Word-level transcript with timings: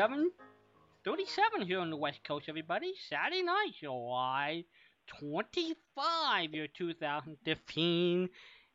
7:37 0.00 1.66
here 1.66 1.78
on 1.78 1.90
the 1.90 1.96
West 1.96 2.24
Coast, 2.24 2.46
everybody. 2.48 2.94
Saturday 3.10 3.42
night, 3.42 3.72
July 3.78 4.64
25, 5.08 6.54
year 6.54 6.66
2015. 6.68 8.30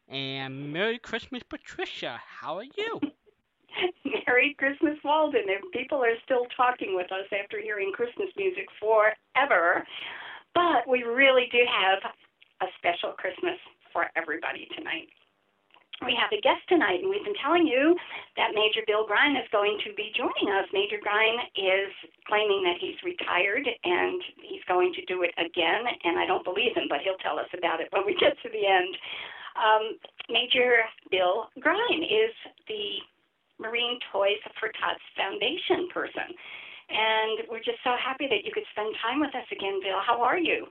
And 0.08 0.72
Merry 0.72 1.00
Christmas, 1.00 1.42
Patricia. 1.42 2.22
How 2.24 2.60
are 2.60 2.64
you? 2.78 3.02
Merry 4.28 4.54
Christmas, 4.60 5.00
Walden. 5.04 5.46
If 5.48 5.64
people 5.72 5.98
are 6.04 6.16
still 6.24 6.46
talking 6.56 6.96
with 6.96 7.12
us 7.12 7.26
after 7.42 7.60
hearing 7.60 7.92
Christmas 7.92 8.30
music 8.38 8.68
forever, 8.80 9.84
but 10.54 10.88
we 10.88 11.02
really 11.02 11.48
do 11.52 11.66
have 11.68 12.12
a 12.62 12.68
special 12.78 13.14
Christmas 13.14 13.58
for 13.92 14.12
everybody 14.16 14.68
tonight 14.78 15.10
we 16.04 16.12
have 16.20 16.32
a 16.36 16.42
guest 16.44 16.60
tonight, 16.68 17.00
and 17.00 17.08
we've 17.08 17.24
been 17.24 17.40
telling 17.40 17.64
you 17.64 17.96
that 18.36 18.52
Major 18.52 18.84
Bill 18.84 19.08
Grein 19.08 19.40
is 19.40 19.48
going 19.52 19.80
to 19.88 19.96
be 19.96 20.12
joining 20.12 20.52
us. 20.52 20.68
Major 20.76 21.00
Grein 21.00 21.40
is 21.56 21.92
claiming 22.28 22.68
that 22.68 22.76
he's 22.84 23.00
retired 23.00 23.64
and 23.64 24.20
he's 24.44 24.66
going 24.68 24.92
to 25.00 25.06
do 25.08 25.24
it 25.24 25.32
again, 25.40 25.88
and 26.04 26.20
I 26.20 26.28
don't 26.28 26.44
believe 26.44 26.76
him, 26.76 26.92
but 26.92 27.00
he'll 27.00 27.22
tell 27.24 27.40
us 27.40 27.48
about 27.56 27.80
it 27.80 27.88
when 27.96 28.04
we 28.04 28.18
get 28.24 28.36
to 28.44 28.50
the 28.52 28.66
end. 28.68 28.92
Um, 29.56 29.84
Major 30.28 30.84
Bill 31.12 31.48
Grein 31.64 32.04
is 32.04 32.36
the 32.68 33.00
Marine 33.56 33.96
Toys 34.12 34.42
for 34.60 34.68
Tots 34.76 35.00
Foundation 35.16 35.88
person, 35.96 36.28
and 36.92 37.48
we're 37.48 37.64
just 37.64 37.80
so 37.88 37.96
happy 37.96 38.28
that 38.28 38.44
you 38.44 38.52
could 38.52 38.68
spend 38.76 38.92
time 39.00 39.24
with 39.24 39.32
us 39.32 39.48
again, 39.48 39.80
Bill. 39.80 40.04
How 40.04 40.20
are 40.20 40.38
you? 40.38 40.68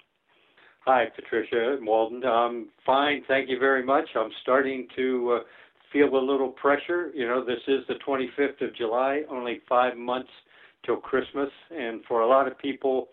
Hi, 0.86 1.06
Patricia 1.16 1.78
Walden. 1.80 2.22
I'm 2.26 2.68
fine, 2.84 3.22
thank 3.26 3.48
you 3.48 3.58
very 3.58 3.82
much. 3.82 4.06
I'm 4.14 4.28
starting 4.42 4.86
to 4.96 5.38
uh, 5.40 5.44
feel 5.90 6.14
a 6.14 6.20
little 6.20 6.50
pressure. 6.50 7.10
You 7.14 7.26
know, 7.26 7.42
this 7.42 7.60
is 7.66 7.86
the 7.88 7.94
25th 8.06 8.60
of 8.60 8.76
July, 8.76 9.22
only 9.30 9.62
five 9.66 9.96
months 9.96 10.28
till 10.84 10.96
Christmas, 10.96 11.48
and 11.70 12.04
for 12.06 12.20
a 12.20 12.28
lot 12.28 12.46
of 12.46 12.58
people, 12.58 13.08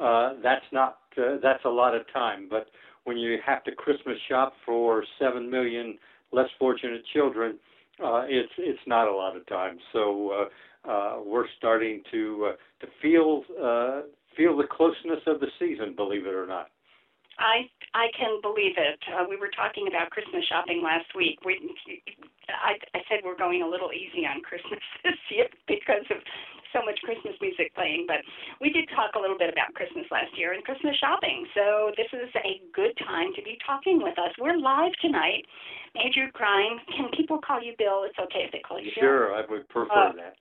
uh, 0.00 0.34
that's 0.44 0.64
not 0.70 0.98
uh, 1.16 1.38
that's 1.42 1.64
a 1.64 1.68
lot 1.68 1.92
of 1.92 2.02
time. 2.12 2.46
But 2.48 2.68
when 3.02 3.16
you 3.16 3.38
have 3.44 3.64
to 3.64 3.72
Christmas 3.72 4.16
shop 4.28 4.52
for 4.64 5.02
seven 5.18 5.50
million 5.50 5.98
less 6.30 6.48
fortunate 6.56 7.02
children, 7.12 7.58
uh, 8.00 8.26
it's 8.28 8.52
it's 8.58 8.86
not 8.86 9.08
a 9.08 9.12
lot 9.12 9.36
of 9.36 9.44
time. 9.48 9.76
So 9.92 10.46
uh, 10.86 10.88
uh, 10.88 11.16
we're 11.26 11.48
starting 11.58 12.00
to 12.12 12.50
uh, 12.52 12.86
to 12.86 12.92
feel 13.02 13.42
uh, 13.60 14.02
feel 14.36 14.56
the 14.56 14.68
closeness 14.70 15.18
of 15.26 15.40
the 15.40 15.48
season, 15.58 15.96
believe 15.96 16.24
it 16.24 16.32
or 16.32 16.46
not. 16.46 16.68
I 17.38 17.70
I 17.94 18.10
can 18.12 18.42
believe 18.42 18.76
it. 18.76 19.00
Uh, 19.08 19.24
we 19.28 19.36
were 19.36 19.50
talking 19.54 19.88
about 19.88 20.10
Christmas 20.10 20.44
shopping 20.44 20.82
last 20.84 21.08
week. 21.16 21.40
We, 21.44 21.56
I, 22.50 22.76
I 22.94 23.00
said 23.08 23.24
we're 23.24 23.38
going 23.38 23.62
a 23.62 23.68
little 23.68 23.90
easy 23.94 24.26
on 24.26 24.42
Christmas 24.42 24.82
this 25.04 25.18
year 25.30 25.48
because 25.66 26.04
of 26.10 26.18
so 26.72 26.84
much 26.84 27.00
Christmas 27.00 27.32
music 27.40 27.72
playing, 27.74 28.04
but 28.04 28.20
we 28.60 28.68
did 28.68 28.84
talk 28.92 29.16
a 29.16 29.20
little 29.20 29.38
bit 29.38 29.48
about 29.48 29.72
Christmas 29.72 30.04
last 30.12 30.36
year 30.36 30.52
and 30.52 30.60
Christmas 30.64 30.92
shopping. 31.00 31.48
So 31.56 31.96
this 31.96 32.12
is 32.12 32.28
a 32.44 32.60
good 32.76 32.92
time 33.00 33.32
to 33.36 33.42
be 33.42 33.56
talking 33.64 34.02
with 34.02 34.18
us. 34.18 34.36
We're 34.36 34.58
live 34.58 34.92
tonight. 35.00 35.48
Major 35.96 36.28
Grein. 36.36 36.76
Can 36.92 37.08
people 37.16 37.40
call 37.40 37.62
you 37.62 37.72
Bill? 37.78 38.04
It's 38.04 38.18
okay 38.18 38.44
if 38.44 38.52
they 38.52 38.60
call 38.60 38.78
you 38.78 38.92
Bill. 38.92 39.08
Sure, 39.08 39.34
I 39.34 39.42
would 39.48 39.68
prefer 39.68 40.12
uh, 40.12 40.12
that. 40.16 40.36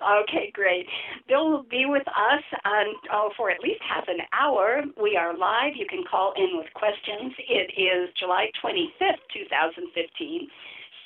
Okay, 0.00 0.50
great. 0.54 0.86
Bill 1.28 1.50
will 1.50 1.66
be 1.68 1.84
with 1.84 2.06
us 2.08 2.44
on, 2.64 2.86
oh, 3.12 3.30
for 3.36 3.50
at 3.50 3.60
least 3.60 3.80
half 3.86 4.04
an 4.08 4.24
hour. 4.32 4.82
We 5.00 5.16
are 5.16 5.36
live. 5.36 5.76
You 5.76 5.86
can 5.86 6.04
call 6.10 6.32
in 6.36 6.56
with 6.56 6.72
questions. 6.72 7.34
It 7.36 7.68
is 7.76 8.08
July 8.18 8.48
25th, 8.64 9.20
2015. 9.34 10.48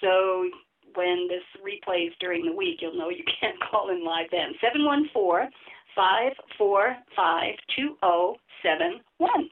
So 0.00 0.48
when 0.94 1.26
this 1.26 1.42
replays 1.58 2.14
during 2.20 2.46
the 2.46 2.54
week, 2.54 2.78
you'll 2.80 2.96
know 2.96 3.10
you 3.10 3.24
can't 3.40 3.58
call 3.68 3.90
in 3.90 4.04
live 4.04 4.30
then. 4.30 4.54
714 4.62 5.50
545 5.96 7.54
2071. 7.74 9.50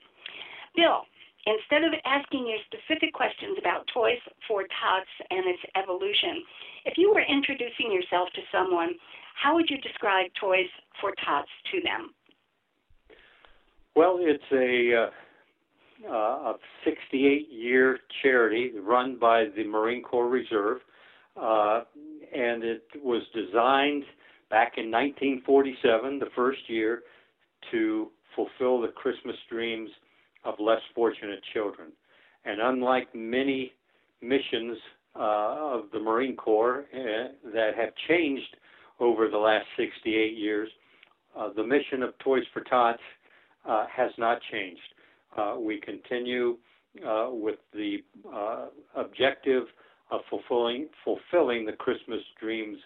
Bill, 0.76 1.02
instead 1.46 1.82
of 1.82 1.98
asking 2.06 2.46
you 2.46 2.58
specific 2.70 3.12
questions 3.12 3.58
about 3.58 3.90
Toys 3.92 4.22
for 4.46 4.62
Tots 4.62 5.10
and 5.30 5.50
its 5.50 5.62
evolution, 5.74 6.46
if 6.86 6.94
you 6.96 7.10
were 7.10 7.26
introducing 7.26 7.90
yourself 7.90 8.28
to 8.34 8.42
someone, 8.50 8.94
how 9.34 9.54
would 9.54 9.68
you 9.68 9.78
describe 9.78 10.30
Toys 10.40 10.70
for 11.00 11.12
Tots 11.24 11.48
to 11.72 11.80
them? 11.82 12.10
Well, 13.94 14.18
it's 14.20 14.42
a 14.52 15.08
uh, 16.08 16.10
a 16.10 16.54
68 16.84 17.48
year 17.50 17.98
charity 18.22 18.72
run 18.80 19.18
by 19.20 19.46
the 19.56 19.64
Marine 19.64 20.02
Corps 20.02 20.28
Reserve, 20.28 20.78
uh, 21.36 21.82
and 22.34 22.64
it 22.64 22.82
was 23.02 23.22
designed 23.34 24.04
back 24.50 24.74
in 24.76 24.90
1947, 24.90 26.18
the 26.18 26.26
first 26.34 26.60
year, 26.68 27.02
to 27.70 28.10
fulfill 28.34 28.80
the 28.80 28.88
Christmas 28.88 29.36
dreams 29.50 29.90
of 30.44 30.54
less 30.58 30.80
fortunate 30.94 31.40
children. 31.52 31.92
And 32.44 32.60
unlike 32.60 33.14
many 33.14 33.72
missions 34.20 34.78
uh, 35.14 35.56
of 35.58 35.84
the 35.92 36.00
Marine 36.00 36.36
Corps 36.36 36.86
uh, 36.92 37.50
that 37.52 37.72
have 37.76 37.90
changed 38.08 38.56
over 39.02 39.28
the 39.28 39.36
last 39.36 39.66
68 39.76 40.36
years. 40.36 40.68
Uh, 41.36 41.50
the 41.54 41.64
mission 41.64 42.02
of 42.02 42.16
Toys 42.20 42.44
for 42.52 42.60
Tots 42.62 43.00
uh, 43.68 43.86
has 43.94 44.12
not 44.16 44.38
changed. 44.50 44.80
Uh, 45.36 45.56
we 45.58 45.80
continue 45.80 46.56
uh, 47.06 47.28
with 47.30 47.58
the 47.74 47.96
uh, 48.32 48.66
objective 48.96 49.64
of 50.10 50.20
fulfilling 50.30 50.88
fulfilling 51.04 51.66
the 51.66 51.72
Christmas 51.72 52.20
dreams 52.40 52.78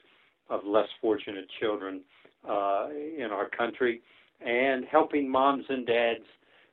of 0.48 0.60
less 0.64 0.88
fortunate 1.00 1.46
children 1.60 2.00
uh, 2.48 2.88
in 2.90 3.28
our 3.32 3.48
country, 3.50 4.00
and 4.40 4.84
helping 4.90 5.28
moms 5.28 5.64
and 5.68 5.84
dads 5.86 6.24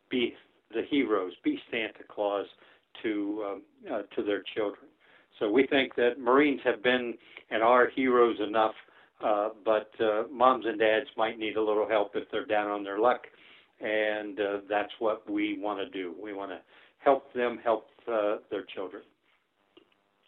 be 0.09 0.33
the 0.71 0.83
heroes, 0.89 1.33
be 1.43 1.59
Santa 1.71 2.03
Claus 2.07 2.45
to 3.01 3.43
um, 3.47 4.03
to 4.15 4.23
their 4.23 4.43
children. 4.55 4.85
So 5.39 5.49
we 5.49 5.65
think 5.65 5.95
that 5.95 6.19
Marines 6.19 6.61
have 6.63 6.83
been 6.83 7.15
and 7.49 7.63
are 7.63 7.89
heroes 7.95 8.37
enough 8.47 8.75
uh, 9.23 9.49
but 9.63 9.89
uh, 9.99 10.23
moms 10.31 10.65
and 10.65 10.79
dads 10.79 11.07
might 11.15 11.39
need 11.39 11.55
a 11.55 11.63
little 11.63 11.87
help 11.87 12.11
if 12.15 12.29
they're 12.31 12.45
down 12.45 12.69
on 12.69 12.83
their 12.83 12.99
luck, 12.99 13.21
and 13.79 14.39
uh, 14.39 14.57
that's 14.69 14.91
what 14.99 15.29
we 15.29 15.57
want 15.59 15.79
to 15.79 15.89
do. 15.89 16.13
We 16.21 16.33
want 16.33 16.51
to 16.51 16.59
help 16.99 17.33
them 17.33 17.59
help 17.63 17.87
uh, 18.11 18.37
their 18.51 18.63
children. 18.75 19.03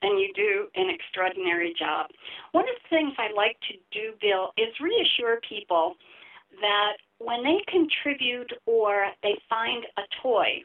And 0.01 0.19
you 0.19 0.31
do 0.35 0.67
an 0.75 0.89
extraordinary 0.89 1.73
job. 1.77 2.07
One 2.51 2.65
of 2.65 2.75
the 2.83 2.95
things 2.95 3.13
I 3.17 3.33
like 3.35 3.57
to 3.71 3.75
do, 3.91 4.13
Bill, 4.21 4.51
is 4.57 4.69
reassure 4.79 5.39
people 5.47 5.95
that 6.61 6.95
when 7.19 7.43
they 7.43 7.59
contribute 7.67 8.51
or 8.65 9.07
they 9.23 9.35
find 9.49 9.83
a 9.97 10.03
toy 10.21 10.61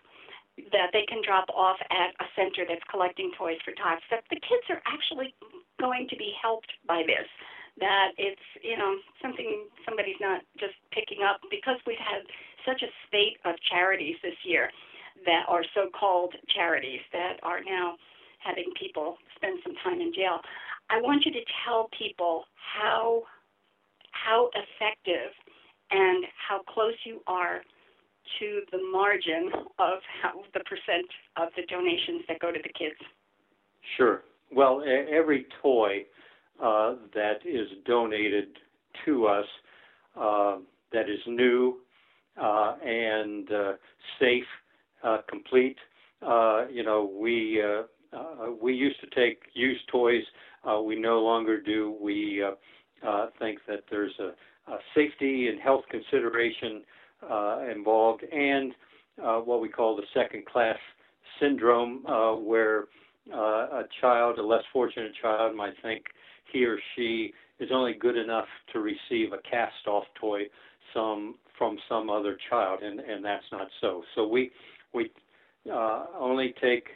that 0.73 0.91
they 0.93 1.07
can 1.09 1.23
drop 1.25 1.49
off 1.49 1.79
at 1.91 2.13
a 2.21 2.29
center 2.37 2.69
that's 2.69 2.85
collecting 2.91 3.33
toys 3.39 3.57
for 3.65 3.73
tots, 3.81 4.03
that 4.11 4.25
the 4.29 4.37
kids 4.37 4.67
are 4.69 4.83
actually 4.85 5.35
going 5.81 6.07
to 6.11 6.17
be 6.17 6.35
helped 6.43 6.71
by 6.87 7.03
this 7.07 7.27
that 7.81 8.13
it's 8.17 8.47
you 8.63 8.77
know 8.77 8.97
something 9.21 9.67
somebody's 9.85 10.21
not 10.21 10.43
just 10.59 10.75
picking 10.93 11.25
up 11.25 11.41
because 11.51 11.77
we've 11.87 12.01
had 12.01 12.23
such 12.65 12.83
a 12.83 12.91
spate 13.07 13.41
of 13.45 13.57
charities 13.69 14.17
this 14.23 14.37
year 14.45 14.71
that 15.27 15.45
are 15.49 15.65
so-called 15.75 16.35
charities 16.55 17.01
that 17.13 17.41
are 17.43 17.61
now 17.65 17.97
having 18.39 18.71
people 18.79 19.17
spend 19.37 19.59
some 19.65 19.75
time 19.85 20.01
in 20.01 20.13
jail. 20.15 20.41
I 20.89 21.01
want 21.01 21.25
you 21.25 21.33
to 21.33 21.45
tell 21.65 21.89
people 21.97 22.45
how 22.55 23.23
how 24.13 24.51
effective 24.55 25.33
and 25.91 26.25
how 26.49 26.63
close 26.69 26.95
you 27.05 27.21
are 27.27 27.63
to 28.39 28.61
the 28.71 28.79
margin 28.93 29.51
of 29.79 29.99
how, 30.23 30.43
the 30.55 30.61
percent 30.61 31.07
of 31.37 31.49
the 31.57 31.63
donations 31.69 32.23
that 32.29 32.39
go 32.39 32.53
to 32.53 32.59
the 32.63 32.73
kids. 32.79 33.01
Sure. 33.97 34.23
Well, 34.53 34.83
every 34.83 35.47
toy 35.63 36.05
uh, 36.63 36.95
that 37.15 37.39
is 37.45 37.69
donated 37.87 38.49
to 39.05 39.27
us 39.27 39.47
uh, 40.17 40.59
that 40.93 41.09
is 41.09 41.21
new 41.27 41.79
uh, 42.41 42.75
and 42.85 43.51
uh, 43.53 43.73
safe, 44.19 44.45
uh, 45.05 45.19
complete. 45.29 45.77
You 46.23 46.83
know, 46.85 47.11
we 47.19 47.63
we 48.61 48.75
used 48.75 49.01
to 49.01 49.07
take 49.15 49.43
used 49.55 49.87
toys. 49.89 50.23
we 50.85 50.99
no 50.99 51.21
longer 51.21 51.61
do. 51.61 51.97
We 52.01 52.45
think 53.39 53.61
that 53.69 53.85
there's 53.91 54.13
a, 54.19 54.73
a, 54.73 54.79
safety 54.95 55.49
and 55.49 55.61
health 55.61 55.85
consideration 55.91 56.83
involved, 57.75 58.25
and 58.25 58.73
what 59.17 59.61
we 59.61 59.69
call 59.69 59.97
the 59.97 60.03
second-class 60.15 60.79
syndrome, 61.41 62.03
where 62.45 62.87
a 63.33 63.83
child, 64.01 64.39
a 64.39 64.43
less 64.43 64.65
fortunate 64.73 65.13
child, 65.21 65.57
might 65.57 65.75
think 65.83 66.05
he 66.53 66.65
or 66.65 66.79
she 66.95 67.33
is 67.59 67.71
only 67.73 67.95
good 67.95 68.17
enough 68.17 68.49
to 68.73 68.81
receive 68.81 69.33
a 69.33 69.39
cast 69.49 69.87
off 69.87 70.05
toy 70.21 70.43
some 70.95 71.37
from 71.59 71.79
some 71.89 72.11
other 72.11 72.37
child 72.49 72.81
and 72.83 73.01
and 73.01 73.25
that's 73.25 73.45
not 73.53 73.69
so 73.81 74.03
so 74.15 74.27
we 74.27 74.51
we 74.93 75.11
uh, 75.73 76.07
only 76.19 76.55
take 76.61 76.89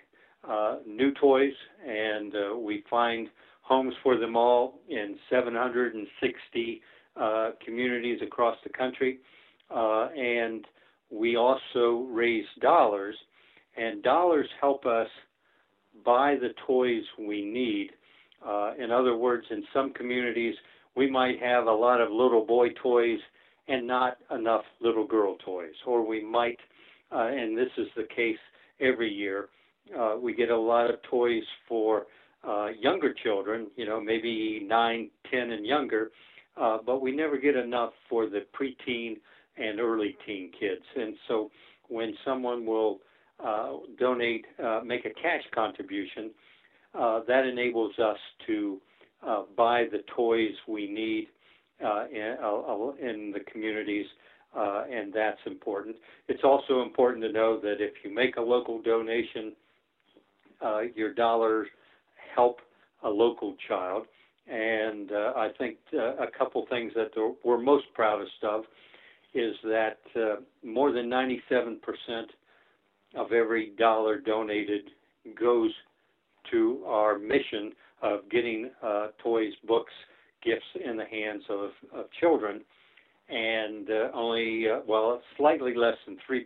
uh, 0.49 0.77
new 0.87 1.13
toys 1.21 1.53
and 1.87 2.35
uh, 2.35 2.57
we 2.57 2.83
find 2.91 3.29
homes 3.65 3.95
for 4.03 4.17
them 4.17 4.37
all 4.37 4.81
in 4.89 5.17
760 5.31 6.83
uh, 7.17 7.51
communities 7.65 8.19
across 8.23 8.57
the 8.63 8.71
country, 8.71 9.19
uh, 9.75 10.09
and 10.17 10.67
we 11.11 11.37
also 11.37 12.07
raise 12.11 12.45
dollars, 12.61 13.17
and 13.77 14.03
dollars 14.03 14.47
help 14.61 14.85
us 14.85 15.09
buy 16.05 16.35
the 16.35 16.51
toys 16.67 17.03
we 17.19 17.45
need. 17.45 17.91
Uh, 18.47 18.73
in 18.79 18.91
other 18.91 19.17
words, 19.17 19.47
in 19.51 19.65
some 19.73 19.93
communities, 19.93 20.55
we 20.97 21.11
might 21.11 21.41
have 21.41 21.67
a 21.67 21.73
lot 21.73 22.01
of 22.01 22.11
little 22.11 22.45
boy 22.45 22.69
toys 22.83 23.19
and 23.69 23.87
not 23.87 24.19
enough 24.31 24.65
little 24.81 25.07
girl 25.07 25.37
toys, 25.45 25.75
or 25.87 26.07
we 26.07 26.23
might, 26.23 26.59
uh, 27.13 27.29
and 27.29 27.57
this 27.57 27.71
is 27.79 27.87
the 27.97 28.07
case 28.15 28.39
every 28.81 29.13
year, 29.13 29.49
uh, 29.99 30.17
we 30.21 30.35
get 30.35 30.51
a 30.51 30.57
lot 30.57 30.91
of 30.91 31.01
toys 31.03 31.43
for 31.69 32.07
uh, 32.47 32.69
younger 32.79 33.15
children, 33.23 33.69
you 33.77 33.87
know, 33.87 34.01
maybe 34.01 34.67
nine, 34.67 35.11
ten, 35.31 35.53
and 35.53 35.65
younger, 35.65 36.11
uh, 36.61 36.79
but 36.85 37.01
we 37.01 37.15
never 37.15 37.39
get 37.39 37.57
enough 37.57 37.93
for 38.09 38.27
the 38.29 38.41
preteen 38.59 39.17
and 39.57 39.81
early 39.81 40.17
teen 40.27 40.51
kids. 40.59 40.83
And 40.97 41.15
so 41.29 41.51
when 41.89 42.15
someone 42.25 42.67
will 42.67 43.01
uh, 43.45 43.73
donate, 43.99 44.45
uh, 44.63 44.81
make 44.85 45.05
a 45.07 45.11
cash 45.11 45.43
contribution, 45.55 46.27
uh, 46.27 46.31
that 46.95 47.47
enables 47.47 47.99
us 47.99 48.19
to 48.47 48.81
uh, 49.27 49.43
buy 49.57 49.85
the 49.91 50.03
toys 50.15 50.53
we 50.69 50.89
need 50.91 51.29
uh, 51.85 52.05
in, 52.13 52.37
uh, 52.43 52.91
in 53.01 53.33
the 53.33 53.41
communities, 53.51 54.07
uh, 54.57 54.85
and 54.91 55.13
that's 55.13 55.41
important. 55.47 55.97
It's 56.29 56.45
also 56.45 56.83
important 56.83 57.25
to 57.25 57.33
know 57.33 57.59
that 57.61 57.77
if 57.81 57.93
you 58.05 58.15
make 58.15 58.37
a 58.37 58.41
local 58.41 58.81
donation, 58.81 59.53
uh, 60.65 60.83
your 60.95 61.13
dollars 61.13 61.69
help 62.35 62.61
a 63.03 63.09
local 63.09 63.55
child. 63.69 64.07
And 64.47 65.11
uh, 65.11 65.33
I 65.37 65.51
think 65.59 65.79
uh, 65.95 66.17
a 66.17 66.27
couple 66.37 66.67
things 66.69 66.93
that 66.95 67.11
we're 67.45 67.59
most 67.59 67.87
proudest 67.95 68.43
of 68.43 68.65
is 69.33 69.55
that 69.65 69.99
uh, 70.15 70.37
more 70.63 70.93
than 70.93 71.09
97% 71.09 71.79
of 73.17 73.33
every 73.33 73.73
dollar 73.79 74.19
donated 74.21 74.91
goes 75.39 75.73
to 76.51 76.83
our 76.87 77.19
mission 77.19 77.73
of 78.03 78.29
getting 78.31 78.71
uh, 78.83 79.09
toys, 79.23 79.53
books, 79.67 79.93
gifts 80.43 80.65
in 80.85 80.97
the 80.97 81.05
hands 81.05 81.43
of, 81.49 81.71
of 81.95 82.07
children. 82.21 82.61
And 83.29 83.89
uh, 83.89 84.11
only, 84.13 84.67
uh, 84.69 84.81
well, 84.87 85.21
slightly 85.37 85.75
less 85.75 85.97
than 86.07 86.19
3% 86.31 86.43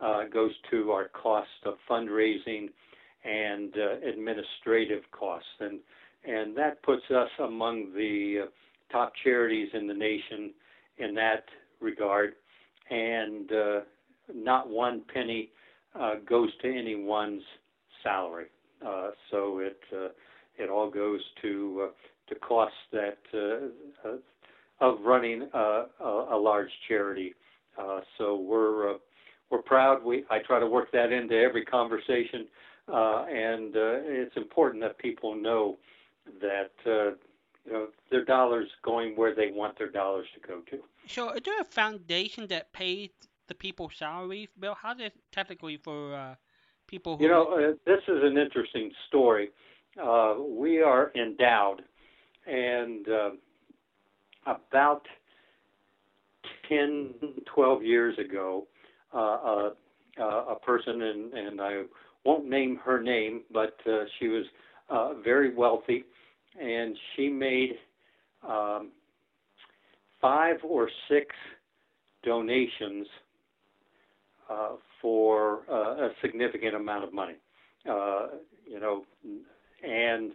uh, 0.00 0.28
goes 0.32 0.52
to 0.70 0.90
our 0.92 1.08
cost 1.08 1.48
of 1.66 1.74
fundraising 1.88 2.68
and 3.24 3.74
uh, 3.76 4.08
administrative 4.08 5.02
costs. 5.12 5.48
And, 5.60 5.80
and 6.26 6.56
that 6.56 6.82
puts 6.82 7.02
us 7.14 7.28
among 7.38 7.92
the 7.94 8.44
uh, 8.44 8.46
top 8.90 9.12
charities 9.22 9.68
in 9.74 9.86
the 9.86 9.94
nation 9.94 10.52
in 10.98 11.14
that 11.16 11.44
regard. 11.80 12.34
And 12.90 13.50
not 14.32 14.70
one 14.70 15.02
penny 15.12 15.50
goes 16.28 16.50
to 16.62 16.68
anyone's 16.68 17.42
salary. 18.02 18.46
Uh, 18.84 19.10
so 19.30 19.58
it 19.58 19.80
uh, 19.92 20.08
it 20.56 20.68
all 20.70 20.90
goes 20.90 21.20
to 21.42 21.90
to 22.28 22.34
costs 22.36 22.76
that 22.92 23.18
of 24.80 24.98
running 25.04 25.48
a, 25.54 25.84
a, 26.00 26.36
large 26.36 26.70
charity. 26.88 27.34
so 28.18 28.36
we're 28.36 28.96
we're 29.50 29.62
proud. 29.62 30.04
We 30.04 30.24
I 30.30 30.38
try 30.40 30.60
to 30.60 30.66
work 30.66 30.90
that 30.92 31.12
into 31.12 31.34
every 31.34 31.64
conversation, 31.64 32.46
uh, 32.92 33.24
and 33.28 33.76
uh, 33.76 34.00
it's 34.02 34.36
important 34.36 34.82
that 34.82 34.98
people 34.98 35.34
know 35.34 35.78
that 36.40 36.72
uh, 36.86 37.16
you 37.64 37.72
know 37.72 37.88
their 38.10 38.24
dollars 38.24 38.68
going 38.82 39.16
where 39.16 39.34
they 39.34 39.50
want 39.50 39.78
their 39.78 39.90
dollars 39.90 40.26
to 40.34 40.46
go 40.46 40.60
to. 40.70 40.78
So, 41.06 41.30
is 41.30 41.42
there 41.44 41.60
a 41.60 41.64
foundation 41.64 42.46
that 42.48 42.72
pays 42.72 43.10
the 43.48 43.54
people's 43.54 43.92
salaries, 43.96 44.48
Bill? 44.58 44.74
How 44.74 44.94
does 44.94 45.06
it 45.06 45.14
technically 45.32 45.76
for 45.76 46.14
uh, 46.14 46.34
people 46.86 47.16
who? 47.16 47.24
You 47.24 47.30
know, 47.30 47.52
uh, 47.52 47.72
this 47.84 48.02
is 48.08 48.22
an 48.22 48.38
interesting 48.38 48.90
story. 49.08 49.50
Uh, 50.02 50.34
we 50.46 50.82
are 50.82 51.12
endowed, 51.14 51.82
and 52.46 53.08
uh, 53.08 53.30
about 54.46 55.06
10, 56.68 57.14
12 57.54 57.82
years 57.82 58.18
ago, 58.18 58.66
uh, 59.14 59.18
a, 59.18 59.72
uh, 60.20 60.44
a 60.50 60.56
person, 60.60 61.02
and, 61.02 61.32
and 61.32 61.60
I 61.60 61.82
won't 62.24 62.46
name 62.48 62.78
her 62.84 63.02
name, 63.02 63.42
but 63.52 63.76
uh, 63.86 64.04
she 64.18 64.28
was 64.28 64.44
uh, 64.90 65.14
very 65.24 65.54
wealthy, 65.54 66.04
and 66.60 66.96
she 67.14 67.28
made 67.28 67.74
um, 68.46 68.90
five 70.20 70.56
or 70.62 70.90
six 71.08 71.34
donations 72.24 73.06
uh, 74.50 74.76
for 75.00 75.62
uh, 75.70 76.06
a 76.06 76.10
significant 76.22 76.74
amount 76.74 77.04
of 77.04 77.12
money. 77.12 77.36
Uh, 77.88 78.28
you 78.66 78.80
know, 78.80 79.04
and 79.82 80.32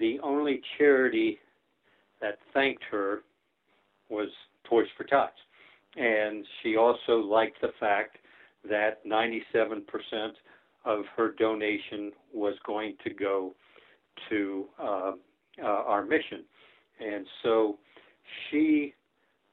the 0.00 0.18
only 0.22 0.60
charity 0.78 1.38
that 2.20 2.38
thanked 2.52 2.82
her 2.90 3.22
was 4.08 4.28
Toys 4.68 4.86
for 4.96 5.04
Tots. 5.04 5.34
And 5.96 6.44
she 6.62 6.76
also 6.76 7.18
liked 7.18 7.60
the 7.60 7.72
fact 7.78 8.18
that 8.68 9.06
97% 9.06 9.82
of 10.84 11.04
her 11.16 11.32
donation 11.38 12.12
was 12.32 12.54
going 12.66 12.96
to 13.04 13.14
go 13.14 13.54
to 14.28 14.66
uh, 14.80 15.12
uh, 15.62 15.66
our 15.66 16.04
mission. 16.04 16.44
And 17.00 17.26
so 17.42 17.78
she 18.50 18.94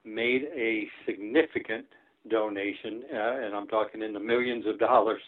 made 0.06 0.44
a 0.56 0.88
significant 1.06 1.86
donation, 2.30 3.04
uh, 3.14 3.46
and 3.46 3.56
I'm 3.56 3.68
talking 3.68 4.02
in 4.02 4.14
the 4.14 4.20
millions 4.20 4.66
of 4.68 4.80
dollars, 4.80 5.22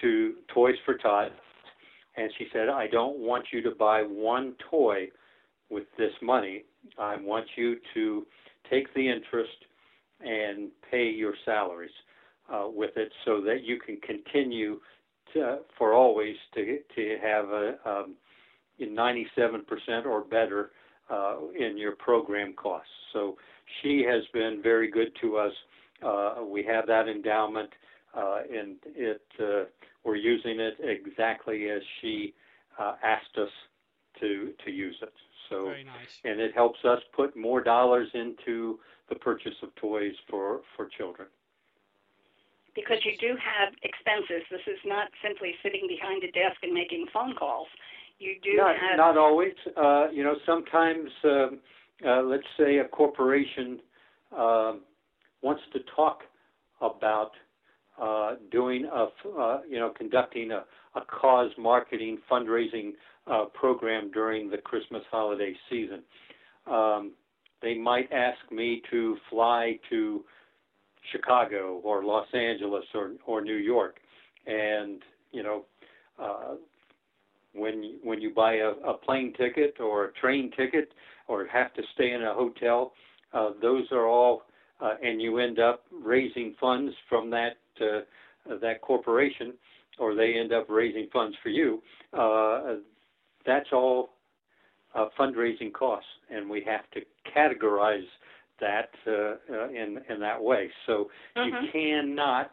to 0.00 0.34
Toys 0.54 0.76
for 0.84 0.94
Tots. 0.94 1.32
And 2.16 2.30
she 2.38 2.46
said, 2.52 2.68
I 2.68 2.86
don't 2.86 3.18
want 3.18 3.46
you 3.52 3.62
to 3.62 3.70
buy 3.70 4.02
one 4.02 4.54
toy 4.70 5.08
with 5.68 5.84
this 5.96 6.12
money. 6.22 6.64
I 6.98 7.16
want 7.16 7.46
you 7.56 7.76
to 7.94 8.26
take 8.68 8.92
the 8.94 9.08
interest 9.08 9.50
and 10.20 10.70
pay 10.90 11.08
your 11.08 11.34
salaries 11.44 11.90
uh, 12.52 12.66
with 12.68 12.96
it 12.96 13.12
so 13.24 13.40
that 13.42 13.62
you 13.64 13.78
can 13.78 13.98
continue 14.00 14.80
to, 15.34 15.58
for 15.78 15.94
always 15.94 16.36
to, 16.54 16.78
to 16.94 17.16
have 17.22 17.46
a 17.46 17.74
um, 17.86 18.14
97% 18.80 20.06
or 20.06 20.22
better 20.22 20.70
uh, 21.10 21.36
in 21.58 21.76
your 21.76 21.96
program 21.96 22.54
costs. 22.54 22.88
So 23.12 23.36
she 23.82 24.04
has 24.08 24.22
been 24.32 24.60
very 24.62 24.90
good 24.90 25.12
to 25.20 25.36
us. 25.36 25.52
Uh, 26.02 26.44
we 26.44 26.62
have 26.64 26.86
that 26.86 27.08
endowment, 27.08 27.70
uh, 28.16 28.40
and 28.52 28.76
it 28.94 29.22
uh, 29.40 29.64
we're 30.04 30.16
using 30.16 30.60
it 30.60 30.76
exactly 30.80 31.70
as 31.70 31.82
she 32.00 32.34
uh, 32.78 32.94
asked 33.02 33.36
us 33.36 33.50
to 34.20 34.52
to 34.64 34.70
use 34.70 34.96
it. 35.02 35.12
So, 35.48 35.64
Very 35.64 35.84
nice. 35.84 36.20
and 36.24 36.40
it 36.40 36.54
helps 36.54 36.78
us 36.84 37.00
put 37.14 37.36
more 37.36 37.62
dollars 37.62 38.08
into 38.14 38.78
the 39.08 39.16
purchase 39.16 39.54
of 39.62 39.74
toys 39.76 40.14
for 40.28 40.60
for 40.76 40.88
children. 40.96 41.28
Because 42.74 42.98
you 43.04 43.16
do 43.18 43.36
have 43.36 43.74
expenses. 43.82 44.46
This 44.50 44.60
is 44.66 44.78
not 44.86 45.08
simply 45.22 45.54
sitting 45.62 45.88
behind 45.88 46.22
a 46.22 46.30
desk 46.30 46.62
and 46.62 46.72
making 46.72 47.06
phone 47.12 47.34
calls. 47.34 47.66
You 48.20 48.36
do 48.42 48.56
not, 48.56 48.76
have. 48.76 48.96
Not 48.96 49.16
always. 49.18 49.54
Uh, 49.76 50.08
you 50.12 50.22
know, 50.22 50.36
sometimes, 50.46 51.10
uh, 51.24 51.48
uh, 52.06 52.22
let's 52.22 52.46
say 52.56 52.78
a 52.78 52.84
corporation 52.84 53.80
uh, 54.36 54.74
wants 55.42 55.62
to 55.72 55.80
talk 55.96 56.20
about 56.80 57.32
uh, 58.00 58.36
doing 58.50 58.86
a, 58.86 59.08
uh, 59.38 59.60
you 59.68 59.78
know, 59.78 59.92
conducting 59.96 60.50
a, 60.52 60.64
a 60.98 61.04
cause 61.06 61.50
marketing 61.58 62.18
fundraising 62.30 62.92
uh, 63.26 63.44
program 63.52 64.10
during 64.12 64.50
the 64.50 64.58
Christmas 64.58 65.02
holiday 65.10 65.54
season. 65.68 66.02
Um, 66.66 67.12
they 67.62 67.76
might 67.76 68.10
ask 68.12 68.38
me 68.50 68.82
to 68.90 69.16
fly 69.28 69.78
to 69.90 70.24
Chicago 71.12 71.80
or 71.84 72.04
Los 72.04 72.26
Angeles 72.32 72.84
or 72.94 73.12
or 73.26 73.40
New 73.40 73.56
York, 73.56 73.96
and 74.46 75.02
you 75.32 75.42
know, 75.42 75.64
uh, 76.18 76.54
when 77.54 77.98
when 78.02 78.20
you 78.20 78.32
buy 78.32 78.54
a, 78.56 78.70
a 78.86 78.94
plane 78.94 79.32
ticket 79.36 79.76
or 79.80 80.06
a 80.06 80.12
train 80.12 80.50
ticket 80.56 80.92
or 81.28 81.46
have 81.46 81.72
to 81.74 81.82
stay 81.94 82.12
in 82.12 82.22
a 82.22 82.34
hotel, 82.34 82.92
uh, 83.32 83.50
those 83.60 83.84
are 83.92 84.06
all, 84.06 84.42
uh, 84.80 84.94
and 85.02 85.20
you 85.20 85.38
end 85.38 85.58
up 85.58 85.84
raising 85.90 86.54
funds 86.60 86.94
from 87.08 87.30
that 87.30 87.56
uh, 87.80 88.00
that 88.60 88.80
corporation, 88.80 89.54
or 89.98 90.14
they 90.14 90.34
end 90.34 90.52
up 90.52 90.66
raising 90.68 91.08
funds 91.12 91.36
for 91.42 91.50
you. 91.50 91.82
Uh, 92.12 92.76
that's 93.46 93.68
all 93.72 94.10
uh, 94.94 95.06
fundraising 95.18 95.72
costs, 95.72 96.08
and 96.30 96.48
we 96.48 96.62
have 96.62 96.88
to 96.92 97.00
categorize 97.36 98.06
that 98.60 98.90
uh, 99.06 99.36
uh, 99.52 99.68
in 99.68 100.00
in 100.08 100.20
that 100.20 100.42
way. 100.42 100.70
So 100.86 101.10
mm-hmm. 101.36 101.64
you 101.64 101.70
cannot. 101.72 102.52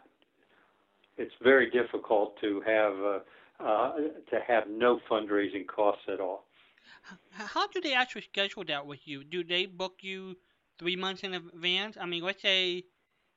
It's 1.18 1.34
very 1.42 1.70
difficult 1.72 2.40
to 2.42 2.62
have 2.62 2.94
uh, 2.94 3.20
uh, 3.64 3.96
to 4.30 4.40
have 4.48 4.66
no 4.70 5.00
fundraising 5.10 5.66
costs 5.68 6.04
at 6.12 6.20
all. 6.20 6.46
How 7.32 7.68
do 7.68 7.82
they 7.82 7.94
actually 7.94 8.24
schedule 8.24 8.64
that 8.68 8.86
with 8.86 9.00
you? 9.06 9.24
Do 9.24 9.44
they 9.44 9.66
book 9.66 9.96
you 10.02 10.36
three 10.80 10.96
months 10.96 11.24
in 11.24 11.34
advance? 11.34 11.98
I 12.00 12.06
mean, 12.06 12.24
let's 12.24 12.42
say 12.42 12.84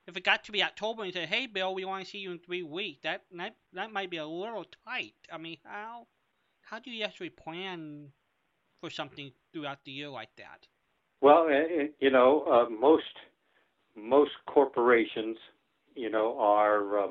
if 0.07 0.17
it 0.17 0.25
got 0.25 0.45
to 0.45 0.53
be 0.53 0.63
October 0.63 1.05
and 1.05 1.13
said, 1.13 1.29
"Hey, 1.29 1.47
Bill, 1.47 1.75
we 1.75 1.85
want 1.85 2.05
to 2.05 2.11
see 2.11 2.19
you 2.19 2.31
in 2.31 2.39
three 2.39 2.63
weeks," 2.63 3.01
that 3.03 3.23
that 3.33 3.57
that 3.73 3.93
might 3.93 4.11
be 4.11 4.19
a 4.19 4.27
little 4.27 4.65
tight. 4.85 5.15
I 5.33 5.39
mean, 5.39 5.59
how 5.65 6.07
how 6.63 6.79
do 6.79 6.91
you 6.91 7.05
actually 7.05 7.31
plan 7.31 8.13
for 8.81 8.91
something 8.91 9.33
throughout 9.53 9.85
the 9.85 9.93
year 9.93 10.09
like 10.09 10.35
that? 10.37 10.67
Well, 11.21 11.49
eh, 11.49 11.83
eh, 11.83 11.87
you 12.01 12.11
know, 12.11 12.43
uh, 12.43 12.71
most 12.71 13.05
most 13.97 14.33
corporations, 14.47 15.37
you 15.95 16.11
know, 16.11 16.39
are 16.39 16.99
uh, 16.99 17.09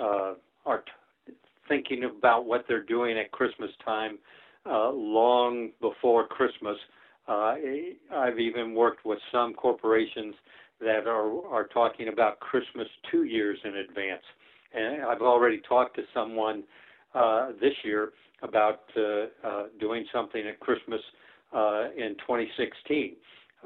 uh, 0.00 0.34
are 0.64 0.84
t- 1.26 1.34
thinking 1.68 2.04
about 2.04 2.46
what 2.46 2.64
they're 2.68 2.84
doing 2.84 3.18
at 3.18 3.32
Christmas 3.32 3.70
time 3.84 4.18
uh, 4.66 4.90
long 4.90 5.70
before 5.80 6.26
Christmas. 6.26 6.76
Uh, 7.28 7.54
I've 8.14 8.38
even 8.38 8.74
worked 8.74 9.04
with 9.04 9.18
some 9.30 9.54
corporations 9.54 10.34
that 10.80 11.06
are 11.06 11.46
are 11.46 11.66
talking 11.68 12.08
about 12.08 12.40
Christmas 12.40 12.88
two 13.10 13.24
years 13.24 13.58
in 13.64 13.76
advance, 13.76 14.24
and 14.74 15.02
I've 15.04 15.22
already 15.22 15.60
talked 15.68 15.96
to 15.96 16.02
someone 16.12 16.64
uh, 17.14 17.48
this 17.60 17.74
year 17.84 18.12
about 18.42 18.80
uh, 18.96 19.46
uh, 19.46 19.62
doing 19.78 20.04
something 20.12 20.46
at 20.46 20.58
Christmas 20.60 21.00
uh, 21.54 21.88
in 21.96 22.16
2016. 22.26 23.16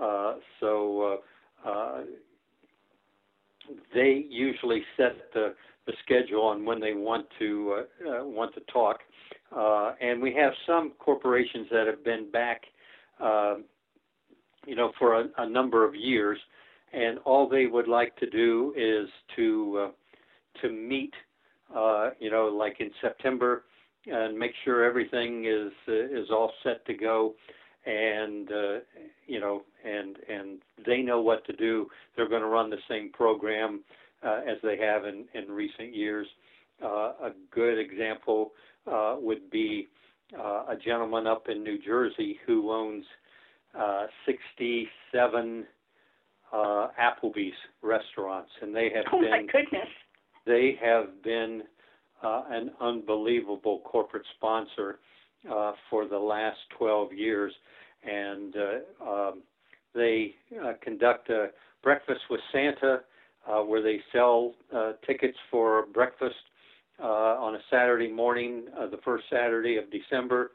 Uh, 0.01 0.35
so 0.61 1.19
uh, 1.65 1.69
uh, 1.69 2.01
they 3.95 4.25
usually 4.29 4.83
set 4.97 5.17
the, 5.33 5.55
the 5.87 5.93
schedule 6.05 6.43
on 6.43 6.65
when 6.65 6.81
they 6.81 6.93
want 6.93 7.27
to 7.39 7.85
uh, 8.07 8.21
uh, 8.21 8.25
want 8.25 8.55
to 8.55 8.61
talk, 8.73 8.99
uh, 9.57 9.93
and 10.01 10.21
we 10.21 10.35
have 10.35 10.53
some 10.67 10.93
corporations 10.99 11.67
that 11.71 11.87
have 11.87 12.05
been 12.05 12.31
back, 12.31 12.63
uh, 13.21 13.57
you 14.67 14.75
know, 14.75 14.93
for 14.99 15.21
a, 15.21 15.25
a 15.39 15.49
number 15.49 15.85
of 15.85 15.95
years, 15.95 16.39
and 16.93 17.19
all 17.25 17.49
they 17.49 17.67
would 17.67 17.89
like 17.89 18.17
to 18.17 18.29
do 18.29 18.75
is 18.77 19.09
to 19.37 19.87
uh, 19.87 20.61
to 20.63 20.73
meet, 20.73 21.13
uh, 21.75 22.11
you 22.19 22.31
know, 22.31 22.47
like 22.47 22.81
in 22.81 22.91
September, 23.01 23.65
and 24.07 24.39
make 24.39 24.53
sure 24.65 24.85
everything 24.85 25.45
is 25.47 25.73
uh, 25.89 25.93
is 25.93 26.31
all 26.31 26.53
set 26.63 26.85
to 26.87 26.95
go, 26.95 27.35
and 27.85 28.51
uh, 28.51 28.79
you 29.27 29.41
know, 29.41 29.63
and 29.85 30.17
and 30.29 30.59
they 30.85 31.03
know 31.03 31.21
what 31.21 31.45
to 31.47 31.53
do. 31.53 31.87
They're 32.17 32.29
going 32.29 32.43
to 32.43 32.49
run 32.49 32.71
the 32.71 32.79
same 32.89 33.11
program 33.13 33.83
uh, 34.25 34.41
as 34.49 34.59
they 34.63 34.77
have 34.79 35.05
in 35.05 35.27
in 35.35 35.51
recent 35.51 35.95
years. 35.95 36.27
A 36.83 37.31
good 37.51 37.79
example 37.79 38.53
would 38.87 39.51
be 39.51 39.89
uh, 40.39 40.65
a 40.69 40.77
gentleman 40.83 41.27
up 41.27 41.49
in 41.49 41.63
New 41.63 41.79
Jersey 41.79 42.39
who 42.47 42.73
owns 42.73 43.05
uh, 43.79 44.07
67 44.25 45.67
uh, 46.53 46.89
Applebee's 47.01 47.53
restaurants, 47.83 48.51
and 48.63 48.75
they 48.75 48.91
have 48.95 49.05
oh 49.13 49.21
been. 49.21 49.31
my 49.31 49.43
goodness. 49.43 49.89
They 50.47 50.79
have 50.83 51.23
been 51.23 51.63
uh, 52.23 52.45
an 52.49 52.71
unbelievable 52.81 53.81
corporate 53.85 54.25
sponsor 54.37 55.01
uh, 55.53 55.73
for 55.91 56.07
the 56.07 56.19
last 56.19 56.59
12 56.79 57.13
years, 57.13 57.53
and 58.05 58.55
uh, 58.57 59.11
um, 59.11 59.43
they 59.95 60.35
uh, 60.65 60.73
conduct 60.83 61.31
a 61.31 61.49
breakfast 61.83 62.21
with 62.31 62.41
Santa, 62.53 63.01
uh, 63.49 63.61
where 63.61 63.83
they 63.83 64.01
sell 64.13 64.55
uh, 64.75 64.93
tickets 65.07 65.37
for 65.51 65.87
breakfast 65.93 66.35
uh, 67.03 67.07
on 67.07 67.55
a 67.55 67.61
Saturday 67.71 68.11
morning, 68.11 68.65
uh, 68.79 68.89
the 68.89 68.99
first 69.05 69.25
Saturday 69.31 69.77
of 69.77 69.85
December, 69.91 70.53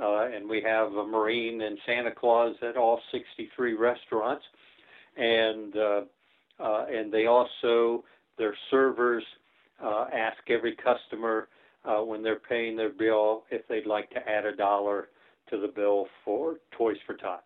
uh, 0.00 0.26
and 0.26 0.48
we 0.48 0.62
have 0.62 0.92
a 0.92 1.06
Marine 1.06 1.62
and 1.62 1.78
Santa 1.86 2.10
Claus 2.10 2.54
at 2.62 2.76
all 2.76 3.00
63 3.12 3.74
restaurants, 3.74 4.44
and 5.16 5.76
uh, 5.76 6.00
uh, 6.60 6.86
and 6.90 7.12
they 7.12 7.26
also 7.26 8.04
their 8.38 8.54
servers 8.70 9.24
uh, 9.82 10.06
ask 10.12 10.38
every 10.48 10.76
customer 10.76 11.48
uh, 11.84 12.02
when 12.02 12.22
they're 12.22 12.38
paying 12.38 12.76
their 12.76 12.90
bill 12.90 13.44
if 13.50 13.66
they'd 13.68 13.86
like 13.86 14.08
to 14.10 14.28
add 14.28 14.46
a 14.46 14.54
dollar 14.54 15.08
to 15.50 15.58
the 15.58 15.68
bill 15.68 16.06
for 16.24 16.56
Toys 16.76 16.96
for 17.06 17.14
Tots. 17.14 17.42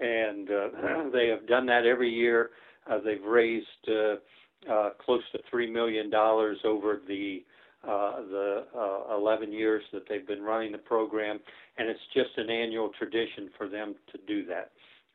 And 0.00 0.48
uh, 0.50 1.10
they 1.12 1.28
have 1.28 1.46
done 1.46 1.66
that 1.66 1.84
every 1.84 2.10
year. 2.10 2.50
Uh, 2.90 2.98
they've 3.04 3.22
raised 3.24 3.66
uh, 3.88 4.72
uh, 4.72 4.90
close 5.04 5.22
to 5.32 5.38
three 5.50 5.70
million 5.70 6.10
dollars 6.10 6.58
over 6.64 7.00
the 7.06 7.44
uh, 7.84 8.16
the 8.30 8.64
uh, 8.76 9.16
11 9.16 9.52
years 9.52 9.82
that 9.92 10.02
they've 10.08 10.26
been 10.26 10.42
running 10.42 10.72
the 10.72 10.78
program, 10.78 11.38
and 11.78 11.88
it's 11.88 12.00
just 12.14 12.30
an 12.36 12.50
annual 12.50 12.90
tradition 12.98 13.50
for 13.56 13.68
them 13.68 13.94
to 14.12 14.18
do 14.26 14.44
that. 14.46 14.70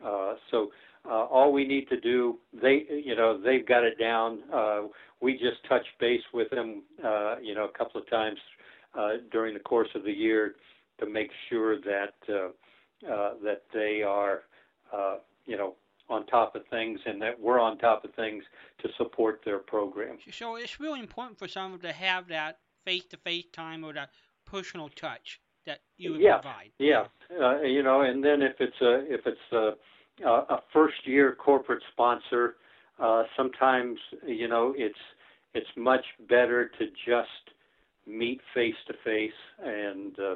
Uh, 0.05 0.35
so 0.51 0.69
uh, 1.05 1.25
all 1.25 1.53
we 1.53 1.65
need 1.65 1.87
to 1.89 1.99
do, 1.99 2.37
they, 2.53 2.85
you 2.89 3.15
know, 3.15 3.39
they've 3.41 3.67
got 3.67 3.83
it 3.83 3.97
down. 3.97 4.39
Uh, 4.53 4.81
we 5.21 5.33
just 5.33 5.63
touch 5.67 5.85
base 5.99 6.21
with 6.33 6.49
them, 6.49 6.83
uh, 7.03 7.35
you 7.41 7.55
know, 7.55 7.65
a 7.65 7.77
couple 7.77 7.99
of 7.99 8.09
times 8.09 8.37
uh, 8.97 9.11
during 9.31 9.53
the 9.53 9.59
course 9.59 9.89
of 9.95 10.03
the 10.03 10.11
year 10.11 10.55
to 10.99 11.05
make 11.05 11.29
sure 11.49 11.79
that 11.81 12.13
uh, 12.29 12.49
uh, 13.05 13.33
that 13.43 13.61
they 13.73 14.01
are, 14.01 14.41
uh, 14.91 15.17
you 15.45 15.55
know, 15.55 15.75
on 16.09 16.25
top 16.27 16.55
of 16.55 16.65
things 16.67 16.99
and 17.05 17.21
that 17.21 17.39
we're 17.39 17.59
on 17.59 17.77
top 17.77 18.03
of 18.05 18.13
things 18.13 18.43
to 18.79 18.89
support 18.97 19.41
their 19.43 19.59
program. 19.59 20.17
So 20.31 20.55
it's 20.55 20.79
really 20.79 20.99
important 20.99 21.37
for 21.37 21.47
someone 21.47 21.79
to 21.81 21.91
have 21.91 22.27
that 22.29 22.59
face-to-face 22.85 23.47
time 23.51 23.83
or 23.83 23.93
that 23.93 24.11
personal 24.45 24.89
touch 24.89 25.41
that 25.65 25.79
you 25.97 26.13
would 26.13 26.21
yeah, 26.21 26.37
provide. 26.37 26.71
Yeah, 26.79 27.05
uh, 27.41 27.61
you 27.61 27.83
know, 27.83 28.01
and 28.01 28.23
then 28.23 28.41
if 28.41 28.55
it's 28.59 28.81
a 28.81 29.13
if 29.13 29.21
it's 29.25 29.51
a, 29.51 30.29
a 30.29 30.61
first-year 30.71 31.35
corporate 31.35 31.83
sponsor, 31.91 32.55
uh, 32.99 33.23
sometimes 33.35 33.99
you 34.25 34.47
know 34.47 34.73
it's 34.77 34.97
it's 35.53 35.67
much 35.75 36.05
better 36.29 36.69
to 36.79 36.85
just 37.05 37.27
meet 38.07 38.39
face 38.53 38.75
to 38.87 38.93
face 39.03 39.31
and 39.63 40.15
uh, 40.19 40.35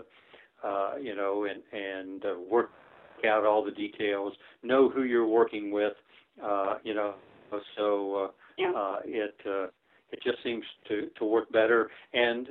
uh, 0.67 0.95
you 1.01 1.15
know 1.15 1.45
and 1.45 1.61
and 1.71 2.25
uh, 2.25 2.35
work 2.49 2.71
out 3.25 3.45
all 3.45 3.63
the 3.63 3.71
details, 3.71 4.33
know 4.63 4.89
who 4.89 5.03
you're 5.03 5.27
working 5.27 5.71
with, 5.71 5.93
uh, 6.43 6.75
you 6.83 6.93
know. 6.93 7.15
So 7.77 8.15
uh, 8.15 8.27
Yeah. 8.57 8.71
uh, 8.71 8.99
it 9.05 9.35
uh, 9.45 9.67
it 10.11 10.19
just 10.23 10.41
seems 10.43 10.63
to 10.87 11.09
to 11.17 11.25
work 11.25 11.51
better 11.51 11.89
and. 12.13 12.47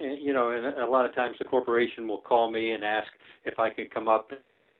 and, 0.00 0.18
You 0.18 0.32
know, 0.32 0.50
and 0.50 0.66
a 0.78 0.86
lot 0.86 1.04
of 1.06 1.14
times 1.14 1.36
the 1.38 1.44
corporation 1.44 2.08
will 2.08 2.22
call 2.22 2.50
me 2.50 2.72
and 2.72 2.82
ask 2.82 3.10
if 3.44 3.58
I 3.58 3.70
can 3.70 3.86
come 3.94 4.08
up 4.08 4.32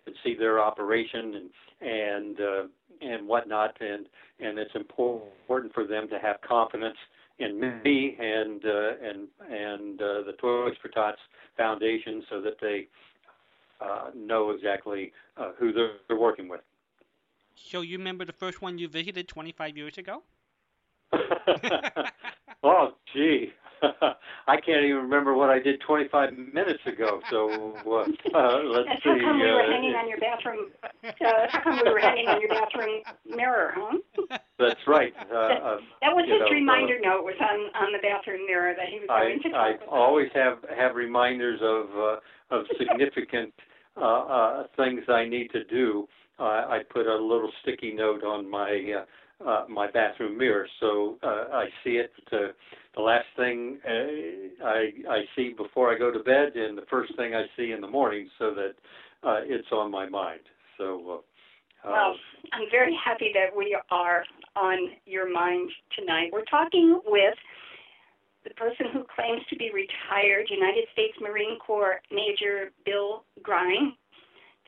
and 0.06 0.14
see 0.24 0.34
their 0.34 0.58
operation 0.60 1.24
and 1.38 1.50
and 1.80 2.40
uh, 2.40 2.62
and 3.00 3.28
whatnot, 3.28 3.76
and 3.80 4.06
and 4.40 4.58
it's 4.58 4.74
important 4.74 5.72
for 5.74 5.86
them 5.86 6.08
to 6.08 6.18
have 6.18 6.40
confidence 6.40 6.98
in 7.38 7.60
me 7.60 8.16
and 8.18 8.64
uh, 8.64 8.90
and 9.08 9.28
and 9.48 10.02
uh, 10.02 10.22
the 10.28 10.34
Toys 10.40 10.76
for 10.82 10.88
Tots 10.88 11.18
Foundation, 11.56 12.24
so 12.30 12.40
that 12.40 12.56
they 12.60 12.88
uh, 13.82 14.10
know 14.14 14.50
exactly 14.50 15.12
uh, 15.36 15.52
who 15.58 15.72
they're, 15.72 15.92
they're 16.08 16.18
working 16.18 16.48
with. 16.48 16.60
So 17.54 17.80
you 17.82 17.98
remember 17.98 18.24
the 18.24 18.32
first 18.32 18.60
one 18.62 18.78
you 18.78 18.88
visited 18.88 19.28
25 19.28 19.76
years 19.76 19.98
ago? 19.98 20.22
oh, 22.62 22.88
gee. 23.12 23.48
I 24.46 24.56
can't 24.64 24.84
even 24.84 25.02
remember 25.02 25.34
what 25.34 25.50
I 25.50 25.58
did 25.58 25.80
25 25.86 26.32
minutes 26.54 26.82
ago. 26.86 27.20
So 27.30 27.74
uh, 27.86 28.36
uh, 28.36 28.62
let's 28.64 28.88
That's 28.88 29.02
see. 29.02 29.10
how 29.10 29.18
come 29.24 29.40
we 29.40 29.50
were 29.50 29.62
uh, 29.62 29.72
hanging 29.72 29.94
on 29.94 30.08
your 30.08 30.18
bathroom. 30.18 30.70
Uh, 31.04 31.46
how 31.50 31.62
come 31.62 31.78
we 31.82 31.90
were 31.90 31.98
hanging 31.98 32.26
on 32.28 32.40
your 32.40 32.50
bathroom 32.50 33.02
mirror, 33.26 33.74
huh? 33.76 33.98
That's 34.58 34.80
right. 34.86 35.12
Uh, 35.32 35.36
uh, 35.36 35.76
That 36.00 36.14
was 36.14 36.24
you 36.26 36.32
his 36.34 36.40
know, 36.40 36.46
uh, 36.46 36.54
reminder 36.54 36.98
note 37.02 37.24
was 37.24 37.34
on 37.40 37.58
on 37.74 37.92
the 37.92 37.98
bathroom 38.02 38.46
mirror 38.46 38.74
that 38.76 38.88
he 38.88 39.00
was 39.00 39.08
I 39.10 39.20
going 39.24 39.40
to 39.42 39.48
I 39.50 39.72
talk 39.72 39.82
about. 39.82 39.90
always 39.90 40.28
have 40.34 40.58
have 40.76 40.94
reminders 40.94 41.60
of 41.62 41.86
uh, 41.98 42.16
of 42.54 42.64
significant 42.78 43.52
uh, 43.96 44.00
uh, 44.00 44.62
things 44.76 45.02
I 45.08 45.24
need 45.26 45.50
to 45.52 45.64
do. 45.64 46.08
Uh, 46.38 46.42
I 46.44 46.80
put 46.90 47.06
a 47.06 47.14
little 47.14 47.50
sticky 47.62 47.92
note 47.92 48.24
on 48.24 48.50
my 48.50 48.94
uh, 49.00 49.04
uh, 49.48 49.64
my 49.68 49.90
bathroom 49.90 50.38
mirror, 50.38 50.68
so 50.80 51.18
uh, 51.22 51.46
I 51.52 51.66
see 51.82 51.96
it. 51.96 52.12
Uh, 52.30 52.52
the 52.94 53.02
last 53.02 53.26
thing 53.36 53.78
uh, 53.86 54.64
I 54.64 54.92
I 55.10 55.24
see 55.34 55.52
before 55.56 55.92
I 55.94 55.98
go 55.98 56.12
to 56.12 56.20
bed, 56.20 56.54
and 56.54 56.78
the 56.78 56.86
first 56.88 57.14
thing 57.16 57.34
I 57.34 57.44
see 57.56 57.72
in 57.72 57.80
the 57.80 57.88
morning, 57.88 58.28
so 58.38 58.54
that 58.54 58.74
uh, 59.28 59.40
it's 59.44 59.70
on 59.72 59.90
my 59.90 60.08
mind. 60.08 60.40
So. 60.78 61.22
Uh, 61.84 61.90
Well, 61.90 62.14
I'm 62.52 62.68
very 62.70 62.96
happy 63.04 63.32
that 63.34 63.56
we 63.56 63.76
are 63.90 64.24
on 64.54 64.78
your 65.04 65.28
mind 65.32 65.68
tonight. 65.98 66.30
We're 66.32 66.44
talking 66.44 67.00
with 67.06 67.34
the 68.44 68.54
person 68.54 68.86
who 68.92 69.04
claims 69.04 69.42
to 69.50 69.56
be 69.56 69.70
retired 69.70 70.46
United 70.50 70.84
States 70.92 71.14
Marine 71.20 71.58
Corps 71.58 72.00
Major 72.10 72.72
Bill 72.84 73.24
Grein, 73.42 73.94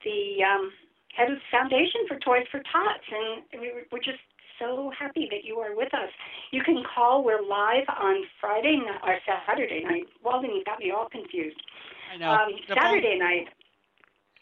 the 0.05 0.43
um, 0.45 0.71
head 1.15 1.31
of 1.31 1.37
the 1.37 1.45
Foundation 1.51 2.07
for 2.09 2.19
Toys 2.19 2.47
for 2.51 2.61
Tots, 2.73 3.05
and 3.11 3.61
we- 3.61 3.73
we're 3.91 3.99
just 3.99 4.21
so 4.59 4.91
happy 4.97 5.27
that 5.31 5.45
you 5.45 5.59
are 5.59 5.75
with 5.75 5.93
us. 5.95 6.11
You 6.53 6.63
can 6.63 6.85
call. 6.85 7.25
We're 7.25 7.43
live 7.43 7.85
on 7.89 8.25
Friday 8.41 8.77
night 8.77 9.01
or 9.03 9.19
Saturday 9.27 9.83
night. 9.83 10.07
Walden, 10.23 10.55
you 10.55 10.63
got 10.65 10.79
me 10.79 10.93
all 10.93 11.09
confused. 11.09 11.61
I 12.13 12.17
know. 12.17 12.31
Um, 12.31 12.53
the 12.69 12.75
phone, 12.77 12.85
Saturday 12.85 13.19
night 13.19 13.49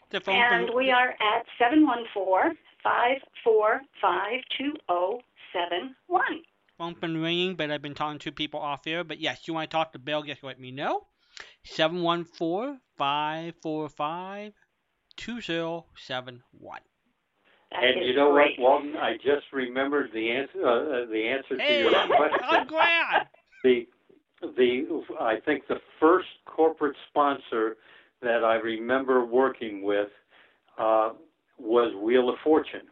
the 0.09 0.21
phone 0.21 0.35
and 0.35 0.69
we 0.75 0.91
are 0.91 1.15
at 1.19 1.45
five 2.83 3.17
four 3.43 3.81
five 3.99 4.41
two 4.55 4.73
zero 4.87 5.21
seven 5.51 5.95
one. 6.07 6.43
Phone 6.77 6.95
been 6.99 7.21
ringing, 7.21 7.55
but 7.55 7.69
I've 7.71 7.81
been 7.81 7.93
talking 7.93 8.19
to 8.19 8.31
people 8.31 8.59
off 8.59 8.87
air. 8.87 9.03
But 9.03 9.19
yes, 9.19 9.47
you 9.47 9.53
want 9.53 9.69
to 9.69 9.75
talk 9.75 9.91
to 9.93 9.99
Bill, 9.99 10.23
just 10.23 10.43
let 10.43 10.59
me 10.59 10.71
know. 10.71 11.07
714 11.63 12.79
545 12.97 14.53
2071. 15.15 16.79
And 17.75 18.05
you 18.05 18.15
know 18.15 18.31
great. 18.31 18.59
what, 18.59 18.83
Walden? 18.83 18.95
I 18.97 19.15
just 19.17 19.45
remembered 19.51 20.11
the 20.13 20.29
answer. 20.31 20.65
Uh, 20.65 21.05
the 21.11 21.27
answer 21.27 21.57
to 21.57 21.63
Hey, 21.63 21.81
your 21.81 21.91
question. 21.91 22.39
I'm 22.43 22.67
glad. 22.67 23.27
the 23.63 23.87
the 24.41 25.03
I 25.19 25.37
think 25.43 25.67
the 25.67 25.79
first 25.99 26.27
corporate 26.45 26.95
sponsor 27.09 27.77
that 28.21 28.43
I 28.43 28.55
remember 28.55 29.25
working 29.25 29.81
with 29.83 30.09
uh, 30.77 31.11
was 31.57 31.93
Wheel 31.95 32.29
of 32.29 32.35
Fortune 32.43 32.87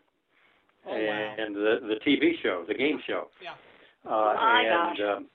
Oh, 0.88 0.92
wow. 0.94 1.36
and 1.38 1.56
the 1.56 1.80
the 1.88 1.96
TV 2.04 2.42
show, 2.42 2.64
the 2.68 2.74
game 2.74 3.00
show. 3.06 3.28
Yeah. 3.42 3.54
Uh, 4.06 4.10
My 4.10 4.64
and 4.66 4.98
gosh. 4.98 5.18
um, 5.18 5.26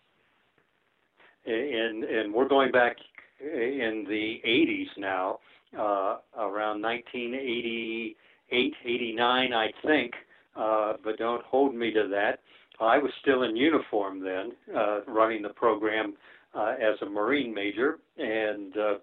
and 1.46 2.04
and 2.04 2.35
we're 2.35 2.49
going 2.49 2.73
back 2.73 2.96
in 3.40 4.04
the 4.08 4.40
80s 4.46 4.88
now, 4.99 5.38
uh, 5.78 6.16
around 6.38 6.80
1988, 6.82 8.75
89, 8.85 9.52
I 9.52 9.66
think. 9.85 10.12
Uh, 10.56 10.94
but 11.04 11.18
don't 11.18 11.42
hold 11.44 11.75
me 11.75 11.92
to 11.92 12.08
that. 12.08 12.40
I 12.80 12.99
was 12.99 13.11
still 13.20 13.42
in 13.42 13.56
uniform 13.56 14.20
then, 14.20 14.52
uh, 14.75 15.00
running 15.06 15.42
the 15.42 15.50
program 15.50 16.14
uh, 16.54 16.75
as 16.80 16.96
a 17.02 17.06
Marine 17.06 17.52
major, 17.54 17.99
and 18.18 18.75
uh, 18.76 18.94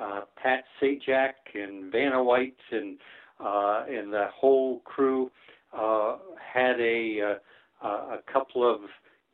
uh, 0.00 0.20
Pat 0.40 0.64
Sajak 0.80 1.32
and 1.54 1.90
Vanna 1.90 2.22
White 2.22 2.54
and 2.70 2.98
uh, 3.42 3.84
and 3.88 4.12
the 4.12 4.26
whole 4.34 4.80
crew 4.80 5.30
uh, 5.72 6.16
had 6.52 6.78
a 6.80 7.38
uh, 7.82 7.86
a 7.88 8.18
couple 8.30 8.68
of 8.68 8.80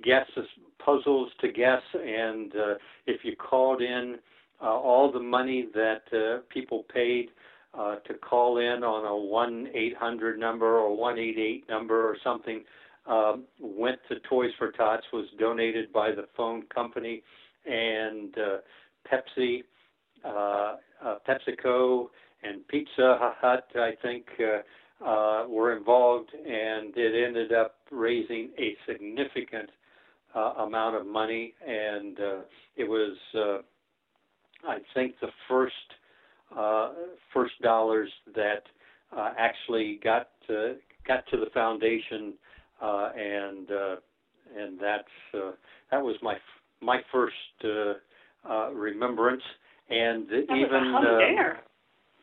guesses, 0.02 0.48
puzzles 0.84 1.30
to 1.40 1.50
guess, 1.52 1.82
and 1.94 2.54
uh, 2.54 2.74
if 3.06 3.24
you 3.24 3.34
called 3.36 3.82
in 3.82 4.16
uh, 4.62 4.66
all 4.66 5.10
the 5.12 5.20
money 5.20 5.68
that 5.74 6.02
uh, 6.12 6.40
people 6.48 6.84
paid 6.92 7.28
uh, 7.74 7.96
to 8.06 8.14
call 8.14 8.58
in 8.58 8.82
on 8.82 9.04
a 9.04 9.16
one 9.16 9.68
eight 9.74 9.96
hundred 9.96 10.38
number 10.38 10.78
or 10.78 10.96
one 10.96 11.18
eight 11.18 11.38
eight 11.38 11.64
number 11.68 12.08
or 12.08 12.16
something 12.24 12.62
um, 13.06 13.44
went 13.60 13.98
to 14.08 14.18
Toys 14.28 14.50
for 14.58 14.72
Tots, 14.72 15.04
was 15.12 15.26
donated 15.38 15.92
by 15.92 16.10
the 16.10 16.26
phone 16.36 16.62
company, 16.74 17.22
and 17.64 18.34
uh, 18.36 18.56
Pepsi, 19.10 19.62
uh, 20.24 20.76
uh, 21.04 21.16
PepsiCo, 21.28 22.08
and 22.42 22.66
Pizza 22.68 23.18
Hut, 23.40 23.68
I 23.76 23.92
think, 24.02 24.26
uh, 24.40 25.04
uh, 25.04 25.46
were 25.48 25.76
involved, 25.76 26.30
and 26.34 26.96
it 26.96 27.26
ended 27.26 27.52
up 27.52 27.76
raising 27.90 28.50
a 28.58 28.76
significant 28.90 29.70
amount 30.40 30.96
of 30.96 31.06
money, 31.06 31.54
and 31.66 32.18
uh, 32.18 32.38
it 32.76 32.84
was, 32.88 33.16
uh, 33.34 33.58
I 34.68 34.78
think, 34.94 35.14
the 35.20 35.28
first 35.48 35.74
uh, 36.56 36.92
first 37.32 37.60
dollars 37.62 38.10
that 38.34 38.62
uh, 39.16 39.32
actually 39.38 40.00
got 40.02 40.28
uh, 40.48 40.74
got 41.06 41.26
to 41.30 41.36
the 41.36 41.50
foundation, 41.52 42.34
uh, 42.80 43.10
and 43.16 43.70
uh, 43.70 43.96
and 44.56 44.78
that's 44.80 45.04
uh, 45.34 45.52
that 45.90 46.02
was 46.02 46.16
my 46.22 46.34
my 46.80 47.00
first 47.12 47.34
uh, 47.64 48.48
uh, 48.48 48.70
remembrance, 48.72 49.42
and 49.90 50.28
That 50.28 50.44
even 50.54 50.94
uh, 50.94 51.60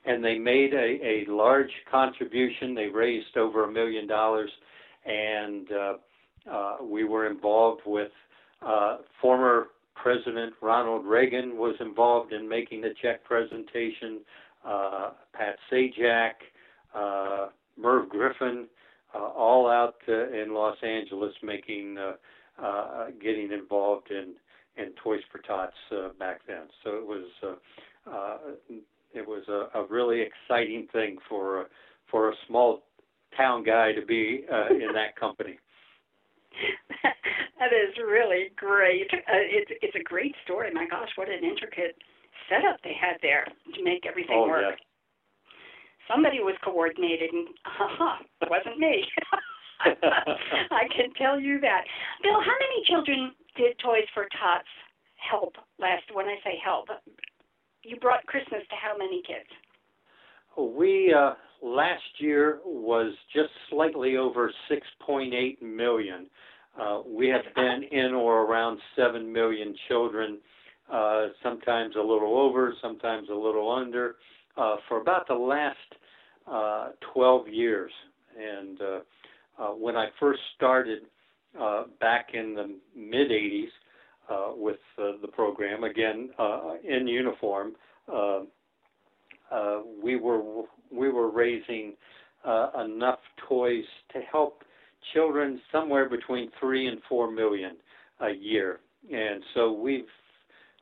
and 0.05 0.23
they 0.23 0.37
made 0.37 0.73
a, 0.73 0.77
a 0.77 1.25
large 1.31 1.71
contribution. 1.89 2.75
They 2.75 2.87
raised 2.87 3.37
over 3.37 3.65
a 3.65 3.71
million 3.71 4.07
dollars, 4.07 4.51
and 5.05 5.71
uh, 5.71 5.93
uh, 6.51 6.77
we 6.81 7.03
were 7.03 7.27
involved 7.27 7.81
with 7.85 8.11
uh, 8.65 8.97
former 9.21 9.67
President 9.95 10.53
Ronald 10.61 11.05
Reagan 11.05 11.57
was 11.57 11.75
involved 11.79 12.33
in 12.33 12.47
making 12.47 12.81
the 12.81 12.93
check 13.01 13.23
presentation. 13.23 14.21
Uh, 14.65 15.11
Pat 15.33 15.55
Sajak, 15.71 16.31
uh, 16.95 17.47
Merv 17.77 18.09
Griffin, 18.09 18.67
uh, 19.13 19.19
all 19.19 19.69
out 19.69 19.95
uh, 20.07 20.29
in 20.31 20.53
Los 20.53 20.77
Angeles 20.83 21.33
making 21.43 21.97
getting 23.21 23.51
involved 23.51 24.09
in 24.11 24.33
in 24.75 24.91
Toys 25.03 25.21
for 25.31 25.39
Tots 25.39 25.73
back 26.19 26.41
then. 26.47 26.63
So 26.83 26.97
it 26.97 27.05
was. 27.05 27.57
It 29.15 29.27
was 29.27 29.43
a, 29.47 29.77
a 29.77 29.85
really 29.85 30.21
exciting 30.21 30.87
thing 30.91 31.17
for 31.29 31.67
for 32.09 32.31
a 32.31 32.33
small 32.47 32.81
town 33.37 33.63
guy 33.63 33.91
to 33.91 34.03
be 34.03 34.43
in 34.71 34.91
that 34.95 35.15
company. 35.19 35.59
That 37.03 37.71
is 37.73 37.95
really 37.97 38.51
great. 38.55 39.07
Uh, 39.13 39.43
it's 39.43 39.71
it's 39.81 39.95
a 39.95 40.03
great 40.03 40.35
story. 40.43 40.71
My 40.73 40.87
gosh, 40.89 41.09
what 41.15 41.29
an 41.29 41.43
intricate 41.43 41.95
setup 42.49 42.77
they 42.83 42.93
had 42.99 43.17
there 43.21 43.45
to 43.75 43.83
make 43.83 44.05
everything 44.05 44.37
Oh, 44.39 44.47
work. 44.47 44.75
yeah. 44.75 44.75
Somebody 46.11 46.39
was 46.41 46.55
coordinating. 46.63 47.47
Uh-huh, 47.65 48.17
it 48.41 48.49
wasn't 48.49 48.77
me. 48.77 49.05
I 49.83 50.87
can 50.95 51.11
tell 51.17 51.39
you 51.39 51.59
that. 51.61 51.83
Bill, 52.21 52.39
how 52.39 52.55
many 52.59 52.83
children 52.87 53.31
did 53.55 53.77
Toys 53.79 54.07
for 54.13 54.27
Tots 54.39 54.67
help 55.17 55.55
last? 55.79 56.03
When 56.13 56.25
I 56.27 56.35
say 56.43 56.55
help, 56.63 56.87
you 57.83 57.97
brought 57.97 58.25
Christmas 58.27 58.61
to 58.69 58.75
how 58.75 58.97
many 58.97 59.21
kids? 59.25 59.47
We 60.57 61.13
uh, 61.17 61.33
last 61.63 62.03
year 62.19 62.59
was 62.65 63.13
just 63.33 63.49
slightly 63.69 64.17
over 64.17 64.51
6.8 64.69 65.61
million. 65.61 66.27
Uh, 66.79 67.01
we 67.07 67.27
have 67.29 67.43
been 67.55 67.83
in 67.91 68.13
or 68.13 68.41
around 68.41 68.79
7 68.95 69.31
million 69.31 69.75
children, 69.87 70.39
uh, 70.91 71.27
sometimes 71.41 71.95
a 71.95 72.01
little 72.01 72.37
over, 72.37 72.73
sometimes 72.81 73.29
a 73.29 73.35
little 73.35 73.71
under, 73.71 74.15
uh, 74.57 74.75
for 74.87 74.99
about 74.99 75.27
the 75.27 75.33
last 75.33 75.77
uh, 76.51 76.89
12 77.13 77.47
years. 77.47 77.91
And 78.37 78.79
uh, 78.81 78.99
uh, 79.59 79.67
when 79.75 79.95
I 79.95 80.07
first 80.19 80.41
started 80.55 81.03
back 81.99 82.29
in 82.33 82.55
the 82.55 82.75
mid 82.95 83.29
80s 83.29 83.67
uh, 84.29 84.55
with 84.55 84.79
the 84.97 85.27
program, 85.27 85.83
again 85.83 86.29
in 86.83 87.07
uniform, 87.07 87.73
uh, 89.53 89.79
we 90.01 90.15
were 90.15 90.63
we 90.91 91.09
were 91.09 91.29
raising 91.29 91.93
uh, 92.45 92.69
enough 92.85 93.19
toys 93.47 93.83
to 94.13 94.19
help 94.31 94.63
children 95.13 95.59
somewhere 95.71 96.09
between 96.09 96.49
three 96.59 96.87
and 96.87 96.99
four 97.07 97.31
million 97.31 97.77
a 98.21 98.31
year, 98.31 98.79
and 99.11 99.43
so 99.53 99.71
we've 99.73 100.05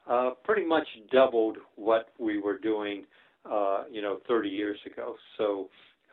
uh, 0.09 0.31
pretty 0.43 0.65
much 0.65 0.87
doubled 1.11 1.57
what 1.75 2.09
we 2.19 2.39
were 2.39 2.57
doing, 2.57 3.05
uh, 3.49 3.83
you 3.91 4.01
know, 4.01 4.19
30 4.27 4.49
years 4.49 4.77
ago. 4.91 5.15
So, 5.37 5.69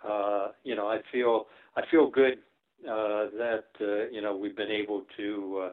uh, 0.07 0.49
you 0.65 0.75
know, 0.77 0.87
I 0.89 0.99
feel 1.11 1.47
I 1.77 1.83
feel 1.91 2.11
good 2.11 2.39
uh, 2.85 3.27
that 3.37 3.65
uh, 3.81 4.09
you 4.11 4.21
know 4.21 4.37
we've 4.37 4.57
been 4.57 4.71
able 4.71 5.05
to. 5.17 5.63
Uh, 5.65 5.71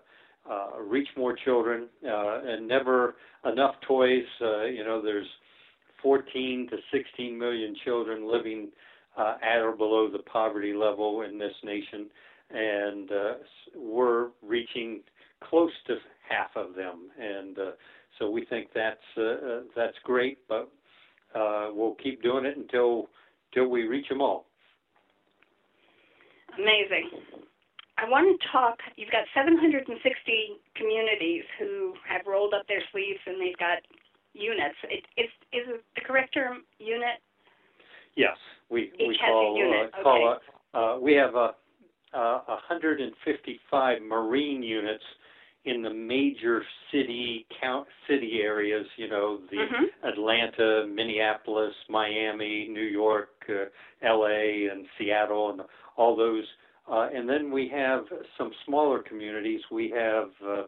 uh, 0.47 0.79
reach 0.79 1.07
more 1.17 1.35
children 1.35 1.87
uh, 2.07 2.39
and 2.45 2.67
never 2.67 3.15
enough 3.51 3.73
toys. 3.87 4.21
Uh, 4.39 4.65
you 4.65 4.83
know, 4.83 5.01
there's 5.01 5.25
14 6.05 6.67
to 6.69 6.77
16 6.93 7.35
million 7.35 7.75
children 7.83 8.31
living 8.31 8.69
uh, 9.17 9.37
at 9.41 9.57
or 9.57 9.71
below 9.71 10.07
the 10.07 10.19
poverty 10.19 10.71
level 10.71 11.23
in 11.23 11.39
this 11.39 11.53
nation, 11.63 12.07
and 12.51 13.11
uh, 13.11 13.33
we're 13.75 14.27
reaching 14.43 15.01
close 15.49 15.71
to 15.87 15.95
half 16.29 16.51
of 16.55 16.75
them. 16.75 17.09
And 17.19 17.57
uh, 17.57 17.71
so 18.19 18.29
we 18.29 18.45
think 18.45 18.67
that's 18.75 18.99
uh, 19.17 19.21
uh, 19.21 19.61
that's 19.75 19.97
great, 20.03 20.37
but 20.47 20.71
uh, 21.33 21.69
we'll 21.73 21.95
keep 21.95 22.21
doing 22.21 22.45
it 22.45 22.55
until 22.55 23.07
until 23.51 23.71
we 23.71 23.87
reach 23.87 24.07
them 24.07 24.21
all. 24.21 24.45
Amazing. 26.53 27.09
I 27.97 28.07
want 28.07 28.27
to 28.29 28.47
talk. 28.51 28.77
You've 28.95 29.11
got 29.11 29.23
760 29.33 29.89
communities 30.75 31.43
who 31.57 31.93
have 32.07 32.27
rolled 32.27 32.53
up 32.53 32.67
their 32.67 32.83
sleeves 32.91 33.19
and 33.25 33.39
they've 33.39 33.57
got 33.57 33.79
units. 34.35 34.75
It, 34.83 35.03
is 35.17 35.29
is 35.53 35.67
it 35.67 35.83
the 35.95 36.01
correct 36.01 36.33
term 36.33 36.63
unit? 36.79 37.19
Yes, 38.15 38.37
we 38.69 38.91
we 38.99 39.15
Each 39.15 39.21
a 39.21 39.25
call 39.25 39.89
uh, 39.97 40.03
call 40.03 40.37
uh, 40.73 40.77
uh, 40.77 40.99
we 40.99 41.13
have 41.13 41.35
a 41.35 41.55
uh, 42.13 42.39
155 42.47 44.01
marine 44.01 44.63
units 44.63 45.03
in 45.65 45.81
the 45.81 45.89
major 45.93 46.63
city 46.91 47.45
count 47.61 47.87
city 48.07 48.41
areas. 48.41 48.85
You 48.97 49.09
know 49.09 49.37
the 49.49 49.57
Mhm. 49.57 49.85
Atlanta, 50.03 50.85
Minneapolis, 50.87 51.75
Miami, 51.89 52.67
New 52.67 52.83
York, 52.83 53.31
uh, 53.49 53.65
L.A., 54.01 54.67
and 54.67 54.87
Seattle, 54.97 55.49
and 55.51 55.61
all 55.97 56.15
those. 56.15 56.45
Uh, 56.87 57.09
and 57.13 57.27
then 57.27 57.51
we 57.51 57.67
have 57.67 58.05
some 58.37 58.53
smaller 58.63 58.99
communities. 58.99 59.61
We 59.71 59.89
have 59.89 60.29
uh, 60.45 60.63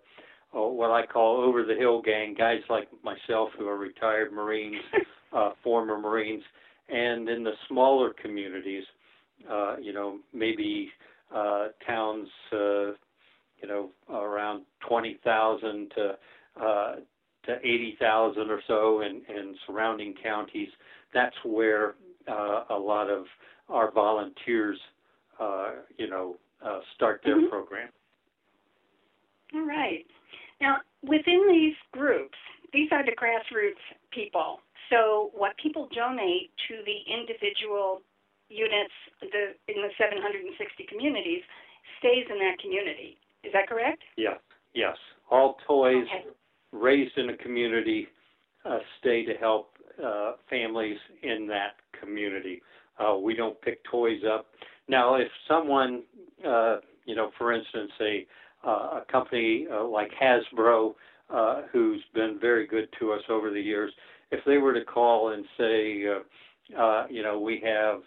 oh, 0.53 0.71
what 0.71 0.91
I 0.91 1.05
call 1.05 1.37
over 1.37 1.63
the 1.63 1.75
hill 1.75 2.01
gang, 2.01 2.33
guys 2.37 2.61
like 2.69 2.87
myself 3.03 3.49
who 3.57 3.67
are 3.67 3.77
retired 3.77 4.31
Marines, 4.31 4.81
uh, 5.33 5.51
former 5.63 5.97
Marines, 5.97 6.43
and 6.89 7.27
in 7.29 7.43
the 7.43 7.53
smaller 7.67 8.13
communities, 8.21 8.83
uh, 9.49 9.77
you 9.77 9.93
know, 9.93 10.19
maybe 10.33 10.89
uh, 11.35 11.67
towns, 11.85 12.27
uh, 12.53 12.91
you 13.61 13.67
know, 13.67 13.89
around 14.09 14.63
20,000 14.87 15.91
to 15.95 16.17
uh, 16.61 16.95
to 17.45 17.55
80,000 17.63 18.49
or 18.49 18.61
so 18.67 19.01
in, 19.01 19.21
in 19.29 19.55
surrounding 19.65 20.13
counties. 20.21 20.67
That's 21.13 21.35
where 21.45 21.95
uh, 22.27 22.65
a 22.69 22.77
lot 22.77 23.09
of 23.09 23.25
our 23.69 23.91
volunteers, 23.91 24.77
uh, 25.39 25.71
you 25.97 26.09
know, 26.09 26.35
uh, 26.65 26.79
start 26.95 27.21
their 27.23 27.37
Mhm. 27.37 27.49
program. 27.49 27.89
All 29.53 29.61
right. 29.65 30.05
Now, 30.61 30.77
within 31.03 31.47
these 31.49 31.75
groups, 31.91 32.37
these 32.73 32.89
are 32.91 33.05
the 33.05 33.15
grassroots 33.15 33.81
people. 34.11 34.59
So, 34.89 35.31
what 35.33 35.55
people 35.61 35.89
donate 35.93 36.51
to 36.69 36.75
the 36.85 36.97
individual 37.11 38.01
units 38.49 38.93
the, 39.21 39.53
in 39.67 39.81
the 39.81 39.89
760 39.97 40.85
communities 40.89 41.41
stays 41.99 42.25
in 42.29 42.39
that 42.39 42.59
community. 42.61 43.17
Is 43.43 43.51
that 43.53 43.67
correct? 43.67 44.01
Yes, 44.15 44.39
yes. 44.73 44.95
All 45.29 45.57
toys 45.67 46.05
Okay. 46.07 46.25
raised 46.71 47.17
in 47.17 47.29
a 47.29 47.37
community 47.37 48.07
uh, 48.65 48.79
stay 48.99 49.25
to 49.25 49.33
help 49.35 49.71
uh, 50.03 50.33
families 50.49 50.97
in 51.23 51.47
that 51.47 51.75
community. 51.99 52.61
Uh, 52.99 53.17
we 53.17 53.35
don't 53.35 53.59
pick 53.61 53.83
toys 53.85 54.21
up. 54.29 54.47
Now, 54.87 55.15
if 55.15 55.27
someone, 55.47 56.03
uh, 56.45 56.77
you 57.05 57.15
know, 57.15 57.31
for 57.37 57.51
instance, 57.53 57.91
a 58.01 58.25
a 58.69 59.05
company 59.11 59.67
uh, 59.71 59.83
like 59.85 60.11
Hasbro, 60.21 60.95
uh, 61.29 61.61
who's 61.71 62.01
been 62.13 62.37
very 62.39 62.65
good 62.67 62.87
to 62.99 63.11
us 63.11 63.21
over 63.29 63.49
the 63.49 63.61
years, 63.61 63.91
if 64.31 64.39
they 64.45 64.57
were 64.57 64.73
to 64.73 64.83
call 64.83 65.33
and 65.33 65.45
say, 65.57 66.03
uh, 66.07 66.79
uh, 66.81 67.07
you 67.09 67.23
know, 67.23 67.39
we 67.39 67.61
have 67.63 68.01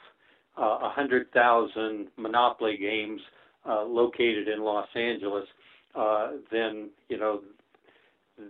uh, 0.59 0.63
a 0.63 0.87
uh, 0.87 0.91
hundred 0.91 1.31
thousand 1.33 2.09
Monopoly 2.17 2.77
games 2.77 3.21
uh, 3.69 3.83
located 3.85 4.49
in 4.49 4.63
Los 4.63 4.89
Angeles, 4.95 5.47
uh, 5.95 6.33
then 6.51 6.91
you 7.09 7.19
know 7.19 7.41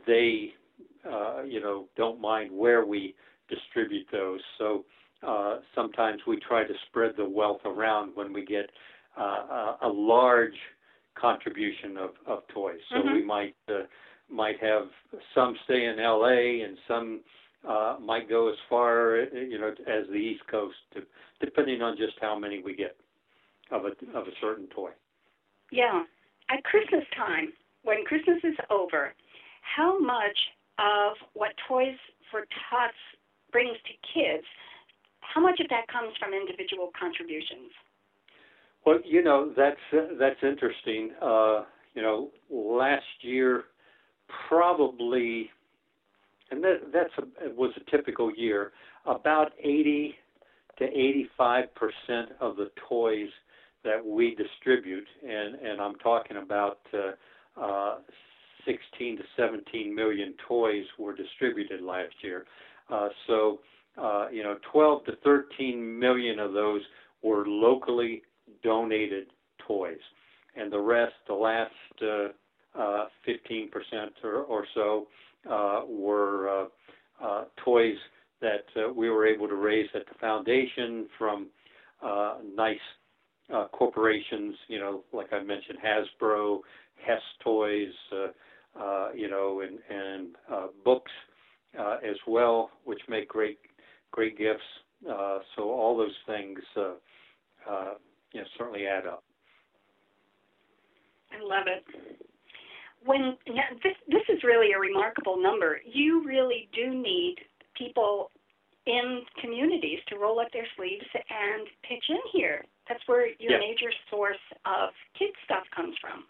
they 0.07 0.53
uh, 1.11 1.43
you 1.43 1.61
know 1.61 1.87
don't 1.97 2.21
mind 2.21 2.51
where 2.51 2.85
we 2.85 3.15
distribute 3.49 4.07
those. 4.11 4.41
So 4.59 4.85
uh, 5.27 5.59
sometimes 5.75 6.21
we 6.27 6.39
try 6.39 6.65
to 6.65 6.75
spread 6.89 7.13
the 7.17 7.29
wealth 7.29 7.61
around 7.65 8.13
when 8.15 8.33
we 8.33 8.45
get 8.45 8.71
uh, 9.19 9.23
a, 9.23 9.79
a 9.83 9.89
large 9.89 10.57
contribution 11.15 11.97
of, 11.97 12.11
of 12.27 12.47
toys. 12.49 12.81
So 12.91 12.97
Mhm. 12.97 13.15
we 13.15 13.23
might 13.23 13.57
uh, 13.69 13.85
might 14.29 14.61
have 14.61 14.89
some 15.35 15.57
stay 15.65 15.87
in 15.87 15.99
L.A. 15.99 16.63
and 16.63 16.79
some 16.87 17.21
uh, 17.67 17.97
might 18.01 18.29
go 18.29 18.49
as 18.49 18.57
far 18.69 19.17
you 19.33 19.59
know 19.59 19.75
as 19.87 20.07
the 20.09 20.15
East 20.15 20.47
Coast, 20.47 20.77
to, 20.95 21.03
depending 21.41 21.83
on 21.83 21.97
just 21.97 22.15
how 22.21 22.39
many 22.39 22.63
we 22.63 22.75
get 22.75 22.97
of 23.71 23.85
a 23.85 23.93
of 24.17 24.27
a 24.27 24.33
certain 24.41 24.67
toy. 24.69 24.91
Yeah. 25.71 26.05
At 26.49 26.65
Christmas 26.65 27.05
time, 27.17 27.53
when 27.83 28.05
Christmas 28.05 28.39
is 28.43 28.57
over, 28.71 29.15
how 29.63 29.99
much 29.99 30.39
of 30.79 31.17
what 31.35 31.53
Toys 31.69 31.97
for 32.31 32.41
Tots 32.69 32.95
brings 33.53 33.77
to 33.87 33.93
kids, 34.15 34.47
how 35.21 35.41
much 35.41 35.61
of 35.61 35.69
that 35.69 35.87
comes 35.89 36.17
from 36.19 36.35
individual 36.35 36.91
contributions? 36.99 37.71
Well, 38.87 38.99
you 39.05 39.23
know 39.23 39.53
that's 39.57 39.77
that's 40.19 40.43
interesting. 40.43 41.11
Uh, 41.21 41.65
you 41.95 42.03
know, 42.03 42.31
last 42.51 43.05
year 43.23 43.65
probably, 44.49 45.51
and 46.51 46.63
that 46.65 46.93
that's 46.93 47.13
a, 47.19 47.51
was 47.55 47.73
a 47.77 47.91
typical 47.91 48.33
year. 48.35 48.73
About 49.07 49.53
80 49.59 50.15
to 50.79 50.85
85 50.85 51.65
percent 51.75 52.31
of 52.41 52.57
the 52.57 52.71
toys 52.89 53.29
that 53.85 54.05
we 54.05 54.35
distribute, 54.35 55.07
and 55.23 55.55
and 55.57 55.81
I'm 55.81 55.97
talking 55.97 56.39
about 56.39 56.79
uh, 56.95 57.61
uh, 57.61 57.99
16 58.67 59.19
to 59.19 59.23
17 59.37 59.95
million 59.95 60.35
toys 60.47 60.85
were 60.99 61.15
distributed 61.15 61.81
last 61.83 62.15
year. 62.23 62.47
Uh, 62.91 63.09
so, 63.27 63.61
uh, 64.01 64.29
you 64.31 64.43
know, 64.43 64.57
12 64.73 65.05
to 65.07 65.13
13 65.25 65.99
million 65.99 66.39
of 66.39 66.53
those 66.53 66.83
were 67.23 67.45
locally 67.47 68.23
donated 68.63 69.27
toys, 69.67 69.99
and 70.57 70.73
the 70.73 70.81
rest, 70.81 71.15
the 71.27 71.35
last 71.35 71.73
uh, 72.03 72.79
uh, 72.79 73.07
15% 73.27 73.69
or, 74.25 74.43
or 74.43 74.67
so, 74.75 75.07
uh, 75.51 75.83
were 75.89 76.49
uh, 76.49 77.25
uh, 77.25 77.45
toys 77.65 77.97
that 78.41 78.65
uh, 78.77 78.93
we 78.93 79.11
were 79.11 79.27
able 79.27 79.49
to 79.49 79.55
raise 79.55 79.89
at 79.95 80.07
the 80.07 80.19
foundation 80.21 81.07
from 81.19 81.49
uh, 82.03 82.37
nice 82.55 82.79
uh, 83.55 83.67
corporations, 83.73 84.55
you 84.69 84.79
know, 84.79 85.03
like 85.13 85.33
I 85.33 85.43
mentioned, 85.43 85.79
Hasbro, 85.85 86.61
Hess 87.07 87.21
Toys, 87.43 87.89
uh, 88.13 88.81
uh, 88.81 89.09
you 89.15 89.29
know, 89.29 89.63
and 89.63 89.79
and 89.91 90.37
uh, 90.51 90.67
books 90.85 91.11
uh, 91.79 91.97
as 92.09 92.17
well, 92.27 92.71
which 92.85 93.01
make 93.09 93.29
great 93.29 93.59
great 94.13 94.39
gifts. 94.39 94.61
Uh, 95.09 95.39
so 95.57 95.71
all 95.71 95.97
those 95.97 96.17
things, 96.27 96.59
know, 98.35 98.47
certainly 98.57 98.87
add 98.87 99.07
up. 99.07 99.25
I 101.33 101.43
love 101.43 101.67
it. 101.67 101.85
When 103.05 103.37
this 103.83 103.97
this 104.09 104.23
is 104.29 104.43
really 104.45 104.73
a 104.73 104.79
remarkable 104.79 105.41
number. 105.43 105.81
You 105.85 106.23
really 106.25 106.69
do 106.75 106.95
need 106.95 107.37
people 107.77 108.31
in 108.87 109.23
communities 109.41 109.99
to 110.09 110.19
roll 110.19 110.41
up 110.41 110.49
their 110.53 110.67
sleeves 110.77 111.05
and 111.15 111.67
pitch 111.89 112.05
in 112.09 112.21
here. 112.33 112.65
That's 112.89 113.01
where 113.07 113.29
your 113.39 113.59
major 113.59 113.91
source 114.11 114.43
of 114.67 114.91
kid 115.19 115.31
stuff 115.45 115.65
comes 115.75 115.95
from. 116.01 116.25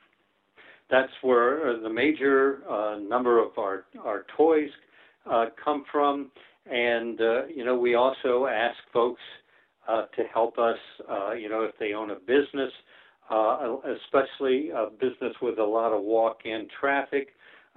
That's 0.91 1.13
where 1.23 1.71
uh, 1.71 1.81
the 1.81 1.89
major 1.89 2.63
uh, 2.69 2.99
number 2.99 3.43
of 3.43 3.57
our 3.59 3.85
our 4.05 4.27
toys 4.37 4.71
uh, 5.31 5.47
come 5.63 5.85
from, 5.91 6.31
and 6.71 7.21
uh, 7.21 7.47
you 7.47 7.65
know 7.65 7.79
we 7.79 7.95
also 7.95 8.47
ask 8.47 8.77
folks 8.93 9.23
uh, 9.91 10.03
to 10.17 10.23
help 10.33 10.59
us. 10.59 10.79
Uh, 11.09 11.33
you 11.33 11.49
know 11.49 11.63
if 11.63 11.75
they 11.79 11.93
own 11.93 12.11
a 12.11 12.21
business, 12.35 12.73
uh, 13.31 13.77
especially 14.03 14.71
a 14.71 14.87
business 14.91 15.35
with 15.43 15.59
a 15.59 15.65
lot 15.79 15.93
of 15.93 16.03
walk-in 16.03 16.69
traffic, 16.81 17.29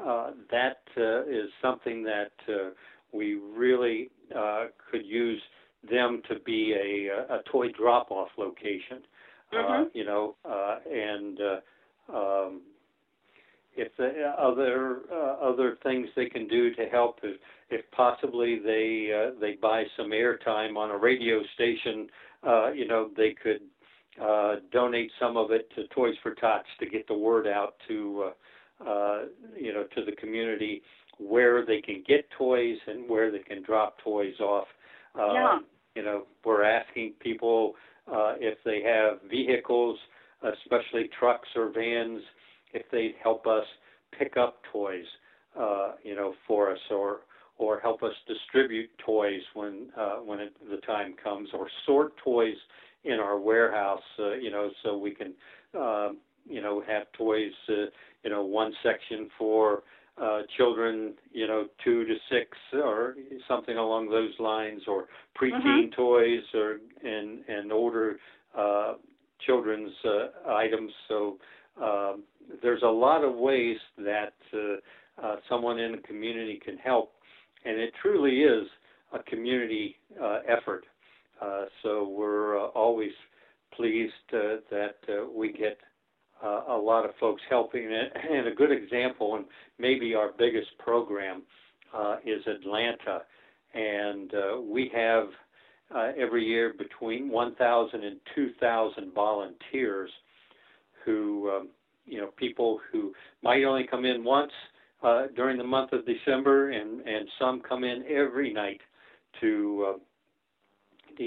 uh, 0.03 0.31
that 0.49 0.81
uh, 0.97 1.23
is 1.23 1.49
something 1.61 2.03
that 2.03 2.31
uh, 2.49 2.69
we 3.11 3.35
really 3.35 4.09
uh, 4.35 4.65
could 4.89 5.05
use 5.05 5.41
them 5.89 6.21
to 6.29 6.35
be 6.45 6.73
a, 6.73 7.35
a 7.35 7.39
toy 7.51 7.67
drop-off 7.79 8.29
location. 8.37 8.99
Uh, 9.51 9.55
Mhm. 9.55 9.89
you 9.93 10.05
know, 10.05 10.35
uh, 10.45 10.77
and 10.91 11.39
uh, 11.51 11.59
um, 12.17 12.61
if 13.75 13.95
the 13.97 14.33
other 14.37 15.01
uh, 15.11 15.35
other 15.41 15.77
things 15.83 16.07
they 16.15 16.27
can 16.27 16.47
do 16.47 16.73
to 16.75 16.85
help 16.85 17.19
if, 17.23 17.39
if 17.69 17.89
possibly 17.91 18.59
they 18.59 19.11
uh, 19.11 19.39
they 19.39 19.53
buy 19.61 19.83
some 19.97 20.11
airtime 20.11 20.77
on 20.77 20.91
a 20.91 20.97
radio 20.97 21.41
station 21.55 22.07
uh, 22.45 22.71
you 22.71 22.87
know 22.87 23.09
they 23.15 23.35
could 23.41 23.61
uh, 24.21 24.55
donate 24.71 25.11
some 25.19 25.37
of 25.37 25.51
it 25.51 25.69
to 25.75 25.87
Toys 25.87 26.13
for 26.21 26.35
Tots 26.35 26.67
to 26.79 26.85
get 26.85 27.07
the 27.07 27.17
word 27.17 27.47
out 27.47 27.75
to 27.87 28.29
uh, 28.83 28.89
uh, 28.89 29.21
you 29.57 29.73
know 29.73 29.85
to 29.95 30.05
the 30.05 30.11
community 30.13 30.81
where 31.19 31.65
they 31.65 31.79
can 31.79 32.03
get 32.07 32.29
toys 32.37 32.77
and 32.87 33.07
where 33.09 33.31
they 33.31 33.39
can 33.39 33.63
drop 33.63 33.97
toys 34.03 34.33
off 34.39 34.67
uh, 35.17 35.33
Yeah. 35.33 35.59
you 35.95 36.03
know 36.03 36.25
we're 36.43 36.63
asking 36.63 37.13
people 37.19 37.75
uh, 38.07 38.33
if 38.39 38.57
they 38.65 38.81
have 38.81 39.19
vehicles 39.29 39.97
especially 40.43 41.09
trucks 41.17 41.47
or 41.55 41.69
vans 41.69 42.21
if 42.73 42.83
they'd 42.91 43.15
help 43.21 43.47
us 43.47 43.65
pick 44.17 44.37
up 44.37 44.61
toys, 44.71 45.05
uh, 45.59 45.91
you 46.03 46.15
know, 46.15 46.33
for 46.47 46.71
us, 46.71 46.79
or 46.91 47.21
or 47.57 47.79
help 47.79 48.01
us 48.03 48.13
distribute 48.27 48.89
toys 49.05 49.41
when 49.53 49.87
uh, 49.97 50.15
when 50.17 50.39
it, 50.39 50.53
the 50.69 50.77
time 50.77 51.15
comes, 51.23 51.49
or 51.53 51.67
sort 51.85 52.13
toys 52.23 52.55
in 53.03 53.19
our 53.19 53.37
warehouse, 53.37 54.01
uh, 54.19 54.33
you 54.33 54.49
know, 54.49 54.69
so 54.83 54.97
we 54.97 55.11
can, 55.11 55.33
uh, 55.79 56.09
you 56.47 56.61
know, 56.61 56.81
have 56.87 57.03
toys, 57.17 57.51
uh, 57.69 57.85
you 58.23 58.29
know, 58.29 58.43
one 58.43 58.71
section 58.81 59.29
for 59.37 59.83
uh, 60.21 60.41
children, 60.57 61.13
you 61.31 61.47
know, 61.47 61.67
two 61.83 62.05
to 62.05 62.15
six, 62.29 62.57
or 62.73 63.15
something 63.47 63.77
along 63.77 64.09
those 64.09 64.31
lines, 64.39 64.81
or 64.87 65.07
preteen 65.39 65.93
toys, 65.95 66.43
or 66.53 66.77
and 67.03 67.39
and 67.47 67.71
older 67.71 68.17
uh, 68.57 68.93
children's 69.45 69.91
uh, 70.05 70.51
items. 70.51 70.91
So 71.07 71.37
um, 71.81 72.23
there's 72.61 72.83
a 72.83 72.87
lot 72.87 73.23
of 73.23 73.35
ways 73.35 73.77
that 73.97 74.33
uh, 74.53 75.25
uh, 75.25 75.35
someone 75.49 75.79
in 75.79 75.95
a 75.95 76.01
community 76.01 76.59
can 76.63 76.77
help, 76.77 77.13
and 77.65 77.79
it 77.79 77.93
truly 78.01 78.41
is 78.41 78.67
a 79.13 79.23
community 79.23 79.95
uh, 80.21 80.39
effort. 80.47 80.85
Uh, 81.41 81.65
so 81.81 82.07
we're 82.07 82.57
uh, 82.59 82.67
always 82.67 83.11
pleased 83.75 84.13
uh, 84.33 84.57
that 84.69 84.95
we 85.35 85.51
get 85.51 85.77
a 86.43 86.75
lot 86.75 87.05
of 87.05 87.11
folks 87.21 87.41
helping. 87.49 87.85
And, 87.85 88.47
a 88.47 88.53
good 88.53 88.71
example, 88.71 89.37
and 89.37 89.45
maybe 89.79 90.13
our 90.13 90.31
biggest 90.37 90.77
program, 90.77 91.43
is 92.25 92.41
Atlanta, 92.47 93.21
and 93.73 94.33
we 94.69 94.91
have 94.93 95.27
every 96.17 96.43
year 96.43 96.73
between 96.77 97.29
1,000 97.29 98.03
and 98.03 98.17
2,000 98.35 99.13
volunteers 99.13 100.09
who, 101.05 101.49
um, 101.49 101.69
you 102.05 102.19
know, 102.19 102.27
people 102.37 102.79
who 102.91 103.13
might 103.41 103.63
only 103.63 103.87
come 103.89 104.05
in 104.05 104.23
once 104.23 104.51
uh, 105.03 105.23
during 105.35 105.57
the 105.57 105.63
month 105.63 105.91
of 105.91 106.05
December, 106.05 106.71
and, 106.71 107.01
and 107.01 107.27
some 107.39 107.61
come 107.61 107.83
in 107.83 108.03
every 108.09 108.53
night 108.53 108.81
to 109.41 109.95
uh, 111.19 111.23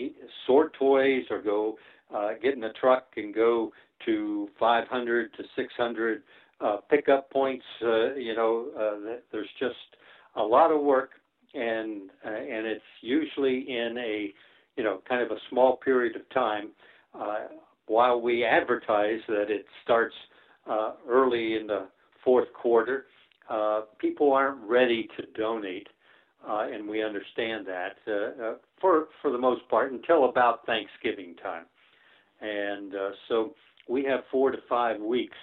sort 0.47 0.75
toys 0.75 1.25
or 1.31 1.43
go 1.43 1.77
uh, 2.15 2.31
get 2.43 2.55
in 2.55 2.65
a 2.65 2.73
truck 2.75 3.07
and 3.17 3.35
go 3.35 3.73
to 4.05 4.49
500 4.59 5.33
to 5.35 5.43
600 5.57 6.23
uh, 6.61 6.77
pickup 6.89 7.31
points. 7.31 7.65
Uh, 7.83 8.15
you 8.15 8.35
know, 8.35 8.69
uh, 8.79 9.17
there's 9.33 9.49
just 9.59 9.75
a 10.37 10.43
lot 10.43 10.71
of 10.71 10.81
work, 10.81 11.11
and 11.55 12.11
uh, 12.25 12.31
and 12.31 12.67
it's 12.67 12.83
usually 13.01 13.67
in 13.69 13.97
a 13.99 14.33
you 14.77 14.85
know 14.85 15.03
kind 15.09 15.23
of 15.23 15.31
a 15.31 15.41
small 15.51 15.77
period 15.77 16.17
of 16.17 16.29
time. 16.31 16.71
Uh, 17.15 17.47
while 17.87 18.21
we 18.21 18.45
advertise 18.45 19.21
that 19.29 19.47
it 19.49 19.65
starts 19.83 20.15
uh, 20.69 20.93
early 21.09 21.57
in 21.57 21.67
the 21.67 21.87
fourth 22.25 22.53
quarter, 22.53 23.07
uh, 23.49 23.83
people 23.99 24.33
aren't 24.33 24.61
ready 24.69 25.09
to 25.17 25.25
donate, 25.41 25.89
uh, 26.49 26.67
and 26.73 26.89
we 26.89 27.03
understand 27.03 27.67
that 27.67 27.97
uh, 28.09 28.45
uh, 28.45 28.55
for 28.81 29.07
for 29.23 29.31
the 29.31 29.39
most 29.39 29.69
part 29.69 29.93
until 29.93 30.29
about 30.29 30.67
Thanksgiving 30.67 31.35
time, 31.43 31.65
and 32.41 32.95
uh, 32.95 33.11
so 33.29 33.55
we 33.89 34.05
have 34.05 34.21
four 34.31 34.51
to 34.51 34.59
five 34.69 35.01
weeks 35.01 35.37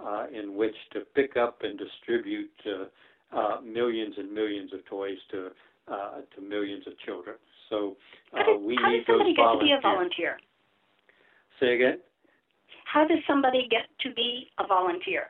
uh, 0.00 0.26
in 0.32 0.56
which 0.56 0.74
to 0.92 1.00
pick 1.14 1.36
up 1.36 1.58
and 1.62 1.78
distribute 1.78 2.50
uh, 2.66 3.36
uh, 3.36 3.60
millions 3.60 4.14
and 4.18 4.32
millions 4.32 4.72
of 4.72 4.84
toys 4.86 5.18
to 5.30 5.48
uh, 5.88 6.20
to 6.34 6.40
millions 6.40 6.86
of 6.86 6.92
children. 7.00 7.36
So 7.68 7.96
uh, 8.32 8.58
we 8.58 8.76
how 8.80 8.90
need 8.90 8.98
does 8.98 9.06
somebody 9.08 9.34
get 9.34 9.42
to 9.42 9.58
be 9.58 9.72
a 9.72 9.80
volunteer? 9.80 10.38
Say 11.62 11.76
again. 11.76 11.98
How 12.92 13.06
does 13.06 13.18
somebody 13.28 13.68
get 13.70 13.82
to 14.00 14.12
be 14.14 14.48
a 14.58 14.66
volunteer? 14.66 15.26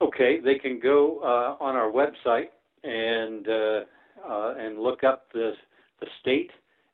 Okay, 0.00 0.40
they 0.44 0.56
can 0.56 0.80
go 0.80 1.20
uh, 1.22 1.62
on 1.62 1.76
our 1.76 1.92
website 1.92 2.48
and 2.82 3.46
uh, 3.48 3.80
uh, 4.28 4.54
and 4.58 4.80
look 4.80 5.04
up 5.04 5.26
the 5.32 5.52
the 6.00 6.06
state 6.20 6.50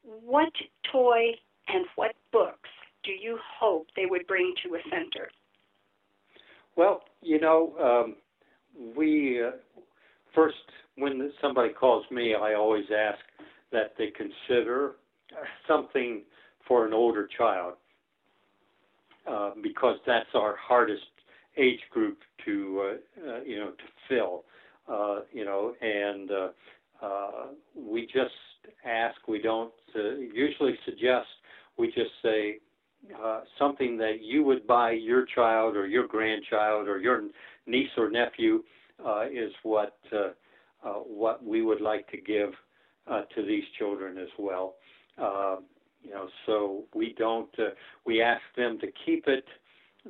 What 0.02 0.52
toy 0.92 1.32
and 1.68 1.86
what 1.96 2.14
books 2.32 2.68
do 3.04 3.12
you 3.12 3.38
hope 3.58 3.86
they 3.96 4.06
would 4.06 4.26
bring 4.26 4.54
to 4.64 4.74
a 4.74 4.80
center? 4.90 5.30
Well, 6.76 7.04
you 7.22 7.40
know, 7.40 7.72
um, 7.80 8.16
we 8.96 9.42
uh, 9.42 9.52
first 10.34 10.56
when 10.96 11.30
somebody 11.40 11.72
calls 11.72 12.04
me, 12.10 12.34
I 12.34 12.54
always 12.54 12.86
ask 12.94 13.18
that 13.72 13.94
they 13.98 14.08
consider 14.10 14.92
something 15.68 16.22
for 16.66 16.86
an 16.86 16.92
older 16.92 17.28
child 17.36 17.74
uh, 19.28 19.50
because 19.62 19.96
that's 20.06 20.28
our 20.34 20.56
hardest 20.56 21.02
age 21.56 21.80
group 21.90 22.18
to 22.44 22.82
uh, 22.82 23.30
uh, 23.30 23.40
you 23.42 23.58
know 23.58 23.70
to 23.70 23.84
fill. 24.08 24.44
Uh, 24.88 25.22
you 25.32 25.44
know, 25.44 25.74
and 25.80 26.30
uh, 26.30 26.48
uh, 27.04 27.46
we 27.74 28.02
just 28.02 28.30
ask. 28.84 29.16
We 29.26 29.40
don't 29.40 29.72
uh, 29.96 30.14
usually 30.32 30.78
suggest. 30.84 31.26
We 31.76 31.88
just 31.88 32.10
say 32.22 32.58
uh, 33.22 33.40
something 33.58 33.96
that 33.98 34.22
you 34.22 34.44
would 34.44 34.66
buy 34.66 34.92
your 34.92 35.26
child 35.26 35.76
or 35.76 35.86
your 35.86 36.06
grandchild 36.06 36.88
or 36.88 36.98
your 37.00 37.22
niece 37.66 37.90
or 37.96 38.10
nephew 38.10 38.62
uh, 39.04 39.24
is 39.26 39.52
what 39.62 39.98
uh, 40.12 40.28
uh, 40.86 41.00
what 41.00 41.44
we 41.44 41.62
would 41.62 41.80
like 41.80 42.08
to 42.10 42.16
give 42.16 42.50
uh, 43.10 43.22
to 43.34 43.44
these 43.44 43.64
children 43.78 44.18
as 44.18 44.28
well. 44.38 44.74
Uh, 45.20 45.56
you 46.02 46.10
know, 46.10 46.28
so 46.46 46.84
we 46.94 47.14
don't. 47.18 47.48
Uh, 47.58 47.70
we 48.04 48.22
ask 48.22 48.42
them 48.56 48.78
to 48.80 48.86
keep 49.04 49.26
it. 49.26 49.44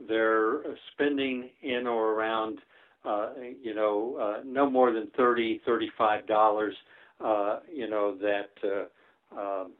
They're 0.08 0.62
spending 0.92 1.48
in 1.62 1.86
or 1.86 2.12
around, 2.12 2.58
uh, 3.04 3.30
you 3.62 3.74
know, 3.74 4.16
uh, 4.20 4.42
no 4.44 4.68
more 4.68 4.92
than 4.92 5.08
thirty, 5.16 5.60
thirty-five 5.64 6.26
dollars. 6.26 6.74
Uh, 7.24 7.60
you 7.72 7.88
know 7.88 8.16
that 8.18 8.50
uh, 8.62 9.40
um, 9.40 9.72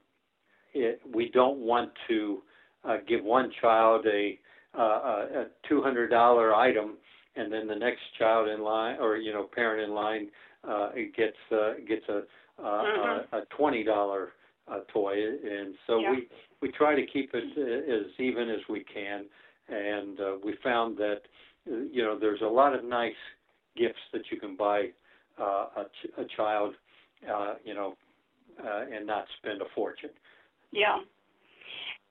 it, 0.73 1.01
we 1.15 1.31
don't 1.31 1.59
want 1.59 1.91
to 2.09 2.43
uh, 2.85 2.97
give 3.07 3.23
one 3.23 3.51
child 3.61 4.07
a, 4.07 4.39
uh, 4.79 4.81
a 4.81 5.47
two 5.69 5.83
hundred 5.83 6.09
dollar 6.09 6.55
item, 6.55 6.95
and 7.35 7.53
then 7.53 7.67
the 7.67 7.75
next 7.77 8.01
child 8.19 8.49
in 8.49 8.63
line 8.63 8.97
or 9.01 9.19
you 9.19 9.33
know 9.35 9.49
parent 9.55 9.83
in 9.83 9.95
line 9.95 10.29
uh, 10.69 10.91
it 10.95 11.15
gets 11.15 11.37
uh, 11.53 11.75
gets 11.87 12.09
a 12.09 12.19
uh, 12.63 12.83
Mhm. 12.85 13.27
a, 13.33 13.39
a 13.39 13.45
twenty 13.47 13.85
dollar 13.85 14.33
uh, 14.69 14.81
toy, 14.89 15.15
and 15.15 15.75
so 15.87 16.01
Yeah. 16.01 16.11
we 16.11 16.29
we 16.61 16.73
try 16.73 16.95
to 16.95 17.07
keep 17.07 17.35
it 17.35 17.57
uh, 17.57 17.93
as 17.93 18.07
even 18.19 18.49
as 18.51 18.61
we 18.69 18.85
can, 18.85 19.27
and 19.69 20.21
uh, 20.21 20.37
we 20.43 20.55
found 20.63 20.97
that 20.99 21.23
uh, 21.71 21.77
you 21.91 22.03
know 22.03 22.19
there's 22.19 22.43
a 22.43 22.47
lot 22.49 22.75
of 22.75 22.85
nice 22.85 23.23
gifts 23.77 24.01
that 24.13 24.31
you 24.31 24.39
can 24.41 24.57
buy 24.57 24.91
uh, 25.39 25.67
a, 25.77 25.85
ch- 25.85 26.13
a 26.19 26.25
child, 26.37 26.75
uh, 27.31 27.55
you 27.65 27.75
know, 27.75 27.95
uh, 28.65 28.85
and 28.91 29.07
not 29.07 29.27
spend 29.39 29.61
a 29.61 29.67
fortune. 29.75 30.11
Yeah. 30.73 30.99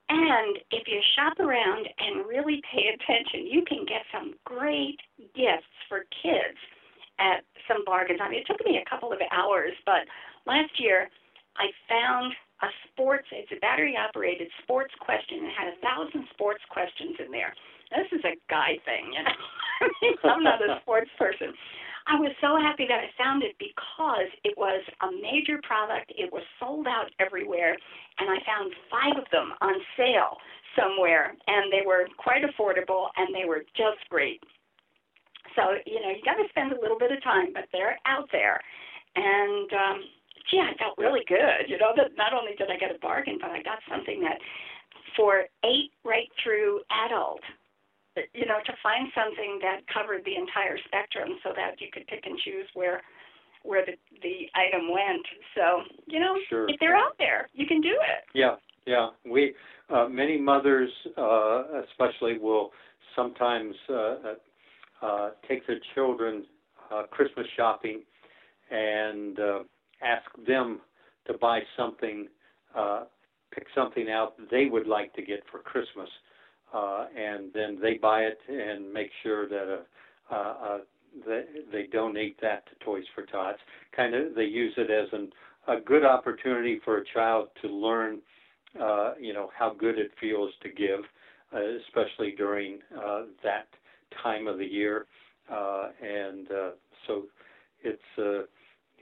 And 0.07 0.59
if 0.69 0.87
you 0.87 1.01
shop 1.15 1.39
around 1.39 1.87
and 1.97 2.27
really 2.27 2.61
pay 2.71 2.89
attention, 2.93 3.47
you 3.47 3.63
can 3.65 3.85
get 3.87 4.03
some 4.13 4.35
great 4.45 4.99
gifts 5.33 5.65
for 5.89 6.05
kids 6.21 6.59
at 7.19 7.43
some 7.67 7.84
bargains. 7.86 8.19
I 8.21 8.30
mean, 8.30 8.39
it 8.39 8.47
took 8.47 8.63
me 8.65 8.78
a 8.78 8.89
couple 8.89 9.12
of 9.12 9.19
hours, 9.32 9.73
but 9.86 10.06
last 10.45 10.80
year 10.80 11.10
I 11.58 11.71
found 11.88 12.34
a 12.62 12.67
sports, 12.91 13.28
it's 13.32 13.51
a 13.51 13.60
battery 13.60 13.95
operated 13.97 14.47
sports 14.63 14.93
question. 14.99 15.45
It 15.45 15.54
had 15.56 15.73
a 15.73 15.80
thousand 15.84 16.28
sports 16.34 16.63
questions 16.69 17.15
in 17.19 17.32
there. 17.32 17.54
This 17.91 18.19
is 18.19 18.23
a 18.25 18.36
guy 18.49 18.80
thing, 18.84 19.13
you 19.13 19.23
know. 19.23 19.39
I 19.82 19.88
mean, 20.01 20.15
I'm 20.23 20.43
not 20.43 20.62
a 20.63 20.80
sports 20.82 21.12
person. 21.19 21.54
I 22.08 22.19
was 22.19 22.32
so 22.39 22.58
happy 22.62 22.86
that 22.88 23.01
I 23.01 23.10
found 23.17 23.41
it 23.41 23.58
because 23.58 24.30
it 24.43 24.54
was 24.58 24.82
a 25.01 25.10
major 25.21 25.60
product. 25.63 26.13
It 26.15 26.32
was 26.32 26.43
sold 26.60 26.86
out 26.88 27.10
everywhere, 27.19 27.75
and 28.19 28.30
I 28.30 28.38
found 28.45 28.73
five 28.93 29.17
of 29.17 29.25
them 29.32 29.54
on 29.62 29.73
sale 29.97 30.38
somewhere, 30.78 31.36
and 31.47 31.73
they 31.73 31.82
were 31.86 32.08
quite 32.17 32.43
affordable 32.43 33.08
and 33.17 33.34
they 33.34 33.45
were 33.45 33.63
just 33.75 34.08
great. 34.10 34.43
So 35.55 35.79
you 35.85 35.99
know, 36.01 36.11
you 36.11 36.21
got 36.23 36.35
to 36.35 36.47
spend 36.49 36.71
a 36.71 36.79
little 36.79 36.99
bit 36.99 37.11
of 37.11 37.23
time, 37.23 37.51
but 37.53 37.65
they're 37.71 37.97
out 38.05 38.27
there, 38.31 38.59
and 39.15 39.69
um, 39.73 39.97
gee, 40.51 40.59
I 40.59 40.75
felt 40.77 40.97
really 40.97 41.23
good. 41.27 41.67
You 41.67 41.77
know 41.77 41.95
that 41.95 42.15
not 42.17 42.33
only 42.33 42.53
did 42.57 42.69
I 42.69 42.77
get 42.77 42.93
a 42.93 42.99
bargain, 42.99 43.39
but 43.41 43.51
I 43.51 43.63
got 43.63 43.79
something 43.89 44.21
that 44.21 44.39
for 45.15 45.45
eight 45.63 45.91
right 46.03 46.29
through 46.43 46.81
adult. 47.07 47.41
You 48.33 48.45
know, 48.45 48.63
to 48.63 48.73
find 48.81 49.11
something 49.11 49.59
that 49.59 49.83
covered 49.91 50.23
the 50.23 50.35
entire 50.39 50.79
spectrum, 50.87 51.35
so 51.43 51.51
that 51.55 51.79
you 51.79 51.87
could 51.91 52.07
pick 52.07 52.25
and 52.25 52.39
choose 52.39 52.67
where 52.73 53.01
where 53.63 53.85
the 53.85 53.93
the 54.21 54.47
item 54.55 54.91
went. 54.91 55.25
So 55.55 55.83
you 56.07 56.19
know, 56.19 56.35
sure. 56.49 56.69
if 56.69 56.79
they're 56.79 56.95
out 56.95 57.15
there, 57.17 57.49
you 57.53 57.65
can 57.67 57.81
do 57.81 57.91
it. 57.91 58.23
Yeah, 58.33 58.55
yeah. 58.85 59.09
We 59.25 59.53
uh, 59.89 60.07
many 60.07 60.39
mothers, 60.39 60.89
uh, 61.17 61.81
especially, 61.89 62.37
will 62.37 62.71
sometimes 63.15 63.75
uh, 63.89 64.15
uh, 65.05 65.29
take 65.47 65.65
their 65.67 65.79
children 65.93 66.45
uh, 66.91 67.03
Christmas 67.11 67.45
shopping 67.55 68.01
and 68.71 69.39
uh, 69.39 69.59
ask 70.01 70.25
them 70.47 70.81
to 71.27 71.33
buy 71.37 71.59
something, 71.77 72.27
uh, 72.75 73.03
pick 73.53 73.65
something 73.75 74.09
out 74.09 74.33
they 74.51 74.65
would 74.65 74.87
like 74.87 75.13
to 75.13 75.21
get 75.21 75.43
for 75.51 75.59
Christmas, 75.59 76.09
uh, 76.73 77.05
and 77.15 77.51
then 77.53 77.77
they 77.81 77.95
buy 77.95 78.21
it 78.21 78.39
and 78.49 78.91
make 78.91 79.09
sure 79.23 79.47
that 79.47 79.85
uh, 80.31 80.35
uh, 80.35 80.77
they, 81.27 81.43
they 81.71 81.87
donate 81.91 82.39
that 82.41 82.63
to 82.67 82.85
Toys 82.85 83.03
for 83.13 83.25
Tots. 83.25 83.59
Kind 83.95 84.15
of, 84.15 84.35
they 84.35 84.45
use 84.45 84.73
it 84.77 84.89
as 84.91 85.07
an, 85.13 85.31
a 85.67 85.79
good 85.79 86.03
opportunity 86.05 86.79
for 86.83 86.97
a 86.97 87.03
child 87.13 87.49
to 87.61 87.67
learn, 87.67 88.19
uh, 88.81 89.13
you 89.19 89.33
know, 89.33 89.49
how 89.57 89.73
good 89.73 89.97
it 89.97 90.11
feels 90.19 90.51
to 90.63 90.69
give, 90.69 91.01
uh, 91.53 91.59
especially 91.87 92.33
during 92.37 92.79
uh, 92.97 93.23
that 93.43 93.67
time 94.23 94.47
of 94.47 94.57
the 94.57 94.65
year. 94.65 95.05
Uh, 95.51 95.89
and 96.01 96.51
uh, 96.51 96.69
so 97.07 97.23
it's 97.83 98.01
uh, 98.17 98.45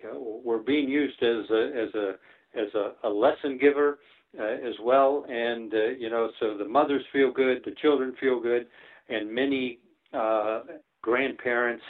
you 0.02 0.12
know, 0.12 0.42
we're 0.44 0.58
being 0.58 0.90
used 0.90 1.22
as 1.24 1.50
a 1.50 1.72
as 1.76 1.96
a 1.96 2.14
as 2.56 2.74
a, 2.76 3.08
a 3.08 3.10
lesson 3.10 3.58
giver 3.60 4.00
uh, 4.40 4.44
as 4.44 4.76
well, 4.84 5.26
and 5.30 5.74
uh, 5.74 5.88
you 5.98 6.10
know, 6.10 6.30
so 6.40 6.58
the 6.58 6.68
mothers 6.68 7.04
feel 7.12 7.32
good, 7.32 7.62
the 7.66 7.76
children 7.82 8.14
feel 8.20 8.40
good, 8.40 8.68
and 9.10 9.34
many 9.34 9.80
uh, 10.14 10.62
grandparents, 11.02 11.84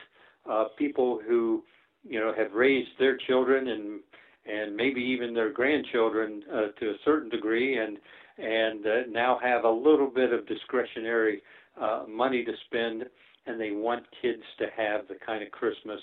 uh, 0.49 0.65
people 0.77 1.19
who 1.27 1.63
you 2.03 2.19
know 2.19 2.33
have 2.37 2.51
raised 2.53 2.91
their 2.99 3.17
children 3.17 3.69
and 3.69 3.99
and 4.45 4.75
maybe 4.75 5.01
even 5.01 5.33
their 5.33 5.51
grandchildren 5.51 6.43
uh, 6.51 6.67
to 6.79 6.89
a 6.89 6.95
certain 7.05 7.29
degree, 7.29 7.77
and 7.77 7.97
and 8.37 8.85
uh, 8.85 8.89
now 9.09 9.39
have 9.41 9.63
a 9.63 9.69
little 9.69 10.09
bit 10.09 10.33
of 10.33 10.45
discretionary 10.47 11.41
uh, 11.79 12.03
money 12.07 12.43
to 12.43 12.51
spend, 12.65 13.05
and 13.45 13.59
they 13.59 13.71
want 13.71 14.03
kids 14.21 14.43
to 14.59 14.65
have 14.75 15.07
the 15.07 15.15
kind 15.25 15.43
of 15.43 15.51
Christmas 15.51 15.99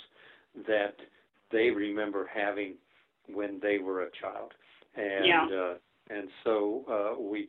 that 0.67 0.97
they 1.51 1.71
remember 1.71 2.29
having 2.33 2.75
when 3.33 3.61
they 3.61 3.79
were 3.79 4.03
a 4.03 4.11
child. 4.21 4.53
And 4.97 5.27
Yeah. 5.27 5.47
uh, 5.47 5.75
and 6.09 6.29
so 6.45 6.85
uh, 6.91 7.23
we 7.23 7.49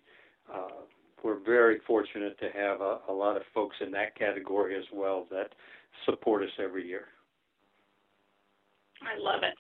uh, 0.54 0.84
we're 1.24 1.40
very 1.40 1.80
fortunate 1.86 2.38
to 2.40 2.50
have 2.52 2.82
a, 2.82 3.00
a 3.10 3.14
lot 3.14 3.38
of 3.38 3.44
folks 3.54 3.76
in 3.82 3.92
that 3.92 4.16
category 4.16 4.76
as 4.78 4.86
well 4.94 5.26
that 5.32 5.54
support 6.06 6.44
us 6.44 6.50
every 6.60 6.88
year. 6.88 7.08
I 9.02 9.18
love 9.18 9.42
it. 9.44 9.56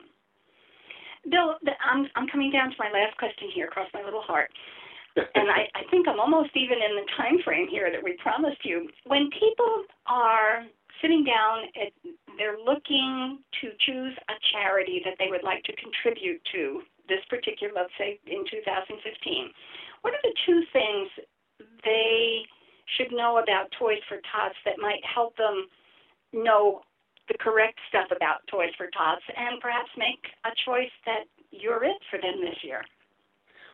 Bill, 1.29 1.55
I'm 1.83 2.07
I'm 2.15 2.27
coming 2.27 2.51
down 2.51 2.69
to 2.71 2.75
my 2.79 2.91
last 2.91 3.17
question 3.17 3.49
here. 3.53 3.67
Cross 3.67 3.89
my 3.93 4.03
little 4.03 4.21
heart. 4.21 4.49
And 5.15 5.51
I, 5.51 5.67
I 5.75 5.83
think 5.89 6.07
I'm 6.07 6.19
almost 6.19 6.51
even 6.55 6.77
in 6.79 6.95
the 6.95 7.07
time 7.17 7.41
frame 7.43 7.67
here 7.67 7.91
that 7.91 8.03
we 8.03 8.15
promised 8.21 8.63
you. 8.63 8.87
When 9.05 9.29
people 9.31 9.83
are 10.07 10.63
sitting 11.01 11.23
down, 11.23 11.67
at, 11.75 11.91
they're 12.37 12.59
looking 12.59 13.39
to 13.61 13.67
choose 13.85 14.15
a 14.29 14.35
charity 14.53 15.01
that 15.03 15.15
they 15.19 15.27
would 15.29 15.43
like 15.43 15.63
to 15.63 15.73
contribute 15.75 16.41
to 16.53 16.81
this 17.09 17.19
particular, 17.29 17.73
let's 17.75 17.91
say 17.97 18.19
in 18.25 18.45
2015. 18.49 19.51
What 20.01 20.13
are 20.13 20.23
the 20.23 20.35
two 20.45 20.63
things 20.71 21.09
they 21.83 22.45
should 22.97 23.11
know 23.11 23.39
about 23.43 23.71
Toys 23.77 24.01
for 24.07 24.17
Tots 24.31 24.55
that 24.65 24.79
might 24.79 25.01
help 25.03 25.35
them 25.37 25.67
know 26.33 26.81
the 27.27 27.37
correct 27.39 27.79
stuff 27.89 28.07
about 28.15 28.45
Toys 28.47 28.71
for 28.77 28.87
Tots 28.95 29.23
and 29.35 29.59
perhaps 29.61 29.89
make 29.97 30.23
a 30.45 30.51
choice 30.65 30.91
that 31.05 31.27
you're 31.51 31.83
it 31.83 31.99
for 32.09 32.19
them 32.19 32.41
this 32.41 32.57
year? 32.63 32.81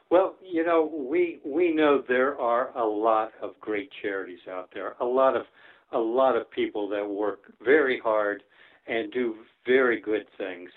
Well, 0.10 0.36
you 0.42 0.66
know, 0.66 0.90
we 1.10 1.40
we 1.46 1.74
know 1.74 2.02
there 2.08 2.40
are 2.40 2.76
a 2.78 2.86
lot 2.86 3.32
of 3.42 3.60
great 3.60 3.90
charities 4.02 4.40
out 4.50 4.70
there. 4.74 4.96
A 5.02 5.06
lot 5.06 5.36
of 5.36 5.44
a 5.92 6.00
lot 6.00 6.36
of 6.36 6.50
people 6.52 6.88
that 6.90 7.08
work 7.08 7.52
very 7.64 8.00
hard 8.00 8.44
and 8.88 9.12
do 9.12 9.36
very 9.66 10.00
good 10.00 10.26
things. 10.38 10.70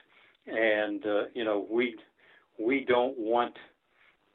And 0.47 1.05
uh, 1.07 1.23
you 1.35 1.45
know, 1.45 1.67
we 1.71 1.97
we 2.59 2.85
don't 2.89 3.17
want 3.19 3.55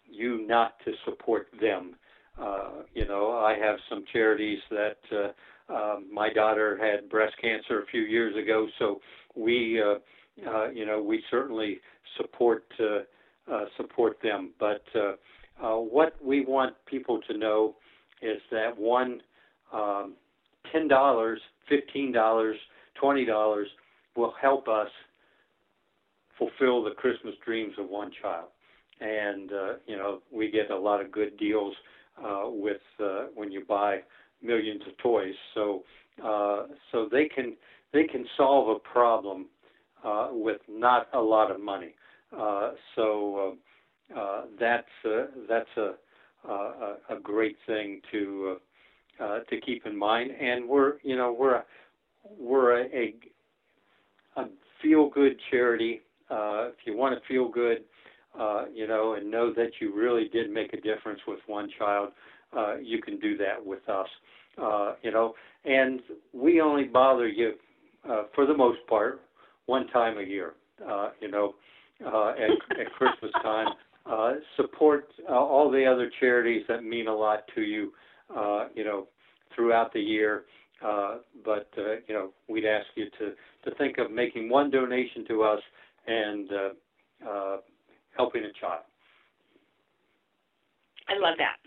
you 0.10 0.46
not 0.48 0.74
to 0.86 0.94
support 1.04 1.48
them. 1.60 1.96
Uh, 2.40 2.84
you 2.94 3.06
know, 3.08 3.32
I 3.32 3.58
have 3.58 3.78
some 3.90 4.04
charities 4.12 4.60
that 4.70 4.98
uh, 5.12 5.74
uh, 5.74 5.96
my 6.12 6.32
daughter 6.32 6.78
had 6.78 7.10
breast 7.10 7.34
cancer 7.42 7.82
a 7.82 7.86
few 7.88 8.02
years 8.02 8.36
ago, 8.36 8.68
so 8.78 9.00
we, 9.36 9.82
uh, 9.82 10.50
uh, 10.50 10.70
you 10.70 10.86
know, 10.86 11.02
we 11.02 11.24
certainly 11.32 11.80
support 12.18 12.66
uh, 12.80 13.00
uh, 13.52 13.66
support 13.78 14.18
them. 14.22 14.52
But 14.60 14.84
uh, 14.96 15.14
uh, 15.64 15.78
what 15.78 16.14
we 16.24 16.46
want 16.46 16.76
people 16.86 17.22
to 17.30 17.38
know 17.38 17.76
is 18.22 18.42
that 18.52 18.78
one, 18.78 19.22
um, 19.74 20.16
ten 20.72 20.88
dollars, 20.88 21.40
fifteen 21.70 22.12
dollars, 22.12 22.58
twenty 23.00 23.26
dollars 23.26 23.68
will 24.16 24.34
help 24.42 24.68
us 24.68 24.90
fulfill 26.38 26.84
the 26.84 26.92
Christmas 26.92 27.36
dreams 27.46 27.74
of 27.78 27.90
one 27.90 28.12
child. 28.22 28.48
And 29.00 29.52
uh, 29.52 29.74
you 29.88 29.98
know, 29.98 30.22
we 30.32 30.50
get 30.52 30.72
a 30.72 30.78
lot 30.78 31.02
of 31.02 31.12
good 31.12 31.38
deals 31.38 31.76
uh, 32.24 32.46
with 32.46 32.82
uh, 33.04 33.26
when 33.36 33.52
you 33.52 33.64
buy 33.66 34.00
millions 34.42 34.82
of 34.88 34.98
toys. 34.98 35.34
So 35.54 35.84
uh, 36.24 36.68
so 36.92 37.08
they 37.12 37.26
can 37.26 37.56
they 37.94 38.06
can 38.06 38.26
solve 38.38 38.70
a 38.70 38.80
problem 38.80 39.48
uh, 40.04 40.30
with 40.32 40.62
not 40.70 41.08
a 41.14 41.20
lot 41.20 41.52
of 41.52 41.60
money. 41.60 41.94
Uh, 42.38 42.71
so 42.95 43.56
uh, 44.15 44.19
uh, 44.19 44.41
that's 44.60 44.88
that's 45.50 45.69
a, 45.78 45.93
a 46.48 47.19
great 47.21 47.58
thing 47.65 48.02
to 48.12 48.58
to 49.19 49.62
keep 49.62 49.86
in 49.86 49.98
mind. 49.98 50.32
And 50.32 50.67
we're 50.67 50.95
you 51.04 51.15
know 51.15 51.36
we're 51.38 51.56
a, 51.56 51.63
we're 52.38 52.82
a, 52.82 52.86
a, 52.86 53.15
a 54.38 54.45
feel 54.82 55.10
good 55.10 55.38
charity. 55.52 56.02
If 56.30 56.76
you 56.86 56.98
want 56.98 57.15
to 57.15 57.28
feel 57.28 57.50
good, 57.50 57.80
you 58.74 58.88
know, 58.88 59.13
and 59.13 59.30
know 59.32 59.54
that 59.54 59.71
you 59.80 59.95
really 59.95 60.30
did 60.30 60.50
make 60.50 60.74
a 60.74 60.82
difference 60.82 61.21
with 61.28 61.39
one 61.48 61.69
child, 61.78 62.10
you 62.82 63.02
can 63.02 63.19
do 63.19 63.38
that 63.38 63.63
with 63.63 63.88
us. 63.89 64.08
You 65.04 65.12
know, 65.12 65.34
and 65.63 66.02
we 66.34 66.62
only 66.62 66.84
bother 66.84 67.28
you 67.28 67.54
uh, 68.10 68.24
for 68.34 68.45
the 68.45 68.56
most 68.56 68.80
part 68.88 69.21
one 69.65 69.88
time 69.88 70.17
a 70.17 70.24
year. 70.24 70.54
Uh, 70.88 71.10
you 71.21 71.32
know, 71.32 71.56
uh, 72.06 72.30
at, 72.30 72.80
at 72.80 72.92
Christmas 72.94 73.32
time. 73.42 73.68
Uh, 74.06 74.34
support 74.56 75.08
uh, 75.28 75.34
all 75.34 75.72
the 75.72 75.84
other 75.84 76.12
charities 76.20 76.64
that 76.68 76.84
mean 76.84 77.08
a 77.08 77.16
lot 77.16 77.44
to 77.56 77.62
you, 77.62 77.92
uh, 78.36 78.66
you 78.76 78.84
know, 78.84 79.08
throughout 79.56 79.92
the 79.94 80.00
year. 80.00 80.46
Uh, 80.86 81.16
but 81.44 81.70
uh, 81.78 81.96
you 82.08 82.14
know, 82.14 82.30
we'd 82.48 82.66
ask 82.66 82.86
you 82.96 83.06
to 83.18 83.32
to 83.68 83.76
think 83.78 83.98
of 83.98 84.12
making 84.12 84.50
one 84.50 84.70
donation 84.70 85.26
to 85.28 85.41
us 85.41 85.60
and 86.06 86.50
uh, 86.52 87.28
uh, 87.28 87.58
helping 88.16 88.43
a 88.43 88.54
child. 88.60 88.84
I 91.08 91.18
love 91.18 91.36
that. 91.38 91.58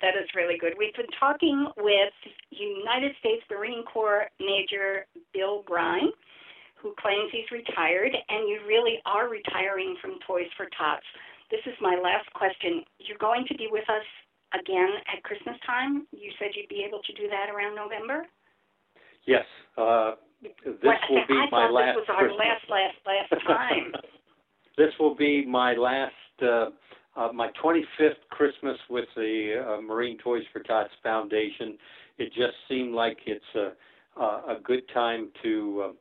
That 0.00 0.14
is 0.20 0.28
really 0.34 0.58
good. 0.58 0.74
We've 0.78 0.94
been 0.94 1.06
talking 1.18 1.68
with 1.78 2.12
United 2.50 3.12
States 3.20 3.42
Marine 3.50 3.84
Corps 3.84 4.26
Major 4.40 5.06
Bill 5.32 5.62
Grein, 5.62 6.10
who 6.80 6.94
claims 7.00 7.30
he's 7.32 7.50
retired, 7.50 8.12
and 8.12 8.48
you 8.48 8.60
really 8.66 9.00
are 9.06 9.28
retiring 9.28 9.96
from 10.00 10.18
Toys 10.26 10.48
for 10.56 10.66
Tots. 10.76 11.04
This 11.50 11.60
is 11.66 11.74
my 11.80 11.98
last 12.02 12.30
question. 12.34 12.84
You're 12.98 13.18
going 13.18 13.44
to 13.48 13.54
be 13.56 13.68
with 13.70 13.88
us 13.88 14.04
again 14.54 14.90
at 15.12 15.22
Christmas 15.22 15.56
time? 15.66 16.06
You 16.12 16.30
said 16.38 16.48
you'd 16.54 16.68
be 16.68 16.84
able 16.86 17.00
to 17.02 17.12
do 17.14 17.28
that 17.28 17.50
around 17.50 17.74
November? 17.74 18.26
Yes. 19.26 19.44
Uh, 19.76 20.12
this 20.42 20.52
Well, 20.82 20.96
will 21.10 21.26
be 21.26 21.34
I 21.34 21.46
my 21.50 21.66
thought 21.66 21.72
last 21.72 21.96
this 21.98 22.06
was 22.08 22.10
our 22.10 22.28
Christmas. 22.28 22.46
last, 22.70 22.96
last, 23.06 23.30
last 23.32 23.46
time. 23.46 23.92
this 24.76 24.92
will 25.00 25.14
be 25.14 25.44
my 25.46 25.74
last, 25.74 26.12
uh, 26.42 26.70
uh, 27.16 27.32
my 27.32 27.48
25th 27.62 28.20
Christmas 28.30 28.76
with 28.90 29.06
the 29.16 29.64
uh, 29.66 29.80
Marine 29.80 30.18
Toys 30.18 30.44
for 30.52 30.60
Tots 30.60 30.90
Foundation. 31.02 31.78
It 32.18 32.28
just 32.34 32.54
seemed 32.68 32.94
like 32.94 33.18
it's 33.26 33.44
a, 33.54 33.72
a 34.20 34.56
a 34.56 34.60
good 34.62 34.82
time 34.94 35.30
to, 35.42 35.94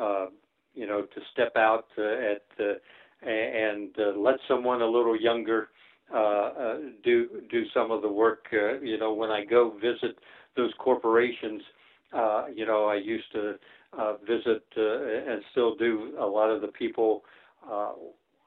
uh, 0.00 0.26
you 0.74 0.86
know, 0.86 1.02
to 1.02 1.20
step 1.32 1.52
out 1.56 1.86
uh, 1.98 2.02
at 2.02 2.42
uh, 2.60 2.74
and 3.28 3.90
uh, 3.98 4.18
let 4.18 4.36
someone 4.46 4.80
a 4.80 4.86
little 4.86 5.20
younger 5.20 5.68
uh, 6.14 6.18
uh, 6.18 6.76
do 7.04 7.28
do 7.50 7.64
some 7.74 7.90
of 7.90 8.02
the 8.02 8.08
work. 8.08 8.46
Uh, 8.52 8.80
you 8.80 8.98
know, 8.98 9.12
when 9.12 9.30
I 9.30 9.44
go 9.44 9.74
visit 9.80 10.16
those 10.56 10.72
corporations, 10.78 11.62
uh, 12.12 12.46
you 12.54 12.66
know, 12.66 12.86
I 12.86 12.96
used 12.96 13.30
to 13.32 13.54
uh, 13.98 14.14
visit 14.18 14.64
uh, 14.76 15.32
and 15.32 15.42
still 15.52 15.74
do. 15.76 16.14
A 16.20 16.24
lot 16.24 16.50
of 16.50 16.60
the 16.60 16.68
people 16.68 17.24
uh, 17.68 17.92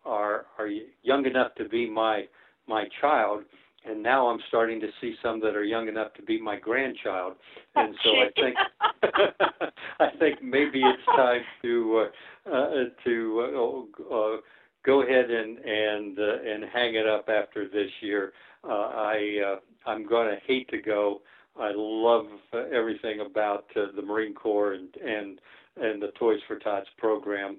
are 0.05 0.45
are 0.57 0.69
young 1.03 1.25
enough 1.25 1.53
to 1.55 1.67
be 1.67 1.89
my 1.89 2.23
my 2.67 2.85
child, 2.99 3.43
and 3.85 4.01
now 4.01 4.27
I'm 4.27 4.39
starting 4.47 4.79
to 4.81 4.87
see 4.99 5.15
some 5.23 5.39
that 5.41 5.55
are 5.55 5.63
young 5.63 5.87
enough 5.87 6.13
to 6.15 6.21
be 6.21 6.39
my 6.39 6.57
grandchild, 6.57 7.33
Oh, 7.75 7.81
and 7.81 7.95
so 8.03 8.09
I 8.11 8.29
think 8.39 8.55
I 9.99 10.09
think 10.19 10.43
maybe 10.43 10.81
it's 10.81 11.05
time 11.05 11.41
to 11.63 12.05
uh, 12.47 12.49
uh, 12.49 12.83
to 13.03 13.87
uh, 14.09 14.15
uh, 14.15 14.37
go 14.85 15.03
ahead 15.03 15.31
and 15.31 15.57
and 15.59 16.19
uh, 16.19 16.41
and 16.45 16.65
hang 16.73 16.95
it 16.95 17.07
up 17.07 17.29
after 17.29 17.67
this 17.67 17.89
year. 18.01 18.33
Uh, 18.63 18.73
I 18.73 19.37
uh, 19.45 19.89
I'm 19.89 20.07
going 20.07 20.29
to 20.29 20.37
hate 20.45 20.69
to 20.69 20.81
go. 20.81 21.21
I 21.59 21.71
love 21.75 22.27
uh, 22.53 22.63
everything 22.73 23.21
about 23.21 23.65
uh, 23.75 23.87
the 23.95 24.01
Marine 24.01 24.33
Corps 24.33 24.73
and 24.73 24.89
and 24.97 25.39
and 25.77 26.01
the 26.01 26.11
Toys 26.19 26.39
for 26.47 26.59
Tots 26.59 26.87
program, 26.97 27.57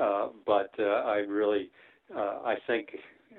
uh, 0.00 0.28
but 0.46 0.70
uh, 0.78 0.82
I 0.82 1.18
really 1.18 1.70
uh, 2.14 2.40
I 2.44 2.56
think 2.66 2.88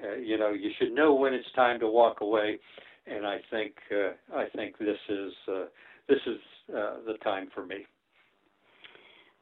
uh, 0.03 0.15
you 0.15 0.37
know 0.37 0.51
you 0.51 0.71
should 0.79 0.93
know 0.93 1.13
when 1.13 1.33
it's 1.33 1.51
time 1.55 1.79
to 1.79 1.87
walk 1.87 2.21
away, 2.21 2.59
and 3.07 3.25
I 3.25 3.37
think 3.49 3.73
uh, 3.91 4.35
I 4.35 4.45
think 4.55 4.77
this 4.77 4.97
is 5.09 5.33
uh, 5.47 5.65
this 6.07 6.19
is 6.25 6.39
uh, 6.69 6.95
the 7.05 7.17
time 7.23 7.49
for 7.53 7.65
me. 7.65 7.85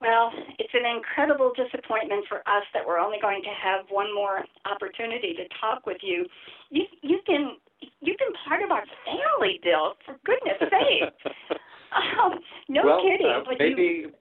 Well, 0.02 0.32
it's 0.58 0.74
an 0.74 0.86
incredible 0.90 1.54
disappointment 1.54 2.26
for 2.28 2.40
us 2.50 2.66
that 2.74 2.82
we're 2.86 2.98
only 2.98 3.18
going 3.22 3.44
to 3.44 3.54
have 3.54 3.86
one 3.90 4.14
more 4.16 4.44
opportunity 4.66 5.34
to 5.38 5.46
talk 5.62 5.86
with 5.86 6.02
you. 6.02 6.26
You 6.72 6.84
you've 7.02 7.26
been 7.26 7.58
you've 8.02 8.18
been 8.18 8.34
part 8.48 8.64
of 8.64 8.72
our 8.72 8.84
family, 9.06 9.60
Bill. 9.64 9.94
For 10.06 10.18
goodness 10.26 10.58
sake. 10.60 11.60
Um, 11.92 12.40
no 12.70 12.82
well, 12.86 13.02
kidding. 13.04 13.28
Uh, 13.28 13.44
but 13.46 13.60
maybe 13.60 13.82
you, 13.82 14.12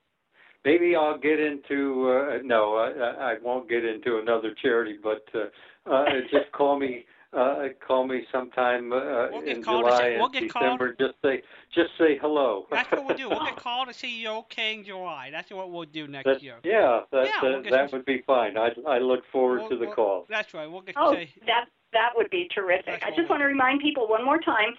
maybe 0.64 0.94
I'll 0.96 1.18
get 1.18 1.38
into 1.40 2.08
uh, 2.10 2.38
no, 2.44 2.76
I, 2.76 3.32
I 3.32 3.36
won't 3.42 3.68
get 3.68 3.84
into 3.84 4.18
another 4.18 4.54
charity, 4.60 4.96
but 5.02 5.24
uh, 5.34 5.46
uh, 5.90 6.04
just 6.30 6.50
call 6.56 6.78
me. 6.78 7.04
Uh, 7.32 7.68
call 7.86 8.04
me 8.08 8.24
sometime 8.32 8.92
uh, 8.92 9.28
We'll 9.30 9.42
get 9.42 9.58
in 9.58 9.62
called 9.62 9.84
to 9.84 9.90
July 9.90 9.98
say- 10.00 10.16
we'll 10.16 10.24
and 10.24 10.32
get 10.34 10.42
December. 10.52 10.96
Just 10.98 11.14
say, 11.24 11.42
just 11.72 11.90
say 11.96 12.18
hello. 12.20 12.66
That's 12.72 12.90
what 12.90 13.06
we'll 13.06 13.16
do. 13.16 13.28
We'll 13.28 13.44
get 13.44 13.54
called 13.62 13.86
to 13.86 13.94
see 13.94 14.20
you 14.20 14.30
okay 14.30 14.74
in 14.74 14.82
July. 14.82 15.28
That's 15.30 15.48
what 15.52 15.70
we'll 15.70 15.84
do 15.84 16.08
next 16.08 16.24
That- 16.26 16.42
year. 16.42 16.56
yeah, 16.64 17.02
that 17.12 17.26
Yeah, 17.26 17.30
that, 17.40 17.42
we'll 17.42 17.62
that 17.62 17.90
some- 17.90 17.98
would 18.00 18.04
be 18.04 18.22
fine. 18.26 18.58
I 18.58 18.70
I 18.84 18.98
look 18.98 19.22
forward 19.30 19.60
We'll- 19.60 19.68
to 19.68 19.76
the 19.76 19.86
we'll- 19.86 19.94
call. 19.94 20.26
That's 20.28 20.52
right. 20.54 20.68
We'll 20.68 20.80
get 20.80 20.96
oh, 20.98 21.14
to 21.14 21.24
that 21.46 21.66
that 21.92 22.10
would 22.16 22.30
be 22.30 22.48
terrific. 22.52 22.86
That's 23.00 23.04
I 23.04 23.10
just 23.14 23.28
want 23.30 23.42
to 23.42 23.46
remind 23.46 23.80
people 23.80 24.08
one 24.08 24.24
more 24.24 24.40
time. 24.40 24.74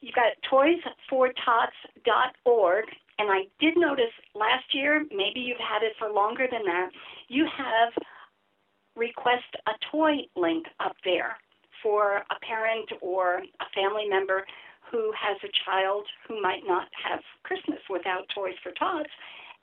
You've 0.00 0.14
got 0.14 0.32
toysfortots.org, 0.50 2.84
and 3.20 3.28
I 3.30 3.44
did 3.60 3.76
notice 3.76 4.14
last 4.34 4.64
year, 4.72 5.04
maybe 5.14 5.40
you've 5.40 5.58
had 5.58 5.82
it 5.82 5.92
for 5.98 6.10
longer 6.10 6.46
than 6.50 6.64
that. 6.64 6.88
You 7.28 7.44
have 7.44 7.92
request 8.96 9.44
a 9.66 9.72
toy 9.92 10.24
link 10.36 10.64
up 10.80 10.96
there 11.04 11.36
for 11.82 12.16
a 12.16 12.36
parent 12.40 12.88
or 13.02 13.42
a 13.60 13.66
family 13.74 14.08
member 14.08 14.46
who 14.90 15.12
has 15.12 15.36
a 15.44 15.52
child 15.66 16.06
who 16.26 16.40
might 16.40 16.62
not 16.66 16.88
have 17.04 17.20
Christmas 17.44 17.78
without 17.90 18.24
Toys 18.34 18.56
for 18.62 18.72
Tots. 18.72 19.10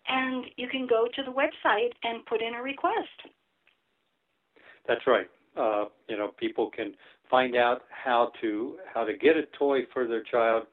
And 0.08 0.46
you 0.56 0.70
can 0.70 0.86
go 0.88 1.08
to 1.16 1.24
the 1.24 1.32
website 1.32 1.92
and 2.04 2.26
put 2.28 2.44
in 2.44 2.54
a 2.54 2.62
request. 2.62 3.26
That's 4.88 5.02
right. 5.08 5.28
Uh, 5.58 5.86
you 6.08 6.16
know, 6.16 6.30
people 6.38 6.70
can 6.70 6.94
find 7.30 7.56
out 7.56 7.82
how 7.90 8.32
to 8.42 8.78
how 8.94 9.04
to 9.04 9.18
get 9.18 9.36
a 9.36 9.44
toy 9.58 9.80
for 9.92 10.08
their 10.08 10.24
child, 10.24 10.64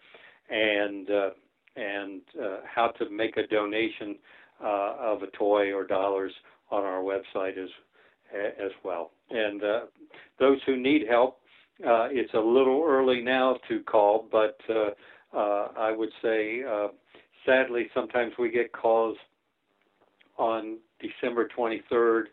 and 0.51 1.11
uh, 1.11 1.30
and 1.77 2.20
uh, 2.43 2.59
how 2.72 2.89
to 2.89 3.11
make 3.11 3.37
a 3.37 3.47
donation 3.47 4.16
uh, 4.62 4.95
of 4.99 5.22
a 5.22 5.27
toy 5.29 5.72
or 5.72 5.85
dollars 5.85 6.33
on 6.70 6.83
our 6.83 7.03
website 7.03 7.59
as 7.59 7.70
as 8.61 8.72
well. 8.85 9.12
And 9.31 9.62
uh, 9.62 9.81
those 10.41 10.59
who 10.66 10.77
need 10.77 11.03
help, 11.09 11.39
uh, 11.87 12.09
it's 12.11 12.35
a 12.35 12.39
little 12.39 12.85
early 12.85 13.20
now 13.20 13.59
to 13.68 13.81
call, 13.81 14.27
but 14.31 14.59
uh, 14.68 14.91
uh, 15.37 15.68
I 15.77 15.93
would 15.93 16.11
say, 16.22 16.62
uh, 16.64 16.89
sadly, 17.47 17.89
sometimes 17.95 18.33
we 18.39 18.51
get 18.51 18.72
calls 18.72 19.16
on 20.37 20.79
December 21.01 21.49
23rd 21.57 21.81
or, 21.91 22.25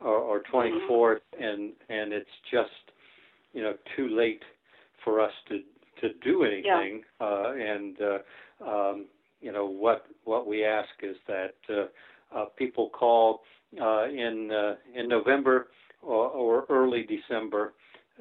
or 0.00 0.42
24th, 0.52 1.20
and 1.38 1.72
and 1.88 2.12
it's 2.12 2.30
just 2.50 2.70
you 3.52 3.62
know 3.62 3.74
too 3.96 4.08
late 4.08 4.42
for 5.04 5.20
us 5.20 5.32
to 5.48 5.60
to 6.00 6.14
do 6.22 6.44
anything. 6.44 7.02
Uh, 7.20 7.52
and 7.52 8.00
uh, 8.00 8.18
um, 8.66 9.06
you 9.40 9.52
know 9.52 9.66
what 9.66 10.06
what 10.24 10.46
we 10.46 10.64
ask 10.64 10.88
is 11.02 11.16
that 11.26 11.54
uh, 11.68 11.86
uh, 12.36 12.44
people 12.56 12.90
call 12.90 13.42
uh, 13.80 14.04
in 14.04 14.50
uh, 14.50 14.74
in 14.94 15.08
November 15.08 15.68
or, 16.02 16.28
or 16.28 16.66
early 16.68 17.04
December 17.04 17.72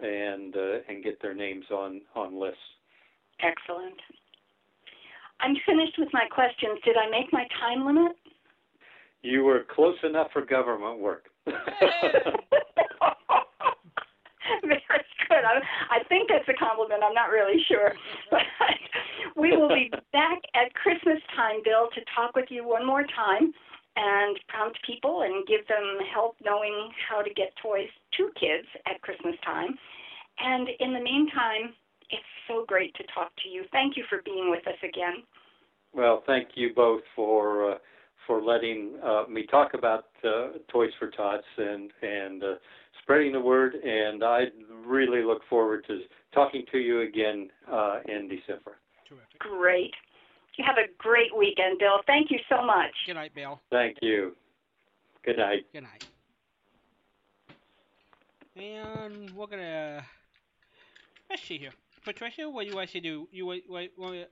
and 0.02 0.56
uh, 0.56 0.80
and 0.88 1.04
get 1.04 1.22
their 1.22 1.34
names 1.34 1.66
on 1.72 2.02
on 2.16 2.40
lists. 2.40 2.58
Excellent. 3.42 4.00
I'm 5.42 5.56
finished 5.66 5.98
with 5.98 6.10
my 6.12 6.26
questions. 6.32 6.80
Did 6.84 6.98
I 6.98 7.10
make 7.10 7.32
my 7.32 7.48
time 7.60 7.86
limit? 7.86 8.12
You 9.22 9.44
were 9.44 9.66
close 9.74 9.96
enough 10.04 10.28
for 10.34 10.46
government 10.46 11.00
work. 11.00 11.26
Good. 15.30 15.46
I, 15.46 15.62
I 15.92 16.04
think 16.10 16.30
that's 16.30 16.50
a 16.50 16.58
compliment. 16.58 17.04
I'm 17.04 17.14
not 17.14 17.30
really 17.30 17.62
sure. 17.68 17.94
But 18.32 18.42
we 19.36 19.56
will 19.56 19.70
be 19.70 19.92
back 20.12 20.42
at 20.56 20.74
Christmas 20.74 21.22
time, 21.36 21.62
Bill, 21.64 21.88
to 21.94 22.02
talk 22.16 22.36
with 22.36 22.50
you 22.50 22.68
one 22.68 22.86
more 22.86 23.06
time 23.16 23.54
and 23.96 24.40
prompt 24.48 24.80
people 24.86 25.22
and 25.22 25.46
give 25.46 25.68
them 25.68 26.00
help 26.14 26.36
knowing 26.44 26.90
how 27.08 27.22
to 27.22 27.30
get 27.34 27.54
toys 27.62 27.90
to 28.18 28.30
kids 28.40 28.68
at 28.88 29.02
Christmas 29.02 29.36
time. 29.46 29.78
And 30.40 30.70
in 30.80 30.94
the 30.94 31.00
meantime, 31.00 31.74
it's 32.10 32.24
so 32.48 32.66
great 32.68 32.96
to 32.96 33.04
talk 33.14 33.32
to 33.44 33.50
you. 33.50 33.66
Thank 33.72 33.98
you 33.98 34.04
for 34.10 34.22
being 34.24 34.50
with 34.50 34.66
us 34.68 34.80
again. 34.84 35.24
Well, 35.94 36.24
thank 36.26 36.50
you 36.56 36.74
both 36.76 37.02
for 37.16 37.74
uh, 37.74 37.78
for 38.26 38.42
letting 38.42 38.94
uh, 39.04 39.24
me 39.30 39.46
talk 39.48 39.74
about 39.74 40.06
uh, 40.24 40.60
Toys 40.72 40.92
for 41.00 41.10
Tots 41.10 41.44
and 41.58 41.92
and 42.02 42.44
uh, 42.44 42.54
spreading 43.10 43.34
the 43.34 43.40
word. 43.40 43.74
And 43.74 44.24
I 44.24 44.44
really 44.86 45.24
look 45.24 45.42
forward 45.50 45.84
to 45.88 46.02
talking 46.32 46.64
to 46.72 46.78
you 46.78 47.02
again 47.02 47.50
uh, 47.72 48.00
in 48.08 48.30
December. 48.30 48.78
terrific. 49.08 49.40
Great. 49.40 49.94
You 50.58 50.66
have 50.68 50.78
a 50.78 50.88
great 50.98 51.36
weekend, 51.36 51.80
Bill. 51.80 52.02
Thank 52.06 52.30
you 52.30 52.38
so 52.50 52.64
much. 52.64 52.92
Good 53.08 53.16
night, 53.16 53.34
Bill. 53.34 53.60
Thank 53.72 53.98
you. 54.02 54.36
Good 55.26 55.38
night. 55.38 55.66
Good 55.74 55.84
night. 55.84 56.06
And 58.56 59.32
we're 59.32 59.48
gonna 59.48 60.04
let's 61.30 61.44
see 61.44 61.58
here. 61.58 61.72
Patricia, 62.04 62.50
what 62.50 62.64
do 62.64 62.70
you 62.70 62.76
like 62.76 62.92
to 62.92 63.00
do? 63.00 63.28
You 63.32 63.46
want 63.46 63.64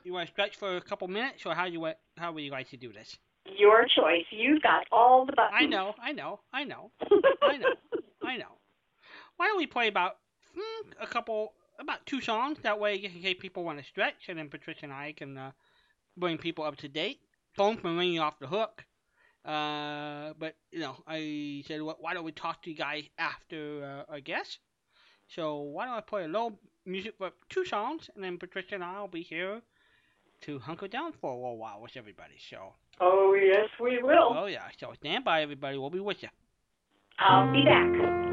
you 0.03 0.13
want 0.13 0.27
to 0.27 0.31
stretch 0.33 0.57
for 0.57 0.75
a 0.75 0.81
couple 0.81 1.07
minutes, 1.07 1.45
or 1.45 1.55
how 1.55 1.65
you 1.65 1.79
want 1.79 1.95
how 2.17 2.33
would 2.33 2.43
you 2.43 2.51
like 2.51 2.69
to 2.71 2.77
do 2.77 2.91
this? 2.91 3.17
Your 3.57 3.83
choice. 3.83 4.25
You've 4.29 4.61
got 4.61 4.85
all 4.91 5.25
the 5.25 5.31
buttons. 5.31 5.55
I 5.57 5.65
know, 5.65 5.95
I 6.01 6.11
know, 6.11 6.41
I 6.51 6.65
know, 6.65 6.91
I 7.41 7.57
know, 7.57 7.73
I 8.21 8.37
know. 8.37 8.56
Why 9.37 9.47
don't 9.47 9.57
we 9.57 9.67
play 9.67 9.87
about 9.87 10.17
hmm, 10.55 10.89
a 11.01 11.07
couple, 11.07 11.53
about 11.79 12.05
two 12.05 12.21
songs? 12.21 12.57
That 12.63 12.79
way, 12.79 12.95
in 12.95 13.21
case 13.21 13.37
people 13.39 13.63
want 13.63 13.79
to 13.79 13.85
stretch, 13.85 14.27
and 14.29 14.37
then 14.37 14.49
Patricia 14.49 14.83
and 14.83 14.93
I 14.93 15.13
can 15.15 15.37
uh, 15.37 15.51
bring 16.17 16.37
people 16.37 16.63
up 16.65 16.75
to 16.77 16.87
date. 16.87 17.19
Phone's 17.55 17.81
been 17.81 17.97
ringing 17.97 18.19
off 18.19 18.39
the 18.39 18.47
hook. 18.47 18.83
Uh, 19.45 20.33
but 20.37 20.55
you 20.71 20.79
know, 20.79 20.97
I 21.07 21.63
said, 21.67 21.81
well, 21.81 21.97
why 21.99 22.13
don't 22.13 22.25
we 22.25 22.31
talk 22.33 22.61
to 22.63 22.69
you 22.69 22.75
guys 22.75 23.03
after 23.17 24.03
uh, 24.09 24.11
our 24.11 24.19
guest? 24.19 24.59
So 25.29 25.57
why 25.57 25.85
don't 25.85 25.95
I 25.95 26.01
play 26.01 26.23
a 26.23 26.27
little 26.27 26.59
music 26.85 27.15
for 27.17 27.31
two 27.49 27.63
songs, 27.65 28.09
and 28.15 28.23
then 28.23 28.37
Patricia 28.37 28.75
and 28.75 28.83
I 28.83 28.99
will 28.99 29.07
be 29.07 29.21
here 29.23 29.61
to 30.41 30.59
hunker 30.59 30.87
down 30.87 31.13
for 31.19 31.31
a 31.31 31.35
little 31.35 31.57
while 31.57 31.81
with 31.81 31.95
everybody. 31.95 32.35
So, 32.49 32.73
Oh, 32.99 33.33
yes, 33.39 33.69
we 33.79 34.01
will. 34.01 34.33
oh 34.37 34.45
yeah, 34.47 34.63
so 34.79 34.93
stand 34.95 35.23
by, 35.23 35.41
everybody. 35.41 35.77
We'll 35.77 35.89
be 35.89 35.99
with 35.99 36.21
you. 36.23 36.29
I'll 37.19 37.51
be 37.51 37.63
back. 37.63 38.26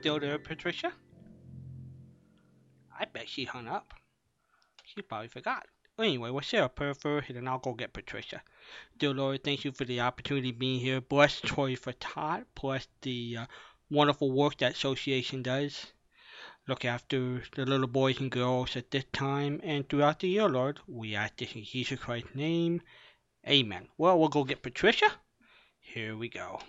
Still 0.00 0.20
there, 0.20 0.38
Patricia? 0.38 0.92
I 2.96 3.04
bet 3.06 3.28
she 3.28 3.44
hung 3.44 3.66
up. 3.66 3.94
She 4.84 5.02
probably 5.02 5.26
forgot. 5.26 5.66
Anyway, 5.98 6.30
we'll 6.30 6.42
say 6.42 6.58
a 6.58 6.68
prayer 6.68 6.94
first, 6.94 7.28
and 7.28 7.36
then 7.36 7.48
I'll 7.48 7.58
go 7.58 7.74
get 7.74 7.92
Patricia. 7.92 8.40
Dear 8.96 9.12
Lord, 9.12 9.42
thank 9.42 9.64
you 9.64 9.72
for 9.72 9.84
the 9.84 10.00
opportunity 10.00 10.50
of 10.50 10.58
being 10.58 10.78
here. 10.78 11.00
Bless 11.00 11.40
Toys 11.40 11.80
for 11.80 11.92
Tots. 11.94 12.44
Bless 12.54 12.86
the 13.02 13.38
uh, 13.40 13.46
wonderful 13.90 14.30
work 14.30 14.58
that 14.58 14.76
association 14.76 15.42
does. 15.42 15.86
Look 16.68 16.84
after 16.84 17.42
the 17.56 17.66
little 17.66 17.88
boys 17.88 18.20
and 18.20 18.30
girls 18.30 18.76
at 18.76 18.92
this 18.92 19.04
time 19.12 19.60
and 19.64 19.88
throughout 19.88 20.20
the 20.20 20.28
year, 20.28 20.48
Lord. 20.48 20.78
We 20.86 21.16
ask 21.16 21.36
this 21.38 21.56
in 21.56 21.64
Jesus 21.64 21.98
Christ's 21.98 22.36
name. 22.36 22.82
Amen. 23.48 23.88
Well, 23.98 24.20
we'll 24.20 24.28
go 24.28 24.44
get 24.44 24.62
Patricia. 24.62 25.10
Here 25.80 26.16
we 26.16 26.28
go. 26.28 26.60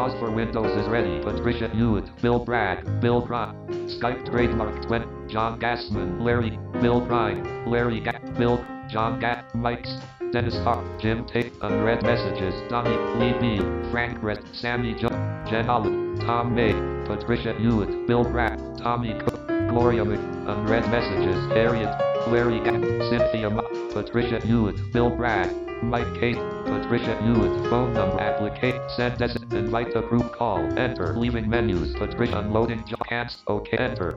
JAWS 0.00 0.18
for 0.18 0.30
Windows 0.30 0.72
is 0.82 0.88
ready. 0.88 1.20
Patricia 1.22 1.68
Hewitt, 1.68 2.06
Bill 2.22 2.42
Bragg, 2.42 3.02
Bill 3.02 3.20
Prime, 3.20 3.54
Skype 3.86 4.24
trademark 4.30 4.86
20, 4.86 5.04
John 5.30 5.60
Gassman, 5.60 6.22
Larry, 6.24 6.58
Bill 6.80 7.04
Prime, 7.06 7.68
Larry 7.70 8.00
Ga- 8.00 8.18
Bill, 8.38 8.64
John 8.88 9.20
Ga- 9.20 9.44
Mikes, 9.54 9.94
Dennis 10.32 10.56
Hart, 10.64 10.86
Jim 11.02 11.26
Tate, 11.26 11.52
unread 11.60 12.02
messages, 12.02 12.54
Donnie, 12.70 12.96
Lee 13.20 13.38
B, 13.58 13.90
Frank 13.90 14.22
Brett, 14.22 14.42
Sammy 14.54 14.94
Jo, 14.94 15.08
Jen 15.50 15.66
Allen, 15.68 16.18
Tom 16.20 16.54
May, 16.54 16.72
Patricia 17.06 17.52
Hewitt, 17.58 18.06
Bill 18.06 18.24
Bragg, 18.24 18.58
Tommy 18.78 19.12
Cook, 19.20 19.46
Gloria 19.68 20.02
Mc, 20.06 20.18
unread 20.48 20.90
messages, 20.90 21.36
Harriet, 21.52 21.94
Larry 22.28 22.58
Ga- 22.60 22.80
Cynthia 23.10 23.50
Ma, 23.50 23.60
Patricia 23.92 24.40
Hewitt, 24.46 24.76
Bill 24.94 25.10
Bragg, 25.10 25.50
Mike 25.82 26.08
Kate, 26.18 26.38
Patricia 26.70 27.20
Hewitt, 27.22 27.68
phone 27.68 27.92
number 27.94 28.20
applicate, 28.20 28.80
send 28.92 29.20
as 29.20 29.34
invite 29.50 29.96
a 29.96 30.02
group 30.02 30.32
call, 30.32 30.58
enter, 30.78 31.16
leaving 31.16 31.50
menus, 31.50 31.94
Patricia 31.96 32.38
unloading 32.38 32.84
job 32.86 33.04
hands, 33.08 33.38
okay, 33.48 33.76
enter. 33.76 34.16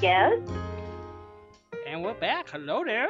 Yes. 0.00 0.38
And 1.88 2.04
we're 2.04 2.14
back. 2.20 2.48
Hello 2.50 2.84
there. 2.84 3.08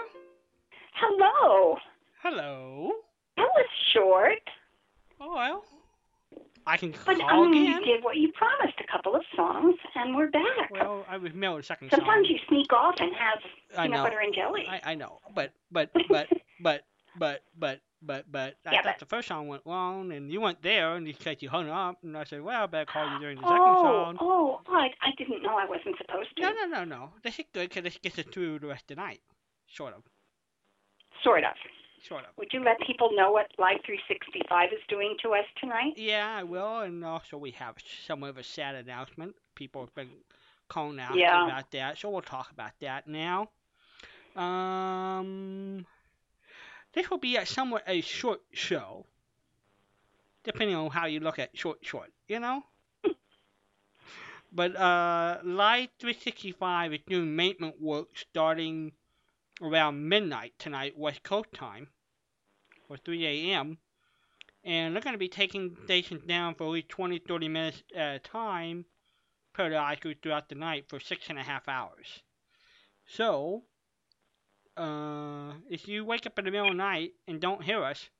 Hello. 0.94 1.76
Hello. 2.22 2.92
That 3.36 3.48
was 3.54 3.66
short, 3.92 4.40
Oh, 5.20 5.34
well. 5.34 5.64
I 6.68 6.76
can 6.76 6.94
but 7.06 7.18
call 7.18 7.44
um, 7.44 7.52
again. 7.52 7.64
you 7.64 7.84
did 7.84 8.04
what 8.04 8.16
you 8.16 8.30
promised. 8.32 8.78
A 8.78 8.92
couple 8.92 9.16
of 9.16 9.22
songs, 9.34 9.74
and 9.94 10.14
we're 10.14 10.30
back. 10.30 10.70
Well, 10.70 11.04
I 11.08 11.16
was 11.16 11.32
mailed 11.32 11.60
a 11.60 11.62
second 11.62 11.88
Sometimes 11.90 12.26
song. 12.26 12.34
you 12.34 12.38
sneak 12.46 12.70
off 12.74 12.96
and 13.00 13.10
have 13.14 13.38
peanut 13.74 14.04
butter 14.04 14.20
and 14.20 14.34
jelly. 14.34 14.66
I, 14.68 14.92
I 14.92 14.94
know. 14.94 15.18
But, 15.34 15.52
but, 15.72 15.90
but, 16.10 16.28
but, 16.60 16.82
but, 17.18 17.42
but, 17.58 17.80
but, 18.02 18.24
but, 18.30 18.54
I 18.66 18.72
Yeah, 18.72 18.82
thought 18.82 18.84
but- 18.84 18.98
the 18.98 19.06
first 19.06 19.28
song 19.28 19.48
went 19.48 19.66
long, 19.66 20.12
and 20.12 20.30
you 20.30 20.42
weren't 20.42 20.60
there, 20.62 20.94
and 20.94 21.06
you 21.06 21.14
said 21.18 21.40
you 21.40 21.48
hung 21.48 21.70
up, 21.70 21.96
and 22.02 22.14
I 22.16 22.24
said, 22.24 22.42
well, 22.42 22.64
I 22.64 22.66
better 22.66 22.84
call 22.84 23.10
you 23.14 23.18
during 23.18 23.36
the 23.38 23.44
second 23.44 23.60
oh, 23.60 23.82
song. 23.82 24.16
oh, 24.20 24.60
I, 24.68 24.90
I 25.00 25.10
didn't 25.16 25.42
know 25.42 25.56
I 25.56 25.64
wasn't 25.64 25.96
supposed 25.96 26.36
to. 26.36 26.42
No, 26.42 26.52
no, 26.52 26.66
no, 26.66 26.84
no. 26.84 27.10
This 27.22 27.38
is 27.38 27.46
good 27.54 27.70
because 27.70 27.84
this 27.84 27.98
gets 28.02 28.18
us 28.18 28.26
through 28.30 28.58
the 28.58 28.66
rest 28.66 28.90
of 28.90 28.96
the 28.96 29.02
night. 29.02 29.20
Sort 29.68 29.94
of. 29.94 30.02
Sort 31.24 31.44
of. 31.44 31.54
Would 32.36 32.52
you 32.52 32.62
let 32.64 32.78
people 32.86 33.10
know 33.14 33.32
what 33.32 33.46
Live 33.58 33.78
365 33.84 34.72
is 34.72 34.78
doing 34.88 35.16
to 35.22 35.30
us 35.30 35.44
tonight? 35.60 35.94
Yeah, 35.96 36.36
I 36.38 36.44
will. 36.44 36.80
And 36.80 37.04
also, 37.04 37.36
we 37.36 37.50
have 37.52 37.76
somewhat 38.06 38.30
of 38.30 38.38
a 38.38 38.44
sad 38.44 38.74
announcement. 38.74 39.34
People 39.54 39.82
have 39.82 39.94
been 39.94 40.10
calling 40.68 41.00
out 41.00 41.16
Yeah. 41.18 41.42
about 41.42 41.70
that, 41.72 41.98
so 41.98 42.10
we'll 42.10 42.22
talk 42.22 42.50
about 42.50 42.72
that 42.80 43.06
now. 43.08 43.48
Um, 44.36 45.84
this 46.92 47.10
will 47.10 47.18
be 47.18 47.36
a 47.36 47.44
somewhat 47.44 47.82
a 47.86 48.00
short 48.00 48.40
show, 48.52 49.04
depending 50.44 50.76
on 50.76 50.90
how 50.90 51.06
you 51.06 51.20
look 51.20 51.38
at 51.38 51.56
short, 51.56 51.78
short. 51.82 52.12
You 52.28 52.40
know. 52.40 52.62
but 54.52 54.76
uh, 54.76 55.38
Live 55.42 55.88
365 55.98 56.94
is 56.94 57.00
doing 57.06 57.34
maintenance 57.34 57.76
work 57.80 58.08
starting 58.14 58.92
around 59.60 60.08
midnight 60.08 60.52
tonight, 60.58 60.96
West 60.96 61.22
Coast 61.22 61.52
time, 61.52 61.88
or 62.88 62.96
3 62.96 63.26
a.m 63.26 63.78
and 64.64 64.94
they're 64.94 65.02
going 65.02 65.14
to 65.14 65.18
be 65.18 65.28
taking 65.28 65.76
stations 65.84 66.22
down 66.26 66.54
for 66.54 66.64
at 66.64 66.70
least 66.70 66.88
20, 66.90 67.20
30 67.20 67.48
minutes 67.48 67.82
at 67.94 68.16
a 68.16 68.18
time 68.18 68.84
periodically 69.54 70.16
throughout 70.22 70.48
the 70.48 70.54
night 70.54 70.84
for 70.88 71.00
six 71.00 71.26
and 71.28 71.38
a 71.38 71.42
half 71.42 71.68
hours. 71.68 72.22
So, 73.06 73.62
uh, 74.76 75.52
if 75.70 75.88
you 75.88 76.04
wake 76.04 76.26
up 76.26 76.38
in 76.38 76.44
the 76.44 76.50
middle 76.50 76.68
of 76.68 76.74
the 76.74 76.78
night 76.78 77.12
and 77.26 77.40
don't 77.40 77.62
hear 77.62 77.82
us, 77.82 78.10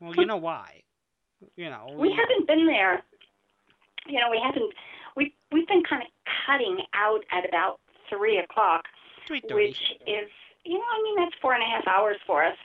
well, 0.00 0.14
you 0.16 0.26
know 0.26 0.38
why. 0.38 0.82
You 1.56 1.70
know, 1.70 1.94
We 1.96 2.10
haven't 2.10 2.46
been 2.46 2.66
there. 2.66 3.02
You 4.06 4.20
know, 4.20 4.30
we 4.30 4.40
haven't. 4.42 4.72
We 5.16 5.34
we've 5.52 5.66
been 5.68 5.82
kind 5.88 6.02
of 6.02 6.08
cutting 6.46 6.78
out 6.94 7.20
at 7.30 7.48
about 7.48 7.78
three 8.08 8.38
o'clock, 8.38 8.84
3:30. 9.28 9.54
which 9.54 9.76
is, 10.06 10.30
you 10.64 10.74
know, 10.74 10.84
I 10.84 11.02
mean 11.02 11.16
that's 11.16 11.34
four 11.40 11.52
and 11.54 11.62
a 11.62 11.66
half 11.66 11.86
hours 11.86 12.16
for 12.26 12.44
us. 12.44 12.56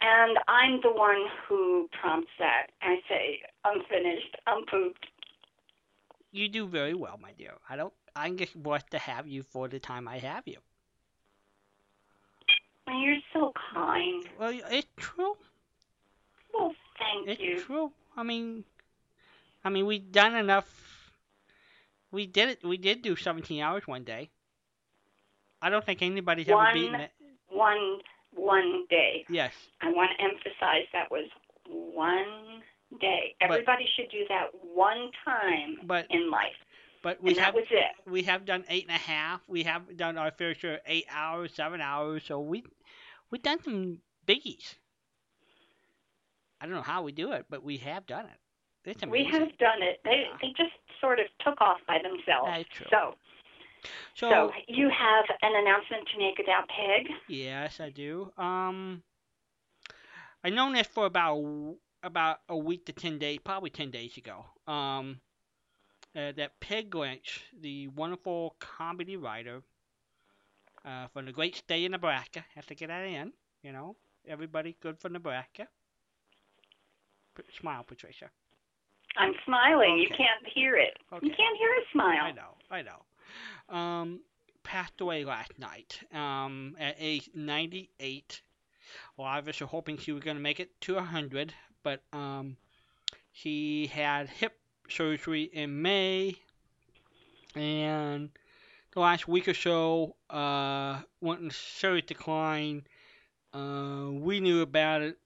And 0.00 0.38
I'm 0.48 0.80
the 0.82 0.90
one 0.90 1.26
who 1.46 1.88
prompts 2.00 2.30
that. 2.38 2.68
I 2.82 2.96
say, 3.08 3.40
I'm 3.64 3.82
finished. 3.88 4.36
I'm 4.46 4.64
pooped. 4.64 5.06
You 6.32 6.48
do 6.48 6.66
very 6.66 6.94
well, 6.94 7.18
my 7.20 7.32
dear. 7.32 7.54
I 7.68 7.76
don't. 7.76 7.92
I'm 8.16 8.36
just 8.36 8.60
blessed 8.60 8.90
to 8.92 8.98
have 8.98 9.26
you 9.26 9.42
for 9.42 9.68
the 9.68 9.78
time 9.78 10.08
I 10.08 10.18
have 10.18 10.46
you. 10.46 10.56
You're 12.88 13.16
so 13.32 13.52
kind. 13.72 14.24
Well, 14.38 14.52
it's 14.70 14.86
true. 14.96 15.36
Well, 16.52 16.74
thank 16.98 17.28
It's 17.28 17.40
you. 17.40 17.52
It's 17.52 17.64
true. 17.64 17.92
I 18.16 18.22
mean, 18.22 18.64
I 19.64 19.68
mean, 19.68 19.86
we've 19.86 20.10
done 20.10 20.34
enough. 20.34 21.12
We 22.10 22.26
did 22.26 22.48
it. 22.48 22.64
We 22.64 22.76
did 22.76 23.02
do 23.02 23.14
17 23.14 23.62
hours 23.62 23.86
one 23.86 24.02
day. 24.02 24.30
I 25.62 25.70
don't 25.70 25.84
think 25.84 26.02
anybody's 26.02 26.48
ever 26.48 26.70
beaten 26.72 27.00
it. 27.00 27.12
One 27.48 28.00
one 28.34 28.86
day. 28.88 29.24
Yes, 29.28 29.52
I 29.80 29.90
want 29.90 30.10
to 30.16 30.24
emphasize 30.24 30.86
that 30.92 31.10
was 31.10 31.28
one 31.66 32.62
day. 33.00 33.34
But- 33.40 33.50
Everybody 33.50 33.86
should 33.96 34.10
do 34.10 34.24
that 34.28 34.46
one 34.62 35.10
time 35.24 35.78
but 35.84 36.06
in 36.10 36.30
life. 36.30 36.56
but 37.02 37.22
we 37.22 37.30
and 37.30 37.38
that 37.38 37.44
have 37.46 37.54
was 37.54 37.66
it. 37.70 38.10
we 38.10 38.22
have 38.24 38.44
done 38.44 38.64
eight 38.68 38.86
and 38.88 38.94
a 38.96 38.98
half. 38.98 39.40
We 39.48 39.62
have 39.64 39.96
done 39.96 40.18
our 40.18 40.30
fair 40.30 40.54
share 40.54 40.74
of 40.74 40.80
eight 40.86 41.06
hours, 41.10 41.52
seven 41.54 41.80
hours. 41.80 42.22
So 42.24 42.40
we 42.40 42.64
we've 43.30 43.42
done 43.42 43.62
some 43.62 43.98
biggies. 44.26 44.74
I 46.60 46.66
don't 46.66 46.74
know 46.74 46.82
how 46.82 47.02
we 47.02 47.12
do 47.12 47.32
it, 47.32 47.46
but 47.48 47.62
we 47.62 47.78
have 47.78 48.06
done 48.06 48.26
it. 48.26 49.08
We 49.08 49.24
have 49.24 49.56
done 49.58 49.82
it. 49.82 50.00
They 50.04 50.26
Yeah. 50.30 50.36
they 50.40 50.48
just 50.56 50.72
sort 51.00 51.20
of 51.20 51.26
took 51.44 51.60
off 51.60 51.78
by 51.86 51.98
themselves. 52.02 52.46
That's 52.46 52.68
true. 52.68 52.86
So 52.90 53.14
so 54.14 54.30
so 54.30 54.52
you 54.68 54.88
have 54.90 55.24
an 55.42 55.52
announcement 55.56 56.08
to 56.12 56.18
make 56.18 56.38
about 56.38 56.68
Peg. 56.68 57.08
Yes, 57.28 57.80
I 57.80 57.90
do. 57.90 58.32
Um, 58.36 59.02
I 60.44 60.50
known 60.50 60.72
this 60.72 60.86
for 60.86 61.06
about 61.06 61.76
about 62.02 62.40
a 62.48 62.56
week 62.56 62.86
to 62.86 62.92
ten 62.92 63.18
days, 63.18 63.38
probably 63.44 63.70
ten 63.70 63.90
days 63.90 64.16
ago. 64.16 64.44
Um, 64.66 65.20
uh, 66.16 66.32
that 66.36 66.58
Peg 66.60 66.94
Lynch, 66.94 67.44
the 67.60 67.88
wonderful 67.88 68.56
comedy 68.58 69.16
writer 69.16 69.62
uh, 70.84 71.06
from 71.12 71.26
the 71.26 71.32
great 71.32 71.56
state 71.56 71.84
of 71.84 71.92
Nebraska, 71.92 72.44
has 72.54 72.66
to 72.66 72.74
get 72.74 72.88
that 72.88 73.04
in. 73.04 73.32
You 73.62 73.72
know, 73.72 73.96
everybody 74.26 74.76
good 74.80 74.98
for 74.98 75.08
Nebraska. 75.08 75.68
P- 77.36 77.42
smile, 77.58 77.84
Patricia. 77.84 78.30
I'm 79.16 79.34
smiling. 79.44 79.98
You 79.98 80.08
can't 80.08 80.46
hear 80.54 80.76
it. 80.76 80.96
Okay. 81.12 81.26
You 81.26 81.32
can't 81.36 81.56
hear 81.58 81.70
a 81.70 81.84
smile. 81.92 82.24
I 82.24 82.32
know, 82.32 82.54
I 82.70 82.82
know. 82.82 83.02
Um, 83.68 84.20
passed 84.62 85.00
away 85.00 85.24
last 85.24 85.58
night. 85.58 86.00
Um, 86.12 86.76
at 86.78 86.96
age 86.98 87.30
98. 87.34 88.42
Well, 89.16 89.26
I 89.26 89.40
was 89.40 89.58
hoping 89.58 89.98
she 89.98 90.12
was 90.12 90.22
going 90.22 90.36
to 90.36 90.42
make 90.42 90.60
it 90.60 90.80
to 90.82 90.94
100, 90.94 91.54
but 91.82 92.02
um, 92.12 92.56
she 93.32 93.86
had 93.86 94.28
hip 94.28 94.58
surgery 94.88 95.44
in 95.44 95.82
May, 95.82 96.36
and 97.54 98.30
the 98.92 99.00
last 99.00 99.28
week 99.28 99.48
or 99.48 99.54
so 99.54 100.16
uh, 100.28 101.00
went 101.20 101.40
in 101.40 101.50
serious 101.50 102.06
decline. 102.06 102.82
Uh, 103.52 104.08
we 104.10 104.40
knew 104.40 104.62
about 104.62 105.02
it. 105.02 105.18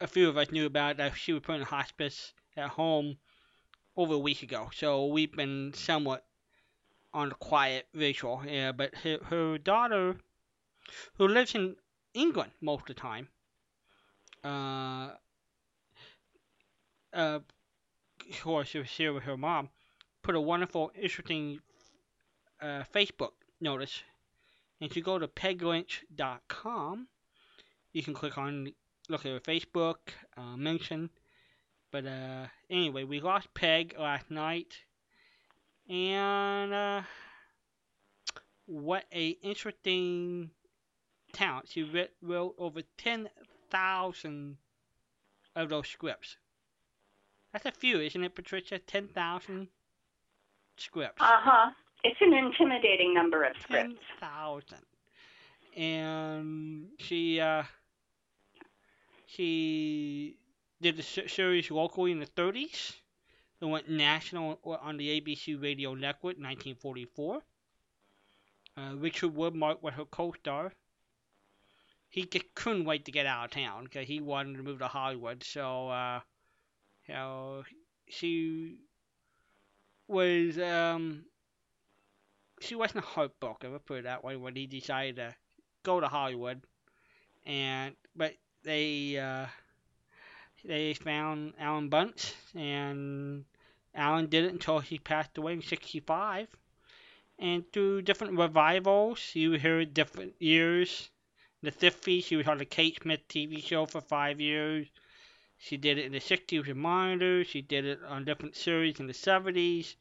A 0.00 0.06
few 0.06 0.28
of 0.28 0.36
us 0.36 0.50
knew 0.50 0.66
about 0.66 0.92
it 0.92 0.96
that 0.98 1.16
she 1.16 1.32
was 1.32 1.42
put 1.42 1.56
in 1.56 1.62
hospice 1.62 2.32
at 2.56 2.68
home 2.68 3.16
over 3.96 4.14
a 4.14 4.18
week 4.18 4.42
ago. 4.42 4.70
So 4.74 5.06
we've 5.06 5.32
been 5.32 5.72
somewhat 5.74 6.26
on 7.14 7.30
the 7.30 7.34
quiet 7.36 7.86
visual. 7.94 8.42
Yeah, 8.46 8.72
but 8.72 8.94
her, 8.96 9.18
her 9.30 9.56
daughter, 9.56 10.16
who 11.16 11.28
lives 11.28 11.54
in 11.54 11.76
England 12.12 12.50
most 12.60 12.82
of 12.82 12.86
the 12.88 12.94
time, 12.94 13.28
uh, 14.44 15.12
uh, 17.14 17.38
of 18.30 18.42
course, 18.42 18.68
she 18.68 18.78
was 18.78 18.90
here 18.90 19.12
with 19.12 19.22
her 19.22 19.36
mom, 19.36 19.70
put 20.22 20.34
a 20.34 20.40
wonderful, 20.40 20.90
interesting 21.00 21.60
uh, 22.60 22.82
Facebook 22.94 23.32
notice. 23.60 24.02
And 24.80 24.90
if 24.90 24.96
you 24.96 25.02
go 25.02 25.18
to 25.18 25.28
peglynch.com, 25.28 27.08
you 27.92 28.02
can 28.02 28.14
click 28.14 28.36
on, 28.36 28.72
look 29.08 29.24
at 29.24 29.32
her 29.32 29.40
Facebook, 29.40 29.96
uh, 30.36 30.56
mention. 30.56 31.10
But 31.92 32.06
uh, 32.06 32.46
anyway, 32.68 33.04
we 33.04 33.20
lost 33.20 33.54
Peg 33.54 33.94
last 33.98 34.30
night. 34.30 34.80
And 35.88 36.72
uh, 36.72 37.02
what 38.66 39.04
a 39.12 39.28
interesting 39.42 40.50
talent. 41.32 41.68
She 41.68 41.82
writ- 41.82 42.14
wrote 42.22 42.54
over 42.58 42.82
10,000 42.96 44.56
of 45.56 45.68
those 45.68 45.88
scripts. 45.88 46.36
That's 47.52 47.66
a 47.66 47.72
few, 47.72 48.00
isn't 48.00 48.24
it, 48.24 48.34
Patricia? 48.34 48.78
10,000 48.78 49.68
scripts. 50.76 51.20
Uh 51.20 51.26
huh. 51.30 51.70
It's 52.02 52.20
an 52.20 52.34
intimidating 52.34 53.14
number 53.14 53.44
of 53.44 53.52
scripts. 53.60 53.94
10,000. 54.20 54.78
And 55.76 56.86
she, 56.98 57.40
uh, 57.40 57.64
she 59.26 60.36
did 60.80 60.96
the 60.96 61.02
series 61.02 61.70
locally 61.70 62.12
in 62.12 62.20
the 62.20 62.26
30s. 62.26 62.94
It 63.64 63.68
went 63.68 63.88
national 63.88 64.60
on 64.62 64.98
the 64.98 65.18
ABC 65.18 65.60
Radio 65.60 65.94
Network 65.94 66.36
in 66.36 66.42
1944. 66.42 67.42
Uh, 68.76 68.94
Richard 68.96 69.34
Widmark 69.34 69.82
was 69.82 69.94
her 69.94 70.04
co-star. 70.04 70.70
He 72.10 72.26
just 72.26 72.54
couldn't 72.54 72.84
wait 72.84 73.06
to 73.06 73.10
get 73.10 73.24
out 73.24 73.46
of 73.46 73.50
town 73.52 73.84
because 73.84 74.06
he 74.06 74.20
wanted 74.20 74.58
to 74.58 74.62
move 74.62 74.80
to 74.80 74.88
Hollywood. 74.88 75.42
So, 75.42 75.88
uh, 75.88 76.20
you 77.08 77.14
know, 77.14 77.64
she 78.06 78.80
was 80.08 80.58
um, 80.58 81.24
she 82.60 82.74
wasn't 82.74 83.04
heartbroken. 83.04 83.72
Let's 83.72 83.84
put 83.84 84.00
it 84.00 84.04
that 84.04 84.22
way. 84.22 84.36
When 84.36 84.56
he 84.56 84.66
decided 84.66 85.16
to 85.16 85.34
go 85.84 86.00
to 86.00 86.08
Hollywood, 86.08 86.62
and 87.46 87.96
but 88.14 88.34
they 88.62 89.16
uh, 89.16 89.46
they 90.64 90.94
found 90.94 91.54
Alan 91.58 91.88
Bunce, 91.88 92.34
and 92.54 93.44
Alan 93.94 94.26
did 94.26 94.44
it 94.44 94.52
until 94.52 94.80
he 94.80 94.98
passed 94.98 95.38
away 95.38 95.52
in 95.52 95.62
'65. 95.62 96.48
And 97.38 97.70
through 97.72 98.02
different 98.02 98.38
revivals, 98.38 99.34
you 99.34 99.58
heard 99.58 99.94
different 99.94 100.40
years. 100.40 101.10
In 101.62 101.66
the 101.66 101.72
50s, 101.72 102.24
she 102.24 102.36
was 102.36 102.46
on 102.46 102.58
the 102.58 102.64
Kate 102.64 103.00
Smith 103.02 103.26
TV 103.28 103.62
show 103.62 103.86
for 103.86 104.00
five 104.00 104.40
years. 104.40 104.86
She 105.56 105.76
did 105.76 105.98
it 105.98 106.04
in 106.04 106.12
the 106.12 106.20
60s 106.20 106.66
with 106.66 106.76
Monitor. 106.76 107.44
She 107.44 107.62
did 107.62 107.84
it 107.84 108.02
on 108.02 108.24
different 108.24 108.54
series 108.54 109.00
in 109.00 109.06
the 109.06 109.14
70s. 109.14 109.96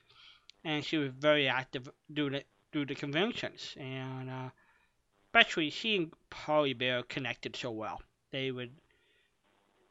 And 0.64 0.84
she 0.84 0.98
was 0.98 1.12
very 1.12 1.48
active 1.48 1.90
doing 2.12 2.34
it 2.34 2.48
through 2.72 2.88
the 2.88 2.96
conventions. 2.96 3.76
And 3.78 4.30
uh, 4.30 4.50
especially 5.28 5.70
she 5.70 5.96
and 5.96 6.14
Polly 6.30 6.74
Bear 6.74 7.04
connected 7.04 7.56
so 7.56 7.72
well. 7.72 8.02
They 8.32 8.52
would 8.52 8.72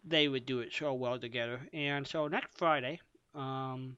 they 0.05 0.29
would 0.29 0.45
do 0.47 0.61
it 0.61 0.73
so 0.73 0.93
well 0.95 1.19
together. 1.19 1.69
And 1.73 2.07
so 2.07 2.29
next 2.29 2.59
Friday, 2.59 3.01
um, 3.35 3.97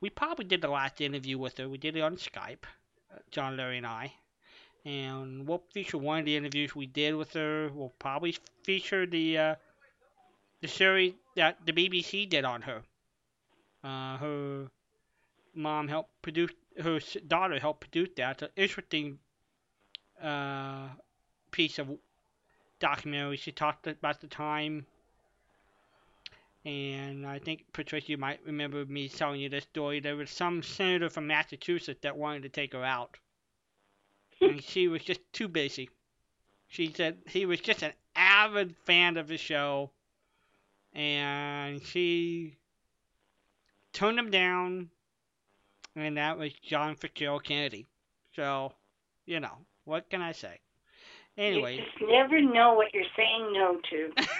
we 0.00 0.10
probably 0.10 0.44
did 0.44 0.60
the 0.60 0.68
last 0.68 1.00
interview 1.00 1.38
with 1.38 1.56
her. 1.58 1.68
We 1.68 1.78
did 1.78 1.96
it 1.96 2.00
on 2.00 2.16
Skype, 2.16 2.64
uh, 3.12 3.18
John, 3.30 3.56
Larry, 3.56 3.78
and 3.78 3.86
I. 3.86 4.12
And 4.84 5.46
we'll 5.46 5.62
feature 5.72 5.96
one 5.96 6.18
of 6.18 6.24
the 6.26 6.36
interviews 6.36 6.76
we 6.76 6.86
did 6.86 7.14
with 7.14 7.32
her. 7.32 7.70
We'll 7.72 7.94
probably 7.98 8.36
feature 8.64 9.06
the 9.06 9.38
uh, 9.38 9.54
the 10.60 10.68
series 10.68 11.14
that 11.36 11.58
the 11.64 11.72
BBC 11.72 12.28
did 12.28 12.44
on 12.44 12.62
her. 12.62 12.82
Uh, 13.82 14.16
her 14.18 14.66
mom 15.54 15.88
helped 15.88 16.10
produce, 16.22 16.50
her 16.82 17.00
daughter 17.26 17.58
helped 17.58 17.80
produce 17.80 18.10
that. 18.16 18.32
It's 18.32 18.42
an 18.42 18.48
interesting 18.56 19.18
uh, 20.22 20.88
piece 21.50 21.78
of 21.78 21.88
documentary. 22.80 23.36
She 23.36 23.52
talked 23.52 23.86
about 23.86 24.20
the 24.20 24.26
time. 24.26 24.86
And 26.64 27.26
I 27.26 27.38
think, 27.38 27.64
Patricia, 27.72 28.12
you 28.12 28.18
might 28.18 28.40
remember 28.46 28.86
me 28.86 29.08
telling 29.08 29.40
you 29.40 29.50
this 29.50 29.64
story. 29.64 30.00
There 30.00 30.16
was 30.16 30.30
some 30.30 30.62
senator 30.62 31.10
from 31.10 31.26
Massachusetts 31.26 32.00
that 32.02 32.16
wanted 32.16 32.44
to 32.44 32.48
take 32.48 32.72
her 32.72 32.84
out. 32.84 33.18
and 34.40 34.62
she 34.62 34.88
was 34.88 35.02
just 35.02 35.20
too 35.32 35.48
busy. 35.48 35.90
She 36.68 36.92
said 36.92 37.18
he 37.26 37.44
was 37.44 37.60
just 37.60 37.82
an 37.82 37.92
avid 38.16 38.74
fan 38.86 39.18
of 39.18 39.28
the 39.28 39.36
show. 39.36 39.90
And 40.94 41.82
she 41.82 42.56
turned 43.92 44.18
him 44.18 44.30
down. 44.30 44.90
And 45.96 46.16
that 46.16 46.38
was 46.38 46.52
John 46.54 46.96
Fitzgerald 46.96 47.44
Kennedy. 47.44 47.86
So, 48.34 48.72
you 49.26 49.38
know, 49.38 49.58
what 49.84 50.08
can 50.08 50.22
I 50.22 50.32
say? 50.32 50.60
Anyway. 51.36 51.76
You 51.76 51.82
just 51.82 52.10
never 52.10 52.40
know 52.40 52.72
what 52.72 52.94
you're 52.94 53.04
saying 53.16 53.52
no 53.52 53.80
to. 53.90 54.12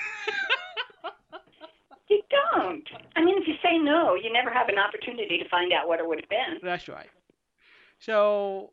You 2.15 2.23
don't. 2.31 2.89
I 3.17 3.25
mean, 3.25 3.43
if 3.43 3.49
you 3.49 3.55
say 3.61 3.77
no, 3.77 4.15
you 4.15 4.33
never 4.33 4.49
have 4.49 4.69
an 4.69 4.79
opportunity 4.79 5.37
to 5.39 5.49
find 5.49 5.73
out 5.73 5.89
what 5.89 5.99
it 5.99 6.07
would 6.07 6.21
have 6.21 6.29
been. 6.29 6.61
That's 6.63 6.87
right. 6.87 7.11
So, 7.99 8.71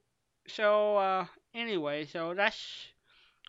so 0.48 0.98
uh, 0.98 1.26
anyway, 1.56 2.06
so 2.06 2.36
that's 2.36 2.88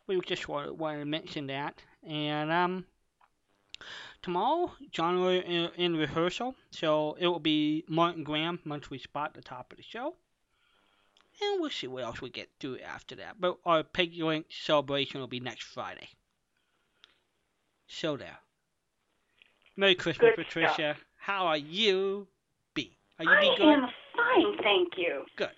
we 0.06 0.18
just 0.26 0.48
wanted, 0.48 0.78
wanted 0.78 1.00
to 1.00 1.04
mention 1.04 1.46
that, 1.48 1.82
and 2.06 2.50
um, 2.50 2.86
tomorrow 4.22 4.72
John 4.92 5.20
will 5.20 5.28
in, 5.28 5.70
in 5.76 5.96
rehearsal, 5.96 6.54
so 6.70 7.14
it 7.20 7.26
will 7.26 7.38
be 7.38 7.84
Martin 7.86 8.24
Grams 8.24 8.60
monthly 8.64 8.98
spot 8.98 9.28
at 9.28 9.34
the 9.34 9.42
top 9.42 9.72
of 9.72 9.76
the 9.76 9.84
show, 9.84 10.14
and 11.42 11.60
we'll 11.60 11.68
see 11.68 11.86
what 11.86 12.04
else 12.04 12.22
we 12.22 12.30
get 12.30 12.48
through 12.58 12.78
after 12.78 13.14
that. 13.16 13.38
But 13.38 13.58
our 13.66 13.82
Peggy 13.82 14.22
Link 14.22 14.46
celebration 14.48 15.20
will 15.20 15.28
be 15.28 15.40
next 15.40 15.64
Friday. 15.64 16.08
So 17.86 18.16
there. 18.16 18.38
Merry 19.76 19.94
Christmas, 19.94 20.32
Good 20.36 20.44
Patricia. 20.46 20.96
How 21.16 21.46
are 21.46 21.56
you? 21.56 22.26
Be. 22.74 22.96
Are 23.18 23.24
you 23.24 23.30
I 23.30 23.40
be 23.40 23.54
good? 23.56 23.68
am 23.68 23.86
fine, 24.16 24.56
thank 24.62 24.88
you. 24.96 25.24
Good. 25.36 25.50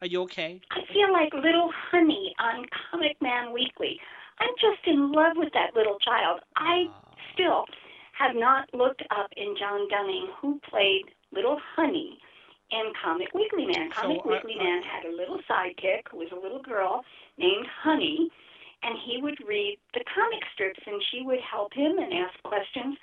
Are 0.00 0.06
you 0.06 0.22
okay? 0.22 0.60
I 0.70 0.80
feel 0.92 1.12
like 1.12 1.32
little 1.32 1.70
honey 1.90 2.34
on 2.38 2.66
Comic 2.90 3.16
Man 3.22 3.52
Weekly. 3.52 3.98
I'm 4.38 4.50
just 4.60 4.86
in 4.86 5.12
love 5.12 5.32
with 5.36 5.52
that 5.54 5.74
little 5.74 5.98
child. 6.00 6.40
I 6.56 6.88
Ah. 6.90 7.14
still 7.32 7.64
have 8.12 8.34
not 8.36 8.72
looked 8.74 9.02
up 9.10 9.32
in 9.36 9.56
John 9.58 9.88
Dunning 9.88 10.28
who 10.40 10.60
played 10.68 11.04
little 11.32 11.58
honey 11.74 12.18
in 12.70 12.92
Comic 13.02 13.32
Weekly 13.34 13.66
Man. 13.66 13.90
So, 13.94 14.02
Comic 14.02 14.18
uh, 14.26 14.28
Weekly 14.28 14.56
Man 14.56 14.82
had 14.82 15.04
a 15.06 15.12
little 15.16 15.40
sidekick 15.48 16.08
who 16.10 16.18
was 16.18 16.28
a 16.32 16.36
little 16.36 16.60
girl 16.62 17.04
named 17.38 17.66
Honey, 17.82 18.28
and 18.82 18.98
he 18.98 19.22
would 19.22 19.38
read 19.46 19.78
the 19.94 20.04
comic 20.14 20.42
strips 20.52 20.80
and 20.86 21.00
she 21.10 21.22
would 21.22 21.40
help 21.40 21.72
him 21.72 21.98
and 21.98 22.12
ask 22.12 22.34
questions. 22.42 22.98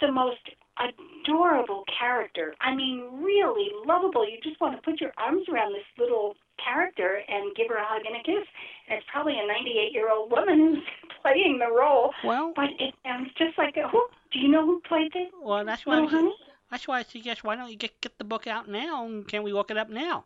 The 0.00 0.10
most 0.12 0.38
adorable 0.78 1.84
character. 1.98 2.54
I 2.60 2.74
mean, 2.74 3.06
really 3.22 3.68
lovable. 3.86 4.28
You 4.28 4.38
just 4.42 4.60
want 4.60 4.76
to 4.76 4.82
put 4.82 5.00
your 5.00 5.12
arms 5.18 5.46
around 5.48 5.72
this 5.72 5.84
little 5.98 6.36
character 6.62 7.20
and 7.28 7.54
give 7.54 7.68
her 7.68 7.76
a 7.76 7.84
hug 7.84 8.02
and 8.06 8.16
a 8.16 8.22
kiss. 8.22 8.46
And 8.88 8.98
it's 8.98 9.06
probably 9.12 9.34
a 9.38 9.46
98 9.46 9.92
year 9.92 10.10
old 10.10 10.30
woman 10.30 10.58
who's 10.58 10.84
playing 11.22 11.58
the 11.58 11.70
role, 11.70 12.12
Well, 12.24 12.52
but 12.56 12.70
it 12.78 12.94
sounds 13.04 13.28
just 13.36 13.58
like 13.58 13.76
a. 13.76 13.88
Who, 13.88 14.06
do 14.32 14.38
you 14.38 14.48
know 14.48 14.64
who 14.64 14.80
played 14.88 15.12
the 15.12 15.26
well, 15.42 15.64
that's 15.64 15.84
why. 15.84 16.04
honey? 16.06 16.34
that's 16.70 16.86
why 16.86 17.00
I 17.00 17.02
suggest 17.02 17.42
why 17.44 17.56
don't 17.56 17.70
you 17.70 17.76
get 17.76 18.00
get 18.00 18.16
the 18.18 18.24
book 18.24 18.46
out 18.46 18.68
now 18.68 19.04
and 19.04 19.26
can 19.26 19.42
we 19.42 19.52
look 19.52 19.70
it 19.70 19.76
up 19.76 19.90
now? 19.90 20.24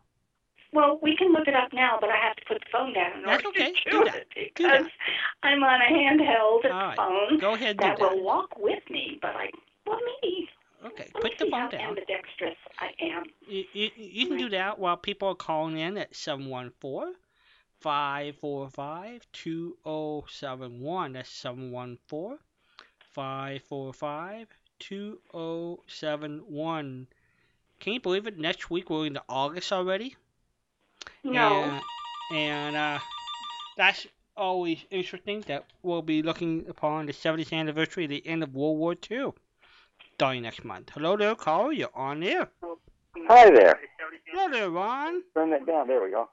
Well, 0.73 0.99
we 1.03 1.17
can 1.17 1.33
look 1.33 1.47
it 1.47 1.55
up 1.55 1.73
now, 1.73 1.99
but 2.01 2.11
I 2.11 2.17
have 2.17 2.35
to 2.37 2.43
put 2.49 2.59
the 2.59 2.67
phone 2.73 2.93
down 2.93 3.13
in 3.19 3.23
That's 3.25 3.45
order 3.45 3.61
okay. 3.61 3.73
to 3.85 3.91
Do 3.91 3.99
do 3.99 4.05
that. 4.07 4.27
it 4.37 4.55
Do 4.57 4.65
that. 4.65 4.83
I'm 5.45 5.63
on 5.63 5.81
a 5.81 5.85
handheld 5.85 6.65
right. 6.65 6.97
phone 6.97 7.39
Go 7.39 7.55
ahead 7.55 7.79
that 7.79 7.99
that. 7.99 8.01
will 8.01 8.23
walk 8.25 8.59
with 8.59 8.83
me. 8.91 9.19
But 9.23 9.37
I, 9.37 9.51
well, 9.87 9.99
maybe. 10.23 10.49
Okay, 10.85 11.09
Let 11.15 11.23
put 11.23 11.31
me 11.33 11.37
the 11.39 11.47
phone 11.51 11.71
down. 11.71 11.81
ambidextrous 11.81 12.57
I 12.79 12.91
am. 13.01 13.25
You, 13.49 13.65
you, 13.73 13.91
you 13.97 14.27
can 14.27 14.37
do 14.37 14.51
that 14.51 14.79
while 14.79 14.99
people 14.99 15.29
are 15.29 15.35
calling 15.35 15.79
in 15.79 15.97
at 15.97 16.15
714 16.15 17.15
545 17.81 19.23
2071. 19.33 21.13
That's 21.15 21.31
714 21.31 22.39
545 23.13 24.47
2071. 24.79 27.07
Can 27.81 27.93
you 27.93 28.01
believe 28.01 28.27
it? 28.27 28.39
Next 28.39 28.71
week 28.71 28.91
we're 28.91 29.07
into 29.07 29.23
August 29.29 29.73
already? 29.73 30.17
No. 31.23 31.63
And, 31.63 31.83
and 32.37 32.77
uh, 32.77 32.99
that's 33.77 34.07
always 34.37 34.85
interesting 34.91 35.43
that 35.47 35.65
we'll 35.83 36.03
be 36.03 36.23
looking 36.23 36.65
upon 36.69 37.07
the 37.07 37.13
70th 37.13 37.53
anniversary 37.53 38.05
of 38.05 38.11
the 38.11 38.27
end 38.27 38.43
of 38.43 38.55
World 38.55 38.79
War 38.79 38.95
II 39.11 39.33
starting 40.15 40.43
next 40.43 40.65
month. 40.65 40.91
Hello 40.95 41.17
there, 41.17 41.35
caller. 41.35 41.73
You're 41.73 41.95
on 41.95 42.23
air. 42.23 42.49
Hi 43.29 43.51
there. 43.51 43.81
Hello 44.33 44.51
there, 44.51 44.71
Ron. 44.71 45.23
Turn 45.35 45.51
that 45.51 45.67
down. 45.67 45.89
There 45.89 46.03
we 46.03 46.11
go. 46.11 46.29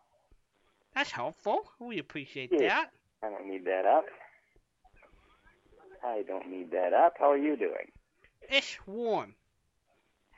That's 0.95 1.11
helpful. 1.11 1.65
We 1.79 1.99
appreciate 1.99 2.51
Yeah. 2.51 2.59
that. 2.67 2.91
I 3.23 3.29
don't 3.29 3.47
need 3.47 3.65
that 3.65 3.85
up. 3.85 4.05
I 6.03 6.23
don't 6.27 6.47
need 6.49 6.71
that 6.71 6.93
up. 6.93 7.15
How 7.19 7.31
are 7.31 7.37
you 7.37 7.55
doing? 7.55 7.91
It's 8.49 8.77
warm. 8.85 9.35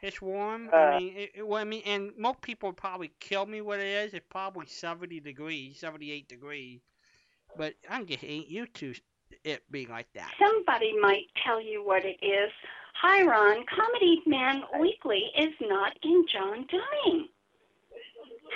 It's 0.01 0.21
warm. 0.21 0.69
Uh, 0.71 0.75
I 0.75 0.99
mean, 0.99 1.13
it, 1.15 1.31
it, 1.35 1.47
well, 1.47 1.61
I 1.61 1.63
mean, 1.63 1.81
and 1.85 2.11
most 2.17 2.41
people 2.41 2.69
would 2.69 2.77
probably 2.77 3.11
kill 3.19 3.45
me 3.45 3.61
what 3.61 3.79
it 3.79 3.87
is. 3.87 4.13
It's 4.13 4.25
probably 4.29 4.65
70 4.67 5.21
degrees, 5.21 5.79
78 5.79 6.27
degrees. 6.27 6.81
But 7.57 7.75
I'm 7.89 8.05
just 8.05 8.23
ain't 8.23 8.49
used 8.49 8.73
to 8.75 8.93
it 9.45 9.63
being 9.71 9.89
like 9.89 10.07
that. 10.13 10.29
Somebody 10.39 10.93
might 10.99 11.27
tell 11.45 11.61
you 11.61 11.85
what 11.85 12.03
it 12.03 12.17
is. 12.21 12.51
Hi, 12.93 13.23
Ron. 13.23 13.65
Comedy 13.65 14.21
Man 14.25 14.63
Weekly 14.79 15.31
is 15.37 15.53
not 15.61 15.97
in 16.03 16.25
John 16.31 16.65
Dunning. 16.69 17.27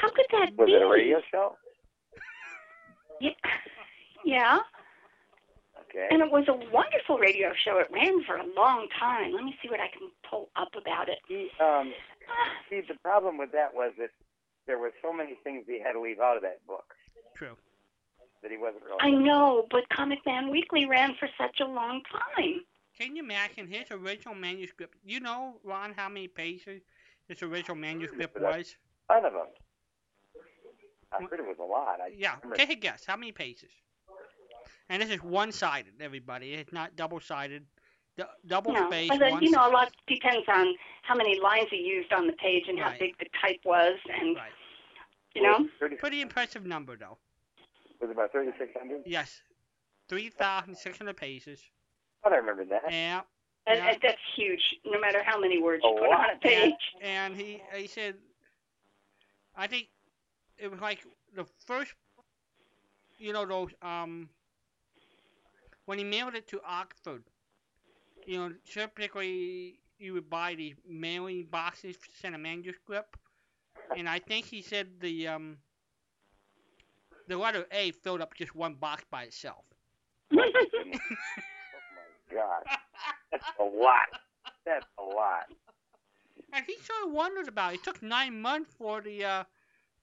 How 0.01 0.09
could 0.09 0.25
that 0.31 0.55
Was 0.57 0.67
be? 0.67 0.73
Was 0.73 0.81
it 0.81 0.85
a 0.85 0.87
radio 0.87 1.21
show? 1.31 1.55
Yeah. 3.19 3.31
yeah. 4.25 4.59
Okay. 5.89 6.07
And 6.11 6.21
it 6.21 6.31
was 6.31 6.47
a 6.47 6.53
wonderful 6.71 7.17
radio 7.17 7.51
show. 7.65 7.79
It 7.79 7.87
ran 7.91 8.23
for 8.25 8.35
a 8.35 8.45
long 8.55 8.87
time. 8.99 9.33
Let 9.33 9.43
me 9.43 9.55
see 9.61 9.69
what 9.69 9.79
I 9.79 9.87
can 9.87 10.09
pull 10.29 10.49
up 10.55 10.69
about 10.79 11.09
it. 11.09 11.19
He, 11.27 11.49
um, 11.59 11.91
see, 12.69 12.81
the 12.87 12.95
problem 13.03 13.37
with 13.37 13.51
that 13.53 13.73
was 13.73 13.93
that 13.97 14.09
there 14.67 14.77
were 14.77 14.91
so 15.01 15.11
many 15.13 15.37
things 15.43 15.63
he 15.67 15.79
had 15.81 15.93
to 15.93 16.01
leave 16.01 16.19
out 16.19 16.35
of 16.35 16.43
that 16.43 16.65
book 16.67 16.93
True. 17.35 17.55
that 18.43 18.51
he 18.51 18.57
wasn't 18.57 18.83
really. 18.83 18.97
I 19.01 19.11
know, 19.11 19.65
but 19.71 19.89
Comic 19.89 20.19
Man 20.25 20.51
Weekly 20.51 20.85
ran 20.85 21.15
for 21.19 21.29
such 21.37 21.59
a 21.61 21.65
long 21.65 22.01
time. 22.11 22.61
Can 22.97 23.15
you 23.15 23.23
imagine 23.23 23.67
his 23.67 23.91
original 23.91 24.33
manuscript? 24.35 24.95
You 25.05 25.19
know, 25.19 25.59
Ron, 25.63 25.93
how 25.95 26.09
many 26.09 26.27
pages 26.27 26.81
his 27.27 27.41
original 27.43 27.75
manuscript 27.77 28.33
But 28.33 28.43
I- 28.45 28.57
was? 28.57 28.75
Ton 29.09 29.25
of 29.25 29.33
them. 29.33 29.47
I 31.11 31.21
heard 31.23 31.39
it 31.39 31.45
was 31.47 31.57
a 31.59 31.63
lot. 31.63 32.01
I 32.01 32.07
Yeah, 32.07 32.35
remember- 32.37 32.55
take 32.55 32.69
a 32.69 32.75
guess. 32.75 33.05
How 33.05 33.15
many 33.15 33.31
pages? 33.31 33.71
And 34.89 35.01
this 35.01 35.09
is 35.09 35.21
one-sided, 35.21 36.01
everybody. 36.01 36.53
It's 36.53 36.73
not 36.73 36.95
double-sided. 36.95 37.65
Du- 38.15 38.29
double 38.47 38.73
No, 38.73 38.87
space, 38.89 39.09
but 39.09 39.19
then, 39.19 39.41
you 39.43 39.51
know, 39.51 39.67
a 39.67 39.69
lot 39.69 39.93
depends 40.07 40.47
on 40.49 40.75
how 41.03 41.13
many 41.15 41.39
lines 41.39 41.67
he 41.69 41.77
used 41.77 42.11
on 42.11 42.25
the 42.25 42.33
page 42.33 42.67
and 42.67 42.79
how 42.79 42.97
big 42.97 43.15
the 43.19 43.27
type 43.39 43.59
was, 43.63 43.99
and 44.09 44.35
Right. 44.35 44.51
you 45.35 45.43
know. 45.43 45.69
30, 45.79 45.97
Pretty 45.97 46.21
impressive 46.21 46.65
number, 46.65 46.95
though. 46.97 47.19
was 47.99 48.09
it 48.09 48.13
about 48.13 48.31
3,600? 48.31 49.03
Yes, 49.05 49.43
3,600 50.07 51.15
pages. 51.15 51.69
I 52.33 52.37
remember 52.37 52.65
that. 52.65 52.83
Yeah, 52.91 53.21
And, 53.67 53.77
Yeah. 53.77 53.89
and 53.91 53.99
that's 54.01 54.21
huge, 54.35 54.75
no 54.85 54.99
matter 54.99 55.21
how 55.23 55.39
many 55.39 55.61
words 55.61 55.83
A 55.83 55.87
you 55.87 55.93
put 55.99 56.09
lot. 56.09 56.29
on 56.29 56.35
a 56.35 56.39
page. 56.39 56.73
and 57.01 57.35
he 57.35 57.61
he 57.75 57.87
said, 57.87 58.15
I 59.55 59.67
think 59.67 59.89
it 60.57 60.69
was 60.71 60.79
like 60.81 61.05
the 61.33 61.45
first, 61.65 61.93
you 63.17 63.33
know, 63.33 63.45
those 63.45 63.71
um, 63.81 64.29
when 65.85 65.97
he 65.97 66.03
mailed 66.03 66.35
it 66.35 66.47
to 66.47 66.61
Oxford, 66.63 67.23
you 68.25 68.37
know, 68.37 68.53
typically 68.65 69.79
you 69.97 70.13
would 70.13 70.29
buy 70.29 70.55
these 70.55 70.75
mailing 70.87 71.45
boxes 71.45 71.97
to 71.97 72.09
send 72.19 72.35
a 72.35 72.37
manuscript, 72.37 73.15
and 73.93 74.07
I 74.09 74.19
think 74.19 74.45
he 74.45 74.61
said 74.61 74.99
the 74.99 75.27
um, 75.27 75.57
the 77.27 77.37
letter 77.37 77.67
A 77.71 77.91
filled 77.91 78.21
up 78.21 78.33
just 78.33 78.55
one 78.55 78.75
box 78.75 79.03
by 79.09 79.23
itself. 79.23 79.65
God, 82.31 82.63
that's 83.31 83.45
a 83.59 83.63
lot. 83.63 84.07
That's 84.65 84.85
a 84.99 85.03
lot. 85.03 85.45
And 86.53 86.65
he 86.65 86.75
sort 86.75 87.07
of 87.07 87.11
wondered 87.11 87.47
about 87.47 87.73
it. 87.73 87.75
It 87.75 87.83
took 87.83 88.01
nine 88.01 88.41
months 88.41 88.71
for 88.77 89.01
the 89.01 89.23
uh, 89.23 89.43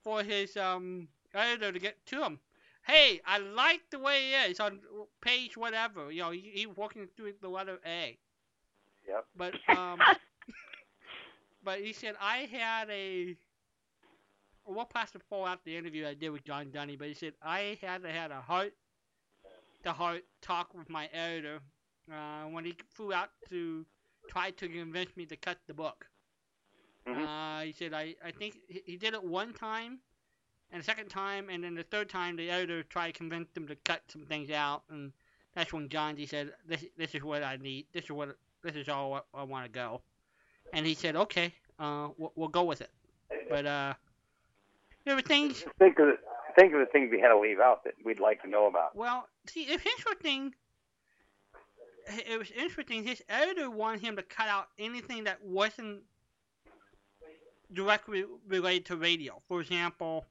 for 0.03 0.23
his 0.23 0.57
um 0.57 1.09
editor 1.35 1.73
to 1.73 1.79
get 1.79 2.05
to 2.07 2.23
him. 2.23 2.39
Hey, 2.87 3.21
I 3.27 3.39
like 3.39 3.81
the 3.91 3.99
way 3.99 4.33
it 4.33 4.51
is 4.51 4.61
on 4.61 4.81
page 5.23 5.57
whatever. 5.57 6.13
You 6.13 6.23
know, 6.23 6.31
he, 6.31 6.51
he 6.55 6.67
working 6.67 7.09
through 7.17 7.33
the 7.41 7.49
letter 7.49 7.79
A. 7.87 8.19
Yep. 9.09 9.25
But 9.37 9.55
um, 9.77 9.99
but 11.63 11.81
he 11.81 11.93
said 11.93 12.15
I 12.21 12.49
had 12.51 12.91
a. 12.91 13.37
We'll 14.67 14.87
pass 14.87 15.11
the 15.11 15.19
poll 15.19 15.45
out 15.45 15.63
the 15.65 15.77
interview 15.77 16.07
I 16.07 16.15
did 16.15 16.31
with 16.31 16.45
John 16.45 16.71
Dunning, 16.71 16.97
but 16.99 17.09
he 17.09 17.15
said 17.15 17.35
I 17.43 17.79
had 17.83 18.03
to 18.03 18.11
had 18.11 18.31
a 18.31 18.41
heart 18.41 18.73
to 19.83 19.93
heart 19.93 20.25
talk 20.41 20.73
with 20.75 20.89
my 20.89 21.07
editor 21.13 21.61
uh, 22.11 22.45
when 22.45 22.65
he 22.65 22.77
flew 22.91 23.13
out 23.13 23.31
to 23.49 23.85
try 24.29 24.51
to 24.51 24.69
convince 24.69 25.17
me 25.17 25.27
to 25.27 25.37
cut 25.37 25.59
the 25.67 25.75
book. 25.75 26.07
Mhm. 27.07 27.27
Uh, 27.27 27.65
he 27.65 27.73
said, 27.73 27.93
I, 27.93 28.15
I 28.25 28.31
think 28.31 28.57
he, 28.69 28.83
he 28.87 28.97
did 28.97 29.15
it 29.15 29.23
one 29.23 29.53
time, 29.53 29.99
and 30.71 30.81
the 30.81 30.85
second 30.85 31.09
time, 31.09 31.51
and 31.51 31.63
then 31.63 31.75
the 31.75 31.83
third 31.83 32.09
time, 32.09 32.37
the 32.37 32.51
editor 32.51 32.83
tried 32.83 33.09
to 33.09 33.13
convince 33.13 33.55
him 33.55 33.67
to 33.69 33.77
cut 33.77 34.03
some 34.09 34.25
things 34.25 34.51
out, 34.51 34.85
and 34.89 35.13
that's 35.55 35.73
when 35.73 35.89
John 35.89 36.15
D 36.15 36.27
said, 36.27 36.53
"This, 36.67 36.85
this 36.97 37.15
is 37.15 37.23
what 37.23 37.43
I 37.43 37.57
need. 37.57 37.87
This 37.93 38.05
is 38.05 38.11
what, 38.11 38.37
this 38.63 38.75
is 38.75 38.89
all 38.89 39.15
I, 39.15 39.41
I 39.41 39.43
want 39.43 39.67
to 39.67 39.71
go." 39.71 40.01
And 40.73 40.87
he 40.87 40.95
said, 40.95 41.15
"Okay, 41.15 41.53
uh, 41.79 42.09
we'll, 42.17 42.33
we'll 42.35 42.49
go 42.49 42.65
with 42.65 42.81
it." 42.81 42.91
But 43.51 43.67
uh, 43.67 43.95
there 45.05 45.15
were 45.15 45.23
things. 45.23 45.65
Think 45.79 45.99
of 45.99 46.07
the, 46.07 46.17
think 46.59 46.73
of 46.73 46.81
the 46.81 46.87
things 46.87 47.11
we 47.13 47.21
had 47.21 47.29
to 47.29 47.39
leave 47.39 47.61
out 47.61 47.85
that 47.85 47.95
we'd 48.03 48.21
like 48.21 48.41
to 48.43 48.49
know 48.49 48.67
about. 48.67 48.97
Well, 48.97 49.29
see, 49.47 49.65
it's 49.65 49.85
interesting. 49.85 50.55
It 52.07 52.39
was 52.39 52.51
interesting. 52.51 53.05
His 53.05 53.23
editor 53.29 53.71
wanted 53.71 54.03
him 54.03 54.17
to 54.17 54.23
cut 54.23 54.49
out 54.49 54.69
anything 54.79 55.25
that 55.25 55.43
wasn't 55.43 56.03
directly 57.73 58.25
related 58.47 58.87
to 58.87 58.97
radio. 58.97 59.41
For 59.49 59.61
example, 59.61 60.27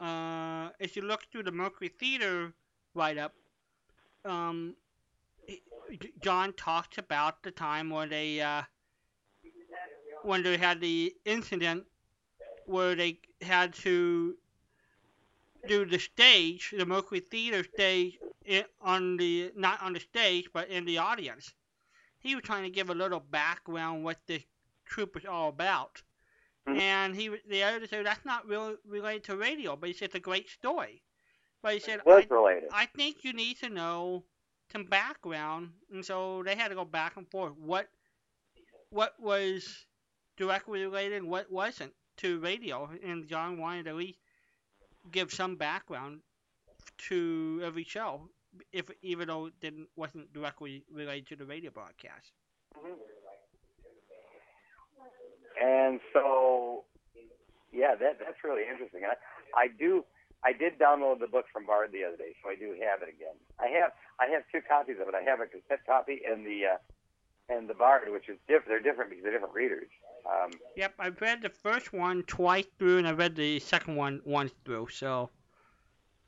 uh, 0.00 0.68
if 0.78 0.96
you 0.96 1.02
look 1.02 1.22
through 1.30 1.44
the 1.44 1.52
Mercury 1.52 1.88
Theater 1.88 2.52
write-up, 2.94 3.32
um, 4.24 4.76
John 6.20 6.52
talks 6.54 6.98
about 6.98 7.42
the 7.42 7.50
time 7.50 7.90
when 7.90 8.08
they 8.08 8.40
uh, 8.40 8.62
when 10.22 10.42
they 10.42 10.56
had 10.56 10.80
the 10.80 11.14
incident 11.24 11.84
where 12.66 12.94
they 12.94 13.18
had 13.42 13.74
to 13.74 14.36
do 15.66 15.84
the 15.84 15.98
stage, 15.98 16.72
the 16.76 16.86
Mercury 16.86 17.20
Theater 17.20 17.64
stage, 17.64 18.18
on 18.80 19.16
the 19.16 19.52
not 19.56 19.82
on 19.82 19.92
the 19.94 20.00
stage 20.00 20.48
but 20.52 20.68
in 20.68 20.84
the 20.84 20.98
audience. 20.98 21.54
He 22.18 22.34
was 22.34 22.44
trying 22.44 22.64
to 22.64 22.70
give 22.70 22.90
a 22.90 22.94
little 22.94 23.20
background 23.20 24.04
what 24.04 24.26
this 24.26 24.44
troupe 24.84 25.14
was 25.14 25.24
all 25.24 25.48
about, 25.48 26.02
Mhm. 26.66 26.78
and 26.80 27.16
he 27.16 27.28
the 27.28 27.62
editor 27.62 27.86
said 27.86 28.06
that's 28.06 28.24
not 28.24 28.46
really 28.46 28.76
related 28.84 29.24
to 29.24 29.36
radio, 29.36 29.76
but 29.76 29.88
he 29.88 29.94
said 29.94 30.06
it's 30.06 30.14
a 30.14 30.20
great 30.20 30.48
story. 30.48 31.02
But 31.62 31.74
he 31.74 31.80
said 31.80 32.00
I, 32.06 32.26
related. 32.30 32.68
I 32.70 32.86
think 32.86 33.24
you 33.24 33.32
need 33.32 33.58
to 33.58 33.68
know 33.68 34.24
some 34.72 34.84
background, 34.84 35.72
and 35.90 36.04
so 36.04 36.42
they 36.42 36.56
had 36.56 36.68
to 36.68 36.74
go 36.74 36.84
back 36.84 37.16
and 37.16 37.30
forth. 37.30 37.54
What 37.56 37.88
what 38.90 39.18
was 39.20 39.86
directly 40.36 40.82
related 40.82 41.14
and 41.18 41.28
what 41.28 41.50
wasn't 41.50 41.94
to 42.18 42.38
radio, 42.40 42.90
and 43.02 43.26
John 43.26 43.58
wanted 43.58 43.84
to 43.84 43.90
at 43.90 43.96
least 43.96 44.18
give 45.10 45.32
some 45.32 45.56
background 45.56 46.20
to 47.08 47.60
every 47.64 47.84
show, 47.84 48.28
if 48.72 48.90
even 49.02 49.28
though 49.28 49.46
it 49.46 49.54
didn't 49.60 49.88
wasn't 49.96 50.32
directly 50.32 50.84
related 50.92 51.26
to 51.28 51.36
the 51.36 51.44
radio 51.44 51.70
broadcast. 51.70 52.32
And 55.60 56.00
so, 56.12 56.84
yeah, 57.72 57.94
that 57.94 58.18
that's 58.18 58.42
really 58.42 58.62
interesting. 58.70 59.02
I, 59.06 59.14
I 59.54 59.68
do, 59.68 60.04
I 60.44 60.52
did 60.52 60.78
download 60.78 61.20
the 61.20 61.28
book 61.28 61.46
from 61.52 61.64
Bard 61.64 61.90
the 61.92 62.04
other 62.04 62.16
day, 62.16 62.34
so 62.42 62.50
I 62.50 62.56
do 62.56 62.74
have 62.82 63.02
it 63.02 63.08
again. 63.08 63.38
I 63.60 63.68
have, 63.78 63.92
I 64.18 64.26
have 64.34 64.42
two 64.50 64.60
copies 64.66 64.96
of 65.00 65.08
it. 65.08 65.14
I 65.14 65.22
have 65.22 65.40
a 65.40 65.46
cassette 65.46 65.86
copy 65.86 66.20
and 66.26 66.44
the, 66.44 66.74
uh, 66.74 67.54
and 67.54 67.68
the 67.68 67.74
Bard, 67.74 68.10
which 68.10 68.28
is 68.28 68.36
different. 68.48 68.68
They're 68.68 68.82
different 68.82 69.10
because 69.10 69.22
they're 69.22 69.32
different 69.32 69.54
readers. 69.54 69.88
Um, 70.26 70.50
Yep, 70.76 70.94
I've 70.98 71.20
read 71.20 71.42
the 71.42 71.50
first 71.50 71.92
one 71.92 72.22
twice 72.24 72.66
through, 72.78 72.98
and 72.98 73.06
I 73.08 73.12
read 73.12 73.36
the 73.36 73.58
second 73.60 73.96
one 73.96 74.20
once 74.24 74.52
through. 74.64 74.88
So, 74.90 75.30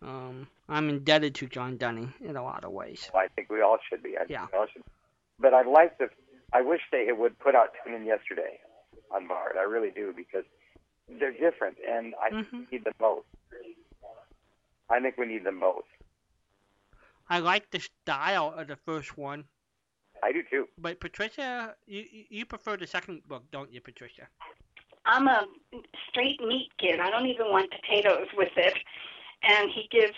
um, 0.03 0.47
I'm 0.69 0.89
indebted 0.89 1.35
to 1.37 1.47
John 1.47 1.77
Dunning 1.79 2.13
in 2.21 2.37
a 2.37 2.43
lot 2.43 2.65
of 2.65 2.73
ways. 2.73 3.11
I 3.15 3.29
think 3.29 3.51
we 3.51 3.61
all 3.63 3.79
should 3.89 4.03
be. 4.03 4.17
I 4.17 4.21
think 4.21 4.31
Yeah. 4.31 4.47
we 4.53 4.59
all 4.59 4.67
should. 4.67 4.83
But 5.39 5.55
I'd 5.55 5.67
like 5.67 5.97
to. 5.99 6.11
I 6.53 6.61
wish 6.63 6.81
they 6.93 7.11
would 7.13 7.39
put 7.39 7.55
out 7.55 7.75
Tune 7.85 7.95
In 7.95 8.05
yesterday 8.05 8.61
on 9.11 9.27
Bard. 9.27 9.57
I 9.57 9.63
really 9.63 9.91
do 9.91 10.13
because 10.13 10.45
they're 11.09 11.33
different, 11.33 11.79
and 11.89 12.15
I 12.21 12.31
Mhm. 12.31 12.71
need 12.71 12.85
them 12.85 12.95
both. 12.99 13.25
I 14.89 15.01
think 15.01 15.17
we 15.17 15.27
need 15.27 15.45
them 15.45 15.59
both. 15.61 15.85
I 17.29 17.41
like 17.41 17.71
the 17.71 17.81
style 17.81 18.53
of 18.57 18.69
the 18.69 18.77
first 18.77 19.19
one, 19.19 19.49
I 20.23 20.33
do 20.33 20.43
too. 20.51 20.67
but 20.79 21.01
Patricia, 21.01 21.75
you 21.87 22.05
you 22.11 22.25
you 22.31 22.45
prefer 22.47 22.77
the 22.77 22.87
second 22.87 23.23
book, 23.29 23.45
don't 23.51 23.73
you, 23.73 23.81
Patricia? 23.81 24.29
I'm 25.05 25.29
a 25.29 25.47
straight 26.09 26.41
meat 26.41 26.71
kid. 26.79 26.99
I 27.01 27.11
don't 27.11 27.27
even 27.27 27.47
want 27.51 27.71
potatoes 27.71 28.27
with 28.37 28.53
it. 28.57 28.75
And 29.45 29.71
he 29.71 29.87
gives 29.91 30.17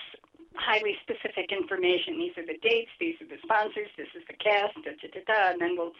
highly 0.54 0.94
specific 1.02 1.52
information. 1.52 2.16
These 2.18 2.32
are 2.38 2.46
the 2.46 2.58
dates. 2.62 2.90
These 2.98 3.16
are 3.20 3.26
the 3.28 3.36
sponsors. 3.42 3.88
This 3.98 4.08
is 4.16 4.22
the 4.26 4.34
cast. 4.34 4.74
Da, 4.84 4.92
da, 5.02 5.08
da, 5.12 5.20
da. 5.26 5.52
And 5.52 5.60
then 5.60 5.76
we'll, 5.76 5.92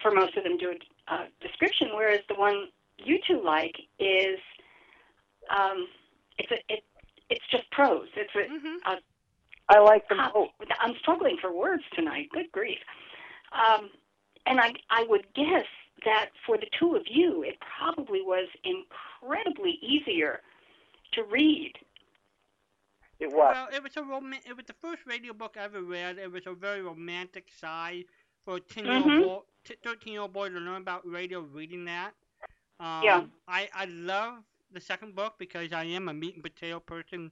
for 0.00 0.10
most 0.10 0.36
of 0.38 0.44
them, 0.44 0.56
do 0.56 0.72
a 0.72 1.14
uh, 1.14 1.26
description. 1.42 1.88
Whereas 1.92 2.20
the 2.28 2.34
one 2.34 2.68
you 2.96 3.18
two 3.28 3.42
like 3.44 3.76
is 3.98 4.38
um, 5.54 5.86
it's 6.38 6.50
a, 6.50 6.58
it 6.72 6.82
it's 7.28 7.44
just 7.50 7.70
prose. 7.72 8.08
It's 8.16 8.34
a, 8.34 8.48
hmm 8.48 8.98
I 9.68 9.78
like 9.78 10.08
them 10.08 10.18
Huh. 10.18 10.30
both. 10.34 10.48
I'm 10.80 10.94
struggling 11.00 11.36
for 11.40 11.52
words 11.54 11.84
tonight. 11.94 12.28
Good 12.32 12.50
grief. 12.50 12.78
Um, 13.52 13.90
and 14.46 14.60
I, 14.60 14.74
I 14.90 15.04
would 15.08 15.26
guess 15.34 15.66
that 16.04 16.30
for 16.46 16.56
the 16.56 16.66
two 16.78 16.94
of 16.96 17.02
you, 17.06 17.42
it 17.42 17.56
probably 17.78 18.22
was 18.22 18.48
incredibly 18.64 19.78
easier 19.82 20.40
to 21.12 21.24
read. 21.24 21.72
It 23.18 23.26
was. 23.30 23.52
Well, 23.54 23.68
it 23.74 23.82
was 23.82 23.96
a 23.96 24.02
roman- 24.02 24.40
It 24.46 24.56
was 24.56 24.64
the 24.66 24.74
first 24.80 25.02
radio 25.04 25.32
book 25.34 25.56
I 25.58 25.64
ever 25.64 25.82
read. 25.82 26.18
It 26.18 26.30
was 26.30 26.46
a 26.46 26.54
very 26.54 26.80
romantic 26.82 27.48
side 27.52 28.04
for 28.44 28.56
a 28.56 28.60
10 28.60 28.84
year 28.86 28.94
old 28.94 29.04
Mhm. 29.04 29.22
boy, 29.22 29.40
t- 29.64 29.76
13 29.82 30.12
year 30.14 30.22
old 30.22 30.32
boy 30.32 30.48
to 30.48 30.58
learn 30.58 30.80
about 30.80 31.06
radio 31.06 31.40
reading 31.40 31.84
that. 31.84 32.14
Um, 32.78 33.02
Yeah. 33.04 33.26
I, 33.46 33.68
I 33.74 33.84
love 33.86 34.42
the 34.70 34.80
second 34.80 35.14
book 35.14 35.34
because 35.38 35.72
I 35.72 35.84
am 35.84 36.08
a 36.08 36.14
meat 36.14 36.34
and 36.36 36.42
potato 36.42 36.80
person. 36.80 37.30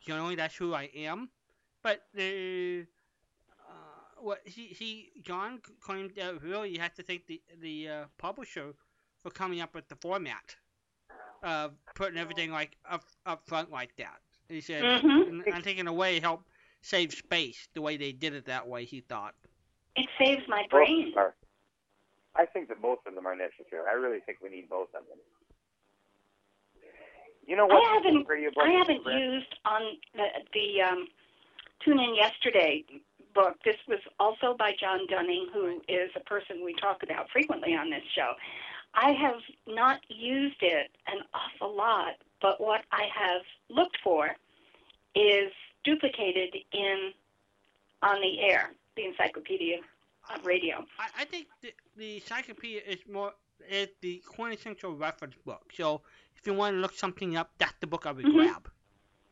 Generally, 0.00 0.36
that's 0.36 0.54
who 0.54 0.74
I 0.74 0.84
am. 0.94 1.28
But 1.82 2.06
the 2.14 2.86
what 4.26 4.40
he 4.44 4.62
he 4.66 5.12
John 5.22 5.60
claimed 5.80 6.10
that 6.16 6.42
really 6.42 6.70
you 6.70 6.80
have 6.80 6.94
to 6.94 7.02
thank 7.04 7.26
the 7.26 7.40
the 7.62 7.88
uh, 7.88 8.04
publisher 8.18 8.74
for 9.22 9.30
coming 9.30 9.60
up 9.60 9.72
with 9.74 9.88
the 9.88 9.94
format 9.96 10.56
of 11.44 11.72
putting 11.94 12.18
everything 12.18 12.50
like 12.50 12.76
up 12.90 13.04
up 13.24 13.46
front 13.46 13.70
like 13.70 13.94
that. 13.96 14.18
He 14.48 14.60
said, 14.60 14.82
Mhm. 14.82 15.52
I 15.52 15.60
think 15.60 15.78
in 15.78 15.86
a 15.86 15.92
way 15.92 16.16
it 16.16 16.22
helped 16.22 16.48
save 16.82 17.12
space 17.12 17.68
the 17.74 17.80
way 17.80 17.96
they 17.96 18.12
did 18.12 18.34
it 18.34 18.44
that 18.46 18.66
way. 18.66 18.84
He 18.84 19.00
thought. 19.00 19.34
It 19.94 20.08
saves 20.18 20.42
my 20.48 20.62
Both 20.62 20.70
brain. 20.70 21.14
are. 21.16 21.34
I 22.34 22.46
think 22.46 22.68
that 22.68 22.82
both 22.82 22.98
of 23.06 23.14
them 23.14 23.26
are 23.26 23.34
necessary. 23.36 23.82
I 23.88 23.94
really 23.94 24.20
think 24.26 24.38
we 24.42 24.50
need 24.50 24.68
both 24.68 24.88
of 24.94 25.06
them. 25.08 25.18
You 27.46 27.56
know 27.56 27.66
what? 27.66 27.82
I 27.86 27.94
haven't- 27.94 28.26
I 28.58 28.70
haven't 28.70 29.04
used 29.06 29.54
on 29.64 29.82
the, 30.14 30.26
the 30.52 30.82
um, 30.82 31.08
Tune 31.80 32.00
In 32.00 32.14
Yesterday 32.16 32.84
book. 33.36 33.56
This 33.64 33.76
was 33.86 34.00
also 34.18 34.56
by 34.58 34.72
John 34.80 35.06
Dunning, 35.08 35.46
who 35.52 35.80
is 35.88 36.10
a 36.16 36.20
person 36.20 36.64
we 36.64 36.74
talk 36.74 37.02
about 37.02 37.30
frequently 37.30 37.74
on 37.74 37.90
this 37.90 38.02
show. 38.14 38.32
I 38.94 39.12
have 39.12 39.40
not 39.68 40.00
used 40.08 40.62
it 40.62 40.90
an 41.06 41.18
awful 41.34 41.76
lot, 41.76 42.14
but 42.40 42.60
what 42.60 42.82
I 42.90 43.04
have 43.14 43.42
looked 43.68 43.98
for 44.02 44.30
is 45.14 45.52
duplicated 45.84 46.56
in 46.72 47.12
on 48.02 48.20
the 48.20 48.40
air, 48.40 48.72
the 48.96 49.04
Encyclopedia 49.04 49.78
of 50.34 50.44
Radio. 50.46 50.84
I, 50.98 51.22
I 51.22 51.24
think 51.24 51.46
the, 51.62 51.72
the 51.96 52.16
encyclopedia 52.16 52.80
is 52.86 52.98
more 53.10 53.32
is 53.70 53.88
the 54.02 54.22
quintessential 54.26 54.94
reference 54.94 55.34
book. 55.44 55.72
So 55.74 56.02
if 56.36 56.46
you 56.46 56.54
want 56.54 56.74
to 56.76 56.80
look 56.80 56.94
something 56.94 57.36
up, 57.36 57.50
that's 57.58 57.74
the 57.80 57.86
book 57.86 58.06
I 58.06 58.12
would 58.12 58.26
Mhm. 58.26 58.34
grab. 58.34 58.70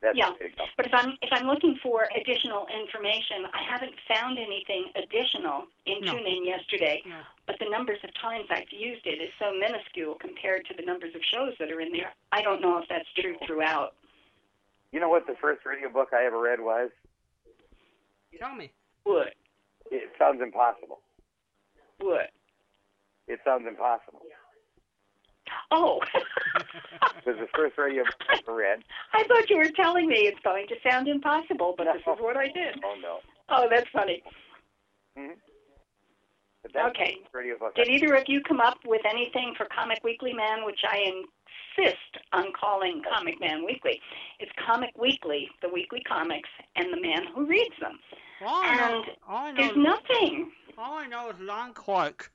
That's 0.05 0.19
Yeah. 0.19 0.33
big 0.39 0.53
one. 0.59 0.69
But 0.77 0.85
if 0.87 0.93
I'm 0.93 1.17
if 1.23 1.33
I'm 1.33 1.47
looking 1.47 1.77
for 1.83 2.07
additional 2.15 2.67
information, 2.69 3.47
I 3.55 3.63
haven't 3.63 3.95
found 4.07 4.39
anything 4.39 4.93
additional 4.95 5.67
in 5.87 6.01
No. 6.05 6.13
TuneIn 6.13 6.45
yesterday. 6.45 7.01
No. 7.07 7.23
But 7.47 7.59
the 7.59 7.71
numbers 7.71 8.05
of 8.05 8.13
times 8.21 8.45
I've 8.51 8.71
used 8.71 9.07
it 9.07 9.23
is 9.23 9.33
so 9.39 9.53
minuscule 9.55 10.17
compared 10.17 10.67
to 10.67 10.75
the 10.75 10.83
numbers 10.83 11.15
of 11.15 11.23
shows 11.25 11.55
that 11.59 11.73
are 11.73 11.81
in 11.81 11.91
there. 11.91 12.13
I 12.33 12.43
don't 12.43 12.61
know 12.61 12.77
if 12.79 12.89
that's 12.89 13.11
true 13.15 13.39
throughout. 13.47 13.95
You 14.93 15.01
know 15.01 15.09
what 15.09 15.27
the 15.27 15.37
first 15.41 15.65
radio 15.65 15.89
book 15.89 16.11
I 16.13 16.27
ever 16.27 16.39
read 16.39 16.61
was? 16.61 16.91
You 18.31 18.39
tell 18.39 18.55
me. 18.55 18.71
Would 19.07 19.35
It 19.91 20.13
sounds 20.19 20.43
impossible. 20.43 21.01
would. 22.01 22.29
It 23.27 23.41
sounds 23.43 23.67
impossible. 23.67 24.21
Oh, 25.71 26.01
It 26.57 27.27
was 27.27 27.37
the 27.41 27.49
first 27.55 27.77
radio 27.79 28.05
book 28.05 28.15
I 28.31 28.39
ever 28.39 28.55
read. 28.57 28.81
I 29.13 29.25
thought 29.25 29.49
you 29.51 29.57
were 29.59 29.69
telling 29.77 30.07
me 30.09 30.17
it's 30.27 30.41
going 30.45 30.67
to 30.69 30.77
sound 30.89 31.09
impossible, 31.09 31.75
but 31.77 31.85
this 31.85 31.97
is 32.03 32.21
what 32.21 32.37
I 32.37 32.49
did. 32.49 32.77
Oh 32.85 32.97
no. 33.01 33.19
Oh, 33.49 33.67
that's 33.71 33.89
funny. 33.93 34.23
Mm-hmm. 35.19 35.33
But 36.63 36.73
that's 36.73 36.89
Okay. 36.91 37.17
radio 37.33 37.59
book. 37.59 37.75
Did 37.75 37.89
either 37.89 38.15
of 38.15 38.25
you 38.27 38.41
come 38.43 38.61
up 38.61 38.79
with 38.87 39.03
anything 39.09 39.55
for 39.57 39.67
Comic 39.67 40.03
Weekly 40.03 40.33
Man, 40.33 40.65
which 40.65 40.81
I 40.89 40.99
insist 41.77 41.99
on 42.33 42.53
calling 42.59 43.03
Comic 43.13 43.39
Man 43.41 43.65
Weekly? 43.67 44.01
It's 44.41 44.53
Comic 44.67 44.91
Weekly, 44.99 45.51
the 45.63 45.69
weekly 45.69 46.01
comics, 46.09 46.49
and 46.77 46.91
the 46.93 47.01
man 47.01 47.25
who 47.35 47.45
reads 47.47 47.75
them. 47.81 47.99
All 48.45 48.63
I 48.65 48.77
know, 48.77 49.03
And 49.03 49.05
all 49.29 49.37
I 49.37 49.51
know, 49.53 49.57
There's 49.63 49.77
nothing. 49.77 50.53
all 50.79 50.95
I 50.95 51.07
know 51.07 51.29
is 51.31 51.37
Lon 51.39 51.75
Clark, 51.75 52.33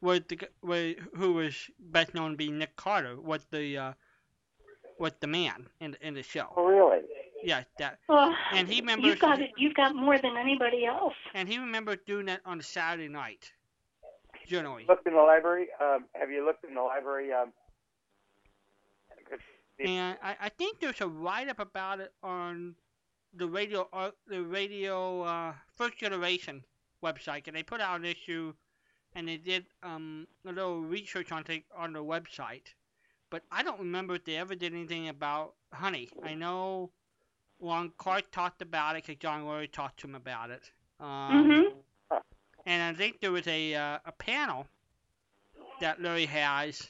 was 0.00 0.20
the 0.28 0.36
g- 0.36 0.46
was, 0.62 0.94
who 1.14 1.32
was 1.34 1.54
best 1.78 2.14
known 2.14 2.32
to 2.32 2.36
be 2.36 2.50
Nick 2.50 2.76
Carter, 2.76 3.20
was 3.20 3.44
the 3.50 3.76
uh, 3.78 3.92
was 4.98 5.12
the 5.20 5.26
man 5.26 5.68
in 5.80 5.96
in 6.00 6.14
the 6.14 6.20
Oh 6.20 6.22
show. 6.22 6.54
really? 6.56 7.00
Yeah, 7.42 7.64
that, 7.78 7.98
Oh, 8.10 8.34
And 8.52 8.68
he 8.68 8.80
remembers- 8.80 9.06
You've 9.12 9.18
got 9.18 9.40
it. 9.40 9.50
You've 9.56 9.72
got 9.74 9.94
more 9.94 10.18
than 10.18 10.36
anybody 10.36 10.84
else. 10.84 11.14
and 11.34 11.48
he 11.48 11.56
remembered 11.58 12.04
doing 12.04 12.26
that 12.26 12.42
on 12.44 12.60
a 12.60 12.62
Saturday 12.62 13.08
night. 13.08 13.50
Generally. 14.46 14.84
Looked 14.88 15.06
in 15.06 15.14
the 15.14 15.22
library. 15.22 15.68
Um, 15.80 16.04
have 16.14 16.30
you 16.30 16.44
looked 16.44 16.64
in 16.64 16.74
the 16.74 16.82
library? 16.82 17.32
Um, 17.32 17.52
'cause 19.28 19.38
the- 19.78 19.84
And 19.86 20.18
I, 20.22 20.36
I 20.40 20.48
think 20.50 20.80
there's 20.80 21.00
a 21.00 21.06
write 21.08 21.48
up 21.48 21.60
about 21.60 22.00
it 22.00 22.12
on 22.22 22.74
the 23.32 23.46
radio 23.48 23.88
uh, 23.92 24.10
the 24.26 24.42
radio 24.42 25.22
uh, 25.22 25.54
first 25.76 25.96
generation 25.98 26.64
website, 27.02 27.46
and 27.46 27.56
they 27.56 27.62
put 27.62 27.80
out 27.80 28.00
an 28.00 28.04
issue, 28.06 28.52
and 29.14 29.28
they 29.28 29.36
did 29.36 29.66
um, 29.82 30.26
a 30.46 30.52
little 30.52 30.80
research 30.80 31.32
on 31.32 31.44
it 31.48 31.64
on 31.76 31.92
the 31.92 32.04
website. 32.04 32.74
But 33.30 33.42
I 33.50 33.62
don't 33.62 33.78
remember 33.78 34.16
if 34.16 34.24
they 34.24 34.36
ever 34.36 34.54
did 34.54 34.74
anything 34.74 35.08
about 35.08 35.54
Honey. 35.72 36.08
I 36.22 36.34
know 36.34 36.90
Lon 37.60 37.92
Clark 37.96 38.30
talked 38.32 38.62
about 38.62 38.96
it 38.96 39.04
because 39.04 39.20
John 39.20 39.44
Lurie 39.44 39.70
talked 39.70 40.00
to 40.00 40.08
him 40.08 40.14
about 40.14 40.50
it. 40.50 40.70
Um, 40.98 41.46
hmm 41.46 41.80
and 42.66 42.82
I 42.82 42.92
think 42.96 43.20
there 43.20 43.32
was 43.32 43.46
a 43.46 43.74
uh, 43.74 43.98
a 44.04 44.12
panel 44.12 44.66
that 45.80 46.00
Larry 46.00 46.26
has 46.26 46.88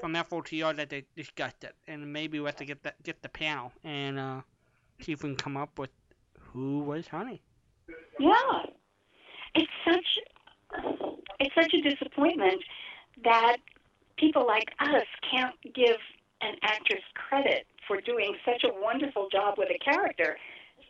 from 0.00 0.14
FOTR 0.14 0.76
that 0.76 0.90
they 0.90 1.04
discussed 1.16 1.64
it, 1.64 1.74
and 1.86 2.12
maybe 2.12 2.40
we 2.40 2.46
have 2.46 2.56
to 2.56 2.64
get 2.64 2.82
that 2.82 3.02
get 3.02 3.22
the 3.22 3.28
panel 3.28 3.72
and 3.84 4.18
uh, 4.18 4.40
see 5.00 5.12
if 5.12 5.22
we 5.22 5.30
can 5.30 5.36
come 5.36 5.56
up 5.56 5.78
with 5.78 5.90
who 6.38 6.80
was 6.80 7.06
Honey. 7.08 7.42
Yeah. 8.18 8.66
It's 9.54 9.70
such. 9.84 10.18
It's 11.42 11.54
such 11.56 11.74
a 11.74 11.80
disappointment 11.82 12.62
that 13.24 13.56
people 14.16 14.46
like 14.46 14.70
us 14.78 15.06
can't 15.28 15.54
give 15.74 15.96
an 16.40 16.54
actress 16.62 17.02
credit 17.14 17.66
for 17.88 18.00
doing 18.00 18.36
such 18.44 18.62
a 18.64 18.70
wonderful 18.80 19.28
job 19.30 19.54
with 19.58 19.68
a 19.70 19.78
character. 19.78 20.36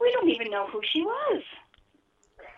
We 0.01 0.13
don't 0.13 0.29
even 0.29 0.51
know 0.51 0.67
who 0.71 0.81
she 0.93 1.01
was. 1.03 1.43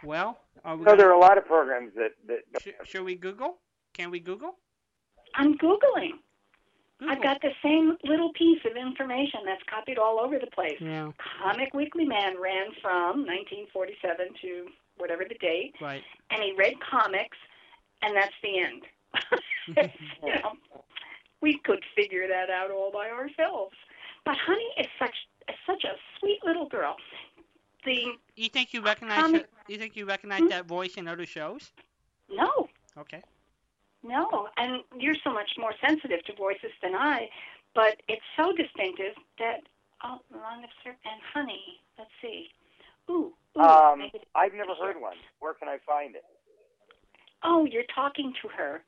Well, 0.03 0.39
are 0.65 0.77
we 0.77 0.85
so 0.85 0.97
there 0.97 1.09
are 1.09 1.13
a 1.15 1.19
lot 1.21 1.39
of 1.39 1.47
programs 1.47 1.93
that 1.95 2.13
that 2.27 2.41
sh- 2.63 2.89
should 2.91 3.05
we 3.05 3.15
Google? 3.15 3.59
Can 3.93 4.11
we 4.11 4.19
Google? 4.19 4.57
I'm 5.37 5.57
Googling. 5.59 6.19
Google. 6.99 7.11
I've 7.11 7.23
got 7.23 7.41
the 7.43 7.51
same 7.63 7.97
little 8.05 8.33
piece 8.33 8.61
of 8.69 8.77
information 8.77 9.41
that's 9.45 9.63
copied 9.69 9.99
all 9.99 10.19
over 10.21 10.39
the 10.39 10.51
place. 10.53 10.77
Yeah. 10.81 11.11
Comic 11.43 11.75
Weekly 11.75 12.05
Man 12.07 12.41
ran 12.41 12.69
from 12.81 13.27
1947 13.27 14.29
to 14.43 14.67
whatever 14.97 15.25
the 15.29 15.35
date, 15.37 15.75
Right. 15.81 16.03
and 16.31 16.43
he 16.43 16.55
read 16.57 16.75
comics, 16.81 17.37
and 18.05 18.17
that's 18.17 18.35
the 18.43 18.59
end. 18.59 18.83
you 20.23 20.35
know, 20.43 20.53
we 21.41 21.59
could 21.59 21.83
figure 21.97 22.27
that 22.29 22.51
out 22.51 22.71
all 22.71 22.91
by 22.93 23.09
ourselves. 23.11 23.75
But 24.25 24.37
Honey 24.37 24.67
is 24.79 24.87
such 24.99 25.15
is 25.49 25.57
such 25.67 25.85
a 25.85 25.95
sweet 26.19 26.41
little 26.45 26.69
girl. 26.69 26.97
The 27.85 28.13
you 28.37 28.49
think 28.49 28.73
you 28.73 28.81
recognize? 28.83 29.21
Comic- 29.21 29.43
her- 29.43 29.49
you 29.73 29.79
think 29.79 29.97
you 29.97 30.07
recognize 30.07 30.41
Hmm? 30.41 30.49
that 30.49 30.67
voice 30.67 30.95
in 30.95 31.07
other 31.09 31.27
shows? 31.27 31.73
no, 32.31 32.69
Okay. 32.97 33.23
no, 34.03 34.49
and 34.57 34.83
you're 34.99 35.15
so 35.23 35.31
much 35.33 35.51
more 35.59 35.75
sensitive 35.87 36.25
to 36.25 36.33
voices 36.35 36.73
than 36.83 36.95
I, 36.95 37.29
but 37.75 38.01
it's 38.09 38.25
so 38.37 38.53
distinctive 38.53 39.15
that 39.39 39.61
oh, 40.03 40.21
Long 40.33 40.65
of 40.65 40.71
Sir 40.83 40.97
and 41.05 41.21
Honey. 41.35 41.81
Let's 41.99 42.11
see. 42.23 42.49
Ooh, 43.11 43.35
ooh. 43.59 43.61
um, 43.61 44.11
I've 44.35 44.55
never 44.55 44.75
heard 44.75 44.99
one. 45.01 45.17
Where 45.41 45.53
can 45.55 45.69
I 45.69 45.79
find 45.87 46.15
it? 46.17 46.25
Oh, 47.45 47.67
you're 47.67 47.85
talking 47.95 48.33
to 48.43 48.49
her. 48.49 48.83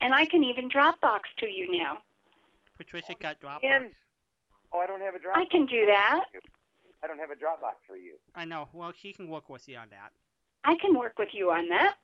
And 0.00 0.14
I 0.14 0.24
can 0.26 0.42
even 0.42 0.68
Dropbox 0.68 1.20
to 1.38 1.46
you 1.48 1.78
now. 1.78 1.98
Patricia 2.76 3.14
got 3.18 3.40
Dropbox. 3.40 3.60
And- 3.64 3.94
Oh, 4.74 4.78
I 4.78 4.86
don't 4.86 5.02
have 5.02 5.14
a 5.14 5.18
Dropbox. 5.18 5.36
I 5.36 5.44
can 5.44 5.66
do 5.66 5.84
that. 5.84 6.24
I 7.04 7.06
don't 7.06 7.18
have 7.18 7.30
a 7.30 7.34
Dropbox 7.34 7.74
for 7.86 7.96
you. 7.96 8.14
I 8.34 8.46
know. 8.46 8.68
Well, 8.72 8.90
she 8.98 9.12
can 9.12 9.28
work 9.28 9.50
with 9.50 9.68
you 9.68 9.76
on 9.76 9.88
that. 9.90 10.12
I 10.64 10.76
can 10.76 10.94
work 10.94 11.18
with 11.18 11.28
you 11.34 11.50
on 11.50 11.68
that, 11.68 11.96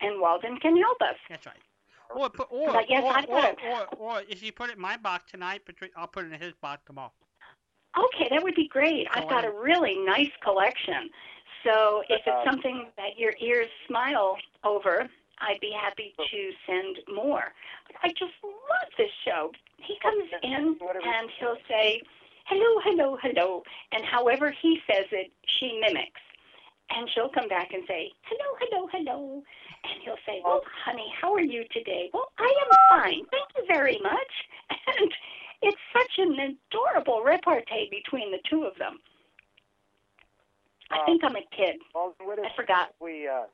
and 0.00 0.18
Walden 0.20 0.56
can 0.58 0.74
help 0.78 1.02
us. 1.02 1.16
That's 1.28 1.44
right. 1.44 1.58
Or 2.14 2.30
put 2.30 2.46
or 2.50 2.72
But 2.72 2.88
yes, 2.88 3.02
or, 3.04 3.12
I've 3.12 3.28
or, 3.28 3.56
or, 3.68 3.86
or 3.96 4.22
if 4.28 4.42
you 4.42 4.52
put 4.52 4.70
it 4.70 4.76
in 4.76 4.80
my 4.80 4.96
box 4.96 5.30
tonight, 5.30 5.66
Patri- 5.66 5.90
I'll 5.96 6.06
put 6.06 6.24
it 6.24 6.32
in 6.32 6.40
his 6.40 6.54
box 6.54 6.82
tomorrow. 6.86 7.12
Okay, 7.98 8.28
that 8.30 8.42
would 8.42 8.54
be 8.54 8.68
great. 8.68 9.06
I've 9.12 9.28
got 9.28 9.44
a 9.44 9.50
really 9.50 9.96
nice 9.98 10.30
collection. 10.42 11.10
So 11.64 12.02
if 12.08 12.20
it's 12.26 12.28
Um, 12.28 12.44
something 12.44 12.92
that 12.96 13.18
your 13.18 13.34
ears 13.40 13.70
smile 13.86 14.38
over, 14.62 15.08
I'd 15.38 15.60
be 15.60 15.72
happy 15.72 16.14
to 16.30 16.52
send 16.66 16.98
more. 17.08 17.52
I 18.02 18.08
just 18.10 18.34
love 18.42 18.90
this 18.96 19.10
show. 19.24 19.50
He 19.78 19.98
comes 19.98 20.30
in 20.42 20.78
and 20.82 21.30
he'll 21.38 21.58
say, 21.68 22.02
hello, 22.44 22.80
hello, 22.84 23.16
hello. 23.16 23.64
And 23.92 24.04
however 24.04 24.50
he 24.50 24.80
says 24.86 25.06
it, 25.10 25.32
she 25.46 25.78
mimics. 25.80 26.20
And 26.90 27.08
she'll 27.10 27.30
come 27.30 27.48
back 27.48 27.72
and 27.72 27.82
say, 27.88 28.12
hello, 28.22 28.56
hello, 28.60 28.88
hello. 28.92 29.42
And 29.84 30.02
he'll 30.02 30.18
say, 30.26 30.40
well, 30.44 30.62
honey, 30.84 31.12
how 31.20 31.32
are 31.34 31.40
you 31.40 31.64
today? 31.72 32.10
Well, 32.12 32.30
I 32.38 32.54
am 32.62 33.00
fine. 33.00 33.24
Thank 33.30 33.48
you 33.56 33.64
very 33.66 33.98
much. 34.02 34.32
And 34.86 35.10
it's 35.62 35.80
such 35.94 36.18
an 36.18 36.58
adorable 36.70 37.22
repartee 37.22 37.88
between 37.90 38.30
the 38.30 38.38
two 38.48 38.64
of 38.64 38.76
them. 38.76 38.98
I 40.94 40.98
Uh, 41.02 41.06
think 41.06 41.24
I'm 41.24 41.36
a 41.36 41.42
kid. 41.50 41.76
Well, 41.94 42.14
what 42.20 42.38
if 42.38 42.44
I 42.46 42.54
forgot. 42.56 42.94
we 43.00 43.26
uh, 43.26 43.44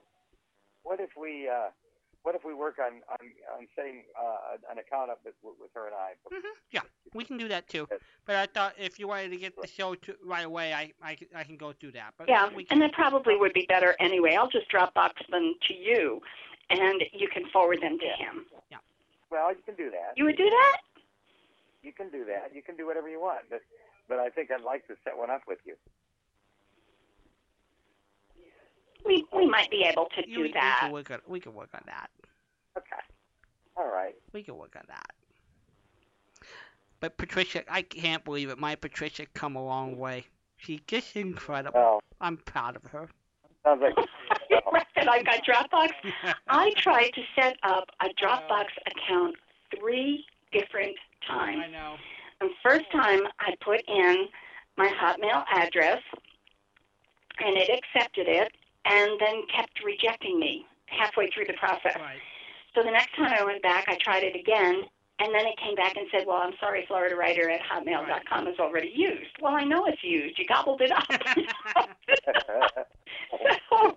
what 0.83 1.01
if 1.01 1.11
we 1.17 1.49
uh, 1.49 1.71
what 2.23 2.35
if 2.35 2.45
we 2.45 2.53
work 2.53 2.79
on 2.79 3.01
on, 3.11 3.27
on 3.59 3.67
setting 3.75 4.05
uh, 4.21 4.57
an 4.71 4.79
account 4.79 5.11
up 5.11 5.21
with, 5.25 5.35
with 5.43 5.71
her 5.75 5.87
and 5.87 5.95
I? 5.95 6.13
hmm 6.31 6.37
Yeah, 6.71 6.81
we 7.15 7.25
can 7.25 7.39
do 7.39 7.49
that 7.49 7.67
too. 7.69 7.89
But 8.27 8.37
I 8.37 8.47
thought 8.47 8.75
if 8.79 8.99
you 8.99 9.09
wanted 9.09 9.31
to 9.31 9.37
get 9.39 9.57
the 9.61 9.67
show 9.67 9.95
to, 9.95 10.15
right 10.25 10.45
away, 10.45 10.75
I, 10.75 10.93
I, 11.03 11.15
can- 11.15 11.29
I 11.35 11.45
can 11.45 11.57
go 11.57 11.73
do 11.73 11.91
that. 11.93 12.15
But 12.19 12.29
Yeah, 12.29 12.49
we 12.49 12.63
and 12.65 12.69
can, 12.69 12.79
that 12.81 12.93
probably 12.93 13.37
would 13.37 13.55
be 13.55 13.65
better 13.69 13.97
anyway. 13.99 14.35
I'll 14.39 14.51
just 14.51 14.71
Dropbox 14.71 15.13
them 15.31 15.55
to 15.69 15.75
you, 15.75 16.21
and 16.69 17.03
you 17.13 17.29
can 17.29 17.47
forward 17.53 17.81
them 17.81 17.99
to 17.99 18.07
him. 18.07 18.45
Yeah. 18.71 18.79
Well, 19.31 19.51
you 19.51 19.63
can 19.65 19.77
do 19.77 19.91
that. 19.91 20.13
You 20.17 20.25
would 20.27 20.37
do 20.37 20.51
that? 20.51 20.79
You 21.83 21.93
can 21.93 22.11
do 22.11 22.25
that. 22.27 22.55
You 22.55 22.61
can 22.63 22.77
do 22.77 22.87
whatever 22.87 23.09
you 23.09 23.21
want. 23.21 23.49
But 23.49 23.63
but 24.09 24.19
I 24.19 24.29
think 24.29 24.51
I'd 24.51 24.61
like 24.61 24.87
to 24.89 24.95
set 25.05 25.17
one 25.17 25.31
up 25.31 25.43
with 25.49 25.61
you. 25.65 25.77
We 29.05 29.25
we 29.35 29.47
might 29.47 29.71
be 29.71 29.85
able 29.85 30.09
to 30.17 30.23
do 30.27 30.43
we, 30.43 30.53
that. 30.53 30.81
We 30.83 30.87
can, 30.87 30.93
work 30.93 31.11
on, 31.11 31.19
we 31.27 31.41
can 31.41 31.55
work 31.55 31.71
on 31.75 31.83
that. 31.87 32.11
Okay. 32.77 33.03
All 33.77 33.91
right. 33.91 34.15
We 34.33 34.43
can 34.43 34.57
work 34.57 34.77
on 34.77 34.85
that. 34.89 35.13
But 37.01 37.17
Patricia, 37.17 37.65
I 37.69 37.83
can't 37.83 38.25
believe 38.25 38.51
it. 38.51 38.59
My 38.59 38.75
Patricia 38.75 39.27
come 39.35 39.57
a 39.57 39.65
long 39.65 39.97
way. 39.97 40.25
She's 40.59 40.81
just 40.87 41.17
incredible. 41.17 42.03
I'm 42.21 42.37
proud 42.37 42.77
of 42.77 42.85
her. 42.85 43.09
sounds 43.65 43.81
like 43.81 43.95
and 44.97 45.09
I've 45.09 45.25
got 45.25 45.43
Dropbox. 45.45 45.89
I 46.49 46.73
tried 46.77 47.11
to 47.15 47.23
set 47.35 47.57
up 47.63 47.89
a 48.01 48.09
Dropbox 48.23 48.67
account 48.87 49.37
three 49.79 50.25
different 50.53 50.97
times. 51.27 51.63
I 51.67 51.71
know. 51.71 51.97
The 52.41 52.51
first 52.63 52.91
time 52.93 53.21
I 53.39 53.55
put 53.63 53.83
in 53.89 54.27
my 54.77 54.89
Hotmail 54.89 55.45
address, 55.53 56.03
and 57.39 57.57
it 57.57 57.71
accepted 57.71 58.29
it, 58.29 58.53
and 58.85 59.21
then 59.21 59.43
kept 59.55 59.83
rejecting 59.85 60.39
me 60.39 60.67
halfway 60.87 61.31
through 61.31 61.47
the 61.47 61.55
process. 61.55 61.97
Right. 61.97 62.19
So 62.75 62.83
the 62.83 62.91
next 62.91 63.15
time 63.17 63.33
I 63.39 63.45
went 63.45 63.63
back, 63.63 63.87
I 63.89 63.97
tried 63.97 64.23
it 64.23 64.37
again, 64.37 64.83
and 65.19 65.35
then 65.35 65.47
it 65.47 65.57
came 65.59 65.75
back 65.75 65.97
and 65.97 66.07
said, 66.11 66.27
"Well, 66.27 66.37
I'm 66.37 66.55
sorry, 66.61 66.85
Florida 66.87 67.17
Writer 67.17 67.51
at 67.51 67.61
Hotmail.com 67.61 68.49
is 68.49 68.59
already 68.59 68.93
used." 68.95 69.31
Well, 69.41 69.55
I 69.55 69.65
know 69.65 69.87
it's 69.87 70.03
used. 70.03 70.39
You 70.39 70.47
gobbled 70.47 70.81
it 70.81 70.93
up. 70.93 71.07
so, 73.71 73.97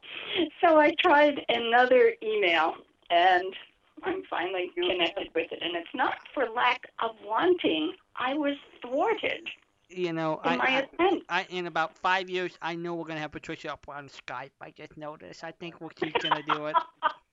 so 0.62 0.80
I 0.80 0.94
tried 1.00 1.46
another 1.50 2.14
email, 2.24 2.76
and 3.10 3.56
I'm 4.04 4.24
finally 4.30 4.72
connected 4.76 5.30
with 5.36 5.52
it. 5.52 5.60
And 5.62 5.76
it's 5.76 5.94
not 5.94 6.16
for 6.34 6.50
lack 6.50 6.88
of 7.02 7.12
wanting. 7.24 7.94
I 8.16 8.34
was 8.34 8.56
thwarted 8.82 9.48
You 9.96 10.14
know, 10.14 10.40
in 10.44 10.52
I, 10.52 10.56
my 10.56 10.66
I, 10.66 10.80
attempt. 10.80 11.26
I 11.30 11.46
in 11.50 11.68
about 11.68 11.96
five 11.98 12.30
years, 12.30 12.58
I 12.62 12.76
know 12.76 12.96
we're 12.96 13.06
gonna 13.06 13.20
have 13.20 13.32
Patricia 13.32 13.74
up 13.74 13.86
on 13.88 14.10
Skype. 14.10 14.52
I 14.62 14.72
just 14.72 14.98
know 14.98 15.18
this. 15.18 15.44
I 15.44 15.52
think 15.52 15.80
we're, 15.82 15.90
she's 16.02 16.14
gonna 16.22 16.44
do 16.44 16.68
it. 16.68 16.76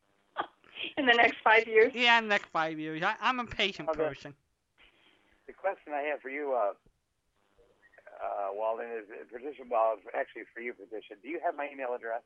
in 0.97 1.07
the 1.07 1.15
next 1.15 1.37
five 1.43 1.67
years. 1.67 1.93
Yeah, 1.95 2.19
in 2.19 2.25
the 2.25 2.31
next 2.31 2.49
five 2.53 2.79
years. 2.79 3.03
I, 3.03 3.15
I'm 3.21 3.41
a 3.41 3.45
patient 3.47 3.89
Okay. 3.89 3.99
person. 3.99 4.35
the 5.47 5.53
question 5.53 5.93
I 5.95 6.03
have 6.03 6.21
for 6.21 6.31
you, 6.31 6.53
uh, 6.55 6.73
uh, 8.23 8.49
Walden, 8.53 8.87
is 8.87 9.05
uh, 9.11 9.25
Patricia. 9.33 9.63
Well, 9.69 9.97
actually 10.15 10.43
for 10.55 10.61
you, 10.61 10.73
Patricia. 10.75 11.15
Do 11.23 11.29
you 11.29 11.41
have 11.45 11.57
my 11.57 11.69
email 11.73 11.95
address? 11.95 12.23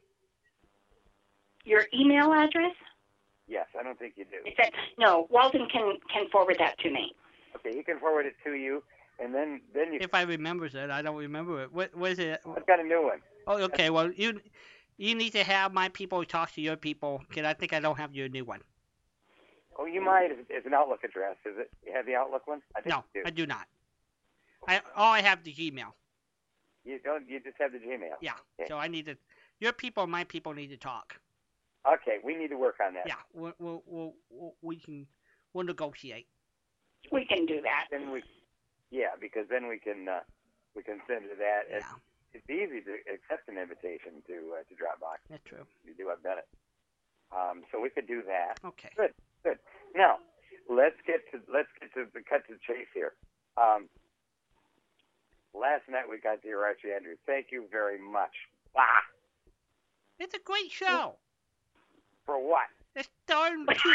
Your 1.64 1.85
email 1.95 2.32
address? 2.32 2.74
Yes, 3.47 3.66
I 3.78 3.82
don't 3.82 3.99
think 3.99 4.14
you 4.16 4.24
do. 4.24 4.49
Is 4.49 4.55
that 4.59 4.72
no? 4.99 5.26
Walden 5.30 5.68
can 5.70 5.99
can 6.12 6.28
forward 6.30 6.57
that 6.59 6.78
to 6.80 6.91
me. 6.91 7.14
Okay, 7.57 7.76
he 7.76 7.82
can 7.82 7.99
forward 8.01 8.26
it 8.26 8.35
to 8.45 8.55
you, 8.55 8.82
and 9.19 9.35
then 9.35 9.61
then 9.75 9.93
you. 9.93 9.99
If 10.01 10.15
I 10.15 10.23
remember 10.23 10.67
it, 10.67 10.75
I 10.75 11.03
don't 11.03 11.17
remember 11.17 11.62
it. 11.62 11.73
What 11.73 11.95
was 11.95 12.19
it? 12.19 12.41
I've 12.47 12.67
got 12.67 12.81
a 12.81 12.83
new 12.83 13.03
one. 13.03 13.21
Oh, 13.47 13.59
okay. 13.65 13.91
Well, 13.91 14.11
you 14.12 14.41
you 14.97 15.15
need 15.15 15.31
to 15.31 15.45
have 15.45 15.73
my 15.73 15.89
people 15.89 16.25
talk 16.25 16.53
to 16.53 16.61
your 16.61 16.77
people 16.77 17.23
because 17.29 17.45
I 17.45 17.55
think 17.55 17.73
I 17.73 17.81
don't 17.81 17.99
have 17.99 18.15
your 18.15 18.29
new 18.29 18.45
one. 18.45 18.61
Oh, 19.79 19.87
you 19.87 20.01
might. 20.01 20.31
It's, 20.31 20.41
it's 20.49 20.67
an 20.67 20.75
Outlook 20.75 21.03
address, 21.03 21.37
is 21.45 21.59
it? 21.59 21.71
You 21.85 21.93
have 21.95 22.07
the 22.07 22.15
Outlook 22.15 22.47
one? 22.47 22.61
I 22.77 22.81
think 22.81 22.95
No, 22.95 23.05
you 23.15 23.23
do. 23.23 23.27
I 23.27 23.31
do 23.31 23.47
not. 23.47 23.67
I 24.69 24.81
all 24.97 25.12
I 25.12 25.21
have 25.21 25.43
the 25.45 25.53
Gmail. 25.53 25.93
You 26.85 26.99
don't. 27.03 27.29
You 27.29 27.41
just 27.41 27.57
have 27.61 27.73
the 27.73 27.79
Gmail. 27.79 28.17
Yeah. 28.21 28.33
Okay. 28.61 28.69
So 28.69 28.79
I 28.79 28.89
need 28.89 29.07
to. 29.07 29.17
Your 29.61 29.73
people, 29.73 30.03
and 30.03 30.12
my 30.12 30.25
people 30.25 30.53
need 30.53 30.69
to 30.69 30.77
talk. 30.77 31.19
Okay, 31.87 32.17
we 32.25 32.35
need 32.35 32.49
to 32.49 32.57
work 32.57 32.77
on 32.85 32.95
that. 32.95 33.05
Yeah. 33.07 33.15
We'll, 33.35 33.53
we'll, 33.59 33.83
we'll, 33.87 34.15
we'll 34.31 34.55
we 34.62 34.77
can 34.77 35.07
we'll 35.53 35.65
negotiate. 35.65 36.27
We 37.12 37.27
can 37.27 37.47
do 37.47 37.61
that. 37.62 37.87
Then 37.91 38.11
we. 38.11 38.23
Yeah, 38.91 39.16
because 39.20 39.47
then 39.49 39.66
we 39.68 39.78
can 39.78 40.09
uh, 40.09 40.20
we 40.76 40.82
can 40.82 41.01
send 41.07 41.24
you 41.24 41.37
that. 41.39 41.62
Yeah. 41.70 41.76
It's, 41.78 42.43
it's 42.43 42.51
easy 42.51 42.80
to 42.82 42.95
accept 43.12 43.49
an 43.49 43.59
invitation 43.59 44.22
to 44.26 44.59
uh, 44.59 44.62
to 44.68 44.74
Dropbox. 44.74 45.22
That's 45.30 45.45
true. 45.45 45.64
You 45.85 45.95
do. 45.95 46.11
I've 46.11 46.22
done 46.22 46.39
it. 46.39 46.49
Um, 47.35 47.62
so 47.72 47.80
we 47.80 47.91
could 47.91 48.07
do 48.07 48.22
that. 48.26 48.59
Okay. 48.64 48.91
Good. 48.97 49.11
Good. 49.43 49.59
Now, 49.95 50.18
let's 50.68 50.97
get 51.07 51.22
to 51.32 51.41
let's 51.53 51.68
get 51.80 51.93
to 51.95 52.07
the 52.12 52.20
cut 52.22 52.47
to 52.49 52.55
the 52.55 52.62
chase 52.66 52.91
here. 52.95 53.14
Um, 53.57 53.89
last 55.55 55.87
night 55.91 56.05
we 56.11 56.18
got 56.18 56.43
the 56.43 56.49
hear 56.49 56.62
Archie 56.62 56.91
Andrews. 56.95 57.18
Thank 57.26 57.47
you 57.51 57.66
very 57.70 57.99
much. 57.99 58.35
Ah, 58.76 59.07
It's 60.18 60.35
a 60.35 60.43
great 60.43 60.70
show. 60.70 61.14
for 62.26 62.39
what? 62.43 62.66
It's 62.97 63.09
starting 63.27 63.67
two. 63.83 63.95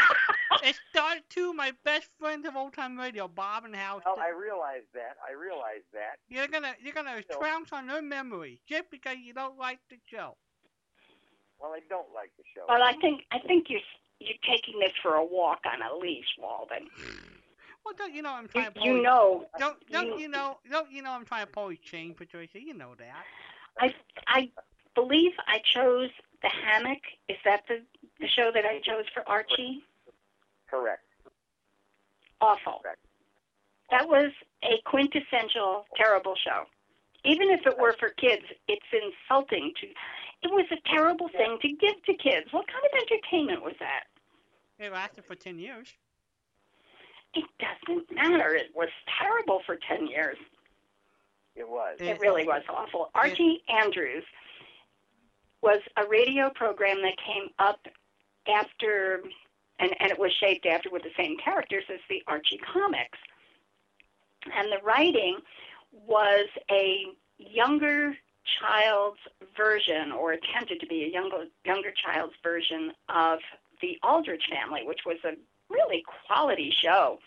it 0.64 0.76
started 0.92 1.24
two 1.30 1.54
my 1.54 1.72
best 1.86 2.10
friends 2.20 2.46
of 2.48 2.56
old 2.56 2.74
time 2.74 2.98
radio, 3.00 3.28
Bob 3.28 3.66
and 3.66 3.76
Hal. 3.76 4.02
Well, 4.06 4.18
I 4.20 4.30
realize 4.30 4.84
that. 4.94 5.16
I 5.28 5.34
realize 5.34 5.84
that. 5.94 6.18
You're 6.28 6.48
gonna 6.48 6.74
you're 6.82 6.94
gonna 6.94 7.22
So- 7.32 7.40
trounce 7.40 7.72
on 7.72 7.88
their 7.88 8.02
memory 8.02 8.60
just 8.68 8.90
because 8.92 9.18
you 9.24 9.34
don't 9.34 9.58
like 9.58 9.80
the 9.90 9.98
show. 10.12 10.36
Well, 11.60 11.72
I 11.74 11.80
don't 11.90 12.08
like 12.14 12.32
the 12.38 12.44
show. 12.56 12.66
Well, 12.68 12.82
I 12.84 12.94
think 13.02 13.22
I 13.32 13.40
think 13.40 13.70
you're 13.70 13.82
you're 14.20 14.38
taking 14.46 14.80
this 14.80 14.92
for 15.02 15.16
a 15.16 15.24
walk 15.24 15.60
on 15.66 15.82
a 15.82 15.96
leash, 15.96 16.36
Walden. 16.38 16.90
Well, 17.86 17.94
don't 17.98 18.14
you 18.14 18.22
know 18.22 18.32
I'm 18.34 18.44
You, 18.44 18.50
trying 18.50 18.66
to 18.66 18.72
pull? 18.72 18.86
you 18.86 19.02
know, 19.02 19.46
Don't 19.58 19.78
don't 19.90 20.08
you- 20.08 20.20
you 20.20 20.28
know? 20.28 20.60
Don't 20.70 20.92
you 20.92 21.02
know 21.02 21.12
I'm 21.12 21.26
trying 21.26 21.46
to 21.46 21.52
pull 21.52 21.70
his 21.70 21.80
chain, 21.80 22.14
Patricia? 22.14 22.62
You 22.62 22.74
know 22.74 22.96
that. 22.96 23.24
I 23.80 23.94
I 24.28 24.52
believe 24.96 25.32
I 25.48 25.60
chose 25.64 26.10
the 26.42 26.50
hammock. 26.50 27.00
Is 27.30 27.38
that 27.46 27.64
the 27.70 27.82
the 28.20 28.28
show 28.28 28.52
that 28.54 28.66
I 28.66 28.80
chose 28.80 29.06
for 29.14 29.28
Archie? 29.28 29.84
Correct. 30.70 31.04
Awful. 32.42 32.80
Correct. 32.84 33.00
That 33.92 34.08
was 34.08 34.32
a 34.64 34.82
quintessential 34.86 35.86
terrible 35.96 36.36
show. 36.44 36.64
Even 37.26 37.50
if 37.50 37.66
it 37.66 37.78
were 37.78 37.96
for 38.00 38.10
kids, 38.10 38.44
it's 38.68 38.86
insulting 38.94 39.74
to. 39.82 39.88
It 40.42 40.52
was 40.52 40.66
a 40.72 40.78
terrible 40.90 41.28
thing 41.30 41.58
to 41.62 41.68
give 41.70 42.02
to 42.06 42.14
kids. 42.14 42.48
What 42.52 42.66
kind 42.68 42.84
of 42.86 42.92
entertainment 43.02 43.64
was 43.64 43.74
that? 43.80 44.04
It 44.78 44.94
lasted 44.94 45.26
for 45.26 45.36
ten 45.36 45.60
years. 45.60 45.90
It 47.34 47.44
doesn't 47.60 48.12
matter. 48.14 48.56
It 48.56 48.72
was 48.74 48.90
terrible 49.20 49.62
for 49.66 49.76
10 49.88 50.08
years. 50.08 50.38
It 51.56 51.68
was. 51.70 51.98
It- 52.00 52.08
It 52.08 52.20
really 52.20 52.44
was 52.48 52.64
awful. 52.70 53.12
Archie 53.14 53.62
Andrews 53.68 54.24
was 55.62 55.80
a 55.98 56.08
radio 56.08 56.50
program 56.50 57.02
that 57.04 57.18
came 57.18 57.50
up 57.60 57.86
after, 58.50 59.24
and, 59.80 59.92
and 60.00 60.12
it 60.12 60.20
was 60.20 60.32
shaped 60.34 60.66
after 60.66 60.90
with 60.90 61.04
the 61.04 61.12
same 61.18 61.38
characters 61.38 61.84
as 61.92 62.00
the 62.10 62.24
Archie 62.28 62.60
comics. 62.74 63.18
And 64.56 64.72
the 64.72 64.84
writing 64.84 65.38
was 66.08 66.48
a 66.72 67.06
younger 67.38 68.16
child's 68.62 69.20
version, 69.56 70.12
or 70.12 70.34
attempted 70.34 70.80
to 70.80 70.88
be 70.88 71.04
a 71.04 71.08
younger, 71.08 71.46
younger 71.66 71.92
child's 71.92 72.34
version 72.44 72.92
of 73.10 73.40
the 73.82 73.98
Aldrich 74.04 74.44
family, 74.50 74.82
which 74.86 75.02
was 75.06 75.18
a 75.24 75.34
really 75.70 76.04
quality 76.28 76.72
show. 76.72 77.20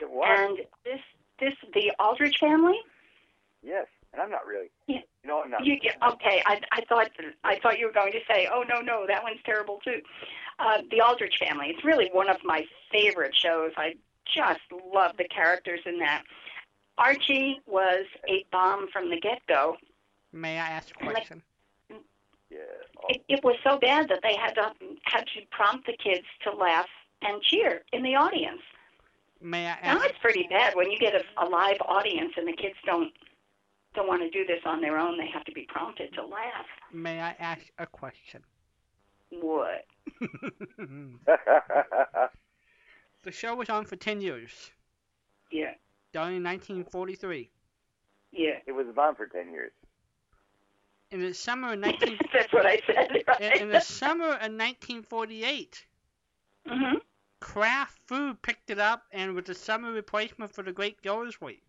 It 0.00 0.10
was. 0.10 0.26
And 0.28 0.58
this, 0.84 1.00
this, 1.38 1.54
the 1.72 1.92
Aldrich 1.98 2.38
family, 2.38 2.78
yes. 3.62 3.86
And 4.14 4.22
I'm 4.22 4.30
not 4.30 4.46
really. 4.46 4.70
Yeah. 4.86 5.00
You 5.24 5.28
know, 5.28 5.42
I'm 5.42 5.50
not. 5.50 5.66
You, 5.66 5.76
you- 5.82 5.90
okay, 6.12 6.40
I, 6.46 6.60
I 6.72 6.82
thought 6.88 7.10
I 7.42 7.58
thought 7.58 7.78
you 7.80 7.86
were 7.86 7.92
going 7.92 8.12
to 8.12 8.20
say, 8.30 8.48
"Oh 8.52 8.62
no, 8.68 8.80
no, 8.80 9.04
that 9.08 9.22
one's 9.24 9.40
terrible 9.44 9.80
too." 9.84 10.00
Uh, 10.60 10.78
the 10.90 11.00
Aldrich 11.00 11.34
Family. 11.40 11.66
It's 11.70 11.84
really 11.84 12.10
one 12.12 12.30
of 12.30 12.36
my 12.44 12.64
favorite 12.92 13.34
shows. 13.34 13.72
I 13.76 13.94
just 14.32 14.60
love 14.94 15.16
the 15.18 15.24
characters 15.24 15.80
in 15.84 15.98
that. 15.98 16.22
Archie 16.96 17.60
was 17.66 18.04
a 18.28 18.46
bomb 18.52 18.86
from 18.92 19.10
the 19.10 19.18
get-go. 19.18 19.76
May 20.32 20.60
I 20.60 20.68
ask 20.68 20.94
a 21.00 21.04
Like- 21.04 21.14
question? 21.16 21.42
Yeah. 22.50 22.58
It, 23.08 23.22
it 23.28 23.42
was 23.44 23.56
so 23.64 23.78
bad 23.78 24.08
that 24.10 24.20
they 24.22 24.36
had 24.36 24.54
to 24.54 24.72
had 25.02 25.24
to 25.34 25.40
prompt 25.50 25.86
the 25.86 25.96
kids 25.96 26.24
to 26.44 26.52
laugh 26.52 26.86
and 27.22 27.42
cheer 27.42 27.82
in 27.92 28.04
the 28.04 28.14
audience. 28.14 28.60
May 29.40 29.66
I 29.66 29.76
Now 29.82 30.00
it's 30.02 30.16
pretty 30.18 30.46
bad 30.48 30.74
when 30.76 30.88
you 30.90 30.98
get 30.98 31.14
a, 31.14 31.24
a 31.44 31.46
live 31.48 31.78
audience 31.84 32.32
and 32.36 32.46
the 32.46 32.52
kids 32.52 32.76
don't 32.86 33.12
don't 33.94 34.08
want 34.08 34.22
to 34.22 34.30
do 34.30 34.44
this 34.46 34.60
on 34.64 34.80
their 34.80 34.98
own. 34.98 35.16
They 35.18 35.28
have 35.32 35.44
to 35.44 35.52
be 35.52 35.66
prompted 35.68 36.12
to 36.14 36.22
laugh. 36.26 36.66
May 36.92 37.20
I 37.20 37.34
ask 37.38 37.60
a 37.78 37.86
question? 37.86 38.42
What? 39.30 39.84
the 43.22 43.32
show 43.32 43.54
was 43.54 43.68
on 43.70 43.84
for 43.84 43.96
10 43.96 44.20
years, 44.20 44.70
Yeah, 45.50 45.72
done 46.12 46.32
in 46.34 46.42
1943. 46.44 47.50
yeah. 48.32 48.58
it 48.66 48.72
was 48.72 48.86
on 48.96 49.14
for 49.14 49.26
ten 49.26 49.50
years. 49.52 49.72
In 51.10 51.20
the 51.20 51.34
summer 51.34 51.72
of 51.72 51.78
19 51.80 52.18
That's 52.32 52.52
what 52.52 52.66
I 52.66 52.80
said. 52.86 53.10
in, 53.16 53.22
Right? 53.26 53.60
in 53.60 53.68
the 53.70 53.80
summer 53.80 54.26
of 54.26 54.40
1948, 54.52 55.86
hmm 56.66 56.96
Kraft 57.40 57.98
Food 58.06 58.40
picked 58.40 58.70
it 58.70 58.78
up 58.78 59.02
and 59.12 59.34
was 59.34 59.44
the 59.44 59.54
summer 59.54 59.92
replacement 59.92 60.50
for 60.54 60.62
the 60.62 60.72
Great 60.72 61.02
Gildersleeve. 61.02 61.60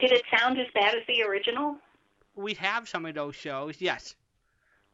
Did 0.00 0.12
it 0.12 0.22
sound 0.36 0.58
as 0.58 0.66
bad 0.74 0.94
as 0.94 1.02
the 1.06 1.22
original? 1.22 1.76
We 2.36 2.54
have 2.54 2.88
some 2.88 3.04
of 3.06 3.14
those 3.14 3.34
shows, 3.36 3.80
yes, 3.80 4.14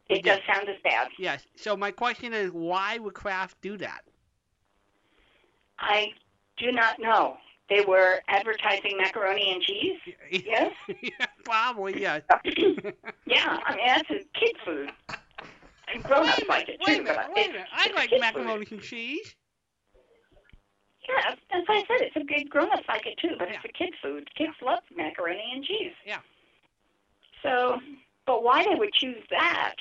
It 0.09 0.23
does 0.23 0.39
sound 0.51 0.67
as 0.69 0.75
bad. 0.83 1.09
yes. 1.17 1.45
So 1.55 1.77
my 1.77 1.91
question 1.91 2.33
is, 2.33 2.51
why 2.51 2.97
would 2.97 3.13
Kraft 3.13 3.61
do 3.61 3.77
that? 3.77 4.01
I 5.79 6.11
do 6.57 6.71
not 6.71 6.99
know. 6.99 7.37
They 7.69 7.81
were 7.81 8.19
advertising 8.27 8.97
macaroni 8.97 9.51
and 9.51 9.61
cheese. 9.61 9.99
Yes. 10.31 10.73
yeah, 11.01 11.25
probably, 11.45 12.01
yes. 12.01 12.23
yeah, 13.25 13.59
I 13.65 13.75
mean 13.75 13.85
that's 13.87 14.09
a 14.09 14.19
kid 14.37 14.55
food. 14.65 14.91
And 15.93 16.03
wait 16.03 16.43
a 16.43 16.45
like 16.49 16.67
it 16.69 16.79
wait 16.85 16.95
a 16.95 16.97
too, 16.97 17.03
minute, 17.03 17.17
wait 17.35 17.49
a 17.49 17.51
minute. 17.53 17.67
I 17.71 17.91
like 17.95 18.11
macaroni 18.19 18.65
Food. 18.65 18.79
and 18.79 18.81
cheese. 18.81 19.35
Yeah, 21.07 21.35
that's 21.51 21.67
what 21.67 21.77
I 21.77 21.81
said. 21.81 22.07
It's 22.07 22.15
a 22.15 22.23
good 22.23 22.49
grown-ups 22.49 22.83
like 22.87 23.05
it 23.05 23.17
too, 23.17 23.35
but 23.39 23.49
it's 23.49 23.63
a 23.63 23.69
kid 23.69 23.93
food. 24.01 24.29
Kids 24.35 24.53
love 24.61 24.79
macaroni 24.95 25.51
and 25.53 25.63
cheese. 25.63 25.93
Yeah. 26.05 26.19
So, 27.43 27.79
but 28.25 28.43
why 28.43 28.63
they 28.63 28.75
would 28.75 28.93
choose 28.93 29.23
that 29.29 29.75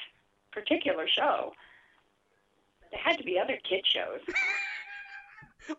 particular 0.53 1.09
show? 1.09 1.53
There 2.91 3.01
had 3.03 3.19
to 3.19 3.25
be 3.25 3.39
other 3.39 3.59
kid 3.69 3.85
shows. 3.87 4.21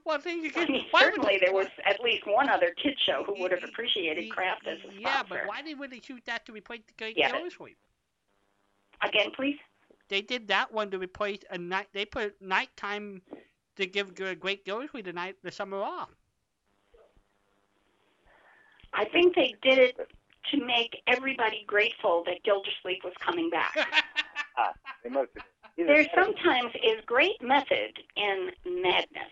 Well, 0.03 0.17
I 0.17 0.19
think 0.19 0.43
you 0.43 0.51
I 0.61 0.65
mean, 0.67 0.83
why 0.91 1.05
would 1.05 1.13
certainly 1.15 1.39
there 1.41 1.53
was 1.53 1.67
at 1.85 2.01
least 2.01 2.27
one 2.27 2.49
other 2.49 2.73
kid 2.81 2.97
show 3.05 3.23
who 3.25 3.39
would 3.41 3.51
have 3.51 3.63
appreciated 3.63 4.29
Kraft 4.29 4.67
as 4.67 4.79
a 4.79 4.81
sponsor. 4.81 4.99
Yeah, 4.99 5.23
but 5.29 5.39
why 5.47 5.61
did 5.61 5.79
would 5.79 5.91
they 5.91 5.99
choose 5.99 6.21
that 6.25 6.45
to 6.47 6.51
replace 6.51 6.81
the 6.87 6.93
Great 6.97 7.17
Yeah, 7.17 7.31
but- 7.31 7.37
Gildersleeve? 7.37 7.75
Again, 9.01 9.31
please. 9.35 9.57
They 10.09 10.21
did 10.21 10.47
that 10.47 10.73
one 10.73 10.89
to 10.91 10.97
replace 10.99 11.39
a 11.51 11.57
night. 11.57 11.87
They 11.93 12.05
put 12.05 12.41
nighttime 12.41 13.21
to 13.77 13.85
give 13.87 14.15
the 14.15 14.35
Great 14.35 14.65
Gildersleeve 14.65 15.05
the 15.05 15.33
the 15.43 15.51
summer 15.51 15.81
off. 15.81 16.09
I 18.93 19.05
think 19.05 19.35
they 19.35 19.55
did 19.61 19.77
it 19.77 19.97
to 20.51 20.65
make 20.65 21.01
everybody 21.07 21.63
grateful 21.67 22.23
that 22.25 22.43
Gildersleeve 22.43 23.03
was 23.03 23.13
coming 23.19 23.49
back. 23.49 23.75
Ah, 24.59 24.73
they 25.03 25.09
must 25.11 25.29
have. 25.35 25.45
There 25.77 26.03
sometimes 26.15 26.73
is 26.83 26.99
great 27.05 27.39
method 27.43 27.99
in 28.15 28.49
madness. 28.65 29.29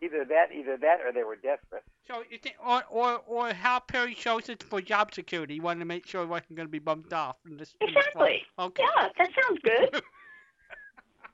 either 0.00 0.24
that, 0.24 0.46
either 0.54 0.78
that, 0.78 1.02
or 1.04 1.12
they 1.12 1.22
were 1.22 1.36
desperate. 1.36 1.82
so 2.08 2.22
you 2.30 2.38
think, 2.38 2.56
or 2.66 2.82
or 2.88 3.20
or 3.26 3.52
Hal 3.52 3.82
Peary 3.82 4.14
chose 4.14 4.48
it 4.48 4.62
for 4.62 4.80
job 4.80 5.12
security. 5.12 5.52
He 5.52 5.60
wanted 5.60 5.80
to 5.80 5.84
make 5.84 6.06
sure 6.06 6.22
he 6.22 6.28
wasn't 6.28 6.56
going 6.56 6.66
to 6.66 6.72
be 6.72 6.78
bumped 6.78 7.12
off. 7.12 7.36
In 7.44 7.58
this, 7.58 7.74
in 7.82 7.88
this 7.88 7.96
Exactly. 8.06 8.42
Okay. 8.58 8.84
Yeah, 8.96 9.08
that 9.18 9.28
sounds 9.42 9.60
good. 9.62 10.02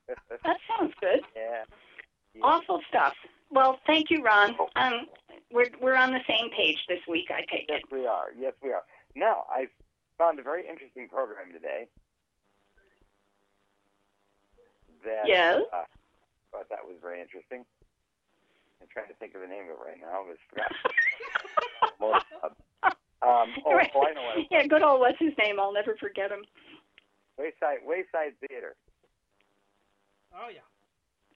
That 0.08 0.58
sounds 0.68 0.92
good. 1.00 1.20
yeah. 1.36 1.62
Yeah. 2.34 2.40
Awful 2.44 2.80
stuff. 2.88 3.14
Well, 3.50 3.78
thank 3.86 4.10
you, 4.10 4.22
Ron. 4.22 4.56
Um, 4.76 5.06
we're 5.52 5.68
we're 5.80 5.94
on 5.96 6.12
the 6.12 6.20
same 6.26 6.50
page 6.56 6.78
this 6.88 7.00
week. 7.08 7.26
I 7.30 7.40
take 7.50 7.66
Yes, 7.68 7.82
it. 7.84 7.92
we 7.94 8.06
are. 8.06 8.28
Yes, 8.38 8.54
we 8.62 8.70
are. 8.72 8.82
Now, 9.14 9.44
I 9.50 9.66
found 10.18 10.38
a 10.38 10.42
very 10.42 10.66
interesting 10.66 11.08
program 11.08 11.52
today. 11.52 11.86
That 15.04 15.26
Yes. 15.28 15.62
uh, 15.72 15.84
thought 16.52 16.68
that 16.70 16.84
was 16.86 16.96
very 17.02 17.20
interesting. 17.20 17.64
I'm 18.80 18.88
trying 18.92 19.08
to 19.08 19.14
think 19.14 19.34
of 19.34 19.40
the 19.42 19.46
name 19.48 19.64
of 19.64 19.70
it 19.70 19.78
right 19.84 20.00
now. 20.00 20.24
I 20.24 20.34
forgot. 20.48 20.72
Um, 23.22 23.54
oh, 23.64 23.76
Right. 23.76 23.88
oh, 23.94 24.02
I 24.02 24.12
know 24.14 24.22
what 24.24 24.38
it 24.38 24.46
Yeah, 24.50 24.66
good 24.66 24.82
old 24.82 24.98
what's 24.98 25.18
his 25.20 25.32
name? 25.38 25.60
I'll 25.60 25.72
never 25.72 25.94
forget 25.96 26.32
him. 26.32 26.44
Wayside 27.38 27.78
Wayside 27.86 28.34
Theater. 28.48 28.74
Oh 30.34 30.48
yeah. 30.52 30.66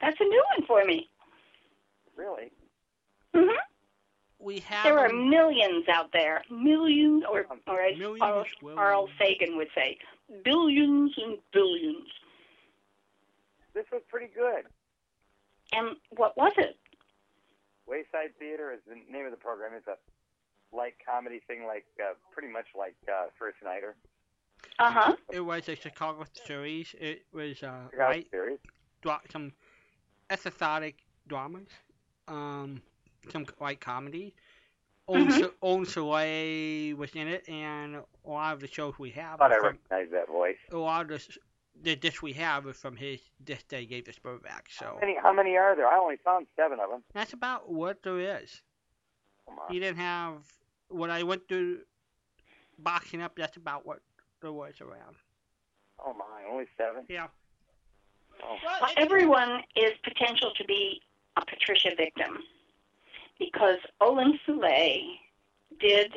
That's 0.01 0.17
a 0.19 0.23
new 0.23 0.43
one 0.57 0.65
for 0.67 0.83
me. 0.85 1.09
Really? 2.15 2.51
hmm 3.33 3.49
We 4.39 4.59
have. 4.59 4.83
There 4.83 4.97
are 4.99 5.09
um, 5.09 5.29
millions 5.29 5.87
out 5.89 6.11
there, 6.13 6.43
millions, 6.49 7.23
or 7.29 7.45
or 7.67 7.81
as 7.81 7.97
Millions, 7.97 8.19
Carl, 8.19 8.45
will- 8.61 8.75
Carl 8.75 9.09
Sagan 9.19 9.57
would 9.57 9.69
say, 9.75 9.97
billions 10.43 11.13
and 11.17 11.37
billions. 11.53 12.07
This 13.73 13.85
was 13.91 14.01
pretty 14.09 14.31
good. 14.33 14.65
And 15.73 15.97
what 16.15 16.35
was 16.37 16.53
it? 16.57 16.77
Wayside 17.87 18.31
Theater 18.39 18.71
is 18.73 18.79
the 18.87 18.95
name 19.11 19.25
of 19.25 19.31
the 19.31 19.37
program. 19.37 19.71
It's 19.75 19.87
a 19.87 19.97
light 20.75 20.95
comedy 21.05 21.41
thing, 21.47 21.65
like 21.65 21.85
uh, 22.01 22.13
pretty 22.31 22.47
much 22.51 22.65
like 22.77 22.95
uh, 23.07 23.27
First 23.37 23.57
Nighter. 23.63 23.95
Uh 24.79 24.91
huh. 24.91 25.15
It 25.31 25.41
was 25.41 25.69
a 25.69 25.75
Chicago 25.75 26.25
series. 26.45 26.95
It 26.99 27.25
was 27.31 27.61
uh, 27.63 27.85
Chicago 27.91 28.09
light, 28.09 28.27
series. 28.31 28.59
dra- 29.01 29.21
some 29.31 29.51
episodic 30.29 30.97
dramas, 31.27 31.67
um, 32.27 32.81
some 33.31 33.45
light 33.59 33.79
comedy. 33.81 34.33
Own, 35.09 35.27
Mhm. 35.27 35.39
So- 35.39 35.53
Olin 35.61 35.85
Soule 35.85 36.93
was 36.97 37.15
in 37.15 37.27
it, 37.29 37.47
and 37.47 37.95
a 37.95 38.05
lot 38.25 38.53
of 38.53 38.59
the 38.59 38.67
shows 38.67 38.99
we 38.99 39.11
have. 39.11 39.41
I 39.41 39.47
thought 39.49 39.51
I 39.53 39.57
recognized 39.59 40.11
that 40.11 40.27
voice. 40.27 40.57
a 40.71 40.77
lot 40.77 41.01
of 41.03 41.07
the, 41.07 41.37
the 41.81 41.95
discs 41.95 42.21
we 42.21 42.33
have 42.33 42.65
are 42.65 42.73
from 42.73 42.97
his 42.97 43.21
disc 43.43 43.67
that 43.69 43.79
he 43.79 43.85
gave 43.85 44.07
us 44.09 44.19
back. 44.43 44.67
So 44.69 44.85
How 44.85 44.99
many, 44.99 45.15
how 45.15 45.31
many 45.31 45.55
are 45.55 45.75
there? 45.77 45.87
I 45.87 45.97
only 45.97 46.17
found 46.17 46.47
seven 46.57 46.79
of 46.81 46.89
them. 46.89 47.03
that's 47.13 47.31
about 47.33 47.69
what 47.71 48.03
there 48.03 48.19
is. 48.19 48.61
Come 49.45 49.59
on. 49.59 49.71
He 49.71 49.79
didn't 49.79 49.97
have 49.99 50.43
when 50.89 51.09
I 51.09 51.23
went 51.23 51.47
through 51.47 51.85
boxing 52.77 53.21
up. 53.21 53.35
That's 53.37 53.55
about 53.55 53.85
what 53.85 54.01
there 54.41 54.51
was 54.51 54.81
around. 54.81 55.15
Oh 55.99 56.13
my, 56.13 56.43
only 56.51 56.67
seven. 56.77 57.05
Yeah. 57.07 57.27
Oh. 58.43 58.57
Well, 58.63 58.89
everyone 58.97 59.61
is 59.75 59.91
potential 60.03 60.51
to 60.57 60.63
be 60.65 61.01
a 61.37 61.41
Patricia 61.45 61.91
victim 61.97 62.37
because 63.39 63.77
Olin 64.01 64.39
Soule 64.45 65.17
did 65.79 66.11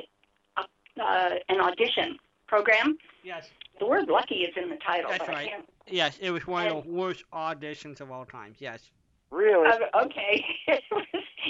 a, 0.56 1.02
uh, 1.02 1.30
an 1.48 1.60
audition 1.60 2.18
program. 2.47 2.97
Yes. 3.22 3.51
The 3.78 3.86
word 3.86 4.09
lucky 4.09 4.36
is 4.36 4.55
in 4.56 4.70
the 4.70 4.76
title. 4.76 5.10
That's 5.10 5.24
but 5.24 5.30
I 5.30 5.32
right. 5.32 5.48
can't- 5.48 5.68
Yes, 5.86 6.18
it 6.20 6.30
was 6.30 6.47
one 6.47 6.68
of 6.68 6.84
the 6.84 6.90
worst 6.90 7.24
auditions 7.32 8.01
of 8.01 8.10
all 8.10 8.24
times. 8.24 8.59
Yes. 8.60 8.90
Really? 9.30 9.68
Uh, 9.68 10.05
okay. 10.05 10.44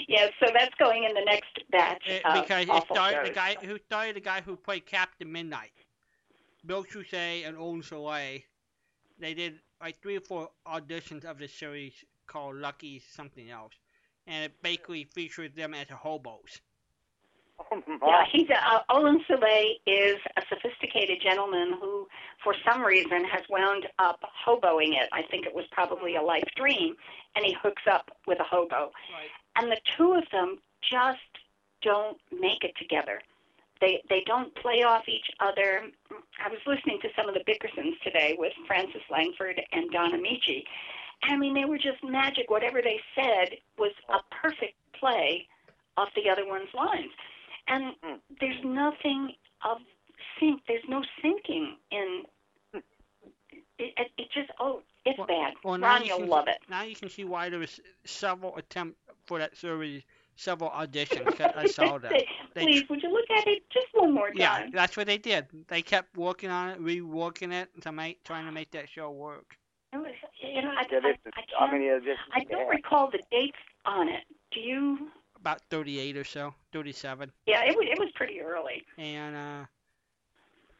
yes, 0.08 0.32
so 0.38 0.50
that's 0.52 0.74
going 0.78 1.04
in 1.04 1.14
the 1.14 1.22
next 1.24 1.58
batch. 1.70 2.02
It, 2.06 2.24
of 2.24 2.42
because 2.42 2.64
it 2.64 2.70
awful 2.70 2.94
started 2.96 3.30
the 3.30 3.34
guy 3.34 3.56
who 3.62 3.78
started 3.86 4.16
the 4.16 4.20
guy 4.20 4.40
who 4.42 4.56
played 4.56 4.86
Captain 4.86 5.30
Midnight, 5.30 5.72
Bill 6.64 6.84
Bouchey 6.84 7.46
and 7.46 7.56
Olin 7.56 7.82
Soule. 7.82 8.40
They 9.18 9.34
did 9.34 9.60
like 9.80 10.00
three 10.02 10.16
or 10.16 10.20
four 10.20 10.50
auditions 10.66 11.24
of 11.24 11.38
this 11.38 11.52
series 11.52 11.92
called 12.26 12.56
Lucky 12.56 13.02
something 13.14 13.50
else, 13.50 13.72
and 14.26 14.44
it 14.44 14.62
basically 14.62 15.04
featured 15.04 15.56
them 15.56 15.74
as 15.74 15.88
hobos. 15.88 16.60
Oh. 17.72 17.82
Yeah, 18.06 18.24
he's 18.32 18.48
a, 18.48 18.56
uh, 18.56 18.80
Olin 18.88 19.20
Soule 19.28 19.76
is 19.86 20.16
a 20.36 20.42
sophisticated 20.48 21.20
gentleman 21.22 21.74
who, 21.80 22.08
for 22.42 22.54
some 22.66 22.82
reason, 22.82 23.24
has 23.24 23.42
wound 23.50 23.86
up 23.98 24.20
hoboing 24.46 24.92
it. 24.92 25.08
I 25.12 25.22
think 25.30 25.46
it 25.46 25.54
was 25.54 25.66
probably 25.70 26.16
a 26.16 26.22
life 26.22 26.48
dream, 26.56 26.96
and 27.36 27.44
he 27.44 27.54
hooks 27.62 27.82
up 27.90 28.10
with 28.26 28.40
a 28.40 28.44
hobo. 28.44 28.92
Right. 29.12 29.30
And 29.56 29.70
the 29.70 29.78
two 29.96 30.14
of 30.14 30.24
them 30.32 30.58
just 30.80 31.18
don't 31.82 32.18
make 32.32 32.64
it 32.64 32.72
together. 32.78 33.20
They 33.80 34.02
they 34.08 34.22
don't 34.26 34.54
play 34.56 34.82
off 34.82 35.08
each 35.08 35.30
other. 35.40 35.84
I 36.44 36.48
was 36.48 36.58
listening 36.66 36.98
to 37.02 37.08
some 37.16 37.28
of 37.28 37.34
the 37.34 37.40
Bickersons 37.40 37.98
today 38.02 38.36
with 38.38 38.52
Frances 38.66 39.02
Langford 39.10 39.60
and 39.72 39.90
Don 39.90 40.12
Ameche. 40.12 40.64
I 41.22 41.36
mean, 41.36 41.54
they 41.54 41.64
were 41.64 41.78
just 41.78 42.02
magic. 42.02 42.50
Whatever 42.50 42.80
they 42.82 43.00
said 43.14 43.56
was 43.78 43.92
a 44.08 44.18
perfect 44.42 44.74
play 44.98 45.46
off 45.96 46.08
the 46.14 46.30
other 46.30 46.46
one's 46.46 46.72
lines. 46.74 47.10
And 47.68 47.94
Hmm. 48.02 48.14
there's 48.40 48.62
nothing 48.64 49.34
of 49.64 49.78
sync. 50.38 50.62
There's 50.66 50.84
no 50.88 51.02
syncing 51.22 51.74
in. 51.90 52.24
It, 52.72 53.94
it, 53.96 54.10
it 54.18 54.28
just 54.32 54.50
oh, 54.60 54.82
it's 55.06 55.18
Well- 55.18 55.26
bad. 55.26 55.54
Well, 55.64 55.78
Ron, 55.78 56.02
you 56.02 56.08
you'll 56.08 56.18
can, 56.20 56.28
love 56.28 56.48
it. 56.48 56.58
Now 56.68 56.82
you 56.82 56.94
can 56.94 57.08
see 57.08 57.24
why 57.24 57.48
there 57.48 57.58
was 57.58 57.80
several 58.04 58.56
attempts 58.56 58.98
for 59.26 59.38
that 59.38 59.56
series, 59.56 60.02
several 60.40 60.70
auditions. 60.70 61.26
'cause 61.36 61.52
I 61.54 61.66
saw 61.66 61.98
that. 61.98 62.12
They 62.54 62.64
Please, 62.64 62.88
would 62.88 63.02
you 63.02 63.10
look 63.12 63.30
at 63.30 63.46
it 63.46 63.68
just 63.70 63.86
one 63.92 64.12
more 64.12 64.28
time? 64.28 64.36
Yeah, 64.38 64.66
that's 64.72 64.96
what 64.96 65.06
they 65.06 65.18
did. 65.18 65.46
They 65.68 65.82
kept 65.82 66.16
working 66.16 66.50
on 66.50 66.70
it, 66.70 66.80
reworking 66.82 67.52
it 67.52 67.68
to 67.82 67.92
make, 67.92 68.22
trying 68.24 68.46
to 68.46 68.52
make 68.52 68.70
that 68.72 68.88
show 68.88 69.10
work. 69.10 69.56
It 69.92 69.98
was, 69.98 70.12
you 70.40 70.62
know, 70.62 70.70
I, 70.70 70.86
Yeah, 70.90 70.98
I, 70.98 71.02
this 71.02 71.16
is, 71.26 71.32
I 71.36 71.42
how 71.58 71.66
can't. 71.66 71.72
many 71.72 71.88
editions? 71.88 72.18
I 72.32 72.40
do 72.40 72.44
you 72.44 72.50
don't 72.50 72.60
have? 72.60 72.70
recall 72.70 73.10
the 73.10 73.20
dates 73.30 73.58
on 73.84 74.08
it. 74.08 74.24
Do 74.52 74.60
you? 74.60 75.10
About 75.36 75.60
38 75.70 76.16
or 76.16 76.24
so, 76.24 76.54
37. 76.72 77.30
Yeah, 77.46 77.64
it 77.64 77.76
was. 77.76 77.86
It 77.90 77.98
was 77.98 78.10
pretty 78.14 78.40
early. 78.40 78.84
And, 78.98 79.36
uh, 79.36 79.64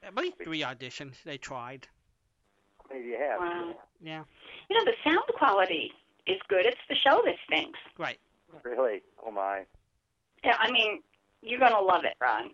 I 0.07 0.11
believe 0.11 0.35
three 0.43 0.61
auditions 0.61 1.23
they 1.25 1.39
tried. 1.39 1.87
Maybe 2.91 3.09
you 3.09 3.19
have? 3.19 3.41
Wow. 3.41 3.75
Yeah, 4.01 4.25
You 4.69 4.77
know, 4.79 4.85
the 4.85 4.95
sound 5.05 5.23
quality 5.35 5.93
is 6.27 6.39
good. 6.49 6.65
It's 6.67 6.81
the 6.89 6.95
show 6.95 7.23
that 7.25 7.37
stinks. 7.47 7.79
right. 7.99 8.19
Really? 8.65 9.03
Oh 9.25 9.31
my. 9.31 9.63
Yeah, 10.45 10.57
I 10.59 10.71
mean, 10.71 11.03
you're 11.43 11.59
gonna 11.61 11.81
love 11.81 12.05
it, 12.05 12.15
Ron. 12.21 12.51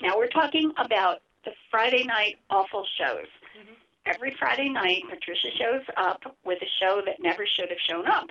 Now 0.00 0.16
we're 0.16 0.28
talking 0.28 0.72
about 0.78 1.18
the 1.44 1.52
Friday 1.70 2.04
night 2.04 2.36
awful 2.50 2.86
shows. 2.98 3.26
Every 4.06 4.34
Friday 4.38 4.70
night, 4.70 5.02
Patricia 5.10 5.48
shows 5.58 5.82
up 5.96 6.20
with 6.44 6.58
a 6.62 6.66
show 6.80 7.02
that 7.04 7.16
never 7.22 7.44
should 7.46 7.68
have 7.68 7.78
shown 7.88 8.06
up, 8.08 8.28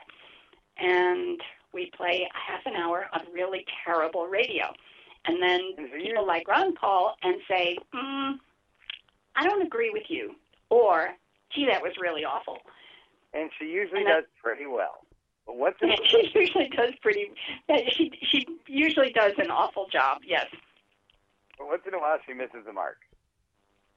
and 0.77 1.39
we 1.73 1.91
play 1.95 2.27
a 2.27 2.38
half 2.51 2.65
an 2.65 2.76
hour 2.76 3.07
of 3.14 3.22
really 3.31 3.65
terrible 3.85 4.26
radio. 4.27 4.73
And 5.26 5.41
then 5.41 5.61
And 5.77 5.89
so 5.91 5.95
you- 5.95 6.06
people 6.07 6.26
like 6.26 6.47
Ron 6.47 6.76
call 6.76 7.15
and 7.22 7.39
say, 7.47 7.77
mm, 7.93 8.39
"I 9.35 9.43
don't 9.47 9.61
agree 9.61 9.91
with 9.91 10.10
you," 10.10 10.35
or 10.69 11.15
"Gee, 11.51 11.65
that 11.65 11.84
was 11.84 11.95
really 11.97 12.26
awful." 12.26 12.60
And 13.34 13.51
she 13.60 13.65
usually 13.65 13.99
And 14.01 14.07
that- 14.10 14.22
does 14.22 14.30
pretty 14.41 14.65
well. 14.65 15.06
What's 15.51 15.77
in 15.81 15.89
she 16.05 16.30
usually 16.35 16.69
does 16.69 16.93
pretty. 17.01 17.31
She 17.91 18.11
she 18.30 18.45
usually 18.67 19.11
does 19.11 19.34
an 19.38 19.51
awful 19.51 19.88
job. 19.91 20.19
Yes. 20.26 20.45
But 21.57 21.67
once 21.67 21.81
in 21.88 21.93
a 21.93 21.99
while 21.99 22.17
she 22.26 22.34
misses 22.34 22.65
the 22.65 22.73
mark. 22.73 22.97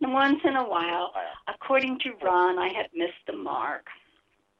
Once 0.00 0.40
in 0.44 0.56
a 0.56 0.64
while, 0.68 1.12
oh, 1.14 1.18
Wow. 1.18 1.54
according 1.54 1.98
to 2.00 2.10
Ron, 2.24 2.58
I 2.58 2.72
have 2.74 2.86
missed 2.94 3.22
the 3.26 3.34
mark. 3.34 3.86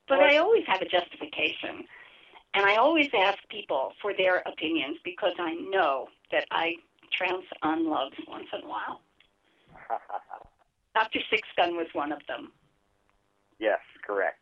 But 0.08 0.18
What? 0.18 0.30
I 0.32 0.36
always 0.36 0.64
have 0.68 0.80
a 0.82 0.88
justification. 0.88 1.84
And 2.54 2.64
I 2.66 2.76
always 2.76 3.08
ask 3.16 3.38
people 3.48 3.92
for 4.00 4.12
their 4.14 4.42
opinions 4.46 4.98
because 5.04 5.32
I 5.38 5.54
know 5.54 6.08
that 6.30 6.44
I 6.50 6.74
trounce 7.16 7.46
on 7.62 7.88
loves 7.88 8.14
once 8.28 8.46
in 8.52 8.62
a 8.62 8.68
while. 8.68 9.00
Dr. 10.94 11.20
Six 11.30 11.48
Gun 11.56 11.76
was 11.76 11.86
one 11.94 12.12
of 12.12 12.20
them. 12.28 12.52
yes, 13.58 13.80
correct. 14.06 14.41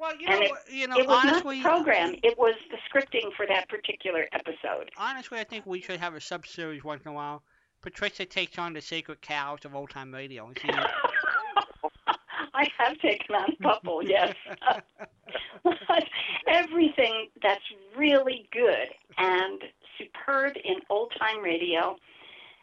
Well, 0.00 0.16
you 0.16 0.26
And 0.28 0.40
know, 0.40 0.46
it- 0.46 0.72
you 0.72 0.86
know, 0.88 0.96
it 0.96 1.06
was 1.06 1.24
honestly, 1.24 1.60
not 1.60 1.84
program, 1.84 2.16
it 2.22 2.38
was 2.38 2.54
the 2.70 2.78
scripting 2.88 3.32
for 3.34 3.46
that 3.46 3.68
particular 3.68 4.26
episode. 4.32 4.90
honestly, 4.96 5.38
I 5.38 5.44
think 5.44 5.66
we 5.66 5.82
should 5.82 6.00
have 6.00 6.14
a 6.14 6.20
sub-series 6.20 6.82
once 6.82 7.02
in 7.04 7.10
a 7.10 7.14
while. 7.14 7.42
Patricia 7.82 8.24
takes 8.24 8.58
on 8.58 8.72
the 8.72 8.80
sacred 8.80 9.20
cows 9.20 9.64
of 9.66 9.74
old-time 9.74 10.12
radio. 10.14 10.46
And 10.46 10.58
she, 10.58 10.68
I 12.54 12.66
have 12.78 12.98
taken 12.98 13.34
on 13.34 13.50
a 13.52 13.62
couple, 13.62 14.02
yes. 14.02 14.34
But 15.62 16.04
everything 16.48 17.28
that's 17.42 17.64
really 17.94 18.48
good 18.52 18.88
and 19.18 19.62
superb 19.98 20.54
in 20.64 20.76
old 20.88 21.12
time 21.18 21.42
radio 21.42 21.96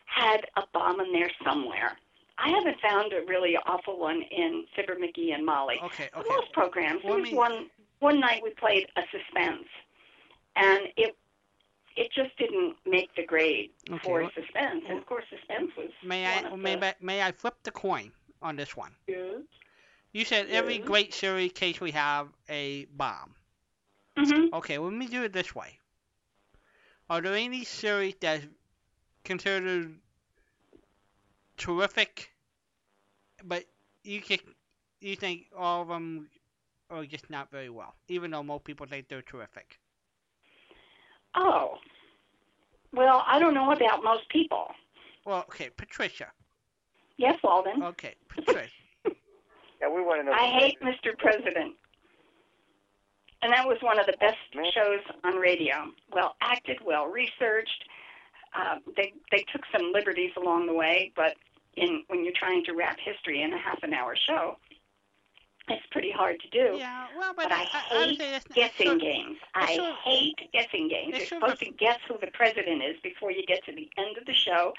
had 0.06 0.48
a 0.56 0.64
bomb 0.74 1.00
in 1.02 1.12
there 1.14 1.30
somewhere. 1.44 1.98
I 2.40 2.50
haven't 2.50 2.80
found 2.82 3.14
a 3.14 3.22
really 3.28 3.58
awful 3.66 3.98
one 4.00 4.22
in 4.22 4.66
Fibber 4.76 4.96
McGee 4.96 5.34
and 5.34 5.46
Molly. 5.46 5.80
okay, 5.84 6.10
okay. 6.16 6.30
Most 6.30 6.52
programs, 6.54 7.02
there 7.04 7.14
was 7.16 7.24
me- 7.24 7.34
one 7.36 7.70
one 8.00 8.20
night 8.20 8.42
we 8.44 8.52
played 8.52 8.88
a 8.96 9.02
suspense, 9.12 9.68
and 10.56 10.82
it 10.98 11.16
it 11.96 12.12
just 12.14 12.38
didn't 12.38 12.76
make 12.86 13.14
the 13.16 13.26
grade 13.26 13.72
Okay, 13.90 14.00
for 14.04 14.22
well- 14.22 14.32
suspense. 14.36 14.84
And 14.88 15.00
of 15.00 15.06
course, 15.08 15.26
suspense 15.30 15.72
was 15.76 15.90
May 16.04 16.24
one 16.44 16.46
I, 16.46 16.56
may, 16.56 16.76
the- 16.76 16.88
I- 16.88 16.96
may 17.02 17.22
I 17.24 17.32
flip 17.32 17.56
the 17.64 17.72
coin 17.72 18.12
on 18.42 18.56
this 18.56 18.78
one? 18.78 18.94
Yes. 19.08 19.42
You 20.14 20.24
said 20.26 20.48
every 20.50 20.78
great 20.78 21.14
series 21.14 21.52
case 21.54 21.80
we 21.82 21.92
have 21.92 22.30
a 22.50 22.86
bomb. 22.86 23.36
Mhm. 24.16 24.54
Okay, 24.54 24.78
let 24.78 24.94
me 24.94 25.08
do 25.08 25.24
it 25.24 25.34
this 25.34 25.54
way. 25.56 25.80
Are 27.10 27.22
there 27.22 27.34
any 27.36 27.64
series 27.64 28.16
that's 28.20 28.46
considered 29.24 30.00
terrific, 31.58 32.30
but 33.44 33.66
you 34.04 34.22
can, 34.22 34.40
you 35.02 35.16
think 35.16 35.46
all 35.58 35.82
of 35.82 35.88
them 35.88 36.30
are 36.90 37.06
just 37.06 37.30
not 37.30 37.52
very 37.52 37.70
well, 37.70 37.96
even 38.08 38.32
though 38.32 38.44
most 38.44 38.64
people 38.64 38.86
think 38.86 39.08
they're 39.08 39.22
terrific? 39.22 39.80
Oh. 41.36 41.78
Well, 42.94 43.24
I 43.28 43.40
don't 43.40 43.54
know 43.54 43.72
about 43.72 44.04
most 44.04 44.30
people. 44.30 44.72
Well, 45.26 45.40
okay, 45.50 45.70
Patricia. 45.76 46.28
Yes, 47.18 47.38
Walden. 47.44 47.84
Okay, 47.84 48.16
Patricia. 48.30 48.70
Yeah, 49.80 49.90
we 49.90 50.02
want 50.02 50.22
to 50.22 50.26
know. 50.26 50.32
I 50.32 50.48
hate 50.60 50.82
Mr. 50.82 51.16
President. 51.16 51.76
And 53.44 53.54
that 53.54 53.68
was 53.68 53.78
one 53.82 54.00
of 54.00 54.08
the 54.08 54.16
best 54.20 54.38
oh, 54.56 54.62
Man. 54.62 54.72
shows 54.74 55.00
on 55.24 55.36
radio. 55.36 55.92
Well 56.12 56.36
acted, 56.42 56.80
well 56.84 57.06
researched. 57.06 57.84
Uh, 58.58 58.80
they 58.96 59.14
they 59.32 59.46
took 59.54 59.62
some 59.72 59.92
liberties 59.94 60.32
along 60.36 60.66
the 60.66 60.74
way, 60.74 61.12
but 61.16 61.36
in 61.76 62.04
when 62.08 62.24
you're 62.24 62.34
trying 62.38 62.64
to 62.66 62.74
wrap 62.74 62.98
history 63.00 63.42
in 63.44 63.54
a 63.54 63.58
half 63.58 63.84
an 63.84 63.94
hour 63.94 64.16
show, 64.16 64.58
it's 65.70 65.86
pretty 65.92 66.12
hard 66.12 66.38
to 66.40 66.50
do. 66.50 66.78
Yeah, 66.78 67.06
well, 67.18 67.34
but, 67.36 67.50
But 67.50 67.52
I 67.52 67.68
I, 67.72 67.84
I 67.92 67.98
would 67.98 68.10
hate 68.10 68.20
say 68.20 68.32
that's 68.32 68.48
Guessing 68.48 68.98
games. 68.98 69.38
I 69.54 69.76
sort- 69.76 69.96
hate 70.04 70.40
guessing 70.54 70.88
games. 70.90 71.18
You're 71.18 71.28
supposed 71.28 71.60
to 71.60 71.70
guess 71.72 72.00
who 72.08 72.18
the 72.20 72.32
president 72.34 72.82
is 72.84 72.96
before 73.04 73.32
you 73.32 73.46
get 73.46 73.64
to 73.66 73.74
the 73.74 73.90
end 73.98 74.18
of 74.18 74.26
the 74.26 74.34
show. 74.34 74.74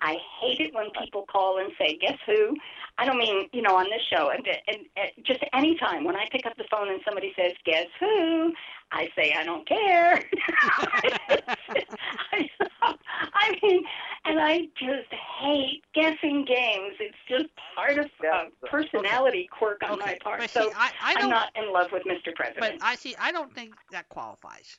I 0.00 0.16
hate 0.40 0.60
it 0.60 0.74
when 0.74 0.90
people 0.98 1.24
call 1.30 1.58
and 1.58 1.72
say, 1.78 1.96
"Guess 2.00 2.18
who?" 2.26 2.56
I 2.98 3.04
don't 3.04 3.18
mean 3.18 3.48
you 3.52 3.62
know 3.62 3.76
on 3.76 3.84
this 3.84 4.02
show, 4.10 4.30
and, 4.30 4.46
and, 4.68 4.78
and 4.96 5.10
just 5.24 5.40
any 5.52 5.76
time 5.78 6.04
when 6.04 6.16
I 6.16 6.28
pick 6.30 6.46
up 6.46 6.56
the 6.56 6.64
phone 6.70 6.88
and 6.88 7.00
somebody 7.04 7.32
says, 7.36 7.52
"Guess 7.64 7.86
who?" 8.00 8.52
I 8.90 9.08
say, 9.16 9.32
"I 9.36 9.44
don't 9.44 9.66
care." 9.66 10.22
I, 10.62 12.48
I 13.34 13.58
mean, 13.62 13.84
and 14.24 14.40
I 14.40 14.68
just 14.78 15.12
hate 15.40 15.82
guessing 15.94 16.44
games. 16.44 16.94
It's 17.00 17.16
just 17.28 17.46
part 17.74 17.98
of 17.98 18.10
Yeah. 18.22 18.44
uh, 18.62 18.66
personality 18.68 19.48
quirk 19.50 19.82
on 19.82 19.92
okay, 19.92 20.12
my 20.12 20.18
part. 20.22 20.40
but 20.40 20.50
so 20.50 20.68
see, 20.68 20.74
I, 20.76 20.90
I 21.00 21.14
I'm 21.18 21.30
don't, 21.30 21.66
in 21.66 21.72
love 21.72 21.90
with 21.92 22.04
Mr. 22.04 22.34
President. 22.34 22.80
But 22.80 22.86
I 22.86 22.94
see, 22.96 23.14
I 23.18 23.32
don't 23.32 23.54
think 23.54 23.74
that 23.90 24.08
qualifies. 24.08 24.78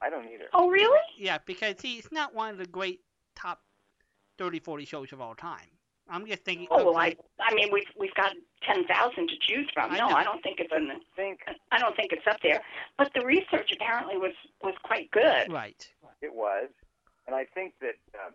I 0.00 0.10
don't 0.10 0.28
either. 0.28 0.46
oh, 0.52 0.68
really? 0.68 1.00
Yeah, 1.18 1.38
because 1.46 1.76
see, 1.78 1.94
it's 1.94 2.12
not 2.12 2.34
one 2.34 2.50
of 2.50 2.58
the 2.58 2.66
great 2.66 3.00
top 3.34 3.62
30, 4.38 4.60
40 4.60 4.84
shows 4.84 5.12
of 5.12 5.20
all 5.20 5.34
time. 5.34 5.66
I'm 6.08 6.24
just 6.26 6.44
thinking. 6.44 6.68
Oh 6.70 6.84
well, 6.84 6.96
okay, 6.98 7.16
I 7.40 7.50
I 7.50 7.54
mean 7.54 7.68
we've 7.72 7.88
we've 7.98 8.14
got 8.14 8.32
ten 8.62 8.86
thousand 8.86 9.28
to 9.28 9.34
choose 9.40 9.68
from. 9.74 9.90
I 9.92 9.98
No, 9.98 10.08
know. 10.08 10.14
I 10.14 10.22
don't 10.22 10.40
think 10.42 10.60
it's 10.60 10.72
in 10.72 10.86
the, 10.86 10.94
think 11.16 11.40
I 11.72 11.78
don't 11.78 11.96
think 11.96 12.12
it's 12.12 12.26
up 12.28 12.38
there. 12.42 12.62
But 12.96 13.10
the 13.14 13.26
research 13.26 13.72
apparently 13.72 14.16
was 14.16 14.34
was 14.62 14.74
quite 14.84 15.10
good. 15.10 15.50
Right. 15.50 15.84
it 16.22 16.32
was, 16.32 16.68
and 17.26 17.34
I 17.34 17.44
think 17.44 17.74
that 17.80 17.96
uh, 18.14 18.30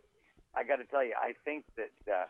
I 0.54 0.64
got 0.64 0.78
to 0.78 0.84
tell 0.84 1.04
you, 1.04 1.14
I 1.18 1.34
think 1.46 1.64
that 1.78 1.92
uh, 2.12 2.26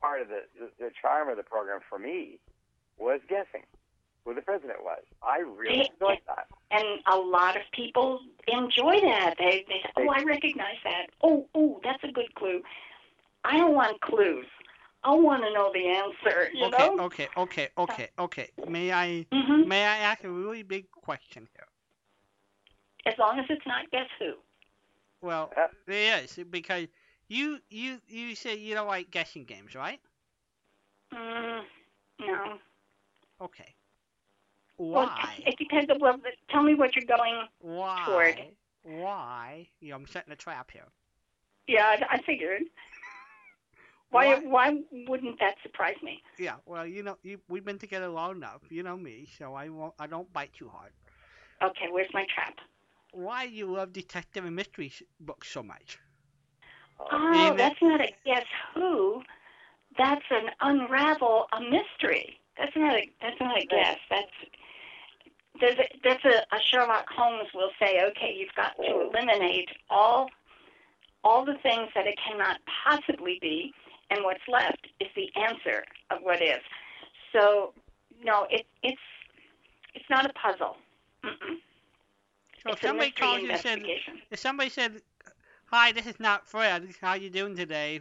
part 0.00 0.22
of 0.22 0.28
the, 0.28 0.42
the 0.58 0.70
the 0.86 0.90
charm 1.00 1.28
of 1.28 1.36
the 1.36 1.44
program 1.44 1.78
for 1.88 1.98
me 2.00 2.40
was 2.98 3.20
guessing 3.28 3.62
who 4.24 4.34
the 4.34 4.42
president 4.42 4.82
was. 4.82 5.02
I 5.22 5.38
really 5.38 5.88
enjoyed 6.00 6.18
that. 6.26 6.48
And 6.70 7.00
a 7.10 7.16
lot 7.16 7.56
of 7.56 7.62
people 7.72 8.20
enjoy 8.48 9.00
that. 9.00 9.34
They 9.38 9.64
they 9.68 9.80
say, 9.84 9.90
oh 9.96 10.08
I 10.08 10.22
recognize 10.22 10.78
that. 10.84 11.06
Oh 11.22 11.46
oh 11.54 11.80
that's 11.84 12.02
a 12.04 12.12
good 12.12 12.32
clue. 12.34 12.60
I 13.44 13.56
don't 13.58 13.74
want 13.74 14.00
clues. 14.00 14.46
I 15.04 15.12
want 15.14 15.42
to 15.44 15.52
know 15.52 15.70
the 15.72 15.86
answer. 15.88 16.50
You 16.54 16.68
okay, 16.68 16.70
know. 16.70 16.98
okay, 16.98 17.28
okay, 17.36 17.68
okay, 17.78 18.08
okay. 18.18 18.48
May 18.66 18.92
I 18.92 19.26
hmm 19.32 19.62
may 19.62 19.84
I 19.84 19.98
ask 19.98 20.24
a 20.24 20.30
really 20.30 20.62
big 20.62 20.90
question 20.90 21.48
here? 21.54 21.66
As 23.06 23.14
long 23.18 23.38
as 23.38 23.46
it's 23.50 23.66
not 23.66 23.90
guess 23.90 24.08
who. 24.18 24.34
Well, 25.20 25.54
Uh, 25.56 25.68
there 25.86 26.22
is 26.22 26.38
because 26.50 26.88
you 27.28 27.60
you 27.70 28.00
you 28.06 28.34
say 28.34 28.56
you 28.56 28.74
don't 28.74 28.88
like 28.88 29.10
guessing 29.10 29.44
games, 29.44 29.74
right? 29.74 30.00
Mm, 31.12 31.64
no. 32.20 32.58
Okay. 33.40 33.76
Well, 34.78 35.10
it 35.44 35.56
depends. 35.58 35.90
on 35.90 35.98
Well, 36.00 36.18
tell 36.50 36.62
me 36.62 36.74
what 36.74 36.94
you're 36.94 37.04
going. 37.04 37.42
Why? 37.60 38.02
toward- 38.06 38.40
Why? 38.82 39.68
You 39.80 39.90
know, 39.90 39.96
I'm 39.96 40.06
setting 40.06 40.32
a 40.32 40.36
trap 40.36 40.70
here. 40.70 40.86
Yeah, 41.66 41.84
I, 41.84 42.14
I 42.16 42.22
figured. 42.22 42.62
Why, 44.10 44.36
why 44.36 44.80
wouldn't 45.06 45.38
that 45.40 45.56
surprise 45.62 45.96
me? 46.02 46.22
Yeah. 46.38 46.54
Well, 46.64 46.86
you 46.86 47.02
know, 47.02 47.18
you, 47.22 47.40
we've 47.48 47.64
been 47.64 47.78
together 47.78 48.08
long 48.08 48.36
enough. 48.36 48.62
You 48.70 48.82
know 48.82 48.96
me, 48.96 49.28
so 49.38 49.52
I 49.52 49.68
won't. 49.68 49.92
I 49.98 50.06
don't 50.06 50.32
bite 50.32 50.52
too 50.54 50.70
hard. 50.72 50.92
Okay, 51.62 51.86
where's 51.90 52.08
my 52.14 52.24
trap? 52.34 52.54
Why 53.12 53.46
do 53.48 53.52
you 53.52 53.66
love 53.70 53.92
detective 53.92 54.44
and 54.46 54.56
mystery 54.56 54.92
books 55.20 55.48
so 55.50 55.62
much? 55.62 55.98
Oh, 57.00 57.32
Being 57.32 57.44
that- 57.48 57.56
that's 57.58 57.82
not 57.82 58.00
a 58.00 58.08
guess 58.24 58.46
who. 58.74 59.22
That's 59.98 60.24
an 60.30 60.50
unravel 60.60 61.46
a 61.52 61.60
mystery. 61.60 62.38
That's 62.56 62.74
not 62.76 62.94
a 62.96 63.10
that's 63.20 63.40
not 63.40 63.60
a 63.60 63.66
guess. 63.66 63.98
That's 64.08 64.30
there's 65.60 65.78
a, 65.78 65.88
that's 66.04 66.24
a, 66.24 66.54
a 66.54 66.60
Sherlock 66.70 67.06
Holmes 67.08 67.48
will 67.54 67.70
say, 67.80 68.00
okay, 68.10 68.34
you've 68.36 68.54
got 68.56 68.76
to 68.76 69.08
eliminate 69.08 69.68
all 69.90 70.28
all 71.24 71.44
the 71.44 71.56
things 71.62 71.88
that 71.94 72.06
it 72.06 72.18
cannot 72.26 72.58
possibly 72.84 73.38
be, 73.40 73.72
and 74.10 74.22
what's 74.24 74.46
left 74.48 74.86
is 75.00 75.08
the 75.16 75.30
answer 75.36 75.84
of 76.10 76.18
what 76.22 76.40
is. 76.40 76.60
So 77.32 77.72
no, 78.22 78.46
it, 78.50 78.66
it's 78.82 79.00
it's 79.94 80.08
not 80.08 80.26
a 80.26 80.32
puzzle. 80.34 80.76
Mm-mm. 81.24 81.56
So 82.62 82.70
if 82.70 82.74
it's 82.74 82.82
somebody 82.82 83.10
calls 83.10 83.42
you 83.42 83.50
and 83.50 83.60
said, 83.60 83.82
if 84.30 84.38
somebody 84.38 84.70
said, 84.70 85.02
"Hi, 85.66 85.92
this 85.92 86.06
is 86.06 86.18
not 86.20 86.46
Fred. 86.46 86.88
How 87.00 87.14
you 87.14 87.30
doing 87.30 87.56
today?" 87.56 88.00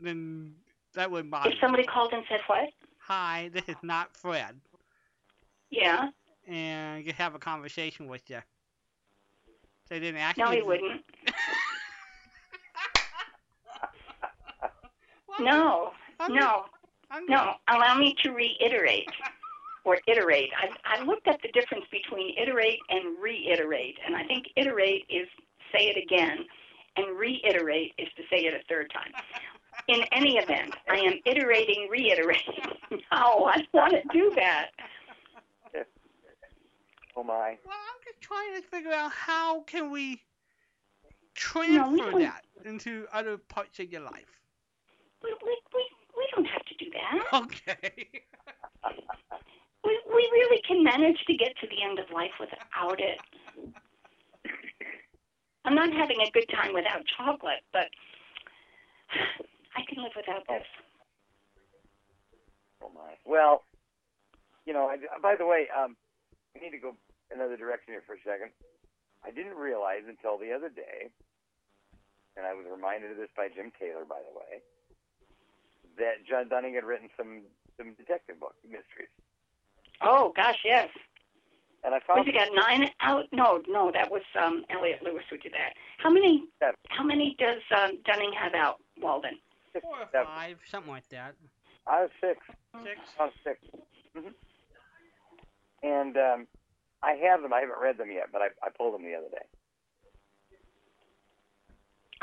Then 0.00 0.54
that 0.94 1.10
would 1.10 1.30
bother 1.30 1.50
If 1.50 1.58
somebody 1.60 1.84
called 1.84 2.12
and 2.12 2.24
said 2.28 2.40
what? 2.46 2.70
Hi, 2.98 3.50
this 3.52 3.68
is 3.68 3.76
not 3.82 4.16
Fred, 4.16 4.60
Yeah. 5.70 6.08
And 6.46 7.04
just 7.04 7.16
have 7.16 7.34
a 7.34 7.38
conversation 7.38 8.08
with 8.08 8.28
you. 8.30 8.40
They 9.88 10.00
didn't 10.00 10.20
ask 10.20 10.38
No, 10.38 10.50
he 10.50 10.62
wouldn't. 10.62 11.04
No. 15.40 15.92
I'm 16.20 16.34
No. 16.34 16.66
I'm 17.10 17.26
No. 17.26 17.54
Allow 17.68 17.98
me 17.98 18.14
to 18.22 18.30
reiterate 18.30 19.08
or 19.84 19.98
iterate. 20.06 20.50
I, 20.56 20.70
I 20.84 21.02
looked 21.04 21.26
at 21.28 21.40
the 21.42 21.48
difference 21.48 21.84
between 21.90 22.36
iterate 22.38 22.78
and 22.88 23.18
reiterate, 23.20 23.96
and 24.06 24.16
I 24.16 24.24
think 24.24 24.46
iterate 24.56 25.04
is 25.08 25.28
say 25.72 25.88
it 25.88 25.96
again, 25.96 26.46
and 26.96 27.18
reiterate 27.18 27.92
is 27.98 28.08
to 28.16 28.22
say 28.30 28.44
it 28.44 28.54
a 28.54 28.62
third 28.68 28.92
time. 28.92 29.12
In 29.88 30.04
any 30.12 30.38
event, 30.38 30.74
I 30.88 30.98
am 30.98 31.14
iterating, 31.26 31.88
reiterating. 31.90 32.54
No, 33.12 33.46
I 33.46 33.56
don't 33.56 33.72
want 33.72 33.92
to 33.92 34.02
do 34.12 34.30
that. 34.36 34.70
Oh 37.16 37.22
my. 37.22 37.56
Well, 37.64 37.74
I'm 37.74 38.00
just 38.04 38.20
trying 38.20 38.60
to 38.60 38.62
figure 38.68 38.92
out 38.92 39.12
how 39.12 39.60
can 39.62 39.90
we 39.90 40.22
No, 41.68 41.90
we 41.90 41.98
transfer 42.00 42.18
that 42.20 42.44
into 42.64 43.06
other 43.12 43.36
parts 43.38 43.78
of 43.78 43.90
your 43.90 44.02
life. 44.02 44.40
We, 45.22 45.34
we, 45.44 45.56
we, 45.74 45.86
we 46.16 46.28
don't 46.34 46.46
have 46.46 46.64
to 46.64 46.74
do 46.76 46.86
that. 46.90 47.42
Okay. 47.42 48.22
We, 49.84 50.00
we 50.08 50.30
really 50.32 50.62
can 50.66 50.82
manage 50.82 51.18
to 51.26 51.34
get 51.34 51.54
to 51.60 51.66
the 51.66 51.82
end 51.82 51.98
of 51.98 52.06
life 52.10 52.30
without 52.40 52.98
it. 52.98 53.18
I'm 55.66 55.74
not 55.74 55.92
having 55.92 56.20
a 56.26 56.30
good 56.30 56.48
time 56.48 56.72
without 56.72 57.02
chocolate, 57.18 57.60
but 57.70 57.88
I 59.76 59.82
can 59.86 60.02
live 60.02 60.12
without 60.16 60.42
this. 60.48 60.64
Oh 62.82 62.90
my. 62.94 63.12
Well, 63.26 63.64
you 64.64 64.72
know. 64.72 64.86
I, 64.88 64.96
by 65.20 65.36
the 65.36 65.44
way, 65.44 65.68
um, 65.78 65.96
we 66.54 66.62
need 66.62 66.70
to 66.70 66.78
go 66.78 66.96
another 67.32 67.56
direction 67.56 67.92
here 67.94 68.02
for 68.06 68.14
a 68.14 68.22
second. 68.24 68.50
I 69.24 69.30
didn't 69.30 69.56
realize 69.56 70.02
until 70.08 70.36
the 70.38 70.52
other 70.52 70.68
day, 70.68 71.08
and 72.36 72.44
I 72.46 72.52
was 72.52 72.66
reminded 72.70 73.10
of 73.12 73.16
this 73.16 73.30
by 73.36 73.48
Jim 73.48 73.72
Taylor, 73.78 74.04
by 74.04 74.20
the 74.20 74.34
way, 74.36 74.60
that 75.98 76.26
John 76.28 76.48
Dunning 76.48 76.74
had 76.74 76.84
written 76.84 77.08
some 77.16 77.42
some 77.76 77.94
detective 77.94 78.38
book 78.38 78.54
mysteries, 78.64 79.10
Oh 80.00 80.32
gosh, 80.36 80.58
yes. 80.64 80.88
and 81.82 81.92
I 81.94 81.98
What's 81.98 82.06
found 82.06 82.26
he 82.26 82.32
got? 82.32 82.48
Nine 82.54 82.88
out? 83.00 83.24
No, 83.32 83.62
no, 83.66 83.90
that 83.92 84.10
was 84.10 84.22
um, 84.40 84.64
Elliott 84.70 85.02
Lewis 85.02 85.24
who 85.30 85.38
did 85.38 85.52
that. 85.52 85.72
How 85.98 86.10
many? 86.10 86.44
Seven. 86.60 86.74
How 86.90 87.02
many 87.04 87.34
does 87.38 87.62
um, 87.76 87.98
Dunning 88.04 88.32
have 88.38 88.54
out, 88.54 88.76
Walden? 89.00 89.38
Four 89.82 89.98
or 89.98 90.08
Seven. 90.12 90.26
five, 90.26 90.58
something 90.70 90.90
like 90.92 91.08
that. 91.08 91.34
I 91.86 92.02
was 92.02 92.10
six. 92.20 92.38
Six. 92.84 93.00
I 93.18 93.24
was 93.24 93.32
six. 93.42 93.58
hmm 94.16 94.28
And 95.82 96.16
um, 96.16 96.46
I 97.04 97.12
have 97.28 97.42
them. 97.42 97.52
I 97.52 97.60
haven't 97.60 97.78
read 97.80 97.98
them 97.98 98.10
yet, 98.10 98.28
but 98.32 98.40
I, 98.42 98.46
I 98.62 98.70
pulled 98.76 98.94
them 98.94 99.04
the 99.04 99.14
other 99.14 99.28
day. 99.30 99.44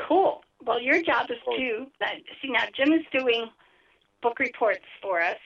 Cool. 0.07 0.41
Well, 0.65 0.81
your 0.81 1.01
job 1.03 1.27
is 1.29 1.37
to. 1.45 1.85
See 2.41 2.49
now, 2.49 2.63
Jim 2.75 2.91
is 2.93 3.05
doing 3.11 3.49
book 4.21 4.39
reports 4.39 4.85
for 5.01 5.21
us. 5.21 5.37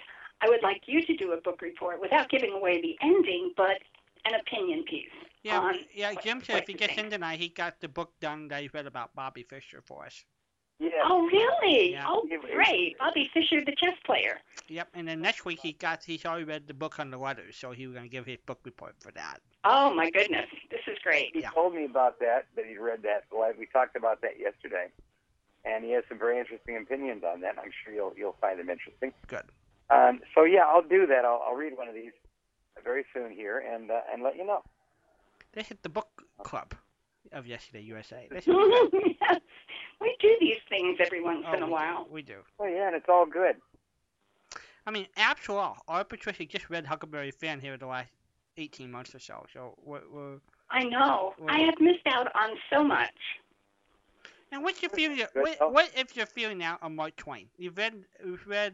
I 0.42 0.48
would 0.50 0.64
like 0.64 0.84
you 0.86 1.02
to 1.06 1.16
do 1.16 1.32
a 1.34 1.42
book 1.42 1.62
report 1.62 2.02
without 2.02 2.30
giving 2.30 2.52
away 2.54 2.82
the 2.82 2.96
ending, 3.02 3.54
but 3.58 3.78
an 4.26 4.34
opinion 4.40 4.84
piece. 4.90 5.10
Yeah, 5.44 5.60
on 5.60 5.76
yeah. 5.94 6.14
what- 6.14 6.24
Jim 6.24 6.42
said 6.44 6.58
if 6.64 6.68
he 6.68 6.74
you 6.74 6.80
gets 6.80 6.96
think. 6.96 7.06
in 7.06 7.12
tonight, 7.12 7.40
he 7.40 7.50
got 7.50 7.80
the 7.80 7.88
book 7.88 8.14
done 8.20 8.48
that 8.50 8.62
he 8.62 8.70
read 8.74 8.86
about 8.88 9.14
Bobby 9.16 9.44
Fischer 9.44 9.82
for 9.82 10.06
us. 10.06 10.24
Yeah. 10.80 10.90
Oh, 11.06 11.26
really? 11.28 11.94
Yeah. 11.94 12.06
Oh, 12.08 12.28
great. 12.54 12.98
Bobby 13.00 13.30
Fischer, 13.34 13.64
the 13.64 13.72
chess 13.72 13.96
player. 14.06 14.40
Yep, 14.68 14.90
and 14.94 15.08
then 15.08 15.22
next 15.22 15.46
week 15.46 15.60
he 15.62 15.72
got 15.74 16.04
he's 16.04 16.26
already 16.26 16.44
read 16.44 16.68
the 16.68 16.74
book 16.74 17.00
on 17.00 17.12
the 17.12 17.18
letters, 17.18 17.56
so 17.56 17.72
he 17.72 17.88
was 17.88 17.96
gonna 17.96 18.08
give 18.10 18.26
his 18.26 18.40
book 18.46 18.60
report 18.66 18.96
for 19.00 19.12
that. 19.14 19.40
Oh 19.64 19.94
my 19.94 20.10
goodness, 20.10 20.48
this 20.70 20.82
is 20.88 20.98
great. 21.04 21.32
He 21.34 21.42
Yeah. 21.42 21.52
told 21.52 21.74
me 21.76 21.86
about 21.86 22.20
that, 22.20 22.48
that 22.56 22.66
he'd 22.66 22.78
read 22.80 23.04
that. 23.04 23.24
Well, 23.32 23.52
we 23.58 23.68
talked 23.68 23.96
about 23.96 24.22
that 24.22 24.40
yesterday, 24.40 24.88
and 25.64 25.86
he 25.86 25.92
has 25.92 26.04
some 26.10 26.18
very 26.20 26.40
interesting 26.40 26.78
opinions 26.78 27.24
on 27.24 27.42
that. 27.42 27.56
I'm 27.58 27.72
sure 27.84 27.94
you'll 27.94 28.14
you'll 28.18 28.38
find 28.42 28.60
them 28.60 28.70
interesting. 28.70 29.14
Good. 29.28 29.44
Um, 29.90 30.22
so 30.34 30.44
yeah, 30.44 30.66
I'll 30.66 30.82
do 30.82 31.06
that. 31.08 31.24
I'll, 31.26 31.42
I'll 31.48 31.56
read 31.56 31.78
one 31.78 31.88
of 31.88 31.94
these 31.94 32.12
very 32.84 33.06
soon 33.14 33.32
here, 33.32 33.60
and 33.60 33.92
uh, 33.92 34.02
and 34.12 34.24
let 34.24 34.36
you 34.36 34.46
know. 34.46 34.62
They 35.54 35.62
hit 35.64 35.84
the 35.84 35.90
book 35.90 36.24
club 36.44 36.74
of 37.32 37.46
Yesterday 37.48 37.82
USA. 37.82 38.28
This 38.30 38.48
is 38.48 38.54
good. 38.54 38.92
we 40.02 40.16
do 40.20 40.36
these 40.40 40.58
things 40.70 40.98
every 41.00 41.22
once 41.22 41.46
Oh, 41.48 41.54
in 41.54 41.62
a 41.62 41.66
we 41.66 41.68
do, 41.68 41.72
while. 41.72 42.08
We 42.12 42.22
do. 42.22 42.38
Oh 42.60 42.66
yeah, 42.66 42.88
and 42.88 42.96
it's 42.96 43.06
all 43.10 43.26
good. 43.26 43.56
I 44.88 44.92
mean, 44.92 45.08
after 45.18 45.54
all, 45.54 45.78
our 45.88 46.04
Patricia 46.04 46.46
just 46.46 46.70
read 46.70 46.86
Huckleberry 46.86 47.32
Finn 47.32 47.60
here 47.60 47.76
the 47.78 47.88
last 47.88 48.12
18 48.58 48.92
months 48.92 49.16
or 49.16 49.20
so. 49.20 49.46
So 49.52 49.76
we're, 49.84 50.02
we're 50.12 50.38
I 50.70 50.84
know. 50.84 51.34
Well- 51.40 51.50
I 51.50 51.60
have 51.62 51.76
missed 51.80 52.06
out 52.08 52.28
on 52.36 52.52
so 52.72 52.84
much. 52.84 53.10
and 54.52 54.64
what's 54.64 54.82
your 54.82 54.90
feeling? 54.90 55.20
What, 55.34 55.74
what 55.74 55.92
if 55.96 56.16
you're 56.16 56.26
feeling 56.28 56.58
now 56.60 56.78
on 56.82 56.96
Mark 56.96 57.16
Twain? 57.16 57.48
You've 57.58 57.78
read 57.78 57.96
you've 58.24 58.46
read 58.48 58.74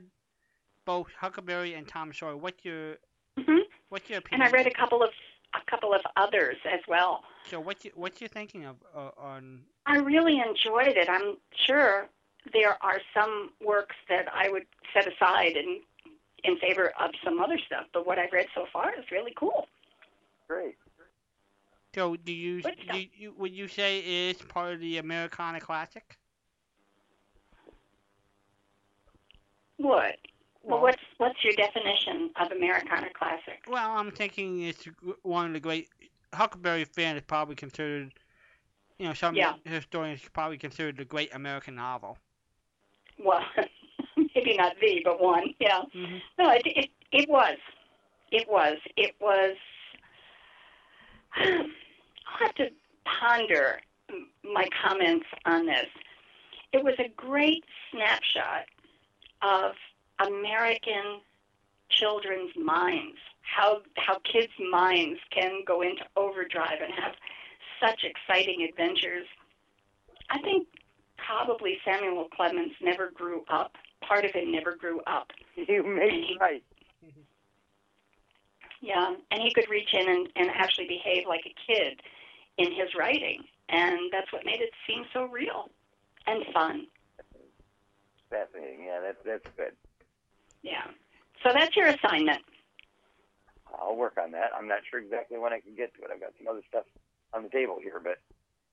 both 0.86 1.07
Huckleberry 1.19 1.73
and 1.76 1.88
Tom 1.88 2.11
Sawyer. 2.14 2.36
What's 2.36 2.64
your 2.65 2.95
hmm 3.40 3.60
what's 3.90 4.10
your 4.10 4.19
opinion? 4.19 4.45
And? 4.48 4.53
I 4.53 4.57
read 4.57 4.68
a 4.68 4.73
couple 4.73 5.02
of 5.02 5.10
a 5.53 5.69
couple 5.69 5.94
of 5.94 6.02
others 6.15 6.57
as 6.72 6.80
well. 6.88 7.23
So 7.49 7.60
what's 7.60 7.86
your, 7.86 7.94
what's 7.95 8.22
your 8.22 8.28
thinking 8.30 8.65
of 8.65 8.78
uh, 8.95 9.10
on? 9.18 9.61
I 9.86 9.98
really 9.98 10.40
enjoyed 10.40 10.95
it. 10.95 11.10
I'm 11.10 11.38
sure 11.68 12.07
there 12.53 12.78
are 12.82 12.99
some 13.14 13.52
works 13.64 13.95
that 14.10 14.26
I 14.34 14.49
would 14.49 14.65
set 14.94 15.07
aside 15.07 15.56
in 15.57 15.82
in 16.44 16.57
favor 16.57 16.91
of 16.99 17.11
some 17.23 17.40
other 17.40 17.60
stuff, 17.68 17.86
but 17.94 18.07
what 18.07 18.18
I've 18.18 18.32
read 18.32 18.48
so 18.56 18.65
far 18.73 18.91
is 18.98 19.06
really 19.11 19.34
cool. 19.38 19.68
Great. 20.48 20.76
So 21.94 22.15
do 22.15 22.32
you, 22.32 22.61
Good 22.61 22.76
do 22.91 23.06
you 23.15 23.34
would 23.38 23.52
you 23.52 23.68
say 23.68 23.99
it 23.99 24.38
is 24.38 24.41
part 24.41 24.73
of 24.73 24.80
the 24.80 24.98
Americana 24.98 25.60
classic? 25.60 26.18
What? 29.78 30.18
Well, 30.64 30.82
Well- 30.82 30.94
what's 31.44 31.58
your 31.58 31.66
definition 31.66 32.30
of 32.40 32.52
Americana 32.52 33.08
classic? 33.18 33.64
Well, 33.68 33.92
I'm 33.92 34.12
thinking 34.12 34.64
it's 34.64 34.88
one 35.24 35.48
of 35.48 35.54
the 35.54 35.60
great. 35.60 35.90
Huckleberry 36.34 36.86
Finn 36.86 37.18
is 37.18 37.24
probably 37.28 37.56
considered, 37.56 38.14
you 39.00 39.08
know, 39.08 39.14
some 39.14 39.36
Yeah. 39.36 39.56
historians 39.66 40.22
probably 40.34 40.58
considered 40.58 40.98
the 40.98 41.06
great 41.06 41.34
American 41.34 41.76
novel. 41.76 42.18
Well, 43.18 43.44
maybe 44.36 44.56
not 44.56 44.76
the, 44.80 45.02
but 45.04 45.22
one. 45.22 45.54
Yeah. 45.60 45.82
hmm 45.94 46.18
No, 46.40 46.52
it, 46.52 46.62
it 46.66 46.90
it 47.12 47.30
was. 47.30 47.58
It 48.32 48.50
was. 48.50 48.78
It 48.96 49.16
was. 49.20 49.56
I'll 51.36 52.38
have 52.40 52.56
to 52.56 52.70
ponder 53.04 53.82
my 54.44 54.68
comments 54.82 55.26
on 55.46 55.66
this. 55.66 55.88
It 56.72 56.84
was 56.84 56.96
a 57.00 57.10
great 57.10 57.66
snapshot 57.92 58.66
of 59.42 59.74
American 60.26 61.20
children's 62.02 62.52
minds. 62.57 63.18
How 63.41 63.82
how 63.95 64.19
kids' 64.19 64.53
minds 64.72 65.19
can 65.32 65.64
go 65.65 65.82
into 65.82 66.03
overdrive 66.15 66.80
and 66.82 66.94
have 66.94 67.14
such 67.82 68.03
exciting 68.03 68.68
adventures. 68.68 69.28
I 70.30 70.40
think 70.41 70.68
probably 71.18 71.78
Samuel 71.84 72.28
Clemens 72.36 72.73
never 72.82 73.11
grew 73.11 73.44
up. 73.49 73.76
Part 74.02 74.26
of 74.26 74.32
him 74.32 74.52
never 74.52 74.76
grew 74.76 75.02
up. 75.07 75.32
You 75.68 75.84
may 75.84 76.10
be 76.10 76.38
right. 76.40 76.64
Yeah, 78.84 79.14
and 79.30 79.41
he 79.44 79.53
could 79.53 79.69
reach 79.69 79.94
in 79.94 80.10
and, 80.10 80.28
and 80.36 80.49
actually 80.49 80.88
behave 80.88 81.28
like 81.28 81.45
a 81.45 81.53
kid 81.72 82.02
in 82.57 82.72
his 82.72 82.95
writing, 82.98 83.44
and 83.69 84.10
that's 84.11 84.34
what 84.34 84.44
made 84.44 84.60
it 84.60 84.72
seem 84.88 85.06
so 85.14 85.26
real 85.26 85.69
and 86.26 86.44
fun. 86.52 86.88
Fascinating. 88.32 88.86
Yeah, 88.86 88.99
that's 89.02 89.19
that's 89.23 89.56
good. 89.56 89.73
Yeah. 90.64 90.88
So 91.44 91.50
that's 91.54 91.76
your 91.76 91.88
assignment. 91.88 92.42
I'll 93.80 93.96
work 93.96 94.18
on 94.22 94.32
that. 94.32 94.52
I'm 94.58 94.68
not 94.68 94.80
sure 94.90 95.00
exactly 95.00 95.38
when 95.40 95.54
I 95.54 95.60
can 95.60 95.76
get 95.76 95.94
to 95.96 96.02
it. 96.04 96.10
I've 96.14 96.20
got 96.20 96.34
some 96.38 96.48
other 96.48 96.62
stuff 96.68 96.84
on 97.34 97.44
the 97.44 97.50
table 97.50 97.78
here, 97.82 98.00
but 98.04 98.20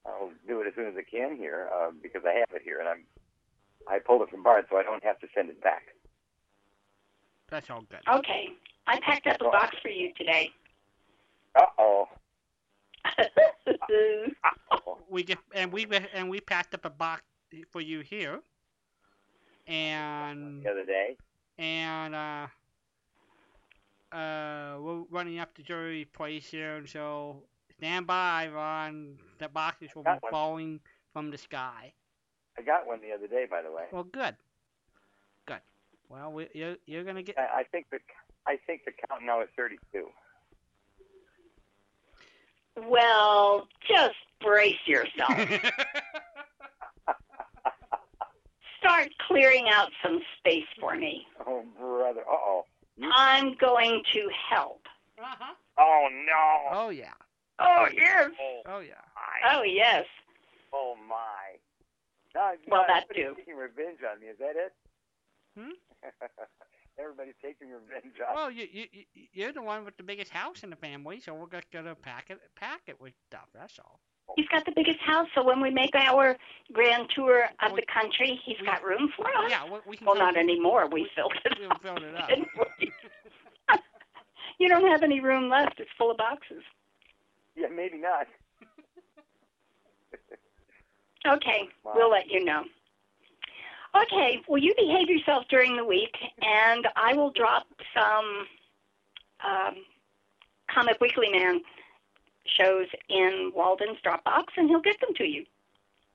I'll 0.04 0.30
do 0.46 0.60
it 0.60 0.66
as 0.66 0.74
soon 0.74 0.86
as 0.86 0.94
I 0.96 1.02
can 1.08 1.36
here 1.36 1.68
uh, 1.74 1.90
because 2.02 2.22
I 2.26 2.32
have 2.38 2.48
it 2.54 2.62
here 2.64 2.80
and 2.80 2.88
I'm 2.88 3.04
I 3.88 3.98
pulled 4.00 4.20
it 4.22 4.28
from 4.30 4.42
Bard, 4.42 4.66
so 4.70 4.76
I 4.76 4.82
don't 4.82 5.02
have 5.02 5.18
to 5.20 5.26
send 5.34 5.48
it 5.48 5.62
back. 5.62 5.94
That's 7.48 7.70
all 7.70 7.82
good. 7.88 8.00
Okay. 8.12 8.48
I 8.86 9.00
packed 9.00 9.26
up 9.26 9.40
a 9.40 9.44
box 9.44 9.76
for 9.80 9.88
you 9.88 10.12
today. 10.16 10.50
Uh 11.54 11.64
oh. 11.78 12.08
We 15.10 15.22
just 15.24 15.38
and 15.54 15.72
we 15.72 15.86
re- 15.86 16.06
and 16.12 16.28
we 16.28 16.38
packed 16.40 16.74
up 16.74 16.84
a 16.84 16.90
box 16.90 17.22
for 17.70 17.80
you 17.80 18.00
here, 18.00 18.40
and 19.66 20.62
The 20.62 20.70
other 20.70 20.84
day. 20.84 21.16
and 21.56 22.14
uh, 22.14 22.46
running 24.12 25.38
up 25.38 25.54
to 25.56 25.62
Jerry's 25.62 26.06
place 26.12 26.48
here, 26.48 26.76
and 26.76 26.88
so 26.88 27.42
stand 27.76 28.06
by, 28.06 28.48
Ron. 28.48 29.18
The 29.38 29.48
boxes 29.48 29.90
will 29.94 30.04
be 30.04 30.10
one. 30.10 30.20
falling 30.30 30.80
from 31.12 31.30
the 31.30 31.38
sky. 31.38 31.92
I 32.58 32.62
got 32.62 32.86
one 32.86 33.00
the 33.00 33.12
other 33.12 33.26
day, 33.26 33.46
by 33.48 33.62
the 33.62 33.70
way. 33.70 33.84
Well, 33.92 34.04
good. 34.04 34.34
Good. 35.46 35.60
Well, 36.08 36.32
we, 36.32 36.48
you're, 36.54 36.76
you're 36.86 37.04
going 37.04 37.16
to 37.16 37.22
get. 37.22 37.38
I, 37.38 37.60
I 37.60 37.64
think 37.64 37.86
the 37.90 37.98
I 38.48 38.58
think 38.66 38.82
the 38.86 38.92
count 39.08 39.22
now 39.24 39.42
is 39.42 39.48
32. 39.56 40.08
Well, 42.88 43.68
just 43.86 44.16
brace 44.40 44.74
yourself. 44.86 45.30
Start 48.78 49.10
clearing 49.26 49.68
out 49.68 49.90
some 50.02 50.20
space 50.38 50.64
for 50.80 50.96
me. 50.96 51.26
Oh 51.46 51.64
brother. 51.78 52.20
Uh 52.20 52.32
oh. 52.32 52.64
I'm 53.14 53.54
going 53.60 54.02
to 54.14 54.28
help. 54.50 54.82
uh-huh. 55.18 55.54
Oh 55.78 56.08
no. 56.26 56.78
Oh, 56.86 56.88
yeah. 56.90 57.12
Oh, 57.60 57.86
yes. 57.94 58.30
Oh 58.40 58.62
Oh, 58.66 58.78
yeah. 58.80 58.94
my. 59.14 59.52
Oh, 59.58 59.62
yes. 59.62 60.04
Oh 60.72 60.94
my. 61.08 61.58
No, 62.34 62.52
Well, 62.68 62.82
no, 62.82 62.86
that 62.94 63.04
everybody's 63.10 63.24
too. 63.30 63.34
Taking 63.36 63.56
revenge 63.56 63.98
on 64.10 64.20
me. 64.20 64.26
Is 64.26 64.38
that 64.38 64.54
it? 64.56 64.72
Hmm? 65.56 65.70
Everybody's 66.98 67.34
taking 67.42 67.68
revenge 67.68 68.14
on. 68.28 68.34
Well, 68.34 68.50
you, 68.50 68.66
you, 68.72 68.84
you- 68.92 69.26
you're 69.32 69.52
the 69.52 69.62
one 69.62 69.84
with 69.84 69.96
the 69.96 70.02
biggest 70.02 70.30
house 70.32 70.62
in 70.64 70.70
the 70.70 70.76
family, 70.76 71.20
so 71.20 71.34
we're 71.34 71.46
just 71.48 71.70
going 71.70 71.84
to 71.84 71.94
pack 71.94 72.30
it, 72.30 72.40
pack 72.56 72.82
it 72.86 73.00
with 73.00 73.12
stuff. 73.28 73.46
That's 73.54 73.78
all. 73.78 74.00
He's 74.36 74.46
got 74.48 74.64
the 74.64 74.72
biggest 74.72 75.00
house, 75.00 75.26
so 75.34 75.42
when 75.42 75.60
we 75.60 75.70
make 75.70 75.94
our 75.94 76.36
grand 76.72 77.08
tour 77.14 77.48
of 77.62 77.74
the 77.74 77.82
country, 77.92 78.40
he's 78.44 78.58
We- 78.60 78.66
got 78.66 78.82
room 78.84 79.12
for 79.16 79.26
us. 79.26 79.50
Yeah, 79.50 79.64
we, 79.64 79.78
we 79.86 79.96
can 79.96 80.06
Well, 80.06 80.14
go- 80.16 80.20
not 80.24 80.36
anymore. 80.36 80.86
We 80.88 81.08
filled 81.14 81.32
it 81.44 81.58
We 81.58 81.66
up. 81.66 81.82
filled 81.82 82.02
it 82.02 82.14
up. 82.14 82.30
you 84.58 84.68
don't 84.68 84.86
have 84.88 85.02
any 85.02 85.20
room 85.20 85.48
left. 85.48 85.80
It's 85.80 85.90
full 85.98 86.10
of 86.10 86.16
boxes. 86.18 86.62
Yeah, 87.56 87.68
maybe 87.68 87.98
not. 87.98 88.26
Okay, 91.26 91.68
Wow. 91.84 91.92
we'll 91.96 92.10
let 92.10 92.30
you 92.30 92.44
know. 92.44 92.62
Okay, 93.94 94.40
well, 94.46 94.58
you 94.62 94.72
behave 94.78 95.08
yourself 95.08 95.44
during 95.50 95.76
the 95.76 95.84
week, 95.84 96.14
and 96.40 96.86
I 96.96 97.12
will 97.14 97.30
drop 97.32 97.66
some 97.92 98.46
um, 99.44 99.74
Comic 100.72 100.98
Weekly 101.00 101.28
Man 101.30 101.60
shows 102.56 102.86
in 103.08 103.52
Walden's 103.54 103.98
Dropbox, 104.04 104.44
and 104.56 104.68
he'll 104.68 104.80
get 104.80 105.00
them 105.00 105.14
to 105.16 105.24
you. 105.24 105.44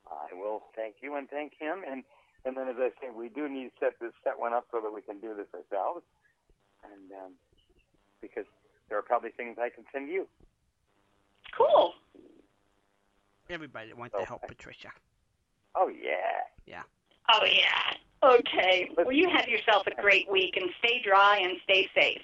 I 0.07 0.33
will 0.35 0.63
thank 0.75 0.95
you 1.01 1.15
and 1.15 1.29
thank 1.29 1.53
him, 1.59 1.83
and 1.89 2.03
and 2.45 2.57
then 2.57 2.67
as 2.67 2.75
I 2.77 2.89
say, 3.01 3.07
we 3.15 3.29
do 3.29 3.47
need 3.47 3.65
to 3.65 3.71
set 3.79 3.99
this 3.99 4.11
set 4.23 4.37
one 4.39 4.53
up 4.53 4.65
so 4.71 4.81
that 4.81 4.91
we 4.93 5.01
can 5.01 5.19
do 5.19 5.33
this 5.35 5.47
ourselves, 5.53 6.03
and 6.83 7.11
um, 7.11 7.31
because 8.21 8.45
there 8.89 8.97
are 8.97 9.01
probably 9.01 9.31
things 9.31 9.57
I 9.59 9.69
can 9.69 9.85
send 9.91 10.09
you. 10.09 10.27
Cool. 11.57 11.93
Everybody 13.49 13.93
wants 13.93 14.15
to 14.17 14.25
help 14.25 14.41
Patricia. 14.47 14.91
Oh 15.75 15.87
yeah. 15.87 16.43
Yeah. 16.65 16.83
Oh, 17.29 17.45
yeah. 17.45 17.93
Okay. 18.23 18.89
Well, 18.97 19.11
you 19.11 19.29
have 19.29 19.47
yourself 19.47 19.87
a 19.87 20.01
great 20.01 20.29
week, 20.31 20.55
and 20.57 20.69
stay 20.79 21.01
dry 21.03 21.39
and 21.41 21.57
stay 21.63 21.89
safe. 21.95 22.21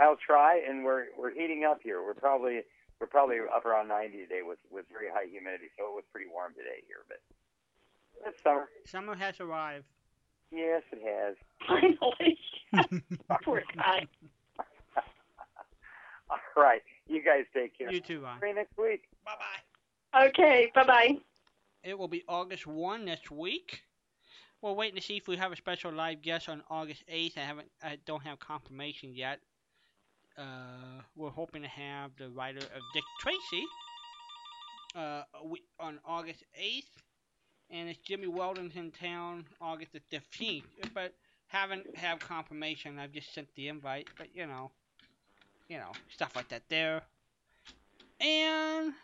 I'll 0.00 0.16
try, 0.16 0.62
and 0.68 0.84
we're 0.84 1.06
we're 1.16 1.32
heating 1.32 1.64
up 1.64 1.80
here. 1.82 2.02
We're 2.02 2.14
probably 2.14 2.62
we're 3.02 3.08
probably 3.08 3.38
up 3.54 3.66
around 3.66 3.88
90 3.88 4.16
today 4.16 4.42
with 4.46 4.60
with 4.70 4.86
very 4.90 5.08
high 5.12 5.26
humidity, 5.28 5.66
so 5.76 5.84
it 5.86 5.94
was 5.94 6.04
pretty 6.12 6.30
warm 6.32 6.52
today 6.54 6.86
here. 6.86 7.02
But 7.08 7.18
it's 8.28 8.40
summer. 8.42 8.68
Summer 8.86 9.16
has 9.16 9.40
arrived. 9.40 9.86
Yes, 10.52 10.82
it 10.92 11.02
has. 11.02 11.34
Finally. 11.66 12.38
Poor 13.42 13.64
guy. 13.74 14.06
All 16.30 16.62
right, 16.62 16.82
you 17.08 17.22
guys 17.24 17.44
take 17.52 17.76
care. 17.76 17.92
You 17.92 18.00
too, 18.00 18.20
Ron. 18.20 18.38
See 18.40 18.48
you 18.48 18.54
next 18.54 18.78
week. 18.78 19.02
Bye 19.24 19.32
bye. 19.38 20.28
Okay, 20.28 20.70
bye-bye. 20.74 21.16
It 21.82 21.98
will 21.98 22.08
be 22.08 22.22
August 22.28 22.66
1 22.66 23.04
next 23.04 23.30
week. 23.30 23.82
We're 24.60 24.74
waiting 24.74 24.96
to 24.96 25.02
see 25.02 25.16
if 25.16 25.26
we 25.26 25.36
have 25.38 25.52
a 25.52 25.56
special 25.56 25.90
live 25.90 26.20
guest 26.20 26.50
on 26.50 26.62
August 26.70 27.02
8th. 27.10 27.38
I 27.38 27.40
haven't, 27.40 27.68
I 27.82 27.98
don't 28.04 28.22
have 28.22 28.38
confirmation 28.38 29.14
yet. 29.14 29.40
Uh, 30.38 31.02
we're 31.16 31.30
hoping 31.30 31.62
to 31.62 31.68
have 31.68 32.10
the 32.18 32.30
writer 32.30 32.58
of 32.58 32.82
Dick 32.94 33.04
Tracy 33.20 33.64
uh, 34.96 35.22
on 35.78 35.98
August 36.06 36.44
8th, 36.60 36.84
and 37.70 37.88
it's 37.88 37.98
Jimmy 37.98 38.28
Weldon's 38.28 38.76
in 38.76 38.90
town 38.90 39.44
August 39.60 39.92
the 39.92 40.00
15th. 40.16 40.64
But 40.94 41.14
haven't 41.48 41.96
have 41.96 42.18
confirmation. 42.18 42.98
I've 42.98 43.12
just 43.12 43.34
sent 43.34 43.48
the 43.56 43.68
invite, 43.68 44.08
but 44.16 44.28
you 44.34 44.46
know, 44.46 44.70
you 45.68 45.76
know, 45.76 45.92
stuff 46.08 46.34
like 46.34 46.48
that 46.48 46.62
there. 46.68 47.02
And 48.20 48.94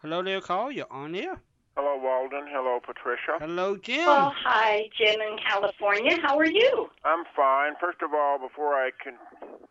hello 0.00 0.22
there, 0.22 0.40
Carl. 0.40 0.72
You're 0.72 0.90
on 0.90 1.12
there. 1.12 1.38
Hello, 1.76 1.96
Walden. 1.96 2.46
Hello, 2.50 2.80
Patricia. 2.84 3.38
Hello, 3.40 3.76
Jim. 3.76 4.04
Oh, 4.06 4.30
hi, 4.34 4.88
Jim 4.96 5.20
in 5.20 5.38
California. 5.38 6.18
How 6.22 6.38
are 6.38 6.46
you? 6.46 6.90
I'm 7.04 7.24
fine. 7.34 7.72
First 7.80 8.02
of 8.02 8.10
all, 8.14 8.38
before 8.38 8.74
I 8.74 8.90
can 9.02 9.14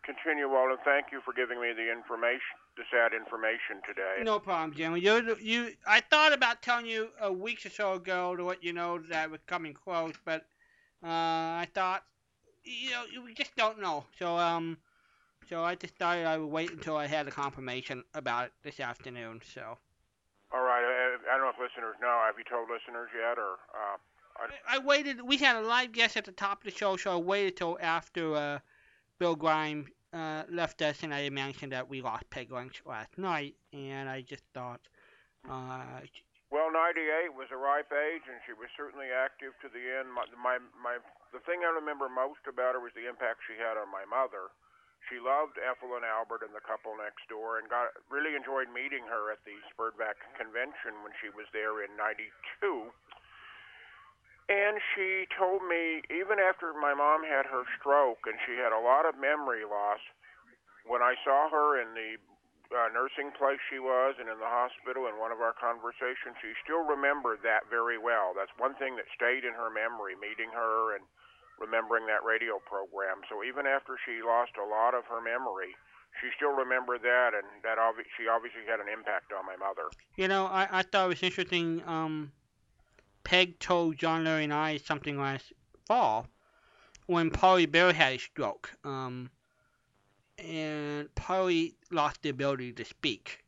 continue, 0.03 0.49
Walden, 0.49 0.77
thank 0.83 1.07
you 1.11 1.21
for 1.23 1.33
giving 1.33 1.61
me 1.61 1.73
the 1.73 1.91
information, 1.91 2.57
the 2.77 2.83
sad 2.91 3.13
information 3.13 3.81
today. 3.87 4.23
No 4.23 4.39
problem, 4.39 4.73
Jim. 4.73 4.95
You, 4.97 5.37
you. 5.41 5.71
I 5.87 6.01
thought 6.01 6.33
about 6.33 6.61
telling 6.61 6.85
you 6.85 7.09
a 7.19 7.31
week 7.31 7.65
or 7.65 7.69
so 7.69 7.93
ago 7.93 8.35
to 8.35 8.43
let 8.43 8.63
you 8.63 8.73
know 8.73 8.99
that 9.09 9.31
we're 9.31 9.37
coming 9.47 9.73
close, 9.73 10.13
but 10.25 10.41
uh, 11.03 11.07
I 11.63 11.67
thought, 11.73 12.03
you 12.63 12.91
know, 12.91 13.05
we 13.23 13.33
just 13.33 13.55
don't 13.55 13.81
know. 13.81 14.05
So, 14.19 14.37
um, 14.37 14.77
so 15.49 15.63
I 15.63 15.75
decided 15.75 16.25
I 16.25 16.37
would 16.37 16.51
wait 16.51 16.71
until 16.71 16.97
I 16.97 17.07
had 17.07 17.27
a 17.27 17.31
confirmation 17.31 18.03
about 18.13 18.45
it 18.45 18.51
this 18.63 18.79
afternoon. 18.79 19.41
So 19.53 19.77
All 20.53 20.61
right. 20.61 20.83
I, 20.83 21.17
I 21.33 21.37
don't 21.37 21.45
know 21.45 21.49
if 21.49 21.59
listeners 21.59 21.95
know. 22.01 22.21
Have 22.25 22.35
you 22.37 22.45
told 22.49 22.69
listeners 22.69 23.09
yet, 23.15 23.37
or 23.37 23.57
uh, 23.73 23.97
I 24.67 24.79
waited. 24.79 25.21
We 25.21 25.37
had 25.37 25.55
a 25.55 25.61
live 25.61 25.91
guest 25.91 26.17
at 26.17 26.25
the 26.25 26.31
top 26.31 26.59
of 26.59 26.63
the 26.65 26.77
show, 26.77 26.97
so 26.97 27.13
I 27.13 27.17
waited 27.17 27.57
till 27.57 27.77
after 27.81 28.35
uh, 28.35 28.59
Bill 29.21 29.37
Grimes 29.37 29.85
uh, 30.17 30.49
left 30.49 30.81
us, 30.81 31.05
and 31.05 31.13
I 31.13 31.29
mentioned 31.29 31.77
that 31.77 31.85
we 31.85 32.01
lost 32.01 32.25
Peg 32.33 32.49
Lynch 32.49 32.81
last 32.89 33.21
night, 33.21 33.53
and 33.69 34.09
I 34.09 34.25
just 34.25 34.41
thought. 34.49 34.81
Uh, 35.45 36.01
Well, 36.49 36.73
98 36.73 37.29
was 37.37 37.45
a 37.53 37.61
ripe 37.61 37.93
age, 37.93 38.25
and 38.25 38.41
she 38.49 38.57
was 38.57 38.73
certainly 38.73 39.13
active 39.13 39.53
to 39.61 39.69
the 39.69 39.77
end. 39.77 40.09
My, 40.09 40.25
my, 40.33 40.57
my, 40.73 40.97
the 41.29 41.37
thing 41.45 41.61
I 41.61 41.69
remember 41.69 42.09
most 42.09 42.49
about 42.49 42.73
her 42.73 42.81
was 42.81 42.97
the 42.97 43.05
impact 43.05 43.45
she 43.45 43.61
had 43.61 43.77
on 43.77 43.93
my 43.93 44.09
mother. 44.09 44.49
She 45.05 45.21
loved 45.21 45.61
Ethel 45.61 46.01
and 46.01 46.05
Albert 46.05 46.41
and 46.41 46.57
the 46.57 46.65
couple 46.65 46.97
next 46.97 47.21
door, 47.29 47.61
and 47.61 47.69
got 47.69 47.93
really 48.09 48.33
enjoyed 48.33 48.73
meeting 48.73 49.05
her 49.05 49.29
at 49.29 49.45
the 49.45 49.53
SPERDVAC 49.69 50.17
convention 50.33 51.05
when 51.05 51.13
she 51.21 51.29
was 51.29 51.45
there 51.53 51.85
in 51.85 51.93
'92. 51.93 52.89
And 54.51 54.83
she 54.91 55.31
told 55.31 55.63
me, 55.63 56.03
even 56.11 56.35
after 56.35 56.75
my 56.75 56.91
mom 56.91 57.23
had 57.23 57.47
her 57.47 57.63
stroke 57.79 58.27
and 58.27 58.35
she 58.43 58.59
had 58.59 58.75
a 58.75 58.83
lot 58.83 59.07
of 59.07 59.15
memory 59.15 59.63
loss, 59.63 60.03
when 60.83 60.99
I 60.99 61.15
saw 61.23 61.47
her 61.47 61.79
in 61.79 61.95
the 61.95 62.19
uh, 62.75 62.91
nursing 62.91 63.31
place 63.31 63.63
she 63.71 63.79
was 63.79 64.19
and 64.19 64.27
in 64.27 64.35
the 64.43 64.51
hospital 64.51 65.07
in 65.07 65.15
one 65.15 65.31
of 65.31 65.39
our 65.39 65.55
conversations, 65.55 66.35
she 66.43 66.51
still 66.67 66.83
remembered 66.83 67.39
that 67.47 67.71
very 67.71 67.95
well. 67.95 68.35
That's 68.35 68.51
one 68.59 68.75
thing 68.75 68.99
that 68.99 69.07
stayed 69.15 69.47
in 69.47 69.55
her 69.55 69.71
memory, 69.71 70.19
meeting 70.19 70.51
her 70.51 70.99
and 70.99 71.07
remembering 71.55 72.11
that 72.11 72.27
radio 72.27 72.59
program. 72.67 73.23
So 73.31 73.47
even 73.47 73.63
after 73.63 73.95
she 74.03 74.19
lost 74.19 74.59
a 74.59 74.67
lot 74.67 74.91
of 74.91 75.07
her 75.07 75.23
memory, 75.23 75.79
she 76.19 76.27
still 76.35 76.51
remembered 76.51 77.07
that, 77.07 77.31
and 77.31 77.47
that 77.63 77.79
obvi- 77.79 78.09
she 78.19 78.27
obviously 78.27 78.67
had 78.67 78.83
an 78.83 78.91
impact 78.91 79.31
on 79.31 79.47
my 79.47 79.55
mother. 79.55 79.87
You 80.19 80.27
know, 80.27 80.43
I, 80.51 80.67
I 80.67 80.81
thought 80.83 81.07
it 81.07 81.15
was 81.15 81.23
interesting. 81.23 81.83
Um, 81.87 82.35
Peg 83.23 83.59
told 83.59 83.97
John 83.97 84.23
Larry 84.23 84.45
and 84.45 84.53
I 84.53 84.77
something 84.77 85.19
last 85.19 85.53
fall 85.85 86.27
when 87.05 87.31
Polly 87.31 87.65
Bear 87.65 87.93
had 87.93 88.13
a 88.13 88.17
stroke. 88.17 88.71
Um, 88.83 89.29
and 90.37 91.13
Polly 91.15 91.75
lost 91.91 92.21
the 92.21 92.29
ability 92.29 92.73
to 92.73 92.85
speak. 92.85 93.43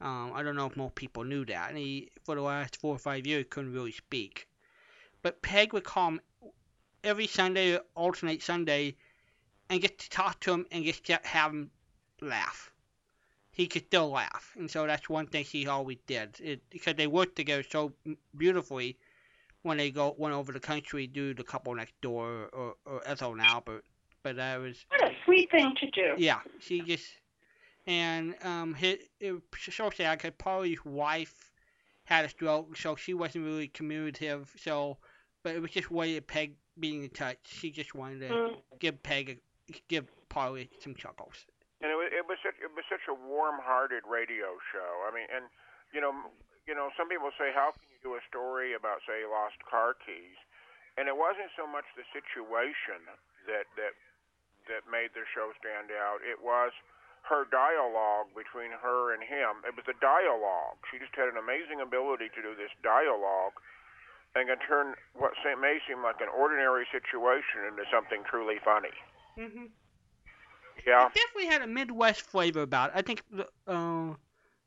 Um, 0.00 0.32
I 0.34 0.42
don't 0.42 0.56
know 0.56 0.66
if 0.66 0.76
most 0.76 0.94
people 0.94 1.24
knew 1.24 1.44
that. 1.44 1.68
And 1.68 1.78
he, 1.78 2.10
for 2.24 2.34
the 2.34 2.42
last 2.42 2.76
four 2.76 2.94
or 2.94 2.98
five 2.98 3.26
years, 3.26 3.46
couldn't 3.50 3.72
really 3.72 3.92
speak. 3.92 4.48
But 5.22 5.42
Peg 5.42 5.72
would 5.72 5.84
call 5.84 6.08
him 6.08 6.20
every 7.04 7.26
Sunday, 7.26 7.78
alternate 7.94 8.42
Sunday, 8.42 8.96
and 9.68 9.80
get 9.80 9.98
to 9.98 10.10
talk 10.10 10.40
to 10.40 10.52
him 10.52 10.66
and 10.70 10.84
just 10.84 11.06
have 11.06 11.52
him 11.52 11.70
laugh 12.20 12.69
he 13.52 13.66
could 13.66 13.86
still 13.86 14.10
laugh, 14.10 14.54
and 14.58 14.70
so 14.70 14.86
that's 14.86 15.08
one 15.08 15.26
thing 15.26 15.44
she 15.44 15.66
always 15.66 15.98
did. 16.06 16.40
It, 16.40 16.62
because 16.70 16.94
they 16.94 17.06
worked 17.06 17.36
together 17.36 17.64
so 17.68 17.92
beautifully 18.36 18.96
when 19.62 19.76
they 19.76 19.90
go 19.90 20.14
went 20.18 20.34
over 20.34 20.52
the 20.52 20.60
country, 20.60 21.06
do 21.06 21.34
the 21.34 21.44
couple 21.44 21.74
next 21.74 21.94
door 22.00 22.48
or, 22.52 22.74
or 22.86 23.02
Ethel 23.06 23.32
and 23.32 23.40
Albert. 23.40 23.84
But 24.22 24.36
that 24.36 24.60
was 24.60 24.84
What 24.88 25.10
a 25.10 25.14
sweet 25.24 25.50
thing 25.50 25.74
to 25.80 25.90
do. 25.90 26.14
yeah, 26.16 26.40
she 26.60 26.80
just 26.80 27.06
and 27.86 28.34
um, 28.44 28.74
his, 28.74 28.98
it 29.20 29.32
was 29.32 29.42
so 29.70 29.90
sad 29.90 30.18
because 30.18 30.32
Polly's 30.38 30.84
wife 30.84 31.50
had 32.04 32.24
a 32.24 32.28
stroke, 32.28 32.76
so 32.76 32.96
she 32.96 33.14
wasn't 33.14 33.44
really 33.44 33.68
communicative. 33.68 34.52
So, 34.62 34.98
but 35.42 35.54
it 35.54 35.62
was 35.62 35.70
just 35.70 35.90
way 35.90 36.16
of 36.16 36.26
Peg 36.26 36.54
being 36.78 37.04
in 37.04 37.10
touch. 37.10 37.38
She 37.44 37.70
just 37.70 37.94
wanted 37.94 38.20
to 38.20 38.34
Mm. 38.34 38.56
give 38.78 39.02
Peg, 39.02 39.40
a, 39.70 39.74
give 39.88 40.06
Polly 40.28 40.70
some 40.80 40.94
chuckles, 40.94 41.46
it, 41.88 41.96
it 42.12 42.24
was 42.28 42.36
such 42.44 42.60
it 42.60 42.68
was 42.76 42.84
such 42.92 43.08
a 43.08 43.16
warm-hearted 43.16 44.04
radio 44.04 44.60
show. 44.68 45.08
I 45.08 45.10
mean, 45.16 45.24
and 45.32 45.48
you 45.96 46.04
know, 46.04 46.12
you 46.68 46.76
know, 46.76 46.92
some 46.94 47.08
people 47.08 47.32
say, 47.40 47.50
how 47.56 47.72
can 47.72 47.88
you 47.88 48.00
do 48.04 48.12
a 48.20 48.22
story 48.28 48.76
about, 48.76 49.00
say, 49.08 49.24
lost 49.24 49.56
car 49.64 49.96
keys? 49.96 50.36
And 51.00 51.08
it 51.08 51.16
wasn't 51.16 51.48
so 51.56 51.64
much 51.64 51.88
the 51.96 52.04
situation 52.12 53.00
that 53.48 53.64
that 53.80 53.96
that 54.68 54.84
made 54.86 55.16
the 55.16 55.24
show 55.32 55.50
stand 55.56 55.88
out. 55.88 56.20
It 56.20 56.44
was 56.44 56.76
her 57.24 57.44
dialogue 57.48 58.32
between 58.36 58.72
her 58.72 59.12
and 59.12 59.24
him. 59.24 59.64
It 59.64 59.76
was 59.76 59.84
the 59.84 59.96
dialogue. 60.00 60.80
She 60.88 61.00
just 61.00 61.12
had 61.16 61.28
an 61.28 61.36
amazing 61.36 61.80
ability 61.80 62.32
to 62.32 62.40
do 62.40 62.52
this 62.56 62.72
dialogue 62.80 63.56
and 64.34 64.46
can 64.46 64.60
turn 64.62 64.94
what 65.18 65.34
may 65.58 65.82
seem 65.84 66.00
like 66.06 66.22
an 66.22 66.30
ordinary 66.30 66.86
situation 66.94 67.66
into 67.66 67.82
something 67.90 68.22
truly 68.24 68.62
funny. 68.62 68.94
Mm-hmm. 69.36 69.68
Yeah. 70.86 71.06
It 71.06 71.14
definitely 71.14 71.46
had 71.46 71.62
a 71.62 71.66
Midwest 71.66 72.22
flavor 72.22 72.62
about 72.62 72.90
it. 72.90 72.96
I 72.96 73.02
think 73.02 73.22
uh, 73.66 74.14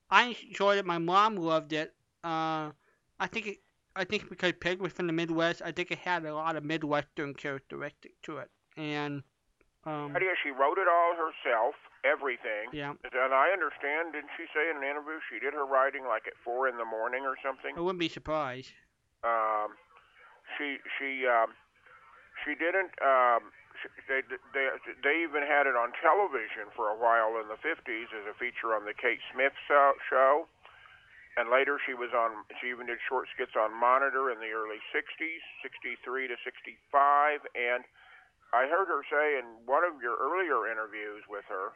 I 0.10 0.36
enjoyed 0.48 0.78
it. 0.78 0.86
My 0.86 0.98
mom 0.98 1.36
loved 1.36 1.74
it. 1.74 1.94
Uh, 2.24 2.72
I 3.20 3.28
think 3.28 3.48
it, 3.48 3.58
I 3.96 4.04
think 4.04 4.30
because 4.30 4.54
Peg 4.60 4.80
was 4.80 4.94
from 4.94 5.08
the 5.08 5.14
Midwest, 5.14 5.62
I 5.64 5.72
think 5.72 5.92
it 5.92 6.00
had 6.00 6.26
a 6.26 6.34
lot 6.34 6.56
of 6.56 6.64
Midwestern 6.64 7.34
characteristic 7.34 8.14
to 8.24 8.38
it. 8.38 8.50
And 8.76 9.24
um, 9.86 10.16
idea 10.16 10.34
she 10.42 10.50
wrote 10.50 10.78
it 10.78 10.88
all 10.88 11.14
herself, 11.16 11.76
everything. 12.04 12.72
yeah, 12.72 12.94
And 13.04 13.34
I 13.34 13.50
understand, 13.52 14.14
didn't 14.14 14.32
she 14.38 14.46
say 14.54 14.70
in 14.72 14.78
an 14.78 14.84
interview 14.84 15.20
she 15.30 15.40
did 15.40 15.54
her 15.54 15.66
writing 15.66 16.06
like 16.08 16.24
at 16.28 16.34
four 16.44 16.68
in 16.68 16.78
the 16.78 16.86
morning 16.86 17.24
or 17.26 17.36
something? 17.44 17.76
I 17.78 17.82
wouldn't 17.82 18.00
be 18.00 18.10
surprised. 18.10 18.72
Um, 19.24 19.76
she 20.58 20.78
she 21.00 21.26
um, 21.28 21.54
she 22.44 22.56
didn't. 22.56 22.92
Um, 23.02 23.52
they 24.08 24.22
they 24.54 24.66
they 25.04 25.16
even 25.24 25.44
had 25.44 25.68
it 25.68 25.76
on 25.76 25.92
television 26.00 26.72
for 26.76 26.90
a 26.90 26.98
while 26.98 27.40
in 27.40 27.48
the 27.48 27.60
50s 27.60 28.10
as 28.12 28.26
a 28.28 28.36
feature 28.40 28.76
on 28.76 28.86
the 28.86 28.96
Kate 28.96 29.22
Smith 29.32 29.54
show. 29.68 30.48
And 31.34 31.50
later 31.50 31.82
she 31.82 31.98
was 31.98 32.14
on. 32.14 32.46
She 32.62 32.70
even 32.70 32.86
did 32.86 33.02
short 33.10 33.26
skits 33.34 33.58
on 33.58 33.74
Monitor 33.74 34.30
in 34.30 34.38
the 34.38 34.54
early 34.54 34.78
60s, 34.94 35.42
63 35.66 36.30
to 36.30 36.38
65. 36.46 37.42
And 37.58 37.82
I 38.54 38.70
heard 38.70 38.86
her 38.86 39.02
say 39.10 39.42
in 39.42 39.66
one 39.66 39.82
of 39.82 39.98
your 39.98 40.14
earlier 40.22 40.70
interviews 40.70 41.26
with 41.26 41.46
her, 41.50 41.74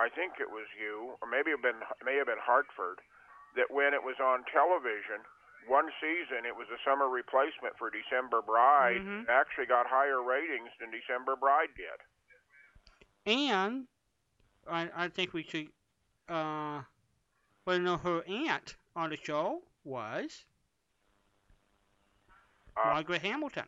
I 0.00 0.08
think 0.08 0.40
it 0.40 0.48
was 0.48 0.64
you, 0.80 1.20
or 1.20 1.28
maybe 1.28 1.52
it 1.52 1.60
been 1.60 1.84
may 2.00 2.16
have 2.16 2.32
been 2.32 2.40
Hartford, 2.40 3.04
that 3.52 3.68
when 3.68 3.92
it 3.92 4.00
was 4.00 4.16
on 4.16 4.48
television, 4.48 5.24
one 5.68 5.86
season 6.00 6.44
it 6.46 6.54
was 6.56 6.66
a 6.70 6.78
summer 6.88 7.08
replacement 7.08 7.76
for 7.78 7.90
December 7.90 8.42
Bride. 8.42 9.00
Mhm. 9.00 9.28
Actually 9.28 9.66
got 9.66 9.86
higher 9.86 10.22
ratings 10.22 10.70
than 10.80 10.90
December 10.90 11.36
Bride 11.36 11.70
did. 11.76 12.00
And 13.26 13.86
I 14.70 14.90
I 14.94 15.08
think 15.08 15.32
we 15.32 15.42
should 15.42 15.68
uh 16.28 16.82
let 17.66 17.78
her 17.78 17.82
know 17.82 17.96
her 17.96 18.22
aunt 18.26 18.76
on 18.94 19.10
the 19.10 19.16
show 19.16 19.62
was 19.84 20.44
Uh, 22.76 22.84
Margaret 22.92 23.22
Hamilton. 23.22 23.66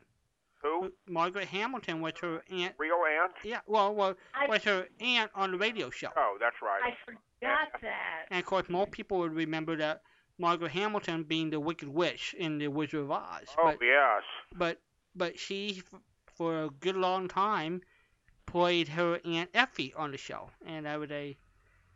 who? 0.62 0.92
Margaret 1.06 1.48
Hamilton 1.48 2.00
was 2.00 2.12
her 2.20 2.42
aunt. 2.50 2.74
Real 2.78 3.02
aunt? 3.22 3.32
Yeah, 3.42 3.60
well, 3.66 3.94
well, 3.94 4.16
I, 4.34 4.46
was 4.46 4.62
her 4.64 4.86
aunt 5.00 5.30
on 5.34 5.52
the 5.52 5.56
radio 5.56 5.88
show. 5.88 6.10
Oh, 6.16 6.36
that's 6.38 6.60
right. 6.60 6.82
I 6.92 6.96
forgot 7.04 7.72
that. 7.80 8.26
And 8.30 8.40
of 8.40 8.44
course, 8.44 8.68
more 8.68 8.86
people 8.86 9.18
would 9.20 9.32
remember 9.34 9.76
that 9.76 10.02
Margaret 10.38 10.70
Hamilton 10.70 11.24
being 11.24 11.50
the 11.50 11.60
Wicked 11.60 11.88
Witch 11.88 12.34
in 12.38 12.58
The 12.58 12.68
Wizard 12.68 13.00
of 13.00 13.10
Oz. 13.10 13.48
oh, 13.58 13.64
but, 13.64 13.78
yes. 13.82 14.22
but 14.56 14.80
but 15.14 15.38
she, 15.38 15.82
for 16.36 16.64
a 16.64 16.70
good 16.70 16.96
long 16.96 17.26
time, 17.26 17.82
played 18.46 18.88
her 18.88 19.20
Aunt 19.24 19.50
Effie 19.52 19.92
on 19.96 20.12
the 20.12 20.18
show, 20.18 20.50
and 20.64 20.86
that 20.86 20.98
was 20.98 21.10
a 21.10 21.36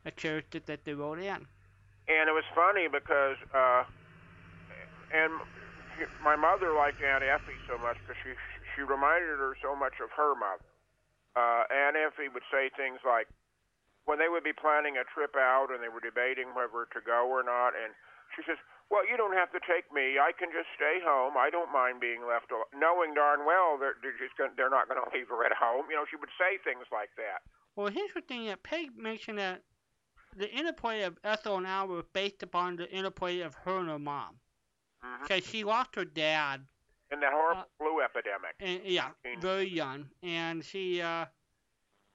a 0.05 0.11
character 0.11 0.59
that 0.67 0.85
they 0.85 0.95
wrote 0.95 1.19
in. 1.19 1.47
And 2.09 2.27
it 2.27 2.35
was 2.35 2.45
funny 2.55 2.89
because, 2.91 3.37
uh, 3.55 3.85
and 5.15 5.33
my 6.25 6.35
mother 6.35 6.75
liked 6.75 7.01
Aunt 7.01 7.23
Effie 7.23 7.55
so 7.69 7.79
much 7.79 7.97
because 8.03 8.19
she 8.25 8.35
she 8.75 8.83
reminded 8.83 9.39
her 9.39 9.55
so 9.63 9.77
much 9.77 9.95
of 10.03 10.11
her 10.17 10.35
mother. 10.35 10.67
Uh, 11.37 11.65
Aunt 11.71 11.97
Effie 11.97 12.29
would 12.29 12.43
say 12.51 12.69
things 12.77 12.99
like, 13.07 13.29
when 14.05 14.19
they 14.19 14.29
would 14.29 14.45
be 14.45 14.53
planning 14.53 14.97
a 14.99 15.05
trip 15.15 15.37
out 15.37 15.69
and 15.71 15.81
they 15.81 15.89
were 15.89 16.01
debating 16.01 16.53
whether 16.53 16.85
to 16.93 17.01
go 17.01 17.29
or 17.31 17.45
not, 17.45 17.73
and 17.79 17.95
she 18.37 18.43
says, 18.47 18.57
"Well, 18.91 19.09
you 19.09 19.17
don't 19.17 19.35
have 19.35 19.51
to 19.53 19.61
take 19.61 19.93
me. 19.93 20.19
I 20.19 20.33
can 20.33 20.49
just 20.53 20.69
stay 20.77 21.01
home. 21.05 21.37
I 21.37 21.51
don't 21.51 21.73
mind 21.73 22.01
being 22.01 22.27
left 22.27 22.51
alone." 22.51 22.69
Knowing 22.75 23.15
darn 23.15 23.45
well 23.47 23.77
they're, 23.79 23.95
they're 24.03 24.17
just 24.19 24.37
gonna, 24.37 24.53
they're 24.57 24.71
not 24.71 24.89
going 24.89 25.01
to 25.03 25.09
leave 25.17 25.29
her 25.29 25.45
at 25.45 25.53
home. 25.53 25.87
You 25.91 25.97
know, 25.97 26.05
she 26.11 26.17
would 26.17 26.33
say 26.39 26.59
things 26.65 26.87
like 26.93 27.11
that. 27.17 27.43
Well, 27.77 27.89
here's 27.89 28.13
the 28.15 28.21
thing 28.21 28.47
that 28.47 28.63
Peg 28.63 28.97
mentioned 28.97 29.39
that 29.39 29.63
the 30.37 30.51
interplay 30.51 31.03
of 31.03 31.19
Ethel 31.25 31.57
and 31.57 31.67
Albert 31.67 31.95
was 31.95 32.05
based 32.13 32.43
upon 32.43 32.77
the 32.77 32.91
interplay 32.91 33.41
of 33.41 33.55
her 33.65 33.79
and 33.79 33.89
her 33.89 33.99
mom, 33.99 34.37
Mm-hmm. 35.05 35.23
because 35.25 35.45
she 35.47 35.65
lost 35.65 35.95
her 35.97 36.05
dad 36.05 36.61
in 37.11 37.19
that 37.21 37.33
horrible 37.33 37.63
Uh, 37.63 37.65
flu 37.77 38.01
epidemic. 38.01 38.55
and 38.61 38.81
yeah, 38.85 39.09
very 39.41 39.69
young, 39.69 40.07
and 40.23 40.65
she 40.65 41.01
uh, 41.03 41.27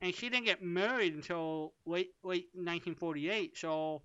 and 0.02 0.16
she 0.16 0.30
didn't 0.30 0.46
get 0.46 0.62
married 0.64 1.14
until 1.14 1.74
late 1.86 2.12
late 2.24 2.48
1948. 2.54 3.58
So 3.58 4.04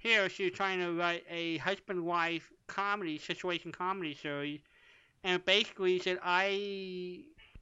here 0.00 0.28
she 0.28 0.44
was 0.44 0.52
trying 0.52 0.80
to 0.80 0.92
write 0.92 1.24
a 1.30 1.58
husband 1.58 2.04
wife 2.04 2.50
comedy 2.66 3.18
situation 3.18 3.72
comedy 3.72 4.14
series, 4.14 4.60
and 5.24 5.44
basically 5.44 5.98
said 5.98 6.18
I, 6.22 7.20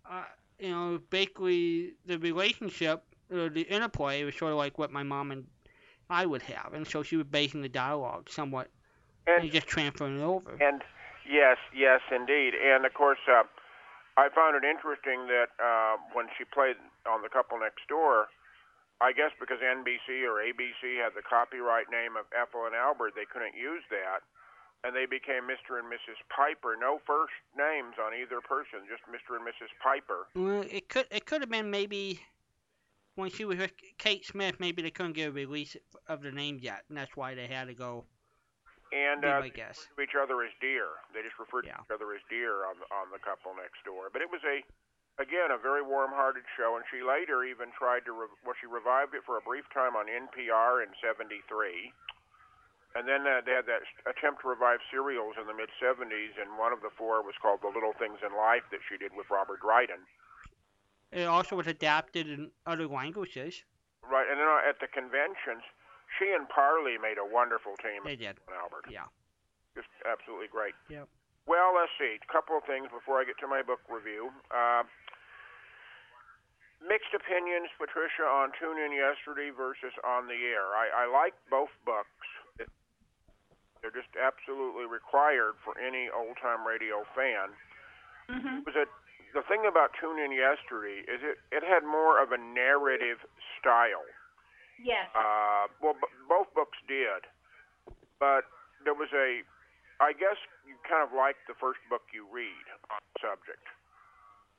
uh, 0.09 0.25
you 0.59 0.71
know, 0.71 1.01
basically 1.11 1.95
the 2.07 2.19
relationship 2.19 3.03
or 3.33 3.49
the 3.49 3.63
interplay 3.63 4.23
was 4.25 4.37
sort 4.37 4.53
of 4.53 4.59
like 4.59 4.79
what 4.79 4.93
my 4.93 5.03
mom 5.03 5.33
and 5.33 5.47
I 6.09 6.27
would 6.27 6.43
have, 6.43 6.75
and 6.75 6.87
so 6.87 7.03
she 7.03 7.17
was 7.17 7.27
basing 7.27 7.63
the 7.63 7.69
dialogue 7.69 8.29
somewhat 8.31 8.69
and, 9.27 9.43
And 9.43 9.53
just 9.53 9.67
transferring 9.67 10.21
it 10.21 10.23
over. 10.23 10.57
And 10.61 10.83
yes, 11.29 11.59
yes, 11.75 12.01
indeed. 12.15 12.55
And 12.55 12.87
of 12.87 12.95
course, 12.95 13.19
uh, 13.29 13.43
I 14.17 14.29
found 14.35 14.57
it 14.57 14.65
interesting 14.65 15.27
that 15.27 15.51
uh, 15.59 15.97
when 16.13 16.27
she 16.39 16.45
played 16.45 16.77
on 17.11 17.23
The 17.23 17.29
Couple 17.29 17.59
Next 17.59 17.87
Door, 17.89 18.29
I 19.01 19.13
guess 19.13 19.31
because 19.39 19.59
NBC 19.61 20.25
or 20.25 20.41
ABC 20.41 20.97
had 21.03 21.13
the 21.13 21.23
copyright 21.23 21.91
name 21.93 22.17
of 22.17 22.25
Ethel 22.33 22.65
and 22.65 22.75
Albert, 22.75 23.13
they 23.15 23.29
couldn't 23.29 23.55
use 23.55 23.85
that. 23.91 24.25
And 24.85 24.95
they 24.95 25.05
became 25.05 25.45
Mr. 25.45 25.77
and 25.81 25.89
Mrs. 25.91 26.17
Piper. 26.31 26.77
No 26.79 27.01
first 27.07 27.33
names 27.57 27.97
on 28.01 28.13
either 28.15 28.41
person, 28.41 28.87
just 28.89 29.03
Mr. 29.09 29.37
and 29.37 29.45
Mrs. 29.45 29.73
Piper. 29.83 30.29
Well, 30.37 30.65
it 30.71 30.89
could 30.89 31.07
it 31.11 31.27
could 31.27 31.41
have 31.43 31.51
been 31.51 31.71
maybe 31.71 32.21
when 33.17 33.31
she 33.31 33.45
was 33.45 33.59
with 33.59 33.73
Kate 33.99 34.25
Smith, 34.25 34.61
maybe 34.61 34.83
they 34.83 34.91
couldn't 34.91 35.15
get 35.15 35.29
a 35.29 35.33
release 35.33 35.77
of 36.07 36.23
the 36.23 36.31
name 36.31 36.59
yet, 36.61 36.85
and 36.89 36.97
that's 36.97 37.17
why 37.17 37.35
they 37.35 37.47
had 37.49 37.67
to 37.69 37.75
go. 37.75 38.05
And 38.93 39.25
uh, 39.25 39.41
my 39.41 39.49
guess. 39.49 39.89
to 39.97 40.03
each 40.03 40.15
other 40.15 40.45
as 40.45 40.53
dear. 40.61 40.87
They 41.13 41.23
just 41.23 41.41
referred 41.41 41.65
Yeah. 41.67 41.81
to 41.81 41.83
each 41.83 41.95
other 41.97 42.13
as 42.15 42.21
dear 42.31 42.65
on 42.69 42.77
on 42.95 43.11
the 43.11 43.19
couple 43.19 43.53
next 43.57 43.83
door. 43.85 44.09
But 44.13 44.23
it 44.23 44.31
was 44.31 44.41
a, 44.47 44.63
again, 45.19 45.53
a 45.53 45.61
very 45.61 45.83
warm-hearted 45.83 46.45
show. 46.57 46.77
And 46.77 46.85
she 46.89 47.01
later 47.01 47.45
even 47.45 47.73
tried 47.77 48.05
to, 48.09 48.13
re- 48.13 48.37
well, 48.45 48.57
she 48.57 48.69
revived 48.69 49.17
it 49.17 49.25
for 49.25 49.37
a 49.37 49.45
brief 49.45 49.65
time 49.73 49.97
on 49.97 50.07
NPR 50.07 50.85
in 50.85 50.93
'73. 51.01 51.93
And 52.97 53.05
then 53.05 53.29
uh, 53.29 53.45
they 53.45 53.53
had 53.53 53.69
that 53.69 53.85
attempt 54.09 54.41
to 54.41 54.49
revive 54.49 54.81
serials 54.89 55.37
in 55.37 55.45
the 55.45 55.53
mid 55.53 55.69
'70s, 55.77 56.41
and 56.41 56.57
one 56.57 56.73
of 56.73 56.81
the 56.81 56.93
four 56.97 57.21
was 57.21 57.37
called 57.41 57.61
"The 57.61 57.73
Little 57.73 57.93
Things 57.93 58.25
in 58.25 58.33
Life" 58.33 58.65
that 58.73 58.81
she 58.89 58.97
did 58.97 59.13
with 59.13 59.29
Robert 59.29 59.61
Dryden. 59.61 60.01
It 61.13 61.29
also 61.29 61.57
was 61.57 61.67
adapted 61.69 62.29
in 62.29 62.51
other 62.65 62.89
languages. 62.89 63.65
Right, 64.01 64.27
and 64.29 64.41
then 64.41 64.49
uh, 64.49 64.69
at 64.69 64.81
the 64.81 64.89
conventions, 64.89 65.63
she 66.19 66.33
and 66.33 66.49
Parley 66.49 66.97
made 66.97 67.19
a 67.21 67.27
wonderful 67.27 67.77
team. 67.79 68.01
They 68.05 68.17
did. 68.17 68.41
Albert. 68.49 68.89
Yeah. 68.89 69.11
just 69.75 69.93
absolutely 70.09 70.49
great. 70.49 70.73
Yep. 70.89 71.09
Well, 71.47 71.77
let's 71.79 71.95
see. 71.95 72.19
A 72.19 72.33
couple 72.33 72.59
of 72.59 72.65
things 72.67 72.91
before 72.91 73.23
I 73.23 73.25
get 73.25 73.39
to 73.39 73.47
my 73.47 73.63
book 73.63 73.79
review. 73.87 74.35
Uh, 74.51 74.83
mixed 76.83 77.13
opinions, 77.15 77.69
Patricia, 77.79 78.25
on 78.27 78.53
Tune 78.59 78.79
In 78.79 78.93
Yesterday 78.93 79.51
versus 79.55 79.93
On 80.05 80.29
the 80.29 80.37
Air. 80.37 80.75
I, 80.77 81.05
I 81.05 81.11
like 81.11 81.35
both 81.51 81.73
books. 81.85 82.29
They're 83.85 83.95
just 83.95 84.11
absolutely 84.19 84.89
required 84.89 85.55
for 85.63 85.79
any 85.79 86.11
old 86.11 86.37
time 86.43 86.67
radio 86.67 87.07
fan. 87.15 87.55
hmm 88.27 88.65
Was 88.67 88.75
it 88.75 88.89
the 89.35 89.45
thing 89.47 89.69
about 89.69 89.93
Tune 90.01 90.19
In 90.19 90.33
Yesterday 90.33 91.05
is 91.07 91.21
it 91.23 91.39
it 91.53 91.63
had 91.63 91.85
more 91.85 92.19
of 92.19 92.33
a 92.33 92.41
narrative 92.41 93.21
style. 93.61 94.03
Yes. 94.83 95.07
Uh, 95.15 95.69
well, 95.81 95.95
b- 95.95 96.09
both 96.29 96.53
books 96.53 96.77
did, 96.89 97.25
but 98.21 98.45
there 98.85 98.93
was 98.97 99.09
a, 99.17 99.41
I 100.05 100.13
guess 100.13 100.37
you 100.69 100.77
kind 100.85 101.01
of 101.01 101.17
like 101.17 101.37
the 101.49 101.57
first 101.57 101.81
book 101.89 102.05
you 102.13 102.29
read 102.29 102.67
on 102.93 103.01
the 103.01 103.17
subject, 103.25 103.65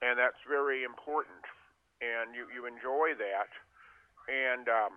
and 0.01 0.17
that's 0.17 0.39
very 0.49 0.81
important, 0.81 1.45
and 2.01 2.35
you 2.35 2.45
you 2.53 2.65
enjoy 2.65 3.13
that, 3.17 3.49
and 4.29 4.67
um, 4.69 4.93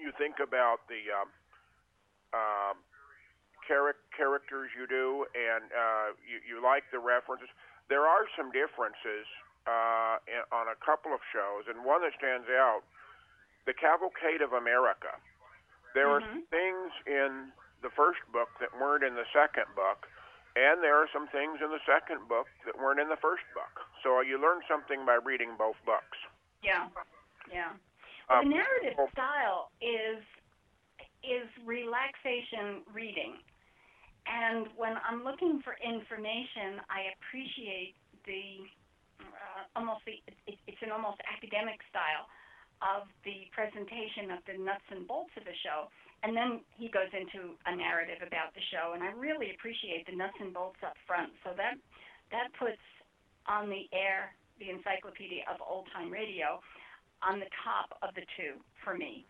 you 0.00 0.12
think 0.18 0.40
about 0.42 0.86
the 0.88 1.02
um, 1.12 1.28
um, 2.34 2.76
charac- 3.68 4.02
characters 4.16 4.70
you 4.76 4.86
do, 4.86 5.26
and 5.34 5.70
uh, 5.72 6.08
you 6.26 6.40
you 6.46 6.56
like 6.62 6.84
the 6.90 6.98
references. 6.98 7.48
There 7.88 8.06
are 8.06 8.24
some 8.36 8.50
differences 8.50 9.26
uh, 9.66 10.16
in, 10.26 10.42
on 10.50 10.68
a 10.72 10.78
couple 10.80 11.12
of 11.12 11.20
shows, 11.32 11.68
and 11.68 11.84
one 11.84 12.02
that 12.02 12.14
stands 12.18 12.48
out 12.48 12.82
the 13.66 13.74
Cavalcade 13.74 14.42
of 14.42 14.52
America. 14.54 15.14
There 15.94 16.08
are 16.08 16.22
Mhm. 16.22 16.48
things 16.48 16.90
in 17.06 17.52
the 17.82 17.90
first 17.90 18.20
book 18.32 18.48
that 18.60 18.72
weren't 18.80 19.04
in 19.04 19.14
the 19.14 19.26
second 19.32 19.66
book, 19.76 20.08
and 20.56 20.82
there 20.82 20.96
are 20.96 21.08
some 21.12 21.28
things 21.28 21.60
in 21.64 21.70
the 21.70 21.82
second 21.88 22.28
book 22.28 22.46
that 22.66 22.76
weren't 22.76 23.00
in 23.00 23.08
the 23.08 23.20
first 23.20 23.44
book. 23.56 23.84
So 24.02 24.20
you 24.20 24.40
learn 24.40 24.60
something 24.68 25.06
by 25.06 25.18
reading 25.22 25.56
both 25.56 25.76
books. 25.84 26.18
Yeah, 26.62 26.88
yeah. 27.48 27.72
Um, 28.30 28.48
the 28.48 28.60
narrative 28.60 28.98
style 29.12 29.72
is 29.80 30.22
is 31.22 31.46
relaxation 31.64 32.82
reading, 32.92 33.38
and 34.26 34.68
when 34.76 34.94
I'm 35.02 35.24
looking 35.24 35.62
for 35.62 35.78
information, 35.82 36.82
I 36.90 37.14
appreciate 37.18 37.94
the 38.26 38.66
uh, 39.22 39.62
almost 39.74 40.04
the 40.06 40.22
it, 40.46 40.58
it's 40.66 40.82
an 40.82 40.92
almost 40.92 41.18
academic 41.26 41.80
style 41.90 42.28
of 42.82 43.06
the 43.22 43.46
presentation 43.54 44.34
of 44.34 44.42
the 44.46 44.58
nuts 44.58 44.86
and 44.90 45.06
bolts 45.06 45.30
of 45.38 45.46
the 45.46 45.54
show, 45.62 45.86
and 46.22 46.36
then 46.36 46.62
he 46.78 46.88
goes 46.88 47.10
into 47.12 47.58
a 47.66 47.74
narrative 47.74 48.22
about 48.22 48.54
the 48.54 48.62
show, 48.70 48.94
and 48.94 49.02
I 49.02 49.10
really 49.12 49.50
appreciate 49.54 50.06
the 50.06 50.14
nuts 50.14 50.38
and 50.38 50.54
bolts 50.54 50.78
up 50.86 50.94
front. 51.06 51.34
So 51.42 51.50
that 51.58 51.74
that 52.30 52.54
puts 52.58 52.80
on 53.46 53.68
the 53.68 53.90
air 53.92 54.32
the 54.62 54.70
Encyclopedia 54.70 55.42
of 55.50 55.58
Old 55.58 55.90
Time 55.90 56.10
Radio 56.10 56.62
on 57.26 57.40
the 57.42 57.50
top 57.66 57.98
of 58.02 58.14
the 58.14 58.22
two 58.38 58.58
for 58.84 58.94
me. 58.94 59.26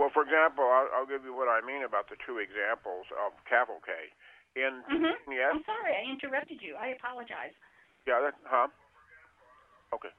Well, 0.00 0.08
for 0.14 0.22
example, 0.22 0.64
I'll, 0.64 0.88
I'll 0.94 1.10
give 1.10 1.26
you 1.26 1.34
what 1.34 1.50
I 1.50 1.60
mean 1.60 1.82
about 1.82 2.08
the 2.08 2.16
two 2.24 2.38
examples 2.38 3.10
of 3.18 3.34
Cavalcade. 3.44 4.14
In 4.56 4.80
Mhm. 4.88 5.12
yes, 5.28 5.52
I'm 5.52 5.64
sorry, 5.64 5.92
I 5.94 6.08
interrupted 6.08 6.62
you. 6.62 6.74
I 6.76 6.88
apologize. 6.96 7.52
Yeah, 8.06 8.20
that, 8.20 8.34
huh? 8.46 8.68
Okay. 9.92 10.10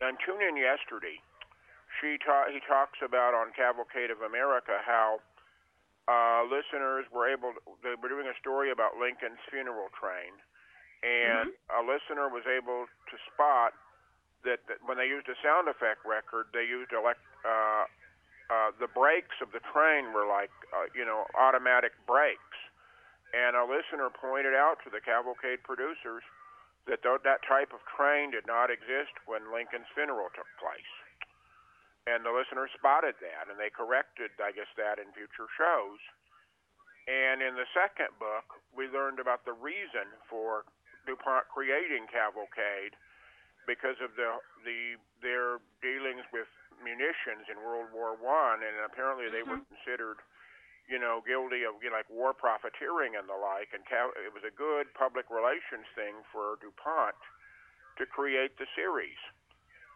And 0.00 0.18
tune 0.24 0.42
in 0.42 0.56
yesterday. 0.56 1.20
She 2.00 2.18
ta- 2.20 2.50
he 2.52 2.60
talks 2.64 3.00
about 3.00 3.32
on 3.32 3.52
Cavalcade 3.56 4.10
of 4.10 4.20
America 4.20 4.80
how 4.84 5.20
uh, 6.08 6.44
listeners 6.46 7.06
were 7.10 7.26
able. 7.26 7.56
To, 7.56 7.60
they 7.82 7.94
were 7.96 8.08
doing 8.08 8.28
a 8.28 8.36
story 8.38 8.70
about 8.70 9.00
Lincoln's 9.00 9.40
funeral 9.48 9.88
train, 9.96 10.36
and 11.02 11.52
a 11.72 11.82
listener 11.82 12.28
was 12.28 12.44
able 12.44 12.86
to 12.86 13.14
spot 13.32 13.72
that, 14.44 14.62
that 14.68 14.78
when 14.84 14.96
they 15.00 15.08
used 15.08 15.26
a 15.26 15.36
sound 15.42 15.66
effect 15.66 16.04
record, 16.04 16.52
they 16.52 16.64
used 16.64 16.92
elect. 16.92 17.20
Uh, 17.42 17.88
uh, 18.46 18.70
the 18.78 18.86
brakes 18.86 19.34
of 19.42 19.50
the 19.50 19.58
train 19.74 20.14
were 20.14 20.22
like, 20.22 20.54
uh, 20.70 20.86
you 20.94 21.02
know, 21.02 21.26
automatic 21.34 21.90
brakes. 22.06 22.58
And 23.34 23.58
a 23.58 23.66
listener 23.66 24.06
pointed 24.06 24.54
out 24.54 24.78
to 24.86 24.88
the 24.90 25.02
Cavalcade 25.02 25.66
producers 25.66 26.22
that 26.86 27.02
th- 27.02 27.26
that 27.26 27.42
type 27.42 27.74
of 27.74 27.82
train 27.90 28.30
did 28.30 28.46
not 28.46 28.70
exist 28.70 29.18
when 29.26 29.50
Lincoln's 29.50 29.90
funeral 29.98 30.30
took 30.30 30.46
place. 30.62 30.94
And 32.06 32.22
the 32.22 32.30
listener 32.30 32.70
spotted 32.70 33.18
that, 33.18 33.50
and 33.50 33.58
they 33.58 33.70
corrected, 33.70 34.30
I 34.38 34.54
guess, 34.54 34.70
that 34.78 35.02
in 35.02 35.10
future 35.10 35.50
shows. 35.58 35.98
And 37.10 37.42
in 37.42 37.58
the 37.58 37.66
second 37.74 38.14
book, 38.18 38.62
we 38.70 38.86
learned 38.86 39.18
about 39.18 39.42
the 39.42 39.54
reason 39.54 40.06
for 40.30 40.66
DuPont 41.06 41.50
creating 41.50 42.06
Cavalcade 42.10 42.94
because 43.66 43.98
of 43.98 44.14
the 44.14 44.38
the 44.62 44.98
their 45.22 45.58
dealings 45.82 46.22
with 46.30 46.50
munitions 46.82 47.50
in 47.50 47.58
World 47.62 47.90
War 47.90 48.14
One, 48.14 48.62
and 48.62 48.74
apparently 48.86 49.26
they 49.26 49.42
were 49.42 49.58
mm-hmm. 49.58 49.74
considered 49.74 50.22
you 50.86 51.02
know, 51.02 51.18
guilty 51.26 51.66
of 51.66 51.74
you 51.82 51.90
know, 51.90 51.98
like 51.98 52.06
war 52.06 52.30
profiteering 52.30 53.18
and 53.18 53.26
the 53.26 53.34
like. 53.34 53.74
And 53.74 53.82
Cal- 53.86 54.14
it 54.14 54.30
was 54.30 54.46
a 54.46 54.54
good 54.54 54.86
public 54.94 55.26
relations 55.30 55.86
thing 55.98 56.22
for 56.30 56.62
DuPont 56.62 57.18
to 57.98 58.06
create 58.06 58.54
the 58.58 58.70
series. 58.78 59.18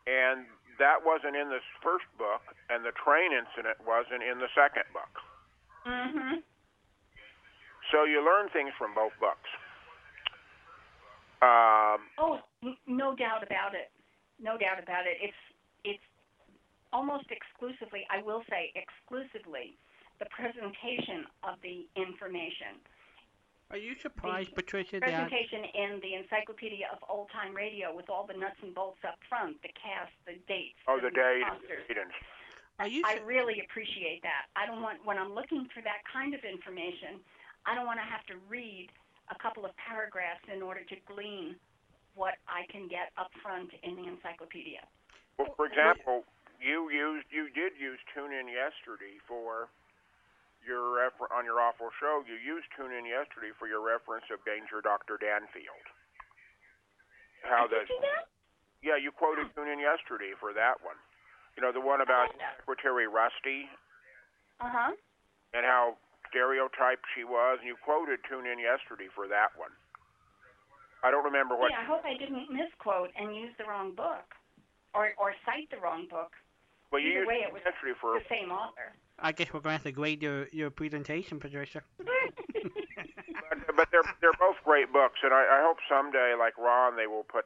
And 0.06 0.50
that 0.80 1.04
wasn't 1.04 1.36
in 1.36 1.52
this 1.52 1.64
first 1.84 2.08
book, 2.16 2.42
and 2.72 2.82
the 2.82 2.96
train 2.96 3.30
incident 3.30 3.78
wasn't 3.84 4.24
in 4.24 4.40
the 4.40 4.48
second 4.56 4.88
book. 4.90 5.12
Mm-hmm. 5.86 6.40
So 7.92 8.04
you 8.08 8.24
learn 8.24 8.48
things 8.50 8.72
from 8.80 8.96
both 8.96 9.12
books. 9.20 9.48
Um, 11.40 12.00
Oh, 12.20 12.40
no 12.86 13.16
doubt 13.16 13.44
about 13.44 13.76
it. 13.76 13.92
No 14.40 14.56
doubt 14.56 14.80
about 14.82 15.04
it. 15.08 15.16
It's 15.20 15.42
it's 15.84 16.08
almost 16.92 17.28
exclusively, 17.32 18.04
I 18.10 18.20
will 18.22 18.42
say 18.50 18.72
exclusively, 18.76 19.76
the 20.18 20.28
presentation 20.28 21.24
of 21.44 21.56
the 21.64 21.88
information. 21.96 22.80
Are 23.70 23.78
you 23.78 23.94
surprised, 24.02 24.50
Patricia, 24.58 24.98
that 24.98 25.06
Presentation 25.06 25.62
in 25.62 26.02
the 26.02 26.18
Encyclopedia 26.18 26.90
of 26.90 26.98
Old 27.06 27.30
Time 27.30 27.54
Radio 27.54 27.94
with 27.94 28.10
all 28.10 28.26
the 28.26 28.34
nuts 28.34 28.58
and 28.66 28.74
bolts 28.74 28.98
up 29.06 29.14
front, 29.30 29.62
the 29.62 29.70
cast, 29.78 30.10
the 30.26 30.34
dates, 30.50 30.82
oh, 30.90 30.98
the 30.98 31.14
date, 31.14 31.46
sponsors. 31.46 31.86
and 31.86 32.10
are 32.82 32.90
you 32.90 33.06
I 33.06 33.22
really 33.22 33.62
appreciate 33.62 34.26
that. 34.26 34.50
I 34.58 34.66
don't 34.66 34.82
want 34.82 34.98
when 35.06 35.22
I'm 35.22 35.38
looking 35.38 35.70
for 35.70 35.86
that 35.86 36.02
kind 36.02 36.34
of 36.34 36.42
information, 36.42 37.22
I 37.62 37.78
don't 37.78 37.86
want 37.86 38.02
to 38.02 38.08
have 38.10 38.26
to 38.34 38.42
read 38.50 38.90
a 39.30 39.38
couple 39.38 39.62
of 39.62 39.70
paragraphs 39.78 40.42
in 40.50 40.66
order 40.66 40.82
to 40.90 40.96
glean 41.06 41.54
what 42.18 42.42
I 42.50 42.66
can 42.74 42.90
get 42.90 43.14
up 43.14 43.30
front 43.38 43.70
in 43.86 43.94
the 43.94 44.10
encyclopedia. 44.10 44.82
Well, 45.38 45.54
for 45.54 45.70
example, 45.70 46.26
you 46.58 46.90
used 46.90 47.30
you 47.30 47.46
did 47.54 47.78
use 47.78 48.02
Tune 48.10 48.34
In 48.34 48.50
yesterday 48.50 49.22
for 49.30 49.70
your 50.66 51.00
refer- 51.00 51.30
on 51.32 51.44
your 51.48 51.60
awful 51.60 51.88
show. 52.00 52.22
You 52.28 52.36
used 52.36 52.68
Tune 52.76 52.92
In 52.92 53.04
yesterday 53.08 53.52
for 53.58 53.66
your 53.68 53.80
reference 53.80 54.24
of 54.32 54.40
Danger 54.44 54.80
Doctor 54.84 55.16
Danfield. 55.20 55.86
How 57.48 57.64
Did 57.66 57.88
the 57.88 57.94
you 57.94 57.96
do 57.96 58.04
that? 58.04 58.24
yeah 58.84 58.96
you 59.00 59.10
quoted 59.12 59.48
Tune 59.56 59.68
In 59.68 59.80
yesterday 59.80 60.32
for 60.38 60.52
that 60.52 60.80
one. 60.84 60.96
You 61.56 61.62
know 61.64 61.72
the 61.72 61.80
one 61.82 62.00
about 62.04 62.30
Secretary 62.60 63.08
Rusty 63.08 63.68
Uh 64.60 64.68
huh. 64.70 64.92
and 65.56 65.64
how 65.64 65.96
stereotyped 66.28 67.02
she 67.16 67.24
was, 67.24 67.58
and 67.60 67.66
you 67.66 67.76
quoted 67.82 68.20
Tune 68.28 68.46
In 68.46 68.60
yesterday 68.60 69.08
for 69.16 69.26
that 69.28 69.50
one. 69.56 69.72
I 71.02 71.08
don't 71.10 71.24
remember 71.24 71.56
what. 71.56 71.72
Yeah, 71.72 71.80
I 71.80 71.88
hope 71.88 72.04
I 72.04 72.12
didn't 72.20 72.52
misquote 72.52 73.08
and 73.16 73.32
use 73.34 73.56
the 73.56 73.64
wrong 73.64 73.96
book, 73.96 74.28
or 74.92 75.16
or 75.16 75.32
cite 75.48 75.72
the 75.72 75.80
wrong 75.80 76.04
book. 76.12 76.36
well, 76.92 77.00
you 77.00 77.16
either 77.16 77.24
used 77.24 77.28
way, 77.32 77.40
it 77.48 77.52
was 77.52 77.64
yesterday 77.64 77.96
for 78.04 78.20
The 78.20 78.28
same 78.28 78.52
author. 78.52 78.92
I 79.22 79.32
guess 79.32 79.48
we're 79.52 79.60
going 79.60 79.70
to 79.74 79.78
have 79.78 79.82
to 79.84 79.92
grade 79.92 80.22
your, 80.22 80.48
your 80.52 80.70
presentation, 80.70 81.38
Patricia. 81.38 81.82
but, 81.98 83.76
but 83.76 83.88
they're 83.90 84.02
they're 84.20 84.32
both 84.38 84.56
great 84.64 84.92
books, 84.92 85.18
and 85.22 85.32
I, 85.32 85.42
I 85.42 85.62
hope 85.66 85.78
someday, 85.88 86.34
like 86.38 86.56
Ron, 86.58 86.96
they 86.96 87.06
will 87.06 87.24
put 87.24 87.44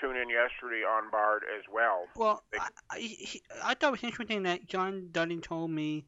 Tune 0.00 0.16
In 0.16 0.28
Yesterday 0.28 0.82
on 0.84 1.10
Bard 1.10 1.42
as 1.56 1.62
well. 1.72 2.06
Well, 2.16 2.42
They- 2.50 2.58
I, 2.58 2.68
I, 2.90 3.16
I 3.64 3.74
thought 3.74 3.88
it 3.88 3.90
was 3.92 4.04
interesting 4.04 4.42
that 4.44 4.66
John 4.66 5.08
Dunning 5.12 5.40
told 5.40 5.70
me 5.70 6.06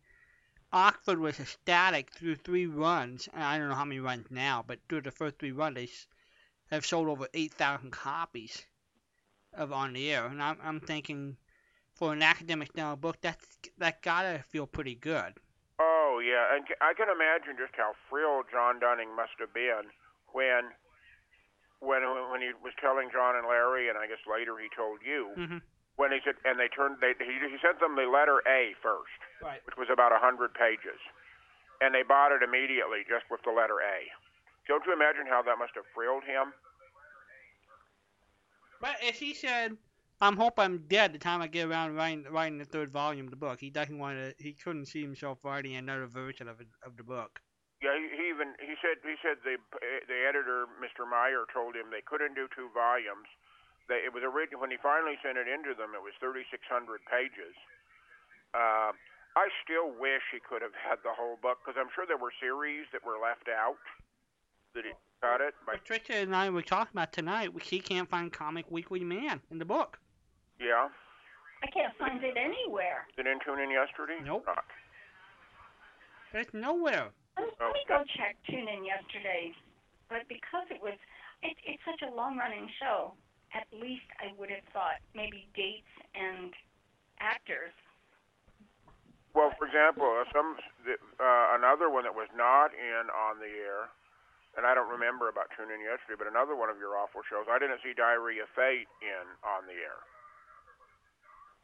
Oxford 0.73 1.21
was 1.21 1.39
ecstatic 1.39 2.11
through 2.13 2.37
three 2.37 2.67
runs, 2.67 3.29
and 3.33 3.43
I 3.43 3.59
don't 3.59 3.69
know 3.69 3.77
how 3.77 3.85
many 3.85 4.01
runs 4.01 4.27
now, 4.31 4.65
but 4.67 4.81
through 4.89 5.03
the 5.03 5.11
first 5.13 5.39
three 5.39 5.53
runs, 5.53 5.77
they 5.77 5.89
have 6.71 6.85
sold 6.85 7.09
over 7.09 7.29
8,000 7.33 7.93
copies 7.93 8.67
of 9.53 9.73
On 9.73 9.93
the 9.93 10.11
Air. 10.13 10.27
And 10.27 10.43
I'm, 10.43 10.59
I'm 10.65 10.81
thinking, 10.81 11.37
for 11.95 12.13
an 12.13 12.23
academic 12.23 12.69
style 12.69 12.97
book, 12.97 13.17
that's 13.21 13.47
that 13.79 14.03
gotta 14.03 14.43
feel 14.51 14.67
pretty 14.67 14.95
good. 14.95 15.35
Oh 15.79 16.21
yeah, 16.23 16.55
and 16.55 16.67
I 16.81 16.95
can 16.95 17.09
imagine 17.09 17.57
just 17.59 17.75
how 17.77 17.95
thrilled 18.09 18.47
John 18.51 18.79
Dunning 18.79 19.15
must 19.17 19.35
have 19.39 19.55
been 19.55 19.91
when 20.33 20.71
when 21.81 22.03
when 22.31 22.41
he 22.43 22.51
was 22.63 22.75
telling 22.81 23.11
John 23.11 23.37
and 23.37 23.47
Larry, 23.47 23.89
and 23.89 23.99
I 23.99 24.07
guess 24.07 24.23
later 24.27 24.59
he 24.59 24.69
told 24.75 25.01
you 25.07 25.31
hmm 25.35 25.59
when 25.97 26.11
he 26.11 26.19
said, 26.27 26.35
and 26.43 26.59
they 26.59 26.67
turned 26.67 26.99
they 26.99 27.15
he, 27.23 27.39
he 27.39 27.59
sent 27.63 27.79
them 27.79 27.95
the 27.95 28.11
letter 28.11 28.43
A 28.51 28.75
first, 28.83 29.15
Right. 29.41 29.63
which 29.67 29.79
was 29.79 29.87
about 29.93 30.11
a 30.11 30.19
hundred 30.19 30.51
pages, 30.55 30.99
and 31.81 31.95
they 31.95 32.03
bought 32.03 32.35
it 32.35 32.43
immediately 32.43 33.07
just 33.07 33.31
with 33.31 33.39
the 33.47 33.55
letter 33.55 33.79
A. 33.79 34.11
Don't 34.67 34.83
you 34.87 34.93
imagine 34.93 35.27
how 35.31 35.43
that 35.47 35.55
must 35.59 35.75
have 35.79 35.87
thrilled 35.95 36.25
him? 36.25 36.51
But 38.81 38.97
as 39.07 39.17
he 39.17 39.35
said, 39.35 39.77
I'm 40.25 40.41
hope 40.41 40.57
I'm 40.57 40.89
dead 40.89 41.13
the 41.13 41.21
time 41.21 41.45
I 41.45 41.49
get 41.53 41.69
around 41.69 42.01
writing, 42.01 42.25
writing 42.33 42.57
the 42.57 42.65
third 42.65 42.89
volume 42.89 43.29
of 43.29 43.31
the 43.31 43.37
book. 43.37 43.61
He 43.61 43.69
doesn't 43.69 43.99
want 44.01 44.17
to. 44.17 44.33
He 44.41 44.57
couldn't 44.57 44.89
see 44.89 45.05
himself 45.05 45.45
writing 45.45 45.77
another 45.77 46.09
version 46.09 46.49
of 46.49 46.65
it, 46.65 46.69
of 46.81 46.97
the 46.97 47.05
book. 47.05 47.45
Yeah, 47.85 47.93
he, 47.93 48.09
he 48.09 48.33
even 48.33 48.57
he 48.57 48.73
said 48.81 49.05
he 49.05 49.21
said 49.21 49.45
the 49.45 49.61
the 50.09 50.19
editor 50.25 50.65
Mr. 50.81 51.05
Meyer 51.05 51.45
told 51.53 51.77
him 51.77 51.93
they 51.93 52.01
couldn't 52.01 52.33
do 52.33 52.49
two 52.57 52.73
volumes. 52.73 53.29
They, 53.85 54.01
it 54.01 54.17
was 54.17 54.25
original 54.25 54.65
when 54.65 54.73
he 54.73 54.81
finally 54.81 55.21
sent 55.21 55.37
it 55.37 55.45
into 55.45 55.77
them. 55.77 55.93
It 55.93 56.01
was 56.01 56.17
3,600 56.17 56.57
pages. 57.05 57.53
Uh, 58.57 58.97
I 59.37 59.53
still 59.61 59.93
wish 59.93 60.25
he 60.33 60.41
could 60.41 60.65
have 60.65 60.73
had 60.73 61.05
the 61.05 61.13
whole 61.13 61.37
book 61.37 61.61
because 61.61 61.77
I'm 61.77 61.93
sure 61.93 62.09
there 62.09 62.17
were 62.17 62.33
series 62.41 62.89
that 62.97 63.05
were 63.05 63.21
left 63.21 63.53
out 63.53 63.77
that 64.73 64.89
he 64.89 64.97
cut 65.21 65.45
it. 65.45 65.53
But 65.69 65.85
Patricia 65.85 66.17
and 66.17 66.33
I 66.33 66.49
were 66.49 66.65
talking 66.65 66.97
about 66.97 67.13
tonight. 67.13 67.53
She 67.61 67.77
can't 67.77 68.09
find 68.09 68.33
Comic 68.33 68.73
Weekly 68.73 69.05
Man 69.05 69.45
in 69.53 69.61
the 69.61 69.69
book. 69.69 70.01
Yeah, 70.61 70.89
I 71.63 71.67
can't 71.73 71.97
find 71.99 72.23
it 72.23 72.37
anywhere. 72.37 73.07
did 73.17 73.27
in 73.27 73.39
tune 73.45 73.59
in 73.59 73.71
yesterday? 73.71 74.21
Nope. 74.21 74.45
Not. 74.47 74.65
There's 76.33 76.51
nowhere. 76.53 77.15
Let 77.39 77.47
me, 77.47 77.53
let 77.63 77.73
me 77.73 77.83
go 77.87 78.03
check 78.19 78.35
Tune 78.47 78.67
In 78.67 78.83
yesterday, 78.83 79.55
but 80.11 80.27
because 80.29 80.67
it 80.71 80.83
was, 80.83 80.99
it, 81.43 81.55
it's 81.67 81.83
such 81.87 82.03
a 82.03 82.11
long-running 82.15 82.67
show. 82.83 83.15
At 83.55 83.71
least 83.71 84.07
I 84.19 84.35
would 84.35 84.51
have 84.51 84.67
thought 84.75 84.99
maybe 85.15 85.47
dates 85.55 85.91
and 86.15 86.51
actors 87.23 87.71
Well, 89.35 89.55
for 89.59 89.67
example, 89.67 90.11
uh, 90.11 90.27
some 90.35 90.59
uh, 91.19 91.47
another 91.55 91.87
one 91.91 92.03
that 92.03 92.15
was 92.15 92.31
not 92.35 92.75
in 92.75 93.11
on 93.11 93.39
the 93.39 93.51
air, 93.51 93.91
and 94.59 94.67
I 94.67 94.75
don't 94.75 94.91
remember 94.91 95.31
about 95.31 95.51
tuning 95.55 95.83
in 95.83 95.87
yesterday, 95.87 96.19
but 96.19 96.27
another 96.27 96.55
one 96.59 96.71
of 96.71 96.79
your 96.79 96.99
awful 96.99 97.23
shows. 97.27 97.47
I 97.47 97.59
didn't 97.63 97.79
see 97.83 97.95
Diary 97.95 98.39
of 98.43 98.51
Fate 98.55 98.91
in 99.03 99.27
on 99.43 99.67
the 99.71 99.79
air. 99.79 100.03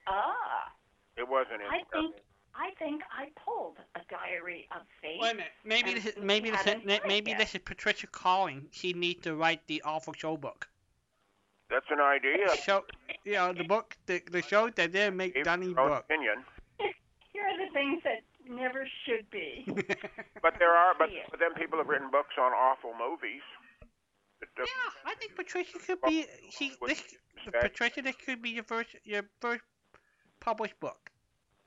Ah. 0.06 0.72
It 1.16 1.28
wasn't 1.28 1.60
in. 1.62 1.68
I 1.68 1.82
think 1.92 2.14
I 2.54 2.70
think 2.78 3.02
I 3.12 3.28
pulled 3.44 3.76
a 3.94 4.00
Diary 4.10 4.68
of 4.74 4.82
Fate. 5.00 5.18
Wait 5.20 5.30
a 5.30 5.34
minute. 5.34 5.52
Maybe 5.64 5.94
this 5.94 6.06
is, 6.06 6.14
maybe 6.20 6.50
this 6.50 6.60
is, 6.60 6.66
haven't 6.66 6.86
done 6.86 6.96
it 6.96 7.02
maybe 7.06 7.30
yet. 7.30 7.38
this 7.38 7.54
is 7.54 7.60
Patricia 7.64 8.06
calling. 8.08 8.66
She 8.72 8.92
needs 8.92 9.22
to 9.22 9.36
write 9.36 9.60
the 9.66 9.82
awful 9.84 10.12
show 10.12 10.36
book. 10.36 10.68
That's 11.70 11.86
an 11.90 12.00
idea. 12.00 12.48
Show, 12.56 12.84
you 13.24 13.34
know, 13.34 13.52
the 13.52 13.64
book, 13.64 13.96
the 14.06 14.20
the 14.30 14.42
show 14.42 14.68
that 14.70 14.92
didn't 14.92 15.16
make 15.16 15.34
Gave 15.34 15.44
Dunny 15.44 15.66
your 15.66 15.74
book. 15.76 16.04
opinion. 16.08 16.44
Here 17.32 17.44
are 17.46 17.66
the 17.66 17.72
things 17.72 18.02
that 18.02 18.22
never 18.48 18.86
should 19.06 19.30
be. 19.30 19.64
But 20.42 20.54
there 20.58 20.72
are, 20.74 20.94
but, 20.98 21.10
but 21.30 21.38
then 21.38 21.52
people 21.54 21.78
have 21.78 21.86
written 21.86 22.10
books 22.10 22.34
on 22.38 22.52
awful 22.52 22.92
movies. 22.98 23.42
That- 24.40 24.48
that- 24.56 24.66
Yeah, 24.66 25.10
I 25.12 25.14
think 25.14 25.36
Patricia 25.36 25.78
could 25.78 26.00
be. 26.02 26.26
She 26.50 26.72
this 26.86 27.02
Patricia, 27.60 28.02
this 28.02 28.16
could 28.16 28.42
be 28.42 28.50
your 28.50 28.64
first 28.64 28.96
your 29.04 29.22
first 29.40 29.62
published 30.40 30.78
book. 30.80 31.10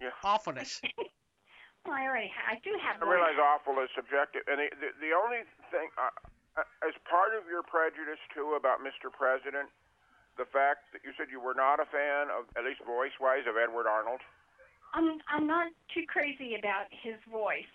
Yeah. 0.02 0.10
Awfulness. 0.24 0.82
Well, 1.84 2.00
I 2.00 2.08
already 2.08 2.32
ha- 2.32 2.56
I 2.56 2.64
do 2.64 2.72
have 2.80 2.96
I 2.96 3.04
one. 3.04 3.12
realize 3.20 3.36
awful 3.36 3.76
is 3.84 3.92
subjective, 3.92 4.48
and 4.48 4.56
the 4.56 4.72
the, 4.80 4.90
the 5.04 5.12
only 5.12 5.44
thing, 5.68 5.92
uh, 6.00 6.16
uh, 6.56 6.64
as 6.88 6.96
part 7.04 7.36
of 7.36 7.44
your 7.52 7.60
prejudice 7.60 8.24
too 8.32 8.56
about 8.56 8.80
Mr. 8.80 9.12
President, 9.12 9.68
the 10.40 10.48
fact 10.48 10.96
that 10.96 11.04
you 11.04 11.12
said 11.20 11.28
you 11.28 11.44
were 11.44 11.52
not 11.52 11.84
a 11.84 11.88
fan 11.92 12.32
of, 12.32 12.48
at 12.56 12.64
least 12.64 12.80
voice-wise, 12.88 13.44
of 13.52 13.60
Edward 13.60 13.84
Arnold. 13.84 14.24
I'm 14.96 15.20
I'm 15.28 15.44
not 15.44 15.76
too 15.92 16.08
crazy 16.08 16.56
about 16.56 16.88
his 16.88 17.20
voice, 17.28 17.68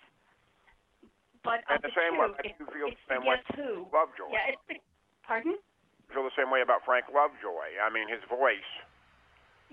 but 1.45 1.61
And 1.69 1.77
of 1.77 1.85
the 1.85 1.93
the 1.93 1.93
same 1.93 2.17
two, 2.17 2.21
way, 2.25 2.33
I 2.33 2.41
it's, 2.49 2.57
do 2.57 2.65
feel 2.73 2.87
it's 2.89 2.97
the 3.05 3.13
the 3.13 3.13
same 3.13 3.29
way. 3.29 3.37
Guess 3.45 3.61
Who. 3.61 3.85
Lovejoy. 3.93 4.33
Yeah, 4.33 4.57
it's 4.57 4.65
the 4.65 4.81
pardon. 5.21 5.53
I 6.09 6.13
feel 6.17 6.25
the 6.25 6.33
same 6.33 6.49
way 6.49 6.65
about 6.65 6.81
Frank 6.81 7.05
Lovejoy. 7.13 7.77
I 7.77 7.93
mean, 7.93 8.09
his 8.09 8.25
voice 8.25 8.65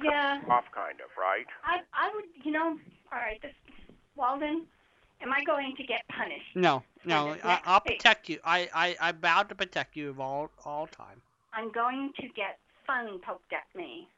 Yeah, 0.02 0.40
off, 0.50 0.64
kind 0.74 1.00
of, 1.00 1.10
right? 1.18 1.46
I 1.64 1.78
I 1.94 2.10
would 2.14 2.24
you 2.44 2.52
know 2.52 2.76
all 3.12 3.18
right 3.18 3.40
this 3.42 3.54
Walden, 4.16 4.66
am 5.22 5.32
I 5.32 5.42
going 5.44 5.74
to 5.76 5.84
get 5.84 6.02
punished? 6.08 6.54
No, 6.54 6.82
no, 7.04 7.36
I, 7.42 7.60
I'll 7.64 7.80
week. 7.86 7.98
protect 7.98 8.28
you. 8.28 8.38
I, 8.44 8.68
I 8.74 8.96
I 9.00 9.12
vow 9.12 9.42
to 9.42 9.54
protect 9.54 9.96
you 9.96 10.10
of 10.10 10.20
all 10.20 10.50
all 10.64 10.86
time. 10.86 11.22
I'm 11.52 11.70
going 11.72 12.12
to 12.20 12.22
get 12.28 12.58
fun 12.86 13.18
poked 13.24 13.52
at 13.52 13.64
me. 13.74 14.08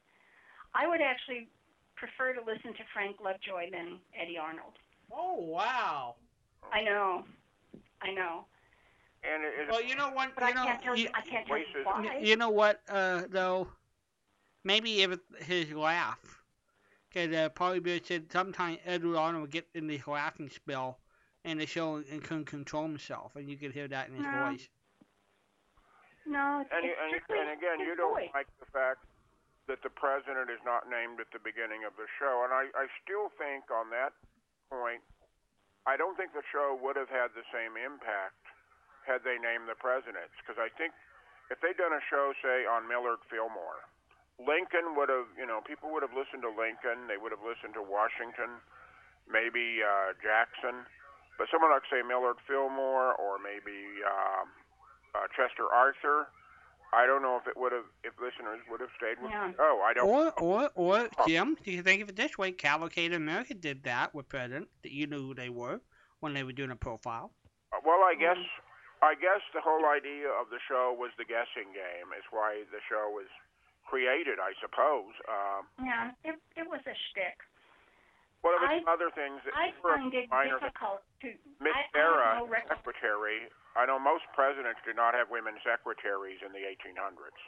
I 0.74 0.86
would 0.86 1.00
actually 1.00 1.48
prefer 1.96 2.32
to 2.34 2.40
listen 2.40 2.72
to 2.74 2.84
Frank 2.92 3.16
Lovejoy 3.22 3.70
than 3.70 3.98
Eddie 4.20 4.38
Arnold. 4.38 4.74
Oh 5.12 5.34
wow. 5.40 6.16
I 6.72 6.82
know, 6.82 7.24
I 8.02 8.12
know, 8.12 8.44
And 9.24 9.42
it, 9.44 9.66
it, 9.66 9.70
Well, 9.70 9.82
you 9.82 9.94
know 9.96 10.10
what? 10.10 10.34
but 10.34 10.44
I 10.44 10.48
You 10.50 10.54
know, 10.54 10.64
can't 10.64 10.82
tell 10.82 10.96
you. 10.96 11.04
you, 11.04 11.10
I 11.14 11.22
can't 11.28 11.46
tell 11.46 11.58
you 11.58 11.64
why. 11.84 12.18
you 12.20 12.36
know 12.36 12.50
what? 12.50 12.80
Uh, 12.88 13.22
though, 13.30 13.68
maybe 14.64 15.02
if 15.02 15.12
it- 15.12 15.42
his 15.44 15.72
laugh, 15.72 16.42
because 17.08 17.34
uh, 17.34 17.48
Parley 17.50 17.80
Baer 17.80 18.00
said 18.02 18.30
sometimes 18.32 18.78
Edward 18.84 19.16
Arnold 19.16 19.42
would 19.42 19.50
get 19.50 19.68
in 19.74 19.86
this 19.86 20.06
laughing 20.06 20.50
spell 20.50 20.98
in 21.44 21.58
the 21.58 21.66
show 21.66 21.96
and 22.10 22.22
couldn't 22.22 22.44
control 22.46 22.82
himself, 22.84 23.36
and 23.36 23.48
you 23.48 23.56
could 23.56 23.72
hear 23.72 23.88
that 23.88 24.08
in 24.08 24.14
his 24.14 24.24
No. 24.24 24.46
voice. 24.50 24.68
No, 26.28 26.60
it's, 26.60 26.68
and, 26.76 26.84
you, 26.84 26.92
it's 26.92 27.00
and, 27.00 27.08
strictly 27.24 27.40
and 27.40 27.50
again, 27.56 27.80
you 27.80 27.96
don't 27.96 28.12
voice. 28.12 28.28
like 28.36 28.48
the 28.60 28.68
fact 28.68 29.00
that 29.66 29.80
the 29.80 29.88
president 29.88 30.50
is 30.52 30.60
not 30.64 30.84
named 30.88 31.20
at 31.20 31.30
the 31.32 31.40
beginning 31.40 31.84
of 31.88 31.96
the 31.96 32.04
show, 32.20 32.44
and 32.44 32.52
I, 32.52 32.68
I 32.76 32.84
still 33.00 33.32
think 33.40 33.72
on 33.72 33.88
that 33.96 34.12
point, 34.68 35.00
I 35.88 35.96
don't 35.96 36.16
think 36.20 36.36
the 36.36 36.44
show 36.52 36.76
would 36.76 36.96
have 37.00 37.08
had 37.08 37.32
the 37.32 37.44
same 37.48 37.80
impact 37.80 38.36
had 39.08 39.24
they 39.24 39.40
named 39.40 39.72
the 39.72 39.76
presidents, 39.80 40.36
because 40.44 40.60
I 40.60 40.68
think 40.76 40.92
if 41.48 41.56
they'd 41.64 41.80
done 41.80 41.96
a 41.96 42.04
show, 42.12 42.36
say, 42.44 42.68
on 42.68 42.84
Millard 42.84 43.24
Fillmore, 43.32 43.80
Lincoln 44.38 44.94
would 44.94 45.08
have, 45.10 45.26
you 45.36 45.46
know, 45.46 45.60
people 45.66 45.90
would 45.90 46.02
have 46.02 46.14
listened 46.14 46.42
to 46.46 46.52
Lincoln, 46.52 47.10
they 47.10 47.18
would 47.18 47.34
have 47.34 47.42
listened 47.42 47.74
to 47.74 47.82
Washington, 47.82 48.62
maybe 49.26 49.82
uh, 49.82 50.14
Jackson, 50.22 50.86
but 51.36 51.46
someone 51.50 51.70
like, 51.70 51.82
say, 51.90 52.02
Millard 52.06 52.38
Fillmore 52.46 53.14
or 53.18 53.38
maybe 53.42 54.02
um, 54.06 54.46
uh, 55.14 55.26
Chester 55.34 55.66
Arthur, 55.66 56.30
I 56.94 57.04
don't 57.04 57.20
know 57.20 57.36
if 57.36 57.46
it 57.46 57.56
would 57.58 57.72
have, 57.72 57.84
if 58.02 58.14
listeners 58.16 58.62
would 58.70 58.80
have 58.80 58.94
stayed 58.96 59.20
with 59.20 59.30
Yeah. 59.30 59.50
the 59.50 59.58
show. 59.58 59.82
I 59.84 59.92
don't. 59.92 60.08
Or, 60.08 60.32
or, 60.40 60.70
or, 60.74 61.08
Jim, 61.26 61.56
do 61.62 61.70
you 61.70 61.82
think 61.82 62.00
of 62.02 62.08
it 62.08 62.16
this 62.16 62.38
way? 62.38 62.50
Cavalcade 62.52 63.12
America 63.12 63.54
did 63.54 63.82
that 63.84 64.14
with 64.14 64.28
President, 64.28 64.68
that 64.82 64.92
you 64.92 65.06
knew 65.06 65.20
who 65.28 65.34
they 65.34 65.50
were 65.50 65.80
when 66.20 66.32
they 66.32 66.42
were 66.44 66.52
doing 66.54 66.70
a 66.70 66.76
profile. 66.76 67.30
Uh, 67.74 67.78
Well, 67.84 68.00
I 68.06 68.14
guess 68.18 68.38
I 69.02 69.14
guess 69.14 69.44
the 69.54 69.60
whole 69.60 69.84
idea 69.86 70.26
of 70.32 70.50
the 70.50 70.58
show 70.66 70.90
was 70.96 71.10
the 71.18 71.24
guessing 71.28 71.70
game. 71.70 72.10
Is 72.18 72.24
why 72.32 72.64
the 72.72 72.80
show 72.88 73.06
was 73.12 73.28
created, 73.88 74.36
I 74.38 74.52
suppose. 74.60 75.16
Um, 75.24 75.62
Yeah, 75.80 76.12
it 76.24 76.36
it 76.56 76.68
was 76.68 76.84
a 76.84 76.94
shtick. 77.10 77.40
well, 78.44 78.52
there 78.52 78.60
was 78.60 78.70
I- 78.76 78.78
some 78.84 78.88
other 78.92 79.10
things. 79.16 79.40
that 79.44 79.54
I 79.56 79.72
were 79.82 79.96
find 79.96 80.12
it 80.14 80.28
minor. 80.30 80.60
difficult 80.60 81.02
to. 81.24 81.32
Miss 81.60 81.74
I, 81.74 81.80
I 81.80 81.92
Sarah, 81.92 82.32
no 82.38 82.46
record. 82.46 82.76
secretary. 82.76 83.48
I 83.76 83.86
know 83.86 83.98
most 83.98 84.24
presidents 84.34 84.80
did 84.84 84.96
not 84.96 85.14
have 85.14 85.30
women 85.30 85.54
secretaries 85.64 86.40
in 86.44 86.52
the 86.52 86.64
1800s 86.66 87.40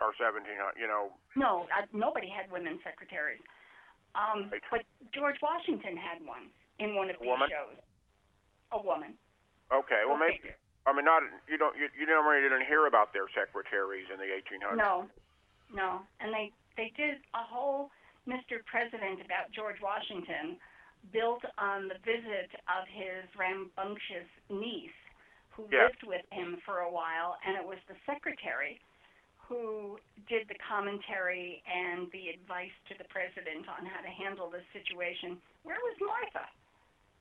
or 0.00 0.12
1700. 0.18 0.76
You 0.76 0.88
know, 0.88 1.12
No, 1.36 1.68
uh, 1.72 1.86
nobody 1.92 2.28
had 2.28 2.50
women 2.50 2.80
secretaries. 2.82 3.42
Um, 4.14 4.48
Right. 4.50 4.62
but 4.70 4.82
George 5.12 5.40
Washington 5.42 5.96
had 5.96 6.22
one 6.24 6.50
in 6.78 6.94
one 6.94 7.10
of 7.10 7.16
A 7.16 7.18
these 7.20 7.28
woman? 7.28 7.48
shows. 7.50 7.76
A 8.72 8.78
woman. 8.82 9.18
okay. 9.70 10.04
Well, 10.04 10.16
Okay. 10.16 10.40
maybe. 10.42 10.54
I 10.86 10.94
mean, 10.94 11.04
not 11.04 11.22
you 11.50 11.58
don't 11.58 11.76
you, 11.76 11.90
you 11.98 12.06
normally 12.06 12.40
didn't 12.42 12.64
hear 12.66 12.86
about 12.86 13.12
their 13.12 13.26
secretaries 13.34 14.06
in 14.12 14.18
the 14.22 14.30
1800s. 14.30 14.78
No, 14.78 15.10
no, 15.74 16.00
and 16.20 16.32
they 16.32 16.52
they 16.76 16.92
did 16.96 17.18
a 17.34 17.42
whole 17.42 17.90
Mr. 18.26 18.62
President 18.66 19.20
about 19.22 19.50
George 19.54 19.78
Washington, 19.82 20.58
built 21.12 21.42
on 21.58 21.88
the 21.88 21.98
visit 22.02 22.50
of 22.66 22.86
his 22.90 23.26
rambunctious 23.38 24.26
niece, 24.50 24.94
who 25.50 25.66
Yeah. 25.70 25.84
lived 25.84 26.02
with 26.04 26.26
him 26.32 26.58
for 26.64 26.80
a 26.80 26.90
while, 26.90 27.38
and 27.44 27.56
it 27.56 27.64
was 27.64 27.78
the 27.88 27.96
secretary 28.06 28.80
who 29.48 29.98
did 30.26 30.48
the 30.48 30.58
commentary 30.58 31.62
and 31.66 32.10
the 32.10 32.30
advice 32.30 32.74
to 32.88 32.98
the 32.98 33.04
president 33.04 33.68
on 33.68 33.86
how 33.86 34.00
to 34.02 34.10
handle 34.10 34.50
this 34.50 34.66
situation. 34.72 35.40
Where 35.62 35.78
was 35.78 36.00
Martha? 36.00 36.48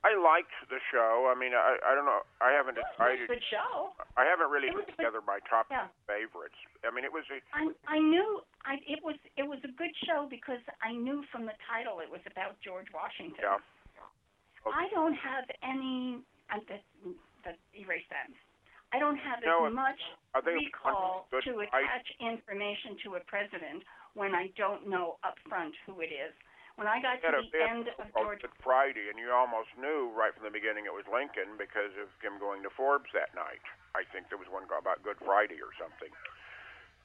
I 0.06 0.14
liked 0.14 0.54
the 0.70 0.78
show. 0.94 1.26
I 1.28 1.34
mean, 1.34 1.58
I 1.58 1.82
I 1.82 1.96
don't 1.98 2.06
know. 2.06 2.22
I 2.38 2.54
haven't 2.54 2.78
It 2.78 2.86
was 2.86 2.94
a 2.94 3.18
decided. 3.18 3.28
good 3.28 3.46
show. 3.50 3.90
I 4.16 4.24
haven't 4.30 4.54
really 4.54 4.70
put 4.70 4.86
together 4.94 5.20
my 5.26 5.40
top 5.50 5.66
Yeah. 5.74 5.88
favorites. 6.06 6.56
I 6.86 6.92
mean, 6.94 7.04
it 7.04 7.12
was 7.12 7.26
a 7.34 7.42
I 7.58 7.74
I 7.90 7.98
knew 7.98 8.46
I 8.70 8.78
it 8.86 9.02
was 9.02 9.18
it 9.36 9.44
was 9.50 9.58
a 9.66 9.72
good 9.74 9.96
show 10.06 10.28
because 10.30 10.62
I 10.86 10.94
knew 10.94 11.24
from 11.34 11.46
the 11.50 11.58
title 11.66 12.00
it 12.06 12.10
was 12.10 12.22
about 12.30 12.54
George 12.62 12.88
Washington. 12.94 13.42
yeah. 13.42 13.58
I 14.70 14.88
don't 14.90 15.14
have 15.18 15.46
any. 15.62 16.22
Uh, 16.54 16.60
that, 16.70 16.82
that 17.44 17.58
erase 17.74 18.06
that. 18.14 18.30
I 18.94 19.00
don't 19.00 19.18
have 19.18 19.42
No, 19.44 19.66
as 19.66 19.74
much 19.74 20.00
I 20.36 20.40
recall 20.46 21.26
to 21.32 21.60
attach 21.60 22.08
information 22.22 22.98
to 23.04 23.16
a 23.16 23.22
president 23.26 23.82
when 24.14 24.36
I 24.36 24.54
don't 24.56 24.88
know 24.88 25.18
up 25.26 25.36
front 25.50 25.74
who 25.86 26.02
it 26.02 26.14
is. 26.14 26.34
When 26.76 26.92
I 26.92 27.00
got 27.00 27.24
to 27.24 27.40
the 27.56 27.64
end 27.64 27.88
of 27.88 28.12
George, 28.12 28.44
Good 28.44 28.52
Friday, 28.60 29.08
and 29.08 29.16
you 29.16 29.32
almost 29.32 29.72
knew 29.80 30.12
right 30.12 30.36
from 30.36 30.44
the 30.44 30.52
beginning 30.52 30.84
it 30.84 30.92
was 30.92 31.08
Lincoln 31.08 31.56
because 31.56 31.96
of 31.96 32.12
him 32.20 32.36
going 32.36 32.68
to 32.68 32.72
Ford's 32.76 33.08
that 33.16 33.32
night. 33.32 33.64
I 33.96 34.04
think 34.12 34.28
there 34.28 34.36
was 34.40 34.52
one 34.52 34.68
about 34.68 35.00
Good 35.00 35.16
Friday 35.24 35.56
or 35.64 35.72
something, 35.80 36.12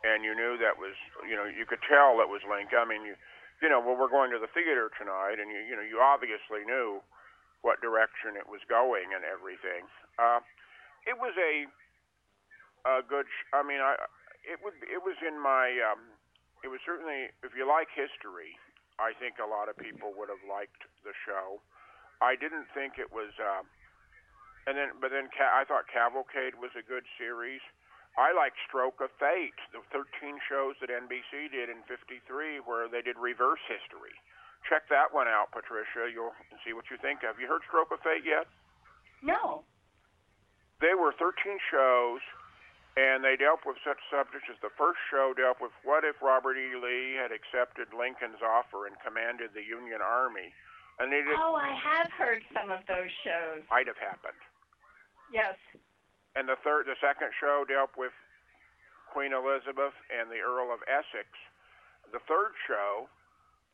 and 0.03 0.27
you 0.27 0.35
knew 0.35 0.59
that 0.59 0.75
was, 0.75 0.99
you 1.23 1.39
know, 1.39 1.47
you 1.47 1.71
could 1.71 1.79
tell 1.87 2.19
that 2.19 2.27
was 2.27 2.43
Lincoln. 2.51 2.83
I 2.83 2.87
mean, 2.87 3.07
you, 3.07 3.15
you 3.63 3.71
know, 3.71 3.79
well, 3.79 3.95
we're 3.95 4.11
going 4.11 4.35
to 4.35 4.43
the 4.43 4.51
theater 4.51 4.91
tonight, 4.99 5.39
and 5.39 5.47
you, 5.55 5.63
you 5.63 5.79
know, 5.79 5.87
you 5.87 6.03
obviously 6.03 6.67
knew 6.67 6.99
what 7.63 7.79
direction 7.79 8.35
it 8.35 8.51
was 8.51 8.67
going 8.67 9.15
and 9.15 9.23
everything. 9.23 9.87
Uh, 10.19 10.43
it 11.07 11.15
was 11.15 11.39
a, 11.39 11.71
a 12.91 13.07
good. 13.07 13.31
Sh- 13.31 13.49
I 13.55 13.63
mean, 13.63 13.79
I, 13.79 13.95
it 14.43 14.59
would, 14.67 14.75
it 14.83 14.99
was 15.07 15.15
in 15.23 15.39
my, 15.39 15.79
um, 15.79 16.11
it 16.67 16.75
was 16.75 16.83
certainly, 16.83 17.31
if 17.47 17.55
you 17.55 17.69
like 17.71 17.87
history, 17.95 18.59
I 19.01 19.17
think 19.17 19.41
a 19.41 19.49
lot 19.49 19.73
of 19.73 19.77
people 19.81 20.13
would 20.21 20.29
have 20.29 20.45
liked 20.45 20.85
the 21.03 21.17
show. 21.25 21.59
I 22.21 22.37
didn't 22.37 22.69
think 22.77 23.01
it 23.01 23.09
was, 23.09 23.33
uh, 23.41 23.65
and 24.69 24.77
then, 24.77 24.93
but 25.01 25.09
then 25.11 25.33
Ca- 25.33 25.57
I 25.57 25.65
thought 25.65 25.89
Cavalcade 25.89 26.61
was 26.61 26.71
a 26.77 26.85
good 26.85 27.09
series. 27.17 27.65
I 28.21 28.37
like 28.37 28.53
Stroke 28.69 29.01
of 29.01 29.09
Fate, 29.17 29.57
the 29.73 29.81
13 29.89 30.37
shows 30.45 30.77
that 30.85 30.91
NBC 30.93 31.49
did 31.49 31.73
in 31.73 31.81
'53, 31.89 32.61
where 32.69 32.89
they 32.93 33.01
did 33.01 33.17
reverse 33.17 33.63
history. 33.65 34.13
Check 34.69 34.85
that 34.93 35.15
one 35.17 35.25
out, 35.29 35.49
Patricia. 35.57 36.13
You'll 36.13 36.37
see 36.67 36.75
what 36.77 36.91
you 36.93 36.99
think. 37.01 37.25
Have 37.25 37.41
you 37.41 37.49
heard 37.49 37.65
Stroke 37.65 37.89
of 37.97 38.01
Fate 38.05 38.27
yet? 38.29 38.45
no, 39.25 39.65
They 40.81 40.93
were 40.93 41.13
13 41.17 41.57
shows, 41.73 42.21
and 43.01 43.25
they 43.25 43.33
dealt 43.41 43.65
with 43.65 43.81
such 43.81 43.97
subjects 44.13 44.45
as 44.53 44.61
the 44.61 44.69
first 44.77 45.01
show 45.09 45.33
dealt 45.33 45.57
with 45.57 45.73
what 45.89 46.05
if 46.05 46.21
Robert 46.21 46.61
E. 46.61 46.77
Lee 46.77 47.17
had 47.17 47.33
accepted 47.33 47.89
Lincoln's 47.97 48.43
offer 48.45 48.85
and 48.85 48.93
commanded 49.01 49.57
the 49.57 49.65
Union 49.65 50.05
Army 50.05 50.53
And 51.01 51.09
it 51.17 51.25
Oh, 51.33 51.57
I 51.57 51.73
have 51.73 52.13
heard 52.13 52.45
some 52.53 52.69
of 52.71 52.85
those 52.85 53.09
shows. 53.25 53.65
might 53.73 53.87
have 53.89 53.97
happened. 53.97 54.37
Yes. 55.33 55.57
And 56.37 56.45
the 56.47 56.61
third, 56.61 56.85
the 56.87 56.99
second 57.01 57.33
show 57.41 57.65
dealt 57.65 57.97
with 57.97 58.13
Queen 59.09 59.33
Elizabeth 59.33 59.97
and 60.13 60.29
the 60.31 60.45
Earl 60.45 60.69
of 60.71 60.85
Essex. 60.87 61.27
The 62.13 62.21
third 62.29 62.53
show, 62.69 63.09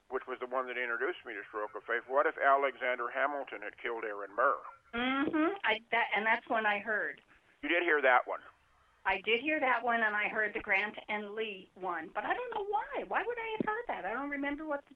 which 0.09 0.23
was 0.31 0.39
the 0.39 0.47
one 0.47 0.69
that 0.71 0.79
introduced 0.79 1.19
me 1.27 1.35
to 1.35 1.43
Stroke 1.51 1.75
of 1.75 1.83
Fate, 1.85 2.07
what 2.07 2.25
if 2.31 2.39
Alexander 2.39 3.11
Hamilton 3.11 3.61
had 3.67 3.75
killed 3.83 4.05
Aaron 4.07 4.31
Burr? 4.39 4.61
Mm 4.95 5.27
Mhm. 5.35 5.51
I 5.67 5.81
that 5.91 6.07
and 6.15 6.25
that's 6.25 6.47
one 6.49 6.65
I 6.65 6.79
heard. 6.79 7.21
You 7.63 7.69
did 7.69 7.83
hear 7.83 8.01
that 8.01 8.23
one. 8.27 8.41
I 9.07 9.23
did 9.23 9.39
hear 9.41 9.63
that 9.63 9.81
one, 9.87 10.03
and 10.03 10.15
I 10.19 10.27
heard 10.27 10.51
the 10.53 10.61
Grant 10.61 10.99
and 11.09 11.39
Lee 11.39 11.71
one, 11.79 12.11
but 12.11 12.27
I 12.27 12.35
don't 12.35 12.51
know 12.59 12.67
why. 12.67 13.07
Why 13.07 13.23
would 13.23 13.39
I 13.39 13.49
have 13.57 13.65
heard 13.71 13.87
that? 13.87 14.03
I 14.05 14.13
don't 14.13 14.31
remember 14.35 14.67
what. 14.67 14.83
The, 14.91 14.95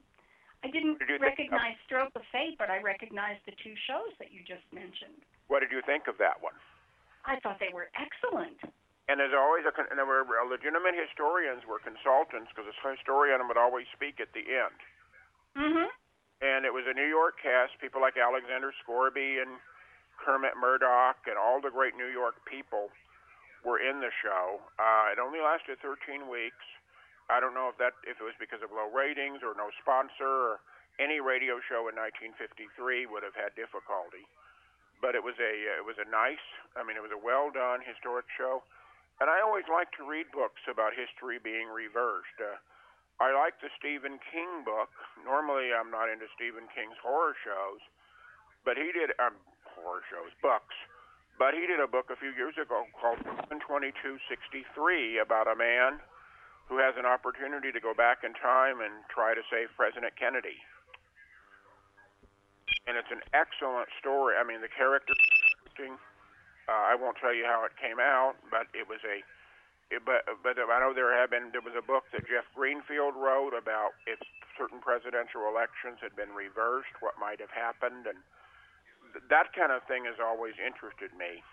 I 0.61 0.69
didn't 0.69 0.99
Did 0.99 1.09
you 1.09 1.17
think- 1.17 1.31
recognize 1.31 1.79
Stroke 1.87 2.11
of 2.19 2.21
Fate, 2.31 2.59
but 2.59 2.69
I 2.69 2.83
recognized 2.83 3.41
the 3.47 3.55
two 3.63 3.73
shows 3.87 4.11
that 4.19 4.29
you 4.35 4.43
just 4.43 4.67
mentioned. 4.75 5.23
What 5.47 5.63
did 5.63 5.71
you 5.71 5.81
think 5.87 6.05
of 6.11 6.19
that 6.19 6.37
one? 6.43 6.53
I 7.25 7.39
thought 7.39 7.57
they 7.63 7.71
were 7.73 7.87
excellent. 7.97 8.59
And 9.09 9.17
there's 9.19 9.33
always 9.35 9.65
a, 9.65 9.73
and 9.89 9.97
there 9.97 10.05
were 10.05 10.23
uh, 10.23 10.45
legitimate 10.47 10.93
historians 10.95 11.65
were 11.65 11.79
consultants 11.81 12.51
because 12.53 12.69
a 12.69 12.75
historian 12.93 13.41
would 13.47 13.57
always 13.59 13.87
speak 13.95 14.19
at 14.21 14.31
the 14.35 14.43
end. 14.45 14.77
Mm-hmm. 15.57 15.89
and 16.39 16.63
it 16.63 16.71
was 16.71 16.87
a 16.87 16.95
New 16.95 17.05
York 17.07 17.35
cast. 17.43 17.75
People 17.83 17.99
like 17.99 18.15
Alexander 18.15 18.71
Scourby 18.83 19.43
and 19.43 19.59
Kermit 20.15 20.55
Murdock 20.55 21.27
and 21.27 21.35
all 21.35 21.59
the 21.59 21.69
great 21.73 21.97
New 21.99 22.07
York 22.07 22.39
people 22.47 22.87
were 23.63 23.79
in 23.79 24.01
the 24.01 24.13
show. 24.21 24.61
Uh, 24.77 25.13
it 25.13 25.19
only 25.21 25.39
lasted 25.39 25.77
13 25.81 26.29
weeks. 26.29 26.65
I 27.29 27.39
don't 27.39 27.55
know 27.55 27.71
if 27.71 27.77
that 27.79 27.95
if 28.03 28.19
it 28.19 28.25
was 28.25 28.35
because 28.41 28.59
of 28.59 28.75
low 28.75 28.91
ratings 28.91 29.39
or 29.39 29.55
no 29.55 29.71
sponsor 29.79 30.27
or 30.27 30.53
any 30.99 31.23
radio 31.23 31.63
show 31.63 31.87
in 31.87 31.95
1953 31.95 33.07
would 33.07 33.23
have 33.23 33.37
had 33.37 33.55
difficulty. 33.55 34.27
But 34.99 35.15
it 35.15 35.23
was 35.23 35.37
a 35.39 35.53
it 35.79 35.85
was 35.85 35.95
a 36.01 36.07
nice. 36.09 36.43
I 36.75 36.83
mean, 36.83 36.99
it 36.99 37.03
was 37.05 37.13
a 37.13 37.21
well 37.21 37.49
done 37.49 37.81
historic 37.81 38.27
show. 38.35 38.65
And 39.21 39.29
I 39.29 39.37
always 39.45 39.69
like 39.69 39.93
to 40.01 40.03
read 40.03 40.33
books 40.33 40.65
about 40.65 40.97
history 40.97 41.37
being 41.37 41.69
reversed. 41.69 42.41
Uh, 42.41 42.57
I 43.21 43.29
like 43.37 43.61
the 43.61 43.69
Stephen 43.77 44.17
King 44.33 44.65
book. 44.65 44.89
Normally, 45.21 45.69
I'm 45.69 45.93
not 45.93 46.09
into 46.09 46.25
Stephen 46.33 46.65
King's 46.73 46.97
horror 46.97 47.37
shows, 47.45 47.85
but 48.65 48.81
he 48.81 48.89
did 48.89 49.13
um, 49.21 49.37
horror 49.77 50.01
shows, 50.09 50.33
books. 50.41 50.73
But 51.41 51.57
he 51.57 51.65
did 51.65 51.81
a 51.81 51.89
book 51.89 52.13
a 52.13 52.17
few 52.21 52.37
years 52.37 52.53
ago 52.61 52.85
called 52.93 53.17
2263 53.49 55.17
about 55.17 55.49
a 55.49 55.57
man 55.57 55.97
who 56.69 56.77
has 56.77 56.93
an 57.01 57.09
opportunity 57.09 57.73
to 57.73 57.81
go 57.81 57.97
back 57.97 58.21
in 58.21 58.37
time 58.37 58.77
and 58.77 59.01
try 59.09 59.33
to 59.33 59.41
save 59.49 59.73
President 59.73 60.13
Kennedy. 60.21 60.61
And 62.85 62.93
it's 62.93 63.09
an 63.09 63.25
excellent 63.33 63.89
story. 63.97 64.37
I 64.37 64.45
mean, 64.45 64.61
the 64.61 64.69
character. 64.69 65.17
Uh, 65.81 65.89
I 66.69 66.93
won't 66.93 67.17
tell 67.17 67.33
you 67.33 67.49
how 67.49 67.65
it 67.65 67.73
came 67.73 67.97
out, 67.97 68.37
but 68.53 68.69
it 68.77 68.85
was 68.85 69.01
a 69.01 69.25
but 70.05 70.21
but 70.45 70.61
I 70.61 70.77
know 70.77 70.93
there 70.93 71.09
have 71.09 71.33
been 71.33 71.49
there 71.49 71.65
was 71.65 71.73
a 71.73 71.81
book 71.81 72.05
that 72.13 72.29
Jeff 72.29 72.45
Greenfield 72.53 73.17
wrote 73.17 73.57
about 73.57 73.97
if 74.05 74.21
certain 74.61 74.77
presidential 74.77 75.49
elections 75.49 76.05
had 76.05 76.13
been 76.13 76.37
reversed, 76.37 76.93
what 77.01 77.17
might 77.17 77.41
have 77.41 77.49
happened, 77.49 78.05
and 78.05 78.21
that 79.29 79.53
kind 79.53 79.71
of 79.71 79.83
thing 79.87 80.05
has 80.05 80.15
always 80.23 80.53
interested 80.65 81.11
me. 81.17 81.43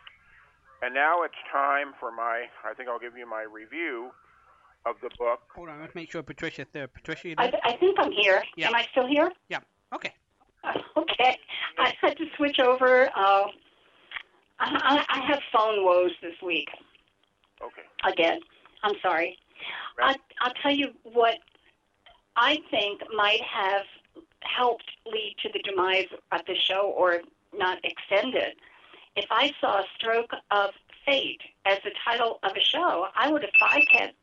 And 0.82 0.94
now 0.94 1.22
it's 1.22 1.34
time 1.52 1.94
for 1.98 2.12
my 2.12 2.44
I 2.64 2.74
think 2.74 2.88
I'll 2.88 2.98
give 3.00 3.16
you 3.16 3.28
my 3.28 3.42
review 3.42 4.10
of 4.86 4.96
the 5.02 5.10
book. 5.18 5.40
Hold 5.54 5.68
on, 5.68 5.80
let's 5.80 5.94
make 5.94 6.10
sure 6.10 6.22
Patricia's 6.22 6.68
there. 6.72 6.86
Patricia, 6.86 7.28
you 7.28 7.34
I, 7.38 7.50
there? 7.50 7.60
I 7.64 7.76
think 7.76 7.98
I'm 7.98 8.12
here. 8.12 8.42
Yeah. 8.56 8.68
Am 8.68 8.74
I 8.74 8.86
still 8.92 9.06
here? 9.06 9.30
Yeah. 9.48 9.58
Okay. 9.94 10.12
Okay. 10.96 11.38
I 11.78 11.94
had 12.00 12.16
to 12.18 12.26
switch 12.36 12.58
over. 12.58 13.08
Uh, 13.14 13.44
I, 14.60 15.04
I 15.04 15.04
I 15.08 15.20
have 15.26 15.40
phone 15.52 15.84
woes 15.84 16.12
this 16.20 16.34
week 16.44 16.68
Okay. 17.62 17.82
again. 18.04 18.40
I'm 18.82 18.94
sorry. 19.02 19.36
I, 20.00 20.16
I'll 20.40 20.54
tell 20.62 20.72
you 20.72 20.92
what 21.02 21.38
I 22.36 22.58
think 22.70 23.02
might 23.16 23.42
have 23.42 23.84
helped 24.42 24.84
lead 25.06 25.34
to 25.42 25.48
the 25.52 25.58
demise 25.60 26.06
of 26.30 26.40
the 26.46 26.54
show 26.54 26.92
or 26.96 27.20
not 27.58 27.78
extend 27.84 28.34
it. 28.34 28.56
If 29.16 29.26
I 29.30 29.52
saw 29.60 29.80
a 29.80 29.84
Stroke 29.96 30.32
of 30.50 30.70
Fate 31.04 31.40
as 31.66 31.78
the 31.84 31.90
title 32.04 32.38
of 32.42 32.52
a 32.56 32.60
show, 32.60 33.06
I 33.16 33.30
would 33.30 33.42
have 33.42 33.52
bypassed. 33.60 34.14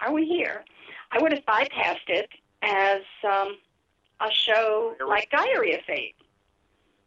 Are 0.00 0.12
we 0.12 0.24
here? 0.24 0.64
I 1.12 1.20
would 1.20 1.32
have 1.32 1.44
bypassed 1.44 2.08
it 2.08 2.30
as 2.62 3.02
um, 3.24 3.58
a 4.20 4.30
show 4.30 4.94
like 5.06 5.30
Diary 5.30 5.74
of 5.74 5.80
Fate. 5.86 6.14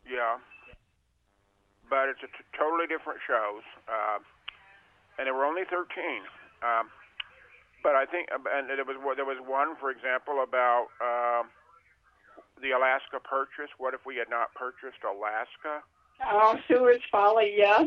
Yeah. 0.09 0.37
But 1.89 2.09
it's 2.09 2.19
a 2.23 2.27
t- 2.27 2.43
totally 2.57 2.87
different 2.87 3.19
shows. 3.25 3.63
Uh, 3.87 4.19
and 5.17 5.27
there 5.27 5.33
were 5.33 5.45
only 5.45 5.63
13. 5.69 5.85
Um, 6.63 6.89
but 7.83 7.95
I 7.95 8.05
think, 8.05 8.29
and 8.31 8.69
there 8.69 8.83
was 8.85 8.97
there 9.15 9.25
was 9.25 9.37
one, 9.45 9.75
for 9.79 9.91
example, 9.91 10.41
about 10.41 10.87
uh, 11.03 11.43
the 12.63 12.71
Alaska 12.71 13.19
purchase. 13.19 13.69
What 13.77 13.93
if 13.93 14.07
we 14.07 14.15
had 14.15 14.31
not 14.31 14.55
purchased 14.55 15.03
Alaska? 15.03 15.83
Oh, 16.23 16.57
Seward's 16.65 17.03
Folly, 17.11 17.53
yeah. 17.53 17.85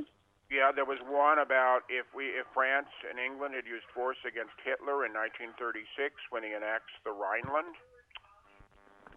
Yeah, 0.52 0.70
there 0.70 0.86
was 0.86 1.02
one 1.08 1.42
about 1.42 1.82
if 1.90 2.06
we 2.14 2.30
if 2.38 2.46
France 2.54 2.92
and 3.02 3.18
England 3.18 3.58
had 3.58 3.66
used 3.66 3.88
force 3.90 4.20
against 4.22 4.54
Hitler 4.62 5.02
in 5.02 5.10
1936 5.10 5.82
when 6.30 6.46
he 6.46 6.54
annexed 6.54 6.94
the 7.02 7.10
Rhineland. 7.10 7.74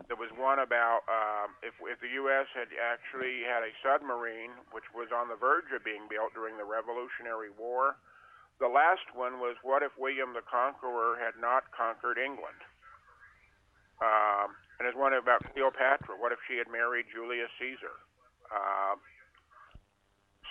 There 0.10 0.18
was 0.18 0.34
one 0.34 0.58
about 0.58 1.06
um, 1.06 1.54
if 1.62 1.78
if 1.86 2.02
the 2.02 2.10
U.S. 2.26 2.50
had 2.58 2.74
actually 2.82 3.46
had 3.46 3.62
a 3.62 3.70
submarine 3.86 4.58
which 4.74 4.90
was 4.90 5.14
on 5.14 5.30
the 5.30 5.38
verge 5.38 5.70
of 5.70 5.86
being 5.86 6.10
built 6.10 6.34
during 6.34 6.58
the 6.58 6.66
Revolutionary 6.66 7.54
War. 7.54 8.02
The 8.58 8.72
last 8.72 9.06
one 9.14 9.38
was 9.38 9.54
what 9.62 9.86
if 9.86 9.94
William 10.02 10.34
the 10.34 10.42
Conqueror 10.42 11.22
had 11.22 11.38
not 11.38 11.70
conquered 11.70 12.18
England? 12.18 12.58
Um, 14.02 14.58
and 14.80 14.88
there's 14.88 14.96
one 14.96 15.12
about 15.12 15.44
Cleopatra. 15.52 16.16
What 16.16 16.32
if 16.32 16.40
she 16.48 16.56
had 16.56 16.72
married 16.72 17.12
Julius 17.12 17.52
Caesar? 17.60 18.00
Um, 18.48 19.04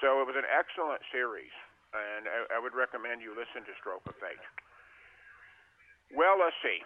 so 0.04 0.20
it 0.20 0.28
was 0.28 0.36
an 0.36 0.44
excellent 0.44 1.00
series, 1.08 1.50
and 1.96 2.28
I, 2.28 2.56
I 2.56 2.58
would 2.60 2.76
recommend 2.76 3.24
you 3.24 3.32
listen 3.32 3.64
to 3.64 3.72
Stroke 3.80 4.04
of 4.04 4.14
Fate. 4.20 4.44
Well, 6.12 6.36
let's 6.36 6.56
see. 6.60 6.84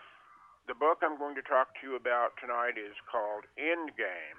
The 0.71 0.79
book 0.79 1.03
I'm 1.03 1.19
going 1.19 1.35
to 1.35 1.43
talk 1.43 1.75
to 1.75 1.83
you 1.83 1.95
about 1.99 2.39
tonight 2.39 2.79
is 2.79 2.95
called 3.11 3.43
Endgame. 3.59 4.39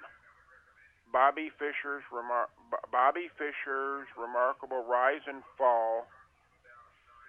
Bobby 1.12 1.52
Fischer's 1.60 2.02
remar- 2.08 2.50
Bobby 2.88 3.28
Fischer's 3.36 4.08
remarkable 4.16 4.82
rise 4.88 5.22
and 5.28 5.44
fall 5.60 6.08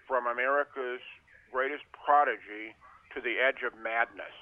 from 0.08 0.26
America's 0.26 1.04
greatest 1.52 1.84
prodigy 1.92 2.74
to 3.14 3.20
the 3.20 3.36
edge 3.38 3.62
of 3.68 3.76
madness 3.76 4.34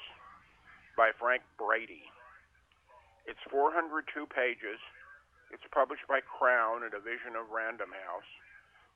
by 0.96 1.12
Frank 1.18 1.42
Brady. 1.58 2.06
It's 3.26 3.42
402 3.50 4.28
pages. 4.30 4.80
It's 5.50 5.66
published 5.72 6.06
by 6.10 6.22
Crown, 6.22 6.84
a 6.84 6.90
division 6.90 7.38
of 7.38 7.50
Random 7.54 7.90
House. 7.90 8.30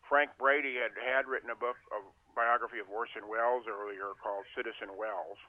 Frank 0.10 0.32
Brady 0.40 0.80
had, 0.80 0.96
had 0.98 1.28
written 1.28 1.52
a 1.52 1.58
book, 1.58 1.78
a 1.92 2.00
biography 2.34 2.80
of 2.80 2.90
Orson 2.90 3.28
Welles 3.28 3.68
earlier 3.68 4.16
called 4.22 4.48
Citizen 4.56 4.96
Welles. 4.96 5.40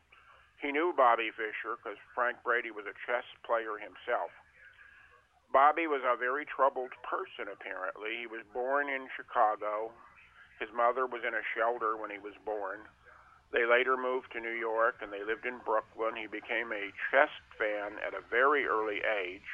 He 0.58 0.74
knew 0.74 0.90
Bobby 0.96 1.30
Fischer 1.30 1.78
because 1.78 1.98
Frank 2.14 2.42
Brady 2.42 2.74
was 2.74 2.84
a 2.88 2.96
chess 3.06 3.24
player 3.46 3.78
himself. 3.78 4.34
Bobby 5.52 5.86
was 5.86 6.02
a 6.04 6.18
very 6.18 6.44
troubled 6.44 6.92
person, 7.06 7.48
apparently. 7.48 8.20
He 8.20 8.28
was 8.28 8.44
born 8.52 8.90
in 8.90 9.08
Chicago. 9.16 9.94
His 10.60 10.68
mother 10.74 11.06
was 11.06 11.22
in 11.24 11.32
a 11.32 11.48
shelter 11.56 11.96
when 11.96 12.10
he 12.10 12.18
was 12.18 12.34
born. 12.44 12.84
They 13.52 13.64
later 13.64 13.96
moved 13.96 14.32
to 14.32 14.40
New 14.40 14.52
York 14.52 15.00
and 15.00 15.12
they 15.12 15.24
lived 15.24 15.46
in 15.46 15.58
Brooklyn. 15.64 16.16
He 16.16 16.28
became 16.28 16.68
a 16.72 16.92
chess 17.08 17.32
fan 17.56 17.96
at 18.04 18.12
a 18.12 18.20
very 18.28 18.66
early 18.66 19.00
age, 19.00 19.48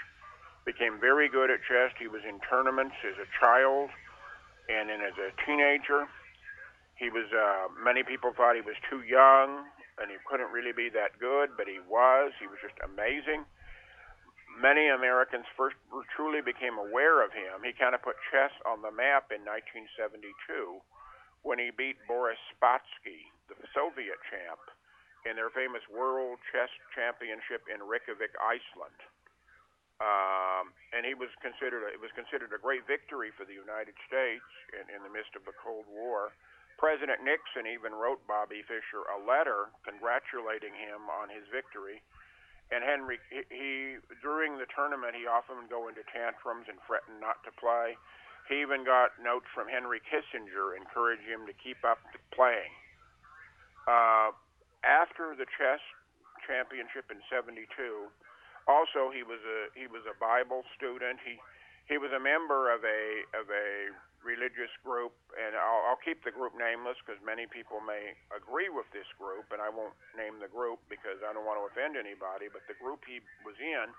became 0.66 0.98
very 0.98 1.28
good 1.28 1.50
at 1.50 1.62
chess. 1.62 1.94
He 1.98 2.08
was 2.08 2.22
in 2.26 2.40
tournaments 2.50 2.96
as 3.06 3.14
a 3.22 3.28
child 3.38 3.90
and 4.68 4.90
then 4.90 5.00
as 5.00 5.14
a 5.14 5.30
teenager. 5.46 6.10
He 6.98 7.10
was, 7.10 7.30
uh, 7.30 7.70
many 7.78 8.02
people 8.02 8.34
thought 8.34 8.54
he 8.58 8.66
was 8.66 8.78
too 8.90 9.02
young 9.06 9.66
and 10.02 10.10
he 10.10 10.18
couldn't 10.26 10.50
really 10.50 10.74
be 10.74 10.90
that 10.90 11.14
good, 11.22 11.54
but 11.54 11.70
he 11.70 11.78
was. 11.86 12.34
He 12.42 12.50
was 12.50 12.58
just 12.58 12.74
amazing. 12.82 13.46
Many 14.58 14.90
Americans 14.90 15.46
first 15.58 15.78
truly 16.14 16.42
became 16.42 16.78
aware 16.78 17.22
of 17.22 17.30
him. 17.30 17.62
He 17.62 17.74
kind 17.74 17.94
of 17.94 18.02
put 18.02 18.14
chess 18.30 18.54
on 18.66 18.82
the 18.82 18.90
map 18.90 19.30
in 19.30 19.42
1972 19.46 20.82
when 21.42 21.58
he 21.58 21.70
beat 21.70 21.98
Boris 22.08 22.38
Spassky, 22.54 23.30
the 23.48 23.68
Soviet 23.74 24.18
champ, 24.30 24.60
in 25.24 25.36
their 25.36 25.48
famous 25.50 25.80
World 25.88 26.36
Chess 26.52 26.68
Championship 26.92 27.64
in 27.68 27.80
Reykjavik, 27.80 28.36
Iceland. 28.36 29.00
Um, 30.02 30.74
and 30.92 31.06
he 31.06 31.16
was 31.16 31.32
considered 31.40 31.86
a, 31.86 31.88
it 31.88 32.02
was 32.02 32.12
considered 32.12 32.52
a 32.52 32.60
great 32.60 32.84
victory 32.84 33.32
for 33.32 33.48
the 33.48 33.56
United 33.56 33.96
States 34.04 34.44
in, 34.74 34.84
in 34.92 35.00
the 35.00 35.12
midst 35.12 35.32
of 35.32 35.46
the 35.48 35.56
Cold 35.56 35.88
War. 35.88 36.34
President 36.76 37.22
Nixon 37.22 37.70
even 37.70 37.94
wrote 37.94 38.20
Bobby 38.26 38.66
Fischer 38.66 39.06
a 39.06 39.18
letter 39.22 39.70
congratulating 39.86 40.74
him 40.74 41.06
on 41.08 41.30
his 41.30 41.46
victory. 41.48 42.02
And 42.74 42.82
Henry, 42.82 43.22
he, 43.30 43.46
he 43.48 43.72
during 44.18 44.58
the 44.58 44.66
tournament, 44.74 45.14
he 45.14 45.30
often 45.30 45.62
would 45.62 45.70
go 45.70 45.86
into 45.86 46.02
tantrums 46.10 46.66
and 46.66 46.76
threaten 46.84 47.22
not 47.22 47.40
to 47.46 47.54
play. 47.54 47.94
He 48.50 48.60
even 48.60 48.84
got 48.84 49.16
notes 49.22 49.48
from 49.54 49.70
Henry 49.70 50.02
Kissinger 50.04 50.76
encouraging 50.76 51.30
him 51.32 51.46
to 51.46 51.54
keep 51.54 51.80
up 51.86 52.02
playing. 52.34 52.74
Uh, 53.86 54.32
after 54.85 55.36
the 55.36 55.48
chess 55.56 55.81
championship 56.44 57.09
in 57.09 57.20
'72, 57.28 57.65
also 58.69 59.12
he 59.12 59.23
was 59.24 59.40
a 59.44 59.73
he 59.77 59.86
was 59.86 60.05
a 60.09 60.16
Bible 60.16 60.65
student. 60.77 61.20
He 61.24 61.40
he 61.89 61.97
was 62.01 62.12
a 62.12 62.20
member 62.20 62.73
of 62.73 62.85
a 62.85 63.24
of 63.36 63.48
a 63.48 63.93
religious 64.24 64.73
group, 64.81 65.12
and 65.36 65.52
I'll, 65.52 65.93
I'll 65.93 66.01
keep 66.01 66.24
the 66.24 66.32
group 66.32 66.56
nameless 66.56 66.97
because 67.05 67.20
many 67.20 67.44
people 67.44 67.85
may 67.85 68.16
agree 68.32 68.73
with 68.73 68.89
this 68.97 69.06
group, 69.20 69.52
and 69.52 69.61
I 69.61 69.69
won't 69.69 69.93
name 70.16 70.40
the 70.40 70.48
group 70.48 70.81
because 70.89 71.20
I 71.20 71.36
don't 71.36 71.44
want 71.44 71.61
to 71.61 71.69
offend 71.69 72.01
anybody. 72.01 72.48
But 72.48 72.65
the 72.65 72.74
group 72.81 73.05
he 73.05 73.20
was 73.44 73.55
in 73.61 73.93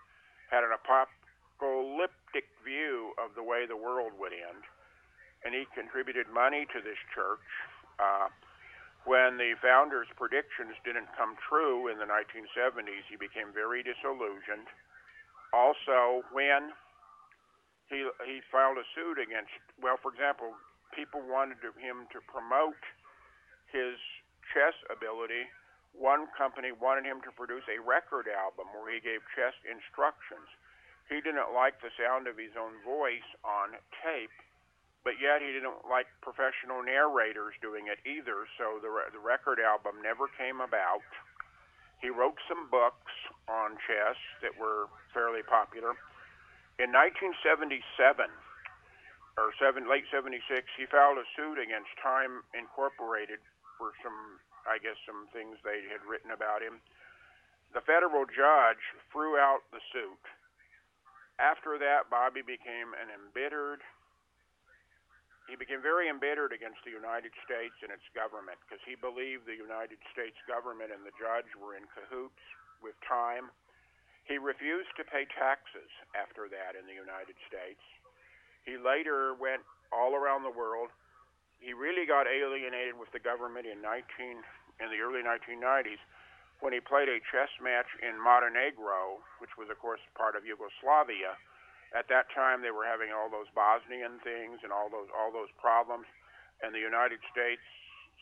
had 0.50 0.66
an 0.66 0.74
apocalyptic 0.74 2.50
view 2.66 3.14
of 3.22 3.38
the 3.38 3.46
way 3.46 3.70
the 3.70 3.78
world 3.78 4.18
would 4.18 4.34
end, 4.34 4.66
and 5.46 5.54
he 5.54 5.70
contributed 5.78 6.26
money 6.34 6.66
to 6.74 6.82
this 6.82 7.00
church. 7.14 7.46
Uh, 8.02 8.34
when 9.06 9.38
the 9.38 9.54
founder's 9.62 10.10
predictions 10.18 10.74
didn't 10.82 11.10
come 11.14 11.38
true 11.48 11.88
in 11.88 11.98
the 12.02 12.10
1970s, 12.10 13.06
he 13.10 13.18
became 13.18 13.54
very 13.54 13.86
disillusioned. 13.86 14.68
Also, 15.54 16.26
when 16.34 16.74
he 17.90 18.02
he 18.26 18.42
filed 18.50 18.78
a 18.78 18.86
suit 18.98 19.22
against. 19.22 19.54
Well, 19.78 19.98
for 20.02 20.10
example, 20.10 20.58
people 20.94 21.22
wanted 21.22 21.62
to, 21.62 21.70
him 21.78 22.10
to 22.14 22.20
promote 22.26 22.82
his 23.70 23.98
chess 24.54 24.74
ability. 24.90 25.46
One 25.96 26.28
company 26.36 26.76
wanted 26.76 27.08
him 27.08 27.24
to 27.24 27.32
produce 27.32 27.64
a 27.72 27.80
record 27.80 28.28
album 28.28 28.68
where 28.76 28.92
he 28.92 29.00
gave 29.00 29.24
chess 29.32 29.56
instructions. 29.64 30.50
He 31.08 31.22
didn't 31.22 31.54
like 31.54 31.80
the 31.80 31.94
sound 31.96 32.26
of 32.28 32.36
his 32.36 32.58
own 32.58 32.82
voice 32.82 33.26
on 33.46 33.78
tape, 34.02 34.34
but 35.06 35.22
yet 35.22 35.40
he 35.40 35.54
didn't 35.54 35.86
like 35.86 36.10
professional 36.20 36.82
narrators 36.82 37.54
doing 37.62 37.88
it 37.88 38.02
either. 38.04 38.50
So 38.58 38.82
the 38.82 38.90
the 39.14 39.22
record 39.22 39.62
album 39.62 40.02
never 40.04 40.28
came 40.36 40.60
about. 40.60 41.06
He 42.02 42.10
wrote 42.12 42.36
some 42.50 42.68
books 42.68 43.14
on 43.48 43.80
chess 43.88 44.20
that 44.42 44.58
were 44.60 44.92
fairly 45.14 45.46
popular 45.46 45.96
in 46.76 46.92
1977 46.92 48.28
or 49.40 49.52
seven, 49.60 49.88
late 49.88 50.08
76, 50.12 50.40
he 50.80 50.88
filed 50.88 51.20
a 51.20 51.28
suit 51.36 51.60
against 51.60 51.92
Time 52.00 52.44
Incorporated 52.56 53.40
for 53.76 53.92
some, 54.00 54.40
I 54.64 54.80
guess, 54.80 54.96
some 55.04 55.28
things 55.36 55.60
they 55.64 55.84
had 55.92 56.04
written 56.08 56.32
about 56.32 56.64
him. 56.64 56.80
The 57.76 57.84
federal 57.84 58.24
judge 58.24 58.80
threw 59.12 59.36
out 59.36 59.68
the 59.76 59.84
suit. 59.92 60.24
After 61.36 61.76
that, 61.76 62.08
Bobby 62.08 62.40
became 62.40 62.96
an 62.96 63.12
embittered. 63.12 63.84
He 65.46 65.56
became 65.56 65.82
very 65.82 66.10
embittered 66.10 66.52
against 66.52 66.82
the 66.82 66.92
United 66.92 67.32
States 67.46 67.78
and 67.86 67.94
its 67.94 68.06
government 68.18 68.58
because 68.66 68.82
he 68.82 68.98
believed 68.98 69.46
the 69.46 69.58
United 69.58 70.02
States 70.10 70.36
government 70.50 70.90
and 70.90 71.06
the 71.06 71.14
judge 71.22 71.50
were 71.58 71.78
in 71.78 71.86
cahoots 71.94 72.42
with 72.82 72.98
time 73.06 73.54
he 74.26 74.42
refused 74.42 74.90
to 74.98 75.06
pay 75.06 75.30
taxes 75.38 75.90
after 76.18 76.50
that 76.50 76.74
in 76.74 76.90
the 76.90 76.98
United 76.98 77.38
States. 77.46 77.82
He 78.66 78.74
later 78.82 79.38
went 79.38 79.62
all 79.94 80.18
around 80.18 80.42
the 80.42 80.54
world. 80.54 80.90
He 81.62 81.78
really 81.78 82.10
got 82.10 82.26
alienated 82.26 82.98
with 82.98 83.14
the 83.14 83.22
government 83.22 83.70
in 83.70 83.86
19 83.86 84.02
in 84.82 84.88
the 84.90 85.00
early 85.00 85.22
1990s 85.22 86.02
when 86.60 86.74
he 86.74 86.82
played 86.82 87.08
a 87.08 87.22
chess 87.30 87.54
match 87.62 87.88
in 88.02 88.18
Montenegro, 88.18 89.22
which 89.38 89.54
was 89.62 89.70
of 89.70 89.78
course 89.78 90.02
part 90.18 90.34
of 90.34 90.42
Yugoslavia. 90.42 91.38
At 91.94 92.08
that 92.10 92.32
time, 92.34 92.64
they 92.64 92.72
were 92.72 92.88
having 92.88 93.14
all 93.14 93.30
those 93.30 93.52
Bosnian 93.54 94.20
things 94.24 94.64
and 94.64 94.72
all 94.74 94.90
those 94.90 95.12
all 95.14 95.30
those 95.32 95.52
problems, 95.62 96.08
and 96.64 96.74
the 96.74 96.82
United 96.82 97.20
States 97.30 97.62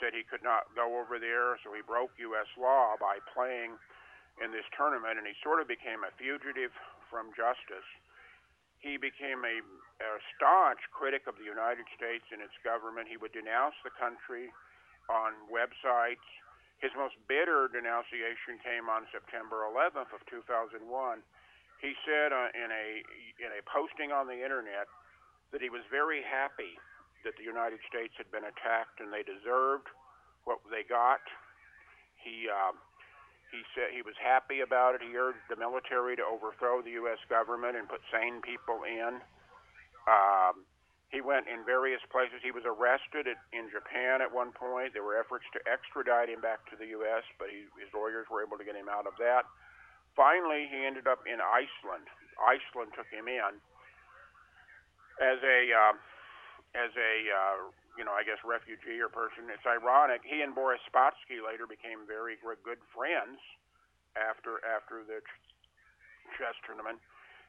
said 0.01 0.13
he 0.13 0.25
could 0.25 0.43
not 0.43 0.67
go 0.73 0.97
over 0.97 1.21
there, 1.21 1.55
so 1.61 1.71
he 1.73 1.85
broke 1.85 2.11
U.S. 2.17 2.49
law 2.57 2.97
by 2.97 3.21
playing 3.31 3.77
in 4.41 4.49
this 4.49 4.65
tournament, 4.73 5.21
and 5.21 5.25
he 5.29 5.37
sort 5.45 5.61
of 5.61 5.69
became 5.69 6.01
a 6.01 6.11
fugitive 6.17 6.73
from 7.09 7.29
justice. 7.37 7.85
He 8.81 8.97
became 8.97 9.45
a, 9.45 9.61
a 9.61 10.11
staunch 10.33 10.81
critic 10.91 11.29
of 11.29 11.37
the 11.37 11.45
United 11.45 11.85
States 11.93 12.25
and 12.33 12.41
its 12.41 12.57
government. 12.65 13.07
He 13.07 13.21
would 13.21 13.31
denounce 13.31 13.77
the 13.85 13.93
country 13.95 14.51
on 15.07 15.37
websites. 15.47 16.25
His 16.81 16.91
most 16.99 17.15
bitter 17.31 17.71
denunciation 17.71 18.59
came 18.59 18.91
on 18.91 19.07
September 19.13 19.63
11th 19.71 20.11
of 20.11 20.19
2001. 20.27 20.83
He 21.83 21.91
said 22.07 22.31
uh, 22.31 22.47
in 22.55 22.71
a 22.71 22.87
in 23.43 23.51
a 23.51 23.61
posting 23.67 24.15
on 24.15 24.23
the 24.23 24.39
internet 24.39 24.87
that 25.51 25.59
he 25.59 25.67
was 25.67 25.83
very 25.91 26.23
happy 26.23 26.79
that 27.27 27.35
the 27.35 27.43
United 27.43 27.83
States 27.91 28.15
had 28.15 28.31
been 28.31 28.47
attacked 28.47 29.03
and 29.03 29.11
they 29.11 29.27
deserved 29.27 29.91
what 30.47 30.63
they 30.71 30.87
got. 30.87 31.19
He 32.23 32.47
uh, 32.47 32.71
he 33.51 33.67
said 33.75 33.91
he 33.91 33.99
was 33.99 34.15
happy 34.15 34.63
about 34.63 34.95
it. 34.95 35.03
He 35.03 35.11
urged 35.11 35.43
the 35.51 35.59
military 35.59 36.15
to 36.15 36.23
overthrow 36.23 36.79
the 36.79 36.95
U.S. 37.03 37.19
government 37.27 37.75
and 37.75 37.85
put 37.91 37.99
sane 38.09 38.39
people 38.39 38.87
in. 38.87 39.19
Um, 40.07 40.63
he 41.11 41.21
went 41.21 41.45
in 41.45 41.61
various 41.61 42.01
places. 42.09 42.41
He 42.41 42.49
was 42.49 42.65
arrested 42.65 43.29
at, 43.29 43.37
in 43.53 43.69
Japan 43.69 44.25
at 44.25 44.31
one 44.33 44.55
point. 44.55 44.97
There 44.97 45.05
were 45.05 45.19
efforts 45.19 45.45
to 45.53 45.61
extradite 45.69 46.33
him 46.33 46.41
back 46.41 46.65
to 46.73 46.75
the 46.79 46.89
U.S., 46.97 47.21
but 47.37 47.53
he, 47.53 47.69
his 47.77 47.93
lawyers 47.93 48.25
were 48.33 48.41
able 48.41 48.57
to 48.57 48.65
get 48.65 48.73
him 48.73 48.89
out 48.89 49.05
of 49.05 49.13
that. 49.21 49.45
Finally, 50.15 50.69
he 50.69 50.85
ended 50.85 51.07
up 51.07 51.25
in 51.25 51.41
Iceland. 51.41 52.05
Iceland 52.37 52.93
took 52.93 53.09
him 53.09 53.27
in 53.27 53.57
as 55.21 55.39
a 55.41 55.59
uh, 55.73 55.95
as 56.73 56.91
a 56.97 57.13
uh, 57.29 57.57
you 57.97 58.01
know, 58.01 58.13
I 58.13 58.25
guess 58.25 58.41
refugee 58.41 58.97
or 58.97 59.09
person. 59.09 59.49
It's 59.53 59.65
ironic. 59.65 60.25
He 60.25 60.41
and 60.41 60.57
Boris 60.57 60.81
Spassky 60.89 61.37
later 61.37 61.69
became 61.69 62.09
very 62.09 62.37
good 62.41 62.81
friends 62.89 63.37
after 64.17 64.57
after 64.65 65.05
the 65.05 65.21
chess 66.37 66.57
tournament. 66.65 66.97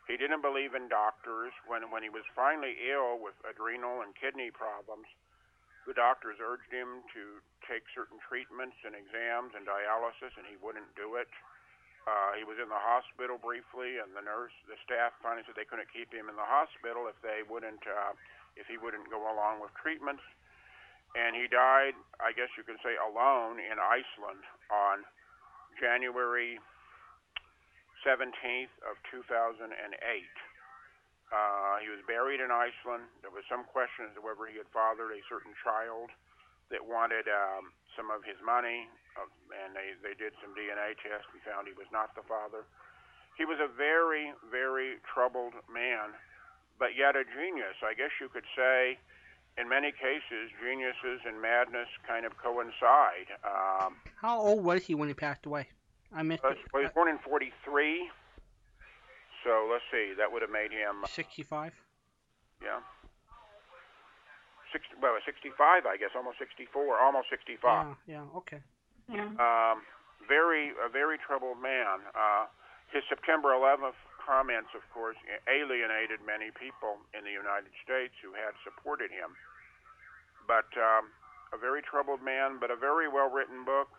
He 0.04 0.20
didn't 0.20 0.44
believe 0.44 0.76
in 0.76 0.92
doctors. 0.92 1.52
When 1.64 1.88
when 1.88 2.04
he 2.04 2.12
was 2.12 2.24
finally 2.36 2.76
ill 2.92 3.16
with 3.16 3.36
adrenal 3.48 4.04
and 4.04 4.12
kidney 4.12 4.52
problems, 4.52 5.08
the 5.88 5.96
doctors 5.96 6.36
urged 6.44 6.68
him 6.68 7.00
to 7.16 7.40
take 7.64 7.88
certain 7.96 8.20
treatments 8.20 8.76
and 8.84 8.92
exams 8.92 9.56
and 9.56 9.64
dialysis, 9.64 10.36
and 10.36 10.44
he 10.44 10.60
wouldn't 10.60 10.92
do 10.92 11.16
it. 11.16 11.28
Uh, 12.04 12.36
he 12.36 12.44
was 12.44 12.60
in 12.60 12.68
the 12.68 12.78
hospital 12.78 13.40
briefly, 13.40 13.96
and 13.96 14.12
the 14.12 14.20
nurse, 14.20 14.52
the 14.68 14.76
staff 14.84 15.16
finally 15.24 15.40
said 15.48 15.56
they 15.56 15.64
couldn't 15.64 15.88
keep 15.88 16.12
him 16.12 16.28
in 16.28 16.36
the 16.36 16.44
hospital 16.44 17.08
if 17.08 17.16
they 17.24 17.40
wouldn't. 17.44 17.80
Uh, 17.88 18.12
if 18.56 18.66
he 18.70 18.78
wouldn't 18.78 19.10
go 19.10 19.26
along 19.26 19.60
with 19.60 19.74
treatments. 19.78 20.22
And 21.14 21.38
he 21.38 21.46
died, 21.46 21.94
I 22.18 22.34
guess 22.34 22.50
you 22.58 22.66
can 22.66 22.78
say, 22.82 22.98
alone 22.98 23.62
in 23.62 23.78
Iceland 23.78 24.42
on 24.66 25.06
January 25.78 26.58
17th 28.02 28.74
of 28.82 28.98
2008. 29.14 29.70
Uh, 29.70 31.74
he 31.82 31.88
was 31.90 32.02
buried 32.06 32.42
in 32.42 32.50
Iceland. 32.50 33.06
There 33.22 33.30
was 33.30 33.46
some 33.46 33.62
question 33.70 34.10
as 34.10 34.14
to 34.18 34.22
whether 34.22 34.46
he 34.50 34.58
had 34.58 34.66
fathered 34.74 35.14
a 35.14 35.22
certain 35.30 35.54
child 35.62 36.10
that 36.74 36.82
wanted 36.82 37.30
um, 37.30 37.70
some 37.94 38.10
of 38.10 38.26
his 38.26 38.38
money, 38.42 38.90
uh, 39.16 39.28
and 39.64 39.74
they, 39.74 39.94
they 40.02 40.14
did 40.14 40.34
some 40.42 40.54
DNA 40.54 40.94
tests 40.98 41.28
and 41.32 41.40
found 41.42 41.66
he 41.66 41.76
was 41.76 41.88
not 41.92 42.14
the 42.14 42.24
father. 42.26 42.66
He 43.38 43.44
was 43.44 43.58
a 43.58 43.70
very, 43.70 44.30
very 44.50 45.02
troubled 45.02 45.54
man 45.66 46.14
but 46.78 46.96
yet 46.96 47.16
a 47.16 47.24
genius. 47.24 47.78
I 47.82 47.94
guess 47.94 48.10
you 48.20 48.28
could 48.28 48.46
say, 48.56 48.98
in 49.58 49.68
many 49.68 49.92
cases, 49.92 50.50
geniuses 50.58 51.22
and 51.26 51.40
madness 51.40 51.88
kind 52.06 52.26
of 52.26 52.36
coincide. 52.38 53.30
Um, 53.44 53.96
How 54.20 54.40
old 54.40 54.64
was 54.64 54.84
he 54.84 54.94
when 54.94 55.08
he 55.08 55.14
passed 55.14 55.46
away? 55.46 55.68
I 56.12 56.22
missed 56.22 56.44
it. 56.44 56.58
Well, 56.72 56.82
he 56.82 56.86
was 56.86 56.94
born 56.94 57.08
in 57.08 57.18
43. 57.18 58.10
So 59.44 59.68
let's 59.70 59.84
see, 59.92 60.14
that 60.16 60.32
would 60.32 60.42
have 60.42 60.50
made 60.50 60.72
him 60.72 61.04
65. 61.04 61.72
Yeah. 62.62 62.80
60, 64.72 64.96
well, 65.02 65.14
65, 65.24 65.86
I 65.86 65.96
guess, 65.96 66.10
almost 66.16 66.38
64, 66.38 66.98
almost 66.98 67.28
65. 67.30 67.60
Yeah, 67.62 67.94
yeah, 68.06 68.38
okay. 68.38 68.60
Yeah. 69.08 69.28
Um, 69.36 69.84
very, 70.24 70.72
a 70.80 70.88
very 70.88 71.20
troubled 71.20 71.60
man. 71.60 72.00
Uh, 72.16 72.48
his 72.88 73.04
September 73.08 73.52
11th 73.52 73.98
comments, 74.24 74.72
of 74.72 74.80
course, 74.88 75.20
alienated 75.44 76.24
many 76.24 76.48
people 76.56 76.96
in 77.12 77.28
the 77.28 77.34
United 77.34 77.72
States 77.84 78.16
who 78.24 78.32
had 78.32 78.56
supported 78.64 79.12
him. 79.12 79.36
But 80.48 80.68
um, 80.80 81.12
a 81.52 81.58
very 81.60 81.84
troubled 81.84 82.24
man, 82.24 82.56
but 82.56 82.72
a 82.72 82.76
very 82.76 83.08
well 83.08 83.28
written 83.28 83.64
book. 83.64 83.92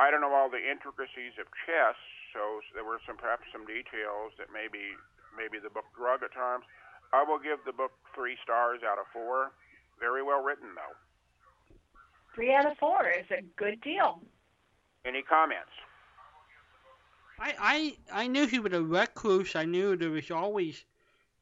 I 0.00 0.08
don't 0.08 0.24
know 0.24 0.32
all 0.32 0.48
the 0.48 0.60
intricacies 0.60 1.36
of 1.36 1.44
chess, 1.68 1.96
so 2.32 2.64
there 2.72 2.84
were 2.84 3.00
some 3.04 3.20
perhaps 3.20 3.44
some 3.52 3.68
details 3.68 4.32
that 4.40 4.48
maybe 4.48 4.96
maybe 5.36 5.60
the 5.60 5.68
book 5.68 5.88
drug 5.92 6.24
at 6.24 6.32
times. 6.32 6.64
I 7.12 7.24
will 7.26 7.38
give 7.38 7.60
the 7.66 7.72
book 7.72 7.92
three 8.14 8.36
stars 8.42 8.80
out 8.86 8.98
of 8.98 9.06
four. 9.12 9.52
Very 9.98 10.22
well 10.22 10.42
written, 10.42 10.72
though. 10.74 10.96
Three 12.34 12.54
out 12.54 12.70
of 12.70 12.78
four 12.78 13.10
is 13.10 13.26
a 13.30 13.42
good 13.56 13.80
deal. 13.82 14.22
Any 15.04 15.22
comments? 15.22 15.70
I, 17.38 17.54
I 18.12 18.22
I 18.24 18.26
knew 18.26 18.46
he 18.46 18.58
was 18.58 18.72
a 18.72 18.82
recluse. 18.82 19.56
I 19.56 19.64
knew 19.64 19.96
there 19.96 20.10
was 20.10 20.30
always 20.30 20.84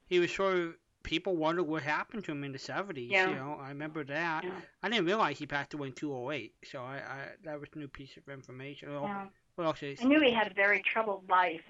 he 0.06 0.20
was 0.20 0.32
sort 0.32 0.56
of 0.56 0.74
people 1.02 1.36
wondered 1.36 1.64
what 1.64 1.82
happened 1.82 2.24
to 2.24 2.32
him 2.32 2.44
in 2.44 2.52
the 2.52 2.58
seventies. 2.58 3.10
Yeah. 3.10 3.28
You 3.28 3.34
know, 3.34 3.58
I 3.60 3.68
remember 3.70 4.04
that. 4.04 4.44
Yeah. 4.44 4.50
I 4.82 4.88
didn't 4.88 5.06
realize 5.06 5.38
he 5.38 5.46
passed 5.46 5.74
away 5.74 5.88
in 5.88 5.94
two 5.94 6.14
oh 6.14 6.30
eight. 6.30 6.54
So 6.64 6.80
I, 6.82 6.96
I 6.96 7.28
that 7.44 7.58
was 7.58 7.68
a 7.74 7.78
new 7.78 7.88
piece 7.88 8.16
of 8.16 8.28
information. 8.32 8.92
Well, 8.92 9.04
Yeah. 9.04 9.26
What 9.56 9.64
else 9.64 9.82
is 9.82 9.98
I 10.00 10.04
knew 10.04 10.20
he 10.20 10.30
had 10.30 10.52
a 10.52 10.54
very 10.54 10.82
troubled 10.82 11.24
life. 11.28 11.62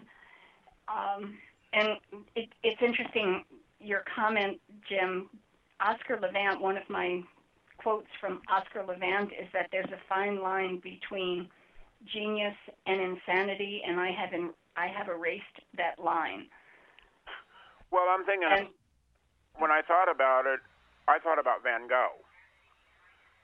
Um, 0.88 1.38
and 1.72 1.96
it, 2.34 2.50
it's 2.62 2.82
interesting, 2.82 3.44
your 3.80 4.04
comment, 4.14 4.60
Jim. 4.86 5.30
Oscar 5.80 6.18
Levant, 6.20 6.60
one 6.60 6.76
of 6.76 6.88
my 6.90 7.22
quotes 7.78 8.08
from 8.20 8.42
Oscar 8.50 8.84
Levant 8.84 9.32
is 9.32 9.46
that 9.54 9.68
there's 9.72 9.90
a 9.90 9.98
fine 10.08 10.42
line 10.42 10.80
between 10.80 11.48
genius 12.04 12.54
and 12.86 13.00
insanity, 13.00 13.82
and 13.86 13.98
I 14.00 14.10
have 14.10 14.32
in, 14.32 14.50
I 14.76 14.86
have 14.86 15.08
erased 15.08 15.44
that 15.76 15.98
line. 15.98 16.48
Well, 17.90 18.04
I'm 18.10 18.24
thinking 18.24 18.48
And 18.50 18.68
when 19.56 19.70
I 19.70 19.82
thought 19.82 20.10
about 20.10 20.46
it, 20.46 20.60
I 21.08 21.18
thought 21.18 21.38
about 21.38 21.62
Van 21.62 21.88
Gogh. 21.88 22.20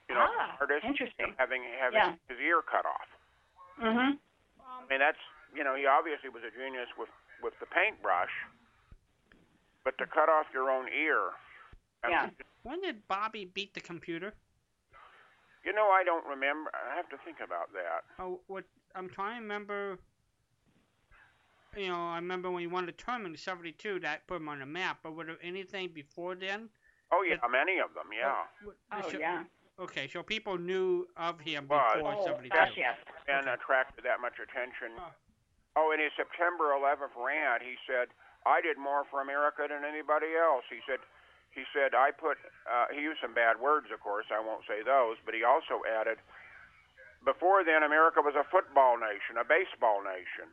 You 0.07 0.15
know, 0.15 0.27
ah, 0.29 0.57
artist 0.61 0.85
interesting. 0.85 1.33
having 1.37 1.63
having 1.79 1.97
Yeah. 1.97 2.15
his 2.29 2.39
ear 2.39 2.61
cut 2.61 2.85
off. 2.85 3.09
Mhm. 3.79 4.19
I 4.61 4.85
mean, 4.87 4.99
that's 4.99 5.17
you 5.53 5.63
know, 5.63 5.73
he 5.73 5.85
obviously 5.87 6.29
was 6.29 6.43
a 6.43 6.51
genius 6.51 6.89
with 6.95 7.09
with 7.41 7.57
the 7.59 7.65
paintbrush, 7.65 8.31
but 9.83 9.97
to 9.97 10.05
cut 10.05 10.29
off 10.29 10.45
your 10.53 10.69
own 10.69 10.87
ear. 10.89 11.31
Yeah. 12.07 12.29
when 12.61 12.81
did 12.81 13.07
Bobby 13.07 13.45
beat 13.45 13.73
the 13.73 13.81
computer? 13.81 14.35
You 15.65 15.73
know, 15.73 15.87
I 15.89 16.03
don't 16.03 16.25
remember. 16.27 16.69
I 16.73 16.95
have 16.95 17.09
to 17.09 17.17
think 17.25 17.37
about 17.43 17.73
that. 17.73 18.03
Oh, 18.19 18.39
what 18.47 18.63
I'm 18.95 19.09
trying 19.09 19.37
to 19.37 19.41
remember. 19.41 19.97
You 21.75 21.89
know, 21.89 22.07
I 22.07 22.15
remember 22.15 22.49
when 22.51 22.61
he 22.61 22.67
won 22.67 22.85
the 22.85 22.93
tournament 22.93 23.33
in 23.35 23.37
'72, 23.39 23.99
that 24.01 24.27
put 24.27 24.37
him 24.37 24.47
on 24.47 24.59
the 24.59 24.65
map. 24.65 24.99
But 25.03 25.15
was 25.15 25.27
there 25.27 25.37
anything 25.41 25.89
before 25.89 26.35
then? 26.35 26.69
Oh 27.11 27.23
yeah, 27.27 27.35
many 27.49 27.79
of 27.79 27.93
them. 27.93 28.07
Yeah, 28.15 28.31
oh, 28.31 28.45
What- 28.65 28.77
Oh 28.93 29.09
so- 29.09 29.19
yeah. 29.19 29.43
Okay, 29.77 30.07
so 30.07 30.23
people 30.23 30.57
knew 30.57 31.05
of 31.17 31.39
him 31.41 31.65
But- 31.67 31.95
before 31.95 32.13
Oh 32.13 32.25
'72. 32.25 32.55
gosh, 32.55 32.71
yes. 32.77 32.97
and 33.27 33.49
attracted 33.49 34.05
that 34.05 34.21
much 34.21 34.39
attention. 34.39 34.93
Oh. 34.97 35.11
Oh, 35.77 35.91
in 35.91 35.99
his 35.99 36.13
September 36.15 36.71
11th 36.71 37.11
rant, 37.17 37.61
he 37.61 37.75
said, 37.85 38.07
"I 38.45 38.61
did 38.61 38.77
more 38.77 39.03
for 39.11 39.19
America 39.19 39.65
than 39.67 39.83
anybody 39.83 40.33
else." 40.35 40.63
He 40.69 40.79
said, 40.87 40.99
"He 41.55 41.63
said 41.73 41.95
I 41.95 42.11
put." 42.11 42.37
Uh, 42.67 42.91
he 42.93 42.99
used 43.01 43.21
some 43.23 43.33
bad 43.33 43.57
words, 43.59 43.87
of 43.91 43.99
course. 44.03 44.27
I 44.29 44.39
won't 44.43 44.67
say 44.67 44.83
those, 44.83 45.17
but 45.25 45.33
he 45.33 45.43
also 45.43 45.81
added, 45.87 46.19
"Before 47.23 47.63
then, 47.63 47.81
America 47.81 48.21
was 48.21 48.35
a 48.35 48.43
football 48.51 48.97
nation, 48.99 49.39
a 49.39 49.47
baseball 49.47 50.03
nation, 50.03 50.51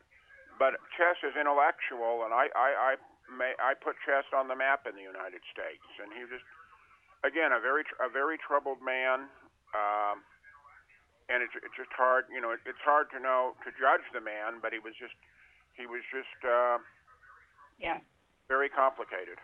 but 0.58 0.78
chess 0.96 1.18
is 1.26 1.34
intellectual, 1.36 2.24
and 2.24 2.32
I, 2.32 2.48
I, 2.54 2.70
I, 2.74 2.92
may, 3.28 3.52
I 3.58 3.74
put 3.74 3.96
chess 4.06 4.24
on 4.32 4.46
the 4.46 4.56
map 4.56 4.86
in 4.86 4.94
the 4.94 5.02
United 5.02 5.42
States." 5.50 5.84
And 6.00 6.12
he 6.14 6.22
just, 6.30 6.46
again, 7.26 7.50
a 7.52 7.58
very, 7.60 7.82
a 8.00 8.08
very 8.08 8.38
troubled 8.38 8.80
man. 8.80 9.26
Um, 9.74 10.22
and 11.28 11.40
it's 11.42 11.54
it's 11.64 11.74
just 11.76 11.92
hard, 11.96 12.26
you 12.28 12.40
know, 12.40 12.50
it, 12.52 12.60
it's 12.66 12.82
hard 12.84 13.08
to 13.10 13.18
know 13.18 13.54
to 13.64 13.70
judge 13.78 14.04
the 14.12 14.20
man, 14.20 14.60
but 14.60 14.72
he 14.72 14.78
was 14.78 14.92
just 15.00 15.14
he 15.74 15.86
was 15.86 16.02
just 16.12 16.36
uh, 16.44 16.76
Yeah. 17.78 17.98
very 18.48 18.68
complicated. 18.68 19.38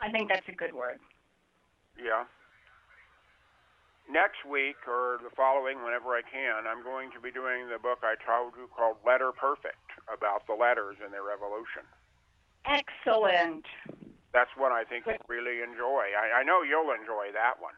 I 0.00 0.10
think 0.10 0.28
that's 0.28 0.48
a 0.48 0.56
good 0.56 0.72
word. 0.72 0.98
Yeah. 1.96 2.24
Next 4.10 4.42
week 4.48 4.80
or 4.88 5.20
the 5.22 5.30
following, 5.36 5.84
whenever 5.84 6.16
I 6.16 6.22
can, 6.26 6.66
I'm 6.66 6.82
going 6.82 7.12
to 7.14 7.20
be 7.20 7.30
doing 7.30 7.70
the 7.70 7.78
book 7.78 8.02
I 8.02 8.18
told 8.26 8.58
you 8.58 8.66
called 8.74 8.96
Letter 9.06 9.30
Perfect 9.30 9.86
about 10.10 10.48
the 10.48 10.56
letters 10.56 10.98
and 10.98 11.12
their 11.12 11.30
evolution. 11.30 11.86
Excellent. 12.66 13.64
That's 14.32 14.50
one 14.58 14.72
I 14.72 14.82
think 14.82 15.06
you'll 15.06 15.22
really 15.28 15.62
enjoy. 15.62 16.10
I, 16.14 16.40
I 16.40 16.42
know 16.42 16.62
you'll 16.62 16.90
enjoy 16.90 17.30
that 17.34 17.62
one. 17.62 17.74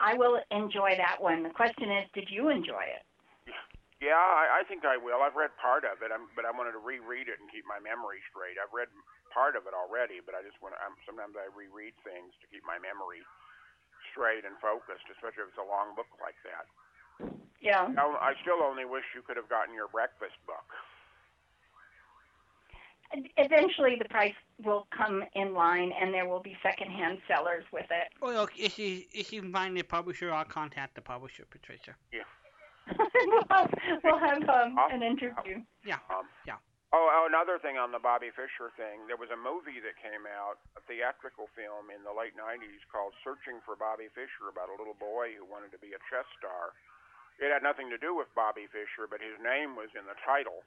I 0.00 0.14
will 0.14 0.38
enjoy 0.50 0.94
that 0.96 1.18
one. 1.18 1.42
The 1.42 1.50
question 1.50 1.90
is, 1.90 2.06
did 2.14 2.28
you 2.30 2.48
enjoy 2.48 2.84
it? 2.84 3.04
Yeah, 3.98 4.14
I, 4.14 4.62
I 4.62 4.68
think 4.70 4.86
I 4.86 4.94
will. 4.94 5.26
I've 5.26 5.34
read 5.34 5.50
part 5.58 5.82
of 5.82 6.06
it, 6.06 6.14
I'm, 6.14 6.30
but 6.38 6.46
I 6.46 6.54
wanted 6.54 6.78
to 6.78 6.78
reread 6.78 7.26
it 7.26 7.42
and 7.42 7.50
keep 7.50 7.66
my 7.66 7.82
memory 7.82 8.22
straight. 8.30 8.54
I've 8.54 8.70
read 8.70 8.86
part 9.38 9.54
of 9.54 9.70
it 9.70 9.74
already, 9.78 10.18
but 10.18 10.34
I 10.34 10.42
just 10.42 10.58
want 10.58 10.74
to. 10.74 10.82
I'm, 10.82 10.98
sometimes 11.06 11.38
I 11.38 11.46
reread 11.54 11.94
things 12.02 12.34
to 12.42 12.50
keep 12.50 12.66
my 12.66 12.82
memory 12.82 13.22
straight 14.10 14.42
and 14.42 14.58
focused, 14.58 15.06
especially 15.14 15.46
if 15.46 15.54
it's 15.54 15.62
a 15.62 15.68
long 15.70 15.94
book 15.94 16.10
like 16.18 16.34
that. 16.42 16.66
Yeah. 17.62 17.86
I, 17.86 18.34
I 18.34 18.42
still 18.42 18.58
only 18.66 18.82
wish 18.82 19.06
you 19.14 19.22
could 19.22 19.38
have 19.38 19.46
gotten 19.46 19.78
your 19.78 19.86
breakfast 19.86 20.34
book. 20.42 20.66
Eventually, 23.38 23.96
the 23.96 24.10
price 24.10 24.36
will 24.62 24.86
come 24.90 25.24
in 25.32 25.54
line, 25.54 25.94
and 25.94 26.12
there 26.12 26.28
will 26.28 26.42
be 26.42 26.58
secondhand 26.60 27.22
sellers 27.30 27.64
with 27.72 27.86
it. 27.94 28.10
Well, 28.20 28.34
look, 28.34 28.52
if 28.58 28.78
you 28.78 29.06
if 29.14 29.32
you 29.32 29.40
find 29.54 29.78
the 29.78 29.86
publisher, 29.86 30.34
I'll 30.34 30.44
contact 30.44 30.98
the 30.98 31.00
publisher, 31.00 31.46
Patricia. 31.48 31.94
we'll, 32.98 33.68
we'll 34.04 34.18
have 34.18 34.42
um, 34.48 34.76
an 34.90 35.02
interview. 35.02 35.62
Yeah. 35.84 36.02
Um, 36.10 36.26
Yeah. 36.46 36.56
Oh, 36.88 37.04
oh, 37.04 37.28
another 37.28 37.60
thing 37.60 37.76
on 37.76 37.92
the 37.92 38.00
Bobby 38.00 38.32
Fischer 38.32 38.72
thing. 38.72 39.04
There 39.04 39.20
was 39.20 39.28
a 39.28 39.36
movie 39.36 39.76
that 39.84 40.00
came 40.00 40.24
out, 40.24 40.56
a 40.72 40.80
theatrical 40.88 41.52
film 41.52 41.92
in 41.92 42.00
the 42.00 42.16
late 42.16 42.32
90s 42.32 42.80
called 42.88 43.12
Searching 43.20 43.60
for 43.60 43.76
Bobby 43.76 44.08
Fischer 44.16 44.48
about 44.48 44.72
a 44.72 44.76
little 44.80 44.96
boy 44.96 45.36
who 45.36 45.44
wanted 45.44 45.68
to 45.76 45.80
be 45.84 45.92
a 45.92 46.00
chess 46.08 46.24
star. 46.40 46.72
It 47.36 47.52
had 47.52 47.60
nothing 47.60 47.92
to 47.92 48.00
do 48.00 48.16
with 48.16 48.32
Bobby 48.32 48.64
Fischer, 48.72 49.04
but 49.04 49.20
his 49.20 49.36
name 49.36 49.76
was 49.76 49.92
in 49.92 50.08
the 50.08 50.16
title. 50.24 50.64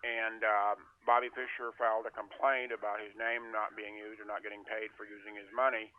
And 0.00 0.40
uh, 0.40 0.80
Bobby 1.04 1.28
Fischer 1.36 1.76
filed 1.76 2.08
a 2.08 2.14
complaint 2.16 2.72
about 2.72 3.04
his 3.04 3.12
name 3.20 3.52
not 3.52 3.76
being 3.76 3.92
used 3.92 4.24
or 4.24 4.28
not 4.28 4.40
getting 4.40 4.64
paid 4.64 4.88
for 4.96 5.04
using 5.04 5.36
his 5.36 5.52
money. 5.52 5.92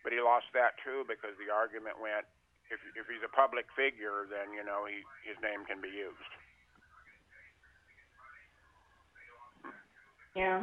But 0.00 0.16
he 0.16 0.20
lost 0.24 0.48
that 0.56 0.80
too 0.80 1.04
because 1.04 1.36
the 1.36 1.52
argument 1.52 2.00
went 2.00 2.24
if, 2.72 2.80
if 2.96 3.04
he's 3.04 3.24
a 3.24 3.32
public 3.36 3.68
figure, 3.76 4.24
then, 4.32 4.52
you 4.56 4.64
know, 4.64 4.88
he, 4.88 5.04
his 5.28 5.36
name 5.44 5.68
can 5.68 5.84
be 5.84 5.92
used. 5.92 6.32
Yeah. 10.38 10.62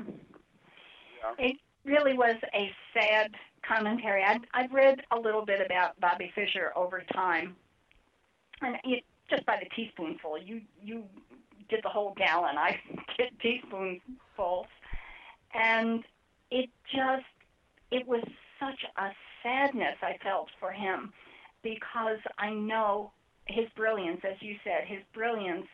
Yeah. 1.38 1.48
It 1.48 1.58
really 1.84 2.14
was 2.14 2.36
a 2.54 2.72
sad 2.94 3.32
commentary. 3.68 4.24
I've, 4.24 4.42
I've 4.54 4.72
read 4.72 5.02
a 5.12 5.20
little 5.20 5.46
bit 5.46 5.60
about 5.66 6.00
Bobby 6.00 6.32
Fischer 6.34 6.72
over 6.78 7.04
time, 7.14 7.56
and 8.62 8.78
it, 8.86 9.04
just 9.30 9.46
by 9.46 9.58
the 9.62 9.70
teaspoonful. 9.76 10.38
You 10.38 10.62
you 10.82 11.04
did 11.70 11.82
the 11.84 11.90
whole 11.90 12.14
gallon. 12.16 12.58
I 12.58 12.80
did 13.18 13.38
teaspoonfuls, 13.42 14.68
and 15.54 16.04
it 16.52 16.70
just 16.94 17.26
it 17.92 18.08
was 18.08 18.24
such 18.60 18.86
a 18.98 19.10
sadness 19.44 19.98
I 20.02 20.18
felt 20.24 20.48
for 20.60 20.72
him 20.72 21.12
because 21.64 22.20
I 22.38 22.52
know 22.52 23.12
his 23.48 23.66
brilliance, 23.76 24.22
as 24.24 24.38
you 24.40 24.56
said, 24.64 24.86
his 24.88 25.02
brilliance 25.14 25.68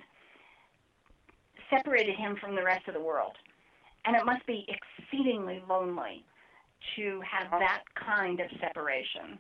separated 1.69 2.15
him 2.15 2.35
from 2.39 2.55
the 2.55 2.63
rest 2.63 2.87
of 2.87 2.93
the 2.93 2.99
world. 2.99 3.33
And 4.05 4.15
it 4.15 4.25
must 4.25 4.45
be 4.47 4.65
exceedingly 4.67 5.61
lonely 5.69 6.25
to 6.95 7.21
have 7.21 7.51
that 7.51 7.83
kind 7.93 8.39
of 8.39 8.49
separation. 8.59 9.37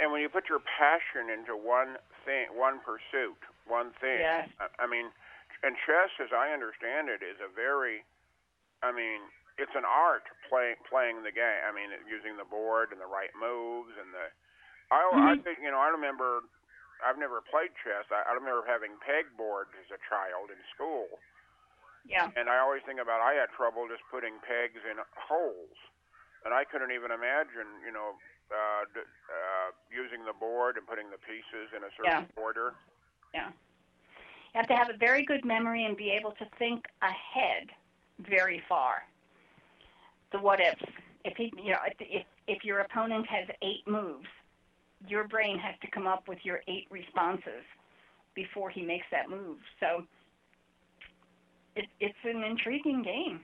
And 0.00 0.10
when 0.10 0.20
you 0.22 0.28
put 0.28 0.48
your 0.48 0.58
passion 0.64 1.30
into 1.30 1.54
one 1.54 2.00
thing, 2.24 2.50
one 2.56 2.80
pursuit, 2.80 3.38
one 3.68 3.92
thing, 4.00 4.18
Yes. 4.18 4.48
I, 4.58 4.84
I 4.84 4.86
mean, 4.88 5.12
and 5.62 5.76
chess, 5.86 6.10
as 6.20 6.32
I 6.32 6.50
understand 6.50 7.08
it, 7.08 7.22
is 7.22 7.38
a 7.40 7.48
very, 7.52 8.02
I 8.82 8.90
mean, 8.90 9.20
it's 9.56 9.72
an 9.78 9.86
art 9.86 10.26
playing 10.50 10.76
playing 10.90 11.22
the 11.22 11.30
game. 11.30 11.62
I 11.62 11.70
mean, 11.70 11.94
using 12.10 12.36
the 12.36 12.44
board 12.44 12.90
and 12.90 12.98
the 13.00 13.06
right 13.06 13.30
moves 13.38 13.94
and 13.94 14.10
the. 14.12 14.26
I 14.90 14.98
I 14.98 15.36
Mhm. 15.38 15.44
think 15.44 15.58
you 15.62 15.70
know 15.70 15.78
I 15.78 15.88
remember. 15.88 16.42
I've 17.04 17.18
never 17.18 17.40
played 17.42 17.70
chess. 17.84 18.06
I, 18.10 18.22
I 18.30 18.32
remember 18.32 18.64
having 18.66 18.96
pegboards 18.98 19.74
as 19.78 19.90
a 19.90 19.98
child 20.08 20.50
in 20.50 20.58
school, 20.74 21.20
Yeah. 22.04 22.28
and 22.36 22.48
I 22.48 22.60
always 22.60 22.82
think 22.84 23.00
about 23.00 23.20
I 23.24 23.32
had 23.32 23.48
trouble 23.56 23.88
just 23.88 24.04
putting 24.12 24.36
pegs 24.44 24.80
in 24.84 25.00
holes, 25.16 25.76
and 26.44 26.52
I 26.52 26.64
couldn't 26.64 26.92
even 26.92 27.10
imagine, 27.10 27.80
you 27.80 27.92
know, 27.92 28.20
uh, 28.52 28.84
d- 28.92 29.00
uh, 29.00 29.72
using 29.88 30.24
the 30.24 30.36
board 30.36 30.76
and 30.76 30.86
putting 30.86 31.08
the 31.08 31.16
pieces 31.16 31.72
in 31.72 31.82
a 31.82 31.90
certain 31.96 32.28
order. 32.36 32.74
Yeah. 33.32 33.48
You 33.48 34.60
have 34.60 34.68
to 34.68 34.76
have 34.76 34.90
a 34.90 34.96
very 34.96 35.24
good 35.24 35.44
memory 35.44 35.84
and 35.84 35.96
be 35.96 36.10
able 36.10 36.32
to 36.32 36.46
think 36.58 36.84
ahead 37.02 37.70
very 38.20 38.62
far. 38.68 39.02
The 40.30 40.38
what 40.38 40.60
ifs. 40.60 40.84
If 41.24 41.36
he, 41.36 41.52
you 41.56 41.72
know, 41.72 41.78
if 41.86 41.96
if, 42.00 42.26
if 42.46 42.64
your 42.64 42.80
opponent 42.80 43.26
has 43.26 43.48
eight 43.62 43.86
moves, 43.86 44.28
your 45.08 45.26
brain 45.26 45.58
has 45.58 45.74
to 45.80 45.90
come 45.90 46.06
up 46.06 46.28
with 46.28 46.38
your 46.44 46.60
eight 46.68 46.86
responses 46.90 47.64
before 48.34 48.68
he 48.70 48.82
makes 48.82 49.06
that 49.10 49.30
move. 49.30 49.58
So 49.80 50.04
it, 51.76 51.86
it's 52.00 52.22
an 52.24 52.42
intriguing 52.44 53.02
game. 53.02 53.40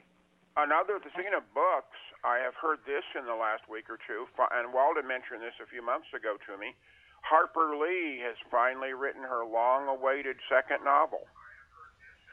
Uh, 0.57 0.63
Another, 0.67 0.99
speaking 1.15 1.35
of 1.37 1.43
books, 1.55 1.97
I 2.25 2.39
have 2.43 2.55
heard 2.59 2.79
this 2.87 3.05
in 3.19 3.25
the 3.27 3.35
last 3.35 3.65
week 3.71 3.89
or 3.89 3.99
two, 4.07 4.27
and 4.53 4.75
Walden 4.75 5.07
mentioned 5.07 5.41
this 5.41 5.55
a 5.63 5.67
few 5.67 5.81
months 5.85 6.09
ago 6.15 6.37
to 6.47 6.59
me. 6.59 6.75
Harper 7.23 7.77
Lee 7.77 8.19
has 8.25 8.37
finally 8.51 8.93
written 8.93 9.23
her 9.23 9.45
long-awaited 9.45 10.37
second 10.49 10.85
novel. 10.85 11.29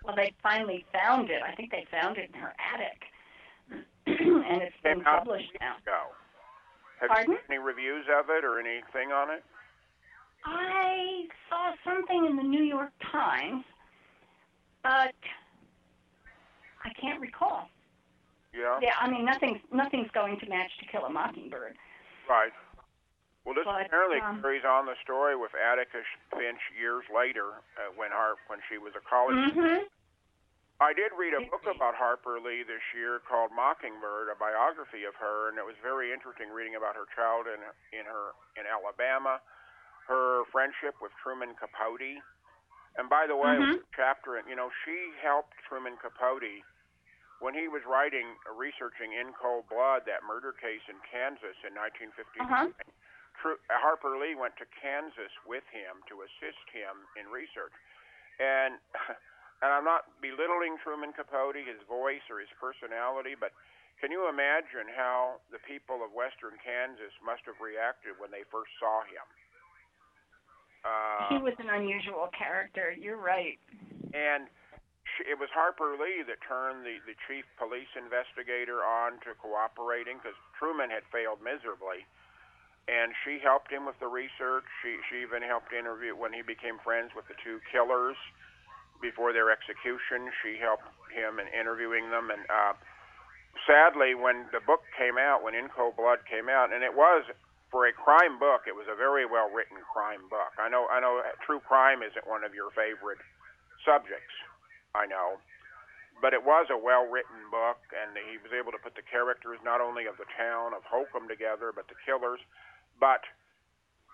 well, 0.04 0.16
they 0.16 0.34
finally 0.42 0.86
found 0.94 1.30
it. 1.30 1.42
I 1.44 1.54
think 1.56 1.72
they 1.72 1.86
found 1.92 2.18
it 2.18 2.32
in 2.34 2.40
her 2.40 2.54
attic, 2.58 3.02
and 4.08 4.62
it's 4.62 4.76
been 4.84 5.02
published 5.04 5.52
now. 5.60 5.76
Go. 5.86 6.16
Have 7.02 7.10
Pardon? 7.10 7.32
you 7.32 7.38
seen 7.48 7.58
any 7.58 7.60
reviews 7.60 8.06
of 8.10 8.30
it 8.30 8.44
or 8.44 8.60
anything 8.60 9.12
on 9.12 9.30
it? 9.30 9.44
I 10.46 11.26
saw 11.50 11.74
something 11.86 12.26
in 12.30 12.36
the 12.38 12.44
New 12.44 12.64
York 12.64 12.92
Times, 13.12 13.64
but 14.84 15.14
I 16.88 16.94
can't 16.96 17.20
recall. 17.20 17.68
Yeah. 18.56 18.80
Yeah, 18.82 18.96
I 19.00 19.12
mean 19.12 19.26
nothing's 19.28 19.60
nothing's 19.72 20.10
going 20.16 20.40
to 20.40 20.48
match 20.48 20.72
To 20.80 20.86
Kill 20.88 21.04
a 21.04 21.12
Mockingbird. 21.12 21.76
Right. 22.30 22.56
Well, 23.44 23.56
this 23.56 23.64
But, 23.64 23.88
apparently 23.88 24.20
um, 24.20 24.40
carries 24.44 24.64
on 24.68 24.88
the 24.88 24.96
story 25.04 25.36
with 25.36 25.52
Atticus 25.56 26.08
Finch 26.32 26.60
years 26.76 27.04
later, 27.12 27.64
uh, 27.80 27.92
when 27.96 28.12
Harp 28.12 28.40
when 28.48 28.60
she 28.72 28.80
was 28.80 28.92
a 28.96 29.04
college. 29.04 29.36
Mm-hmm. 29.52 29.88
I 30.78 30.94
did 30.94 31.10
read 31.18 31.34
a 31.34 31.42
book 31.50 31.66
about 31.66 31.98
Harper 31.98 32.38
Lee 32.38 32.62
this 32.62 32.84
year 32.94 33.18
called 33.26 33.50
Mockingbird, 33.50 34.30
a 34.30 34.38
biography 34.38 35.10
of 35.10 35.18
her, 35.18 35.50
and 35.50 35.58
it 35.58 35.66
was 35.66 35.74
very 35.82 36.14
interesting 36.14 36.54
reading 36.54 36.78
about 36.78 36.94
her 36.94 37.10
childhood 37.18 37.58
in, 37.58 37.98
in 37.98 38.06
her 38.06 38.38
in 38.60 38.70
Alabama, 38.70 39.42
her 40.06 40.46
friendship 40.54 40.94
with 41.02 41.10
Truman 41.18 41.58
Capote, 41.58 42.22
and 43.00 43.10
by 43.10 43.26
the 43.26 43.34
way, 43.36 43.58
Mhm. 43.58 43.82
chapter 43.96 44.38
you 44.46 44.56
know 44.56 44.70
she 44.86 45.14
helped 45.24 45.54
Truman 45.68 45.98
Capote 45.98 46.62
when 47.40 47.54
he 47.54 47.70
was 47.70 47.86
writing, 47.86 48.38
uh, 48.50 48.54
researching 48.54 49.14
in 49.14 49.34
cold 49.38 49.70
blood 49.70 50.04
that 50.10 50.26
murder 50.26 50.54
case 50.54 50.82
in 50.90 50.98
Kansas 51.06 51.58
in 51.62 51.78
1959. 51.78 52.42
Uh-huh. 52.42 52.68
Tru- 53.38 53.62
Harper 53.70 54.18
Lee 54.18 54.34
went 54.34 54.58
to 54.58 54.66
Kansas 54.74 55.30
with 55.46 55.66
him 55.70 56.02
to 56.10 56.26
assist 56.26 56.66
him 56.74 57.06
in 57.14 57.30
research, 57.30 57.74
and 58.42 58.82
and 59.62 59.70
I'm 59.70 59.86
not 59.86 60.10
belittling 60.22 60.82
Truman 60.82 61.14
Capote, 61.14 61.58
his 61.62 61.82
voice 61.86 62.26
or 62.34 62.42
his 62.42 62.50
personality, 62.58 63.38
but 63.38 63.54
can 64.02 64.14
you 64.14 64.30
imagine 64.30 64.90
how 64.94 65.42
the 65.50 65.58
people 65.66 66.06
of 66.06 66.14
Western 66.14 66.58
Kansas 66.62 67.14
must 67.22 67.42
have 67.50 67.58
reacted 67.58 68.14
when 68.22 68.30
they 68.30 68.46
first 68.50 68.70
saw 68.78 69.02
him? 69.06 69.26
Uh, 70.86 71.34
he 71.34 71.42
was 71.42 71.58
an 71.58 71.70
unusual 71.74 72.30
character. 72.34 72.94
You're 72.94 73.18
right. 73.18 73.58
and 74.14 74.46
it 75.26 75.38
was 75.40 75.50
Harper 75.54 75.98
Lee 75.98 76.22
that 76.28 76.38
turned 76.46 76.86
the, 76.86 77.02
the 77.08 77.18
chief 77.26 77.46
police 77.58 77.90
investigator 77.98 78.86
on 78.86 79.18
to 79.26 79.34
cooperating 79.42 80.22
because 80.22 80.38
Truman 80.60 80.90
had 80.94 81.08
failed 81.10 81.42
miserably. 81.42 82.06
And 82.88 83.12
she 83.26 83.40
helped 83.44 83.68
him 83.68 83.84
with 83.84 84.00
the 84.00 84.08
research. 84.08 84.64
She 84.80 84.96
she 85.12 85.20
even 85.20 85.44
helped 85.44 85.76
interview 85.76 86.16
when 86.16 86.32
he 86.32 86.40
became 86.40 86.80
friends 86.80 87.12
with 87.12 87.28
the 87.28 87.36
two 87.44 87.60
killers 87.68 88.16
before 89.04 89.36
their 89.36 89.52
execution. 89.52 90.32
She 90.40 90.56
helped 90.56 90.88
him 91.12 91.40
in 91.44 91.52
interviewing 91.52 92.08
them. 92.10 92.32
And 92.32 92.48
uh, 92.48 92.74
sadly, 93.68 94.16
when 94.16 94.48
the 94.56 94.64
book 94.64 94.88
came 94.96 95.20
out, 95.20 95.44
when 95.44 95.52
In 95.52 95.68
Cold 95.68 96.00
Blood 96.00 96.24
came 96.32 96.48
out, 96.48 96.72
and 96.72 96.80
it 96.80 96.96
was 96.96 97.28
for 97.68 97.88
a 97.88 97.94
crime 97.94 98.40
book, 98.40 98.64
it 98.64 98.76
was 98.76 98.88
a 98.88 98.96
very 98.96 99.28
well 99.28 99.52
written 99.52 99.84
crime 99.84 100.24
book. 100.32 100.56
I 100.56 100.72
know 100.72 100.88
I 100.88 101.04
know 101.04 101.20
true 101.44 101.60
crime 101.60 102.00
isn't 102.00 102.24
one 102.24 102.48
of 102.48 102.56
your 102.56 102.72
favorite 102.72 103.20
subjects. 103.84 104.32
I 104.98 105.06
know. 105.06 105.38
But 106.18 106.34
it 106.34 106.42
was 106.42 106.66
a 106.74 106.78
well 106.78 107.06
written 107.06 107.38
book, 107.54 107.78
and 107.94 108.18
he 108.18 108.42
was 108.42 108.50
able 108.50 108.74
to 108.74 108.82
put 108.82 108.98
the 108.98 109.06
characters 109.06 109.62
not 109.62 109.82
only 109.82 110.10
of 110.10 110.18
the 110.18 110.26
town 110.34 110.74
of 110.74 110.82
Holcomb 110.82 111.30
together, 111.30 111.70
but 111.70 111.86
the 111.88 112.00
killers. 112.02 112.42
But 112.98 113.22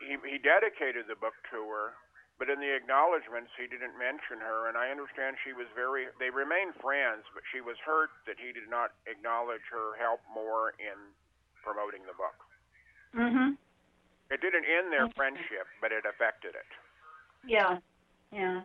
he, 0.03 0.19
he 0.27 0.35
dedicated 0.35 1.07
the 1.07 1.15
book 1.15 1.39
to 1.55 1.63
her, 1.71 1.95
but 2.35 2.51
in 2.51 2.59
the 2.59 2.75
acknowledgments, 2.75 3.55
he 3.55 3.71
didn't 3.71 3.95
mention 3.95 4.43
her, 4.43 4.67
and 4.67 4.75
I 4.75 4.91
understand 4.91 5.39
she 5.47 5.55
was 5.55 5.69
very, 5.71 6.11
they 6.19 6.27
remained 6.27 6.75
friends, 6.83 7.23
but 7.31 7.47
she 7.55 7.63
was 7.63 7.79
hurt 7.79 8.11
that 8.27 8.35
he 8.35 8.51
did 8.51 8.67
not 8.67 8.91
acknowledge 9.07 9.63
her 9.71 9.95
help 9.95 10.19
more 10.27 10.75
in 10.83 10.97
promoting 11.63 12.03
the 12.03 12.17
book. 12.19 12.35
Mhm. 13.15 13.55
It 14.29 14.41
didn't 14.41 14.65
end 14.65 14.91
their 14.91 15.07
friendship, 15.15 15.67
but 15.79 15.93
it 15.93 16.03
affected 16.03 16.55
it. 16.55 16.65
Yeah. 17.45 17.79
Yeah. 18.31 18.63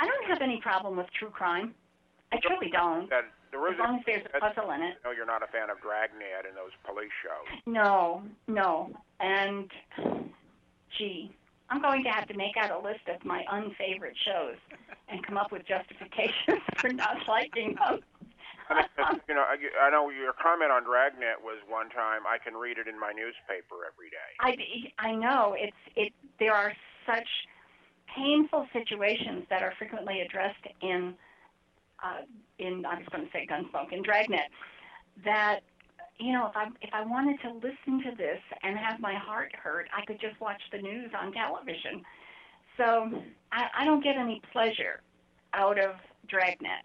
I 0.00 0.06
don't 0.06 0.26
have 0.26 0.40
any 0.40 0.60
problem 0.60 0.96
with 0.96 1.06
true 1.18 1.28
crime. 1.28 1.74
I 2.32 2.38
truly 2.42 2.70
don't. 2.70 3.10
That 3.10 3.24
there 3.50 3.60
was 3.60 3.74
As 3.74 3.80
long 3.80 3.98
as 3.98 4.02
there's 4.06 4.26
a 4.34 4.40
puzzle 4.40 4.70
in 4.70 4.82
it. 4.82 4.96
No, 5.04 5.10
you're 5.10 5.26
not 5.26 5.42
a 5.42 5.46
fan 5.48 5.70
of 5.70 5.80
Dragnet 5.82 6.46
and 6.48 6.56
those 6.56 6.72
police 6.86 7.12
shows. 7.20 7.46
No, 7.66 8.22
no. 8.46 8.90
And 9.18 9.70
gee, 10.96 11.30
I'm 11.68 11.82
going 11.82 12.02
to 12.04 12.10
have 12.10 12.28
to 12.28 12.34
make 12.34 12.56
out 12.56 12.70
a 12.70 12.78
list 12.78 13.04
of 13.12 13.24
my 13.24 13.44
unfavorite 13.50 14.16
shows 14.24 14.56
and 15.08 15.24
come 15.26 15.36
up 15.36 15.52
with 15.52 15.66
justifications 15.66 16.62
for 16.78 16.90
not 16.90 17.16
liking 17.28 17.74
them. 17.74 18.00
I 18.70 18.86
mean, 19.12 19.20
you 19.28 19.34
know, 19.34 19.42
I, 19.42 19.58
I 19.82 19.90
know 19.90 20.10
your 20.10 20.32
comment 20.32 20.70
on 20.70 20.84
Dragnet 20.84 21.42
was 21.42 21.58
one 21.68 21.90
time. 21.90 22.22
I 22.24 22.38
can 22.38 22.54
read 22.54 22.78
it 22.78 22.86
in 22.86 22.98
my 22.98 23.10
newspaper 23.10 23.82
every 23.82 24.08
day. 24.14 24.30
I, 24.38 24.54
I 25.04 25.12
know 25.12 25.56
it's 25.58 25.76
it. 25.96 26.12
There 26.38 26.54
are 26.54 26.72
such 27.04 27.26
painful 28.14 28.66
situations 28.72 29.44
that 29.50 29.62
are 29.62 29.72
frequently 29.78 30.20
addressed 30.20 30.64
in 30.82 31.14
uh, 32.02 32.22
in 32.58 32.84
I 32.86 32.96
was 32.96 33.06
going 33.12 33.24
to 33.24 33.30
say 33.32 33.46
Gunsmoke 33.50 33.92
in 33.92 34.02
Dragnet 34.02 34.48
that 35.24 35.60
you 36.18 36.32
know 36.32 36.46
if 36.46 36.56
I 36.56 36.68
if 36.80 36.90
I 36.92 37.04
wanted 37.04 37.40
to 37.42 37.52
listen 37.54 38.02
to 38.10 38.16
this 38.16 38.40
and 38.62 38.78
have 38.78 39.00
my 39.00 39.14
heart 39.14 39.54
hurt, 39.54 39.88
I 39.96 40.04
could 40.04 40.20
just 40.20 40.40
watch 40.40 40.60
the 40.72 40.78
news 40.78 41.10
on 41.18 41.32
television. 41.32 42.02
So 42.76 43.10
I, 43.52 43.66
I 43.80 43.84
don't 43.84 44.02
get 44.02 44.16
any 44.16 44.40
pleasure 44.52 45.00
out 45.52 45.78
of 45.78 45.96
Dragnet. 46.28 46.84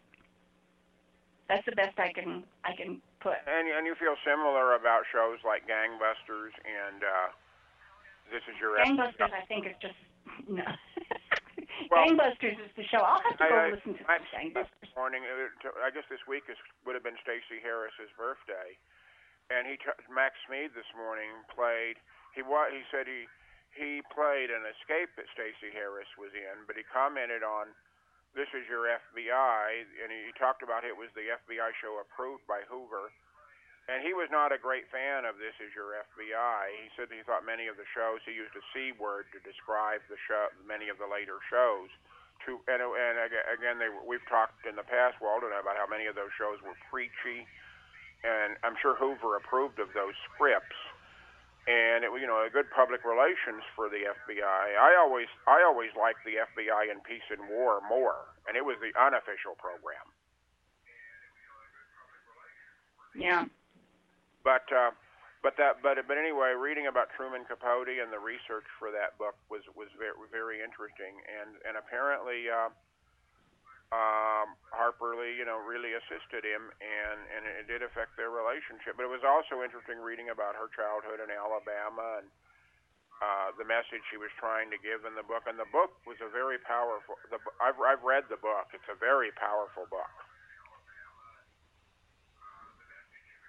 That's 1.48 1.66
the 1.66 1.76
best 1.76 1.98
I 2.00 2.12
can 2.12 2.44
I 2.64 2.76
can 2.76 3.02
put. 3.22 3.38
And 3.48 3.68
and 3.70 3.88
you 3.88 3.96
feel 3.96 4.16
similar 4.26 4.76
about 4.76 5.04
shows 5.14 5.40
like 5.46 5.64
Gangbusters 5.64 6.54
and 6.66 7.04
uh, 7.04 7.28
This 8.32 8.42
Is 8.50 8.60
Your 8.60 8.78
Gangbusters, 8.78 9.32
I 9.32 9.46
think, 9.48 9.68
is 9.68 9.76
just 9.82 9.96
no. 10.50 10.64
Well, 11.92 12.02
Gangbusters 12.08 12.58
is 12.58 12.72
the 12.80 12.88
show. 12.90 12.98
I'll 13.04 13.22
have 13.22 13.38
to 13.38 13.46
go 13.46 13.56
I- 13.56 13.68
I- 13.70 13.74
listen 13.78 13.94
to 14.00 14.04
I- 14.10 14.18
Gangbusters. 14.34 14.90
morning. 14.98 15.22
uh, 15.28 15.70
I 15.86 15.92
guess 15.94 16.08
this 16.10 16.24
week 16.26 16.48
is 16.50 16.58
would 16.88 16.96
have 16.98 17.04
been 17.06 17.20
Stacy 17.22 17.62
Harris's 17.62 18.10
birthday, 18.18 18.74
and 19.54 19.68
he 19.70 19.78
Max 20.10 20.34
Schmid 20.48 20.74
this 20.74 20.88
morning 20.98 21.30
played. 21.54 22.00
He 22.34 22.42
wa- 22.42 22.72
he 22.74 22.82
said 22.90 23.06
he 23.06 23.28
he 23.76 24.02
played 24.10 24.50
an 24.50 24.66
escape 24.66 25.14
that 25.20 25.30
Stacy 25.36 25.70
Harris 25.76 26.10
was 26.18 26.34
in, 26.34 26.64
but 26.66 26.74
he 26.80 26.84
commented 26.90 27.44
on 27.44 27.76
this 28.34 28.50
is 28.56 28.66
your 28.68 28.88
FBI, 28.90 29.86
and 30.02 30.10
he 30.12 30.32
talked 30.40 30.64
about 30.64 30.84
it 30.88 30.96
was 30.96 31.12
the 31.14 31.30
FBI 31.30 31.70
show 31.84 32.00
approved 32.02 32.48
by 32.48 32.62
Hoover. 32.68 33.12
And 33.86 34.02
he 34.02 34.18
was 34.18 34.34
not 34.34 34.50
a 34.50 34.58
great 34.58 34.90
fan 34.90 35.30
of 35.30 35.38
This 35.38 35.54
Is 35.62 35.70
Your 35.78 35.94
FBI. 35.94 36.62
He 36.74 36.90
said 36.98 37.06
he 37.14 37.22
thought 37.22 37.46
many 37.46 37.70
of 37.70 37.78
the 37.78 37.86
shows 37.94 38.18
he 38.26 38.34
used 38.34 38.58
a 38.58 38.66
c 38.74 38.98
word 38.98 39.30
to 39.30 39.38
describe 39.46 40.02
the 40.10 40.18
show, 40.26 40.50
many 40.66 40.90
of 40.90 40.98
the 40.98 41.06
later 41.06 41.38
shows. 41.54 41.94
To 42.50 42.58
and 42.66 42.82
and 42.82 43.16
again, 43.54 43.78
they 43.78 43.94
we've 44.04 44.26
talked 44.26 44.66
in 44.66 44.74
the 44.74 44.86
past, 44.86 45.22
Walden, 45.22 45.54
about 45.54 45.78
how 45.78 45.86
many 45.86 46.10
of 46.10 46.18
those 46.18 46.34
shows 46.34 46.58
were 46.66 46.76
preachy, 46.90 47.46
and 48.26 48.58
I'm 48.66 48.76
sure 48.82 48.98
Hoover 48.98 49.38
approved 49.38 49.78
of 49.78 49.94
those 49.94 50.18
scripts. 50.34 50.76
And 51.70 52.06
it 52.06 52.10
you 52.14 52.26
know, 52.30 52.42
a 52.46 52.50
good 52.50 52.70
public 52.74 53.06
relations 53.06 53.66
for 53.78 53.90
the 53.90 54.06
FBI. 54.06 54.78
I 54.78 54.98
always, 55.02 55.30
I 55.48 55.66
always 55.66 55.90
liked 55.98 56.22
the 56.26 56.38
FBI 56.38 56.94
in 56.94 57.02
Peace 57.02 57.26
and 57.34 57.50
War 57.50 57.82
more, 57.90 58.30
and 58.46 58.58
it 58.58 58.66
was 58.66 58.78
the 58.82 58.94
unofficial 58.94 59.58
program. 59.58 60.06
Yeah. 63.18 63.46
But 64.46 64.70
uh, 64.70 64.94
but 65.42 65.58
that 65.58 65.82
but 65.82 65.98
but 66.06 66.22
anyway, 66.22 66.54
reading 66.54 66.86
about 66.86 67.10
Truman 67.18 67.50
Capote 67.50 67.90
and 67.90 68.14
the 68.14 68.22
research 68.22 68.70
for 68.78 68.94
that 68.94 69.18
book 69.18 69.34
was 69.50 69.66
was 69.74 69.90
very 69.98 70.14
very 70.30 70.62
interesting, 70.62 71.18
and 71.26 71.58
and 71.66 71.82
apparently 71.82 72.46
uh, 72.46 72.70
um, 73.90 74.54
Harper 74.70 75.18
Lee, 75.18 75.34
you 75.34 75.50
know, 75.50 75.58
really 75.58 75.98
assisted 75.98 76.46
him, 76.46 76.70
and 76.78 77.20
and 77.34 77.42
it 77.58 77.66
did 77.66 77.82
affect 77.82 78.14
their 78.22 78.30
relationship. 78.30 79.02
But 79.02 79.10
it 79.10 79.14
was 79.14 79.26
also 79.26 79.66
interesting 79.66 79.98
reading 79.98 80.30
about 80.30 80.54
her 80.54 80.70
childhood 80.72 81.20
in 81.20 81.34
Alabama 81.34 82.22
and. 82.22 82.30
Uh, 83.24 83.48
the 83.56 83.64
message 83.64 84.04
she 84.12 84.20
was 84.20 84.28
trying 84.36 84.68
to 84.68 84.76
give 84.84 85.08
in 85.08 85.16
the 85.16 85.24
book, 85.24 85.48
and 85.48 85.56
the 85.56 85.72
book 85.72 85.96
was 86.04 86.20
a 86.20 86.28
very 86.36 86.60
powerful. 86.60 87.16
The, 87.32 87.40
I've 87.64 87.80
I've 87.80 88.04
read 88.04 88.28
the 88.28 88.36
book; 88.36 88.68
it's 88.76 88.92
a 88.92 89.00
very 89.00 89.32
powerful 89.40 89.88
book. 89.88 90.12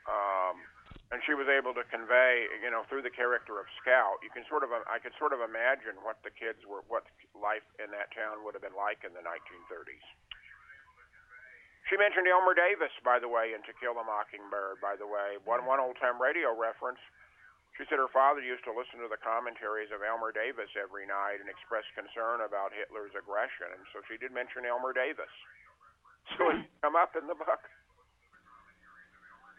Um, 0.06 0.62
and 1.10 1.15
she 1.26 1.34
was 1.34 1.50
able 1.50 1.74
to 1.74 1.82
convey, 1.90 2.46
you 2.62 2.70
know, 2.70 2.86
through 2.86 3.02
the 3.02 3.10
character 3.10 3.58
of 3.58 3.66
Scout, 3.82 4.22
you 4.22 4.30
can 4.30 4.46
sort 4.46 4.62
of, 4.62 4.70
I 4.70 5.02
could 5.02 5.12
sort 5.18 5.34
of 5.34 5.42
imagine 5.42 5.98
what 6.06 6.22
the 6.22 6.30
kids 6.30 6.62
were, 6.62 6.86
what 6.86 7.02
life 7.34 7.66
in 7.82 7.90
that 7.90 8.14
town 8.14 8.46
would 8.46 8.54
have 8.54 8.62
been 8.62 8.78
like 8.78 9.02
in 9.02 9.10
the 9.10 9.26
1930s. 9.26 10.06
She 11.90 11.94
mentioned 11.98 12.26
Elmer 12.26 12.54
Davis, 12.54 12.90
by 13.06 13.22
the 13.22 13.30
way, 13.30 13.54
in 13.54 13.62
To 13.62 13.74
Kill 13.78 13.94
a 13.94 14.02
Mockingbird. 14.02 14.82
By 14.82 14.98
the 14.98 15.06
way, 15.06 15.38
one 15.46 15.62
one 15.62 15.78
old 15.78 15.94
time 16.02 16.18
radio 16.18 16.50
reference. 16.50 16.98
She 17.78 17.86
said 17.86 18.02
her 18.02 18.10
father 18.10 18.42
used 18.42 18.66
to 18.66 18.74
listen 18.74 18.98
to 19.04 19.06
the 19.06 19.20
commentaries 19.20 19.94
of 19.94 20.02
Elmer 20.02 20.34
Davis 20.34 20.72
every 20.74 21.06
night 21.06 21.38
and 21.38 21.46
express 21.46 21.86
concern 21.94 22.42
about 22.42 22.74
Hitler's 22.74 23.14
aggression, 23.14 23.70
and 23.70 23.84
so 23.94 24.02
she 24.10 24.18
did 24.18 24.34
mention 24.34 24.66
Elmer 24.66 24.96
Davis. 24.96 25.30
So 26.34 26.50
it 26.50 26.66
come 26.82 26.98
up 26.98 27.14
in 27.14 27.30
the 27.30 27.38
book. 27.38 27.62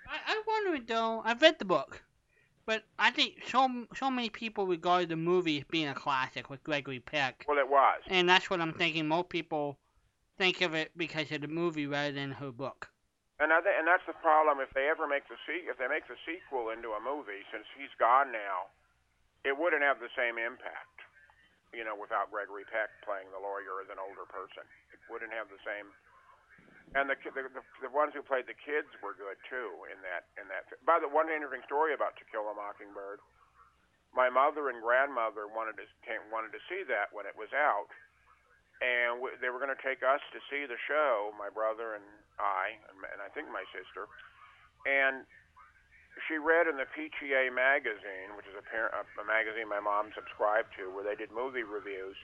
I, 0.07 0.17
I 0.33 0.41
wonder 0.47 0.83
though. 0.85 1.21
I've 1.25 1.41
read 1.41 1.59
the 1.59 1.65
book, 1.65 2.03
but 2.65 2.83
I 2.97 3.11
think 3.11 3.43
so 3.47 3.85
so 3.95 4.09
many 4.09 4.29
people 4.29 4.65
regard 4.67 5.09
the 5.09 5.15
movie 5.15 5.57
as 5.59 5.63
being 5.69 5.87
a 5.87 5.93
classic 5.93 6.49
with 6.49 6.63
Gregory 6.63 6.99
Peck, 6.99 7.45
Well, 7.47 7.57
it 7.59 7.67
was. 7.69 8.01
and 8.07 8.27
that's 8.27 8.49
what 8.49 8.61
I'm 8.61 8.73
thinking. 8.73 9.07
Most 9.07 9.29
people 9.29 9.77
think 10.37 10.61
of 10.61 10.73
it 10.73 10.91
because 10.95 11.31
of 11.31 11.41
the 11.41 11.47
movie 11.47 11.87
rather 11.87 12.11
than 12.13 12.31
her 12.31 12.51
book. 12.51 12.89
And 13.39 13.53
I 13.53 13.61
th- 13.61 13.75
and 13.77 13.85
that's 13.87 14.05
the 14.07 14.17
problem. 14.17 14.59
If 14.59 14.73
they 14.73 14.89
ever 14.89 15.05
make 15.07 15.27
the 15.29 15.37
se- 15.45 15.69
if 15.69 15.77
they 15.77 15.87
make 15.87 16.07
the 16.07 16.17
sequel 16.25 16.69
into 16.73 16.89
a 16.97 17.01
movie, 17.01 17.45
since 17.53 17.65
he's 17.77 17.93
gone 17.99 18.31
now, 18.31 18.71
it 19.45 19.53
wouldn't 19.57 19.83
have 19.85 19.99
the 19.99 20.09
same 20.17 20.37
impact. 20.41 20.97
You 21.75 21.83
know, 21.83 21.93
without 21.99 22.31
Gregory 22.31 22.63
Peck 22.65 22.89
playing 23.05 23.27
the 23.29 23.37
lawyer 23.43 23.83
as 23.83 23.91
an 23.91 23.99
older 24.01 24.25
person, 24.25 24.63
it 24.89 24.99
wouldn't 25.11 25.35
have 25.35 25.51
the 25.53 25.59
same. 25.67 25.91
And 26.95 27.11
the 27.11 27.19
the 27.19 27.43
the, 27.83 27.91
ones 27.91 28.15
who 28.15 28.23
played 28.23 28.47
the 28.47 28.55
kids 28.55 28.87
were 29.03 29.11
good 29.11 29.35
too 29.51 29.75
in 29.91 29.99
that 30.07 30.31
in 30.39 30.47
that. 30.47 30.71
By 30.87 31.03
the 31.03 31.11
one 31.11 31.27
interesting 31.27 31.65
story 31.67 31.91
about 31.91 32.15
To 32.15 32.23
Kill 32.31 32.47
a 32.47 32.55
Mockingbird, 32.55 33.19
my 34.15 34.31
mother 34.31 34.71
and 34.71 34.79
grandmother 34.79 35.51
wanted 35.51 35.75
to 35.83 35.85
came, 36.07 36.23
wanted 36.31 36.55
to 36.55 36.61
see 36.71 36.87
that 36.87 37.11
when 37.11 37.27
it 37.27 37.35
was 37.35 37.51
out, 37.51 37.91
and 38.79 39.19
w- 39.19 39.35
they 39.43 39.51
were 39.51 39.59
going 39.59 39.73
to 39.73 39.83
take 39.83 39.99
us 39.99 40.23
to 40.31 40.39
see 40.47 40.63
the 40.63 40.79
show, 40.87 41.35
my 41.35 41.51
brother 41.51 41.99
and 41.99 42.07
I, 42.39 42.79
and, 42.87 42.97
and 43.03 43.19
I 43.19 43.27
think 43.35 43.51
my 43.51 43.67
sister, 43.75 44.07
and 44.87 45.27
she 46.25 46.39
read 46.39 46.65
in 46.65 46.79
the 46.79 46.89
PTA 46.97 47.53
magazine, 47.53 48.33
which 48.33 48.47
is 48.49 48.57
a, 48.57 48.65
par- 48.65 48.93
a, 48.95 49.03
a 49.21 49.25
magazine 49.27 49.69
my 49.69 49.83
mom 49.83 50.09
subscribed 50.15 50.73
to, 50.79 50.89
where 50.89 51.05
they 51.05 51.13
did 51.13 51.29
movie 51.29 51.67
reviews, 51.67 52.17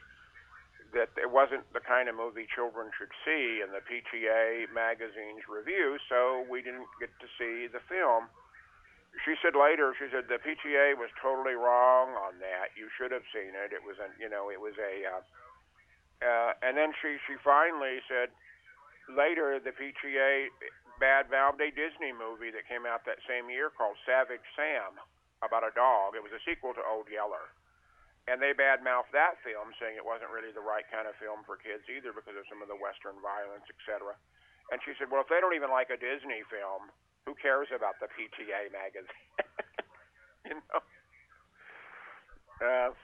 that 0.94 1.10
it 1.18 1.30
wasn't 1.30 1.66
the 1.74 1.82
kind 1.82 2.08
of 2.08 2.16
movie 2.16 2.46
children 2.50 2.94
should 2.98 3.12
see 3.26 3.62
in 3.66 3.74
the 3.74 3.82
PTA 3.82 4.70
magazine's 4.70 5.46
review, 5.50 5.98
so 6.10 6.46
we 6.46 6.62
didn't 6.62 6.88
get 7.02 7.10
to 7.18 7.28
see 7.38 7.66
the 7.68 7.82
film. 7.90 8.30
She 9.26 9.38
said 9.46 9.54
later, 9.54 9.94
she 9.98 10.10
said 10.10 10.26
the 10.26 10.42
PTA 10.42 10.98
was 10.98 11.10
totally 11.22 11.54
wrong 11.54 12.18
on 12.18 12.42
that. 12.42 12.74
You 12.74 12.90
should 12.98 13.14
have 13.14 13.26
seen 13.30 13.54
it. 13.54 13.70
It 13.70 13.86
was 13.86 13.98
a, 14.02 14.10
you 14.18 14.30
know, 14.30 14.50
it 14.50 14.58
was 14.58 14.74
a, 14.82 14.94
uh, 15.06 15.22
uh, 16.26 16.52
and 16.66 16.74
then 16.74 16.94
she 16.98 17.22
she 17.30 17.38
finally 17.46 18.02
said 18.10 18.34
later 19.12 19.62
the 19.62 19.74
PTA 19.74 20.50
bad 20.98 21.30
mouthed 21.30 21.62
a 21.62 21.70
Disney 21.70 22.14
movie 22.14 22.50
that 22.54 22.66
came 22.70 22.86
out 22.86 23.06
that 23.06 23.22
same 23.30 23.50
year 23.50 23.70
called 23.70 23.98
Savage 24.06 24.46
Sam 24.58 24.98
about 25.42 25.66
a 25.66 25.74
dog. 25.76 26.16
It 26.16 26.24
was 26.24 26.34
a 26.34 26.42
sequel 26.48 26.74
to 26.74 26.82
Old 26.86 27.10
Yeller. 27.10 27.54
And 28.24 28.40
they 28.40 28.56
bad 28.56 28.80
mouthed 28.80 29.12
that 29.12 29.36
film, 29.44 29.76
saying 29.76 30.00
it 30.00 30.06
wasn't 30.08 30.32
really 30.32 30.56
the 30.56 30.64
right 30.64 30.88
kind 30.88 31.12
of 31.12 31.16
film 31.20 31.44
for 31.44 31.60
kids 31.60 31.84
either 31.92 32.16
because 32.16 32.40
of 32.40 32.48
some 32.48 32.64
of 32.64 32.72
the 32.72 32.80
Western 32.80 33.20
violence, 33.20 33.68
etc. 33.68 34.16
And 34.72 34.80
she 34.88 34.96
said, 34.96 35.12
Well, 35.12 35.28
if 35.28 35.28
they 35.28 35.44
don't 35.44 35.56
even 35.56 35.68
like 35.68 35.92
a 35.92 36.00
Disney 36.00 36.40
film, 36.48 36.88
who 37.28 37.36
cares 37.36 37.68
about 37.76 38.00
the 38.00 38.08
PTA 38.16 38.72
magazine? 38.72 39.28
you 40.48 40.56
know? 40.56 40.80
Uh, 42.64 42.96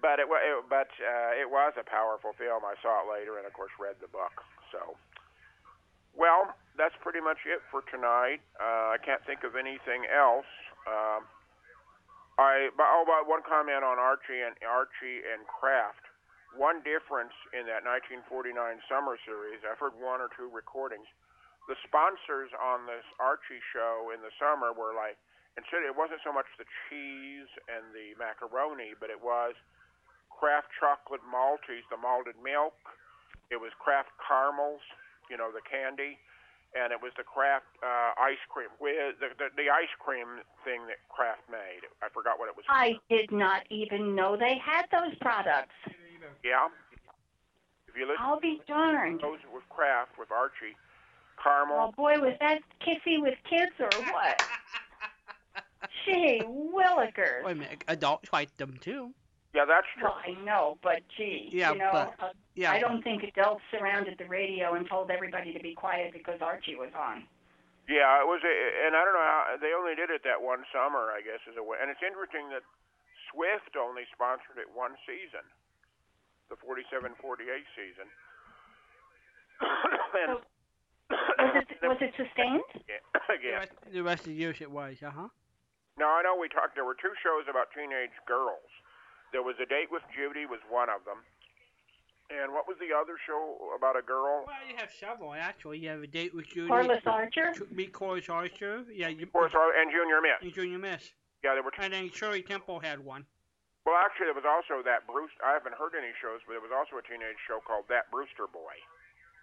but 0.00 0.18
it, 0.18 0.26
it 0.26 0.56
but 0.66 0.90
uh, 0.98 1.32
it 1.36 1.48
was 1.48 1.76
a 1.78 1.84
powerful 1.84 2.32
film. 2.34 2.64
I 2.64 2.74
saw 2.82 3.04
it 3.04 3.12
later, 3.12 3.38
and 3.38 3.46
of 3.46 3.52
course 3.52 3.70
read 3.78 4.00
the 4.00 4.08
book. 4.08 4.32
So, 4.74 4.96
well, 6.16 6.56
that's 6.74 6.96
pretty 7.04 7.20
much 7.20 7.44
it 7.46 7.60
for 7.70 7.84
tonight. 7.86 8.42
Uh, 8.58 8.96
I 8.96 8.98
can't 8.98 9.22
think 9.28 9.44
of 9.44 9.54
anything 9.54 10.08
else. 10.10 10.48
Um, 10.88 11.28
I 12.42 12.74
but, 12.74 12.90
oh, 12.90 13.06
but 13.06 13.30
one 13.30 13.46
comment 13.46 13.86
on 13.86 14.02
Archie 14.02 14.42
and 14.42 14.58
Archie 14.66 15.22
and 15.22 15.46
Kraft. 15.46 16.02
One 16.58 16.82
difference 16.84 17.32
in 17.56 17.64
that 17.70 17.86
1949 17.86 18.52
summer 18.90 19.16
series, 19.24 19.62
I've 19.64 19.80
heard 19.80 19.96
one 19.96 20.20
or 20.20 20.28
two 20.36 20.50
recordings. 20.52 21.06
The 21.70 21.78
sponsors 21.86 22.50
on 22.58 22.84
this 22.84 23.06
Archie 23.22 23.62
show 23.72 24.10
in 24.12 24.20
the 24.20 24.34
summer 24.36 24.74
were 24.74 24.92
like, 24.92 25.16
instead 25.56 25.86
it 25.86 25.94
wasn't 25.94 26.20
so 26.26 26.34
much 26.34 26.44
the 26.60 26.68
cheese 26.90 27.48
and 27.70 27.94
the 27.94 28.18
macaroni, 28.18 28.92
but 28.98 29.08
it 29.08 29.16
was 29.16 29.56
Kraft 30.28 30.68
chocolate 30.76 31.22
Maltese, 31.24 31.86
the 31.88 31.96
malted 31.96 32.36
milk. 32.42 32.76
It 33.48 33.56
was 33.56 33.70
Kraft 33.78 34.12
caramels, 34.20 34.82
you 35.30 35.38
know, 35.38 35.54
the 35.54 35.62
candy, 35.64 36.18
and 36.74 36.92
it 36.92 37.00
was 37.00 37.12
the 37.16 37.22
Kraft 37.24 37.66
uh, 37.82 38.16
ice 38.20 38.40
cream. 38.48 38.68
With 38.80 39.20
the, 39.20 39.28
the 39.36 39.48
the 39.56 39.68
ice 39.68 39.92
cream 39.98 40.40
thing 40.64 40.86
that 40.88 41.00
Kraft 41.08 41.42
made. 41.50 41.84
I 42.02 42.08
forgot 42.08 42.38
what 42.38 42.48
it 42.48 42.56
was. 42.56 42.64
I 42.68 42.96
did 43.08 43.30
not 43.30 43.62
even 43.70 44.14
know 44.14 44.36
they 44.36 44.56
had 44.58 44.86
those 44.90 45.14
products. 45.20 45.76
Yeah. 46.44 46.68
If 47.88 47.96
you 47.96 48.06
listen 48.06 48.24
I'll 48.24 48.40
be 48.40 48.60
darned. 48.66 49.20
those 49.20 49.38
with 49.52 49.68
Kraft 49.68 50.18
with 50.18 50.30
Archie, 50.30 50.76
caramel. 51.42 51.76
Oh 51.76 51.92
boy, 51.92 52.18
was 52.20 52.34
that 52.40 52.60
kissy 52.80 53.20
with 53.20 53.36
kids 53.48 53.72
or 53.78 53.90
what? 54.12 54.42
Gee, 56.06 56.40
willikers. 56.46 57.44
Wait 57.44 57.52
a 57.52 57.54
minute, 57.54 57.84
adults 57.88 58.32
like 58.32 58.56
them 58.56 58.78
too. 58.80 59.12
Yeah, 59.52 59.68
that's 59.68 59.86
true. 59.94 60.08
Well, 60.08 60.16
I 60.16 60.32
know, 60.44 60.78
but 60.82 61.04
gee, 61.16 61.50
Yeah, 61.52 61.72
you 61.72 61.78
know, 61.78 61.90
but- 61.92 62.16
uh, 62.20 62.32
Yeah, 62.54 62.72
I 62.72 62.80
don't 62.80 63.02
think 63.02 63.22
adults 63.22 63.62
surrounded 63.70 64.16
the 64.18 64.24
radio 64.24 64.74
and 64.74 64.88
told 64.88 65.10
everybody 65.10 65.52
to 65.52 65.60
be 65.60 65.74
quiet 65.74 66.12
because 66.12 66.40
Archie 66.40 66.74
was 66.76 66.92
on. 66.96 67.24
Yeah, 67.88 68.20
it 68.22 68.26
was, 68.26 68.40
a, 68.46 68.54
and 68.86 68.94
I 68.96 69.04
don't 69.04 69.12
know 69.12 69.20
how 69.26 69.56
they 69.60 69.72
only 69.76 69.94
did 69.94 70.08
it 70.08 70.22
that 70.24 70.40
one 70.40 70.64
summer, 70.72 71.10
I 71.12 71.20
guess, 71.20 71.40
as 71.50 71.56
a 71.58 71.62
way. 71.62 71.76
And 71.82 71.90
it's 71.90 72.00
interesting 72.00 72.48
that 72.54 72.62
Swift 73.28 73.76
only 73.76 74.04
sponsored 74.14 74.56
it 74.56 74.70
one 74.72 74.96
season, 75.04 75.44
the 76.48 76.56
47-48 76.62 77.12
season. 77.76 78.08
and 80.22 80.38
Was 81.12 81.64
it 81.68 81.68
was 81.82 81.98
it 82.00 82.12
sustained? 82.16 82.64
yeah, 82.88 83.02
the 83.28 83.34
again, 83.34 83.58
rest, 83.60 83.72
the 83.92 84.02
rest 84.02 84.20
of 84.24 84.30
the 84.32 84.38
years 84.38 84.56
it 84.60 84.70
was, 84.70 84.96
uh 85.02 85.10
huh. 85.10 85.28
now 85.98 86.08
I 86.16 86.22
know 86.22 86.36
we 86.40 86.48
talked. 86.48 86.74
There 86.74 86.84
were 86.86 86.96
two 86.96 87.12
shows 87.22 87.44
about 87.50 87.68
teenage 87.74 88.14
girls. 88.26 88.70
There 89.32 89.42
was 89.42 89.56
a 89.62 89.66
date 89.66 89.88
with 89.90 90.02
Judy 90.14 90.44
was 90.46 90.60
one 90.68 90.88
of 90.92 91.04
them, 91.08 91.24
and 92.28 92.52
what 92.52 92.68
was 92.68 92.76
the 92.78 92.92
other 92.94 93.16
show 93.26 93.72
about 93.76 93.96
a 93.96 94.02
girl? 94.04 94.44
Well, 94.44 94.60
you 94.68 94.76
have 94.76 94.90
several 94.92 95.32
actually. 95.32 95.78
You 95.80 95.88
have 95.88 96.02
a 96.02 96.06
date 96.06 96.34
with 96.34 96.48
Judy. 96.52 96.68
Corliss 96.68 97.00
Archer? 97.06 97.52
Tr- 97.54 97.64
Meet 97.72 97.92
Corliss 97.92 98.28
Archer. 98.28 98.84
Yeah, 98.92 99.08
you. 99.08 99.24
Of 99.24 99.32
course, 99.32 99.52
and 99.56 99.90
Junior 99.90 100.20
Miss. 100.20 100.38
and 100.42 100.52
Junior 100.52 100.78
Miss. 100.78 101.12
Yeah, 101.42 101.54
there 101.54 101.62
were. 101.62 101.72
Two. 101.72 101.82
And 101.82 101.92
then 101.92 102.10
Shirley 102.12 102.42
Temple 102.42 102.78
had 102.80 103.00
one. 103.00 103.24
Well, 103.84 103.96
actually, 103.98 104.26
there 104.30 104.38
was 104.38 104.46
also 104.46 104.84
that 104.84 105.08
Bruce. 105.08 105.32
I 105.42 105.56
haven't 105.56 105.74
heard 105.74 105.96
any 105.98 106.12
shows, 106.20 106.38
but 106.46 106.52
there 106.54 106.62
was 106.62 106.70
also 106.70 107.00
a 107.00 107.04
teenage 107.08 107.40
show 107.48 107.58
called 107.66 107.88
That 107.88 108.06
Brewster 108.12 108.46
Boy. 108.52 108.76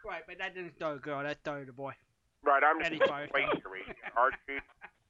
Right, 0.05 0.23
but 0.25 0.37
that 0.39 0.55
didn't 0.55 0.77
start 0.77 0.95
a 0.95 0.99
girl. 1.03 1.19
That 1.25 1.41
started 1.43 1.67
a 1.67 1.73
boy. 1.75 1.91
Right, 2.45 2.63
I'm 2.63 2.79
just 2.79 2.87
Eddie 2.93 3.03
Firestone. 3.03 3.35
wait 3.67 3.83
to. 3.91 3.93
Archie, 4.15 4.63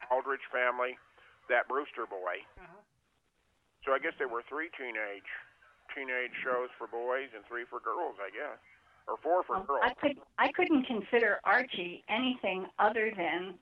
Aldrich 0.09 0.41
family, 0.49 0.97
that 1.45 1.67
Brewster 1.69 2.09
boy. 2.09 2.41
Uh-huh. 2.57 2.81
So 3.85 3.93
I 3.93 3.99
guess 3.99 4.13
there 4.17 4.27
were 4.27 4.43
three 4.47 4.69
teenage 4.77 5.29
teenage 5.95 6.31
shows 6.43 6.69
for 6.77 6.87
boys 6.87 7.29
and 7.35 7.43
three 7.47 7.63
for 7.69 7.79
girls, 7.79 8.15
I 8.21 8.29
guess, 8.29 8.59
or 9.07 9.17
four 9.23 9.43
for 9.43 9.55
Well, 9.57 9.63
girls. 9.63 9.81
I 9.83 9.93
could 9.93 10.17
I 10.37 10.51
couldn't 10.51 10.83
consider 10.85 11.39
Archie 11.43 12.03
anything 12.09 12.67
other 12.77 13.11
than 13.15 13.55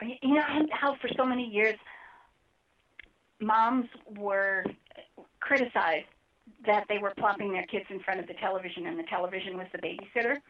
you 0.00 0.34
know 0.34 0.42
how- 0.42 0.66
how 0.72 0.94
for 0.96 1.08
so 1.16 1.24
many 1.24 1.44
years 1.44 1.76
moms 3.40 3.88
were 4.06 4.64
criticized 5.40 6.06
that 6.66 6.86
they 6.88 6.98
were 6.98 7.12
plopping 7.16 7.52
their 7.52 7.66
kids 7.66 7.86
in 7.88 8.00
front 8.00 8.20
of 8.20 8.26
the 8.26 8.34
television 8.34 8.86
and 8.86 8.98
the 8.98 9.04
television 9.04 9.56
was 9.56 9.66
the 9.72 9.78
babysitter. 9.78 10.40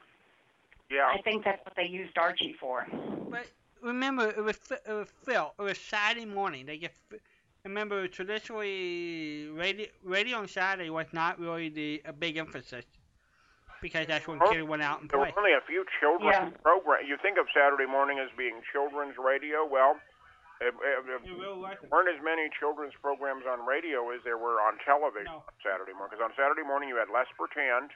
Yeah, 0.91 1.07
I 1.07 1.21
think 1.23 1.45
that's 1.45 1.63
what 1.65 1.75
they 1.77 1.85
used 1.85 2.17
Archie 2.17 2.55
for. 2.55 2.87
But 3.31 3.47
remember, 3.83 4.31
it 4.31 4.43
was 4.43 4.57
Fi- 4.57 4.81
it 4.87 4.93
was 4.93 5.11
Phil. 5.11 5.55
It 5.59 5.63
was 5.63 5.79
Saturday 5.79 6.25
morning. 6.27 6.67
They 6.67 6.79
get. 6.79 6.93
Remember, 7.73 8.09
traditionally, 8.09 9.53
radio 9.53 9.93
radio 10.03 10.39
on 10.41 10.49
Saturday 10.49 10.89
was 10.89 11.05
not 11.13 11.37
really 11.39 11.69
the 11.69 12.01
a 12.09 12.15
big 12.17 12.41
emphasis 12.41 12.89
because 13.85 14.09
that's 14.09 14.25
when 14.27 14.41
kids 14.49 14.65
went 14.65 14.81
out 14.81 15.05
and 15.05 15.11
there 15.13 15.21
were 15.21 15.29
only 15.37 15.53
a 15.53 15.61
few 15.69 15.85
children's 16.01 16.33
Yeah. 16.33 16.49
programs. 16.65 17.05
You 17.07 17.19
think 17.21 17.37
of 17.37 17.45
Saturday 17.53 17.85
morning 17.85 18.19
as 18.25 18.33
being 18.41 18.57
children's 18.73 19.19
radio? 19.21 19.67
Well, 19.69 20.01
really 20.65 21.61
like 21.61 21.77
it. 21.85 21.91
weren't 21.93 22.09
as 22.09 22.17
many 22.25 22.49
children's 22.59 22.95
programs 23.05 23.45
on 23.45 23.61
radio 23.69 24.09
as 24.17 24.25
there 24.25 24.39
were 24.41 24.63
on 24.65 24.79
television 24.89 25.27
No. 25.29 25.45
on 25.47 25.55
Saturday 25.63 25.93
morning. 25.93 26.17
Because 26.17 26.25
on 26.25 26.33
Saturday 26.41 26.65
morning 26.67 26.89
you 26.89 26.97
had 26.97 27.11
Let's 27.13 27.31
Pretend, 27.37 27.93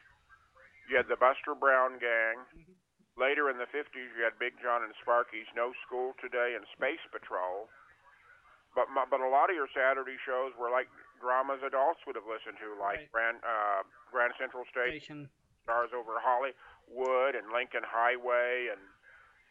you 0.86 0.98
had 1.00 1.08
the 1.08 1.16
Buster 1.16 1.54
Brown 1.56 1.96
Gang. 1.96 2.44
Mhm. 2.60 2.76
Later 3.16 3.48
in 3.48 3.56
the 3.56 3.66
50s 3.72 4.12
you 4.16 4.22
had 4.22 4.38
Big 4.38 4.60
John 4.60 4.82
and 4.84 4.94
Sparky's 5.00 5.48
No 5.56 5.72
School 5.88 6.12
Today 6.20 6.54
and 6.56 6.66
Space 6.76 7.00
Patrol. 7.10 7.70
But 8.74 8.88
mo- 8.88 9.04
but 9.10 9.20
a 9.20 9.28
lot 9.28 9.50
of 9.52 9.56
your 9.56 9.68
Saturday 9.76 10.16
shows 10.24 10.56
were 10.56 10.70
like 10.72 10.88
dramas 11.20 11.60
adults 11.60 12.00
would 12.08 12.16
have 12.16 12.24
listened 12.26 12.56
to, 12.64 12.72
like 12.80 13.04
Right. 13.08 13.12
Grand 13.12 13.38
uh, 13.44 13.84
Grand 14.10 14.32
Central 14.40 14.64
Station, 14.72 15.28
Station. 15.28 15.68
Stars 15.68 15.92
Over 15.94 16.16
Hollywood, 16.18 17.36
and 17.36 17.52
Lincoln 17.52 17.84
Highway, 17.84 18.72
and 18.72 18.80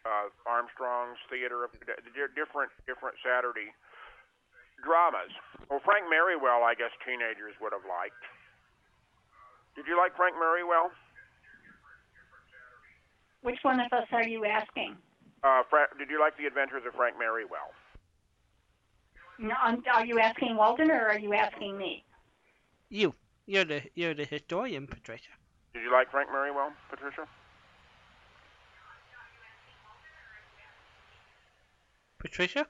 uh, 0.04 0.28
Armstrong's 0.50 1.22
Theater 1.30 1.64
of 1.64 1.72
di- 1.86 2.02
di- 2.12 2.34
different 2.34 2.74
different 2.90 3.16
Saturday 3.22 3.70
dramas. 4.82 5.30
Well, 5.70 5.80
Frank 5.86 6.10
Merriwell, 6.10 6.66
I 6.66 6.74
guess 6.74 6.90
teenagers 7.06 7.54
would 7.62 7.72
have 7.78 7.86
liked. 7.86 8.18
Did 9.78 9.86
you 9.86 9.96
like 9.96 10.18
Frank 10.18 10.34
Merriwell? 10.36 10.90
Which 13.42 13.60
one 13.64 13.80
of 13.80 13.94
us 13.94 14.06
are 14.12 14.28
you 14.28 14.46
asking? 14.46 14.98
Uh, 15.44 15.64
Fra- 15.70 15.90
did 15.98 16.10
you 16.10 16.20
like 16.20 16.38
the 16.38 16.46
Adventures 16.46 16.84
of 16.86 16.94
Frank 16.94 17.16
Merriwell? 17.18 17.74
No, 19.42 19.56
are 19.94 20.06
you 20.06 20.20
asking 20.20 20.56
Walden 20.56 20.92
or 20.92 21.08
are 21.08 21.20
you 21.20 21.34
asking 21.34 21.78
me? 21.78 22.04
You. 22.90 23.14
You're 23.48 23.66
the 23.66 23.82
you're 23.96 24.14
the 24.14 24.26
historian, 24.26 24.86
Patricia. 24.86 25.32
Did 25.74 25.84
you 25.84 25.92
like 25.92 26.12
Frank 26.12 26.30
Merriwell, 26.30 26.72
Patricia? 26.90 27.28
Patricia? 32.20 32.68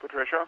Patricia, 0.00 0.46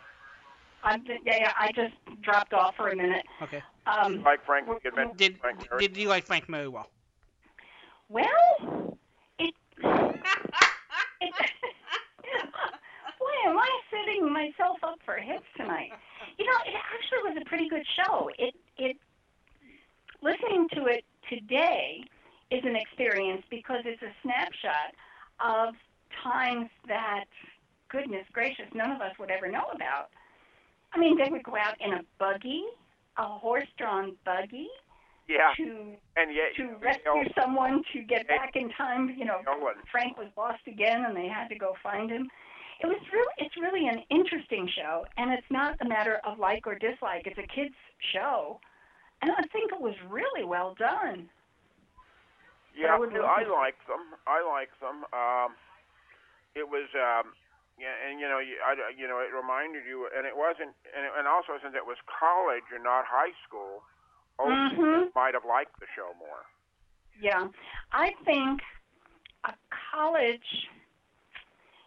I, 0.83 0.99
yeah, 1.27 1.53
I 1.59 1.71
just 1.73 1.95
dropped 2.23 2.55
off 2.55 2.77
for 2.77 2.89
a 2.89 2.97
minute. 2.97 3.25
Okay. 3.43 3.63
Um, 3.87 4.23
like 4.23 4.45
Frank 4.47 4.67
the 4.67 5.13
Did 5.17 5.39
Frank 5.39 5.59
did 5.79 5.97
you 5.97 6.09
like 6.09 6.25
Frank 6.25 6.47
Merriwell? 6.47 6.87
well, 8.09 8.99
it, 9.39 9.55
it. 9.79 9.83
Boy, 9.83 10.70
am 13.47 13.59
I 13.59 13.81
setting 13.91 14.33
myself 14.33 14.79
up 14.83 14.99
for 15.05 15.17
hits 15.17 15.45
tonight? 15.57 15.91
You 16.39 16.47
know, 16.47 16.59
it 16.67 16.75
actually 16.75 17.31
was 17.31 17.39
a 17.41 17.49
pretty 17.49 17.69
good 17.69 17.85
show. 17.97 18.31
It 18.39 18.55
it 18.77 18.97
listening 20.23 20.69
to 20.75 20.87
it 20.87 21.05
today 21.29 22.05
is 22.51 22.63
an 22.65 22.77
experience 22.77 23.43
because 23.51 23.83
it's 23.85 24.03
a 24.03 24.13
snapshot 24.23 24.95
of 25.41 25.75
times 26.23 26.69
that 26.89 27.25
goodness 27.89 28.27
gracious 28.33 28.67
none 28.75 28.91
of 28.91 29.01
us 29.01 29.13
would 29.19 29.31
ever 29.31 29.51
know 29.51 29.65
about. 29.75 30.11
I 30.93 30.99
mean, 30.99 31.17
they 31.17 31.31
would 31.31 31.45
go 31.45 31.57
out 31.57 31.77
in 31.81 31.93
a 31.93 32.01
buggy, 32.19 32.65
a 33.17 33.25
horse-drawn 33.25 34.17
buggy, 34.25 34.69
yeah, 35.29 35.55
to 35.57 35.95
and 36.17 36.35
yet 36.35 36.57
to 36.57 36.63
you 36.63 36.71
know, 36.73 36.79
rescue 36.83 37.33
someone 37.41 37.83
to 37.93 38.03
get 38.03 38.27
back 38.27 38.57
in 38.57 38.71
time. 38.71 39.15
You 39.17 39.25
know, 39.25 39.39
Frank 39.91 40.19
was 40.19 40.27
lost 40.37 40.63
again, 40.67 41.05
and 41.07 41.17
they 41.17 41.29
had 41.29 41.49
to 41.49 41.55
go 41.55 41.75
find 41.83 42.11
him. 42.11 42.29
It 42.81 42.87
was 42.87 43.01
really, 43.13 43.35
it's 43.39 43.57
really 43.61 43.89
an 43.89 44.03
interesting 44.09 44.69
show, 44.75 45.05
and 45.19 45.33
it's 45.33 45.51
not 45.51 45.77
a 45.81 45.85
matter 45.85 46.21
of 46.25 46.39
like 46.39 46.67
or 46.67 46.75
dislike. 46.75 47.27
It's 47.27 47.39
a 47.39 47.47
kids' 47.47 47.75
show, 48.13 48.59
and 49.21 49.31
I 49.31 49.43
think 49.53 49.73
it 49.73 49.81
was 49.81 49.95
really 50.09 50.45
well 50.45 50.75
done. 50.79 51.29
Yeah, 52.75 52.97
I 52.97 52.97
I 52.97 53.45
like 53.45 53.77
them. 53.85 54.17
I 54.27 54.41
like 54.41 54.73
them. 54.81 55.05
Um, 55.13 55.53
it 56.55 56.65
was, 56.69 56.89
um, 56.97 57.35
yeah, 57.79 57.93
and 58.09 58.19
you 58.19 58.29
know, 58.29 58.39
you, 58.39 58.57
I, 58.65 58.73
you 58.97 59.07
know, 59.07 59.19
it 59.21 59.29
reminded 59.35 59.85
you, 59.85 60.09
and 60.17 60.25
it 60.27 60.37
wasn't, 60.37 60.73
and, 60.97 61.05
it, 61.05 61.13
and 61.19 61.29
also 61.29 61.61
since 61.63 61.75
it 61.77 61.85
was 61.85 61.99
college 62.09 62.65
and 62.73 62.83
not 62.83 63.05
high 63.05 63.35
school, 63.47 63.83
older 64.39 64.57
Mhm. 64.57 65.15
might 65.15 65.35
have 65.35 65.45
liked 65.45 65.79
the 65.81 65.87
show 65.95 66.15
more. 66.19 66.47
Yeah, 67.21 67.49
I 67.93 68.13
think 68.25 68.63
a 69.45 69.53
college. 69.93 70.69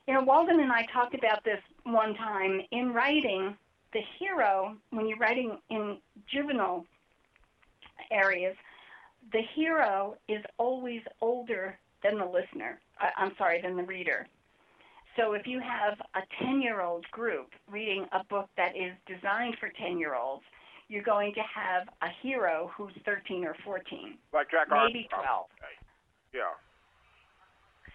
You 0.07 0.13
know, 0.13 0.21
Walden 0.23 0.59
and 0.59 0.71
I 0.71 0.85
talked 0.91 1.15
about 1.15 1.43
this 1.43 1.59
one 1.83 2.15
time 2.15 2.61
in 2.71 2.93
writing. 2.93 3.55
The 3.93 4.01
hero, 4.19 4.75
when 4.89 5.07
you're 5.07 5.19
writing 5.19 5.57
in 5.69 5.97
juvenile 6.27 6.85
areas, 8.11 8.55
the 9.31 9.41
hero 9.55 10.17
is 10.27 10.43
always 10.57 11.01
older 11.21 11.77
than 12.03 12.17
the 12.17 12.25
listener. 12.25 12.79
I, 12.99 13.09
I'm 13.17 13.33
sorry, 13.37 13.61
than 13.61 13.77
the 13.77 13.83
reader. 13.83 14.27
So 15.15 15.33
if 15.33 15.45
you 15.45 15.59
have 15.59 15.99
a 16.15 16.43
10-year-old 16.43 17.05
group 17.11 17.49
reading 17.71 18.05
a 18.11 18.23
book 18.25 18.49
that 18.57 18.75
is 18.75 18.93
designed 19.07 19.55
for 19.59 19.69
10-year-olds, 19.69 20.43
you're 20.89 21.03
going 21.03 21.33
to 21.35 21.41
have 21.41 21.87
a 22.01 22.07
hero 22.21 22.71
who's 22.75 22.93
13 23.05 23.45
or 23.45 23.55
14 23.63 24.17
Like 24.33 24.49
Jack 24.49 24.67
maybe 24.69 25.07
Armstrong. 25.13 25.23
12. 25.23 25.45
Yeah. 26.33 26.41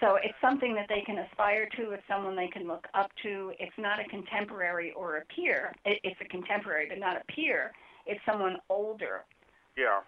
So 0.00 0.16
it's 0.16 0.34
something 0.40 0.74
that 0.74 0.86
they 0.88 1.02
can 1.04 1.18
aspire 1.18 1.68
to. 1.76 1.90
It's 1.90 2.02
someone 2.08 2.36
they 2.36 2.48
can 2.48 2.68
look 2.68 2.86
up 2.94 3.10
to. 3.24 3.52
It's 3.58 3.76
not 3.78 3.98
a 3.98 4.04
contemporary 4.04 4.92
or 4.92 5.16
a 5.16 5.24
peer. 5.26 5.74
It, 5.84 5.98
it's 6.04 6.20
a 6.20 6.24
contemporary, 6.24 6.86
but 6.88 6.98
not 6.98 7.16
a 7.16 7.32
peer. 7.32 7.72
It's 8.06 8.20
someone 8.24 8.58
older. 8.68 9.24
Yeah. 9.76 10.00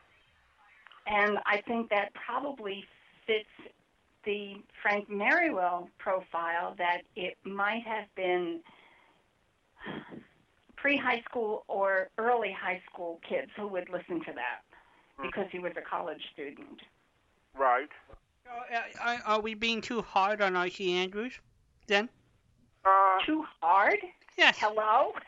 And 1.07 1.39
I 1.45 1.61
think 1.63 1.91
that 1.91 2.11
probably 2.15 2.85
fits 3.27 3.73
the 4.25 4.55
Frank 4.83 5.09
Merriwell 5.09 5.89
profile 5.99 6.75
that 6.79 7.03
it 7.17 7.37
might 7.45 7.83
have 7.87 8.07
been 8.15 8.61
pre 10.77 10.97
high 10.97 11.23
school 11.29 11.65
or 11.69 12.11
early 12.19 12.53
high 12.53 12.81
school 12.93 13.21
kids 13.29 13.51
who 13.57 13.67
would 13.69 13.89
listen 13.89 14.21
to 14.21 14.33
that 14.35 14.63
hmm. 15.17 15.27
because 15.27 15.47
he 15.51 15.59
was 15.59 15.73
a 15.77 15.83
college 15.83 16.23
student. 16.33 16.81
Right. 17.59 17.89
Uh, 18.51 18.81
are, 19.01 19.19
are 19.27 19.41
we 19.41 19.55
being 19.55 19.81
too 19.81 20.03
hard 20.03 20.41
on 20.43 20.57
Archie 20.57 20.93
Andrews? 20.93 21.33
Then? 21.87 22.09
Uh, 22.85 23.19
Too 23.27 23.45
hard? 23.61 23.99
Yes. 24.39 24.57
Hello? 24.59 25.13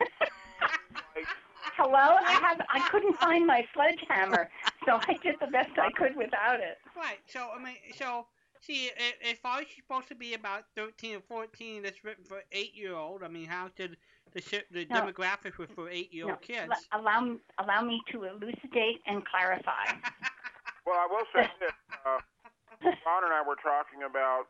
Hello? 1.77 2.17
I 2.25 2.33
have 2.33 2.61
I 2.71 2.89
couldn't 2.91 3.19
find 3.19 3.47
my 3.47 3.65
sledgehammer, 3.75 4.49
so 4.85 4.97
I 5.09 5.17
did 5.23 5.37
the 5.41 5.47
best 5.47 5.71
I 5.79 5.91
could 5.93 6.17
without 6.17 6.61
it. 6.61 6.79
Right. 6.97 7.19
So 7.27 7.49
I 7.57 7.63
mean, 7.63 7.77
so 7.97 8.27
see, 8.61 8.87
if, 8.87 9.15
if 9.21 9.39
I 9.45 9.65
supposed 9.77 10.09
to 10.09 10.15
be 10.15 10.35
about 10.35 10.65
thirteen 10.77 11.17
or 11.17 11.21
fourteen, 11.21 11.83
that's 11.83 12.05
written 12.05 12.25
for 12.25 12.43
eight-year-old. 12.53 13.23
I 13.23 13.29
mean, 13.29 13.47
how 13.47 13.69
did 13.77 13.97
the 14.35 14.41
shi- 14.43 14.65
the 14.71 14.87
No. 14.91 15.01
demographic 15.01 15.57
was 15.59 15.69
for 15.75 15.89
eight-year-old 15.89 16.33
No, 16.33 16.37
kids? 16.47 16.73
l- 16.93 17.01
allow 17.01 17.21
me 17.21 17.39
allow 17.59 17.81
me 17.83 18.01
to 18.13 18.25
elucidate 18.25 19.01
and 19.07 19.25
clarify. 19.27 19.87
well, 20.87 20.97
I 20.99 21.07
will 21.11 21.27
say 21.35 21.49
this. 21.59 21.73
Uh, 22.05 22.19
Ron 22.85 23.23
and 23.25 23.33
I 23.33 23.43
were 23.47 23.57
talking 23.61 24.03
about 24.03 24.47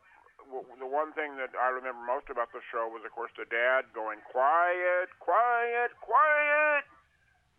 the 0.79 0.85
one 0.85 1.13
thing 1.13 1.37
that 1.37 1.55
I 1.55 1.69
remember 1.69 2.03
most 2.05 2.27
about 2.29 2.51
the 2.51 2.59
show 2.71 2.89
was, 2.91 3.01
of 3.05 3.11
course, 3.11 3.31
the 3.37 3.45
dad 3.45 3.85
going 3.95 4.19
quiet, 4.29 5.07
quiet, 5.19 5.91
quiet. 6.01 6.83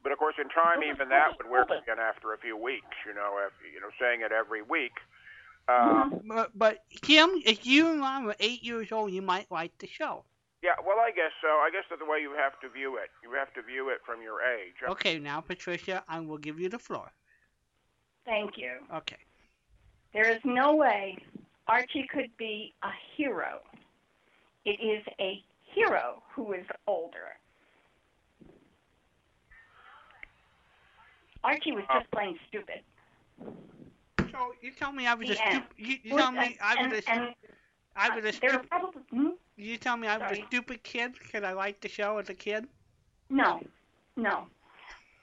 But 0.03 0.13
of 0.13 0.19
course, 0.19 0.35
in 0.39 0.51
time, 0.51 0.83
even 0.85 1.09
that 1.09 1.39
would 1.39 1.49
wear 1.49 1.65
thin 1.65 1.99
after 1.99 2.35
a 2.35 2.39
few 2.39 2.57
weeks. 2.57 2.93
You 3.07 3.15
know, 3.15 3.41
if, 3.41 3.53
you 3.73 3.81
know, 3.81 3.89
saying 3.99 4.21
it 4.21 4.33
every 4.33 4.61
week. 4.61 4.93
Uh, 5.67 6.11
But, 6.29 6.51
but 6.55 6.85
Kim, 7.01 7.31
if 7.47 7.65
you 7.65 7.89
and 7.91 8.01
Ron 8.01 8.25
were 8.27 8.37
eight 8.39 8.63
years 8.63 8.93
old, 8.93 9.13
you 9.13 9.23
might 9.23 9.51
like 9.51 9.73
the 9.79 9.87
show. 9.87 10.25
yeah, 10.63 10.77
well, 10.87 10.99
I 11.01 11.11
guess 11.11 11.33
so. 11.41 11.49
I 11.49 11.71
guess 11.73 11.85
that's 11.89 12.01
the 12.01 12.07
way 12.07 12.19
you 12.21 12.33
have 12.37 12.61
to 12.61 12.69
view 12.69 12.97
it. 12.97 13.09
You 13.23 13.33
have 13.33 13.53
to 13.55 13.63
view 13.63 13.89
it 13.89 14.01
from 14.05 14.21
your 14.21 14.43
age. 14.43 14.75
Okay, 14.87 15.19
now 15.19 15.41
Patricia, 15.41 16.05
I 16.07 16.21
will 16.21 16.37
give 16.37 16.61
you 16.61 16.69
the 16.69 16.79
floor. 16.79 17.11
Thank 18.27 18.59
you. 18.59 18.73
Okay. 18.95 19.17
There 20.15 20.31
is 20.31 20.39
no 20.45 20.77
way 20.77 21.19
Archie 21.67 22.07
could 22.11 22.31
be 22.39 22.73
a 22.85 22.91
hero. 23.17 23.61
It 24.65 24.81
is 24.81 25.05
a 25.21 25.43
hero 25.75 26.23
who 26.35 26.53
is 26.55 26.65
older. 26.87 27.37
Archie 31.43 31.73
was 31.73 31.85
just 31.93 32.11
plain 32.13 32.39
stupid. 32.49 32.81
So 34.31 34.55
you 34.63 34.71
tell 34.71 34.93
me 34.93 35.07
I 35.07 35.15
was 35.15 35.29
a 35.29 35.35
stupid. 35.35 35.69
You, 35.77 35.97
you 36.03 36.17
tell 36.17 36.33
me 36.33 36.57
I 36.63 36.77
and, 36.79 36.93
was 36.93 37.05
a, 37.07 37.11
and 37.11 37.35
I 37.97 38.17
was 38.17 38.25
a 38.25 38.33
stupid. 38.33 38.71
probably 38.71 39.03
hmm? 39.11 39.29
You 39.57 39.77
tell 39.77 39.97
me 39.97 40.09
I 40.09 40.17
was 40.17 40.39
a 40.39 40.47
stupid 40.47 40.83
kid 40.85 41.13
because 41.13 41.43
I 41.43 41.53
liked 41.53 41.83
the 41.83 41.89
show 41.89 42.19
as 42.19 42.31
a 42.31 42.35
kid. 42.35 42.67
no, 43.31 43.61
no. 44.17 44.47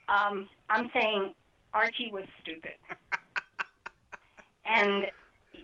Um, 0.08 0.48
I'm 0.68 0.90
saying 0.92 1.34
Archie 1.74 2.10
was 2.12 2.24
stupid, 2.42 2.72
and 4.64 5.06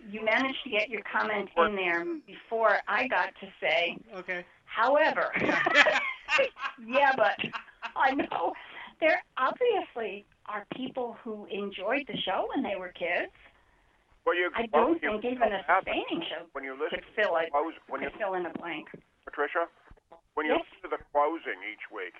you 0.09 0.23
managed 0.23 0.63
to 0.63 0.69
get 0.69 0.89
your 0.89 1.01
comment 1.11 1.49
in 1.57 1.75
there 1.75 2.05
before 2.25 2.77
I 2.87 3.07
got 3.07 3.33
to 3.41 3.47
say. 3.59 3.97
Okay. 4.15 4.45
However, 4.65 5.31
yeah, 6.85 7.11
but 7.17 7.37
I 7.95 8.13
know 8.13 8.53
there 9.01 9.21
obviously 9.37 10.25
are 10.45 10.65
people 10.75 11.17
who 11.23 11.45
enjoyed 11.49 12.05
the 12.07 12.17
show 12.17 12.47
when 12.53 12.63
they 12.63 12.75
were 12.77 12.89
kids. 12.89 13.31
Well, 14.25 14.35
you, 14.37 14.51
I 14.53 14.67
don't 14.67 15.01
you 15.01 15.17
think 15.21 15.25
even 15.25 15.49
a 15.53 15.65
sustaining 15.65 16.21
show 16.29 16.45
when 16.53 16.63
you 16.63 16.77
listen 16.77 17.01
could 17.01 17.09
fill 17.17 17.33
it 17.41 17.49
close, 17.49 17.73
when 17.89 18.01
you 18.03 18.09
could 18.13 18.19
fill 18.19 18.35
in 18.35 18.45
a 18.45 18.53
blank. 18.61 18.89
Patricia, 19.25 19.65
when 20.35 20.45
you 20.45 20.53
Yes. 20.53 20.61
listen 20.69 20.89
to 20.89 20.97
the 20.97 21.01
closing 21.09 21.57
each 21.65 21.89
week 21.89 22.13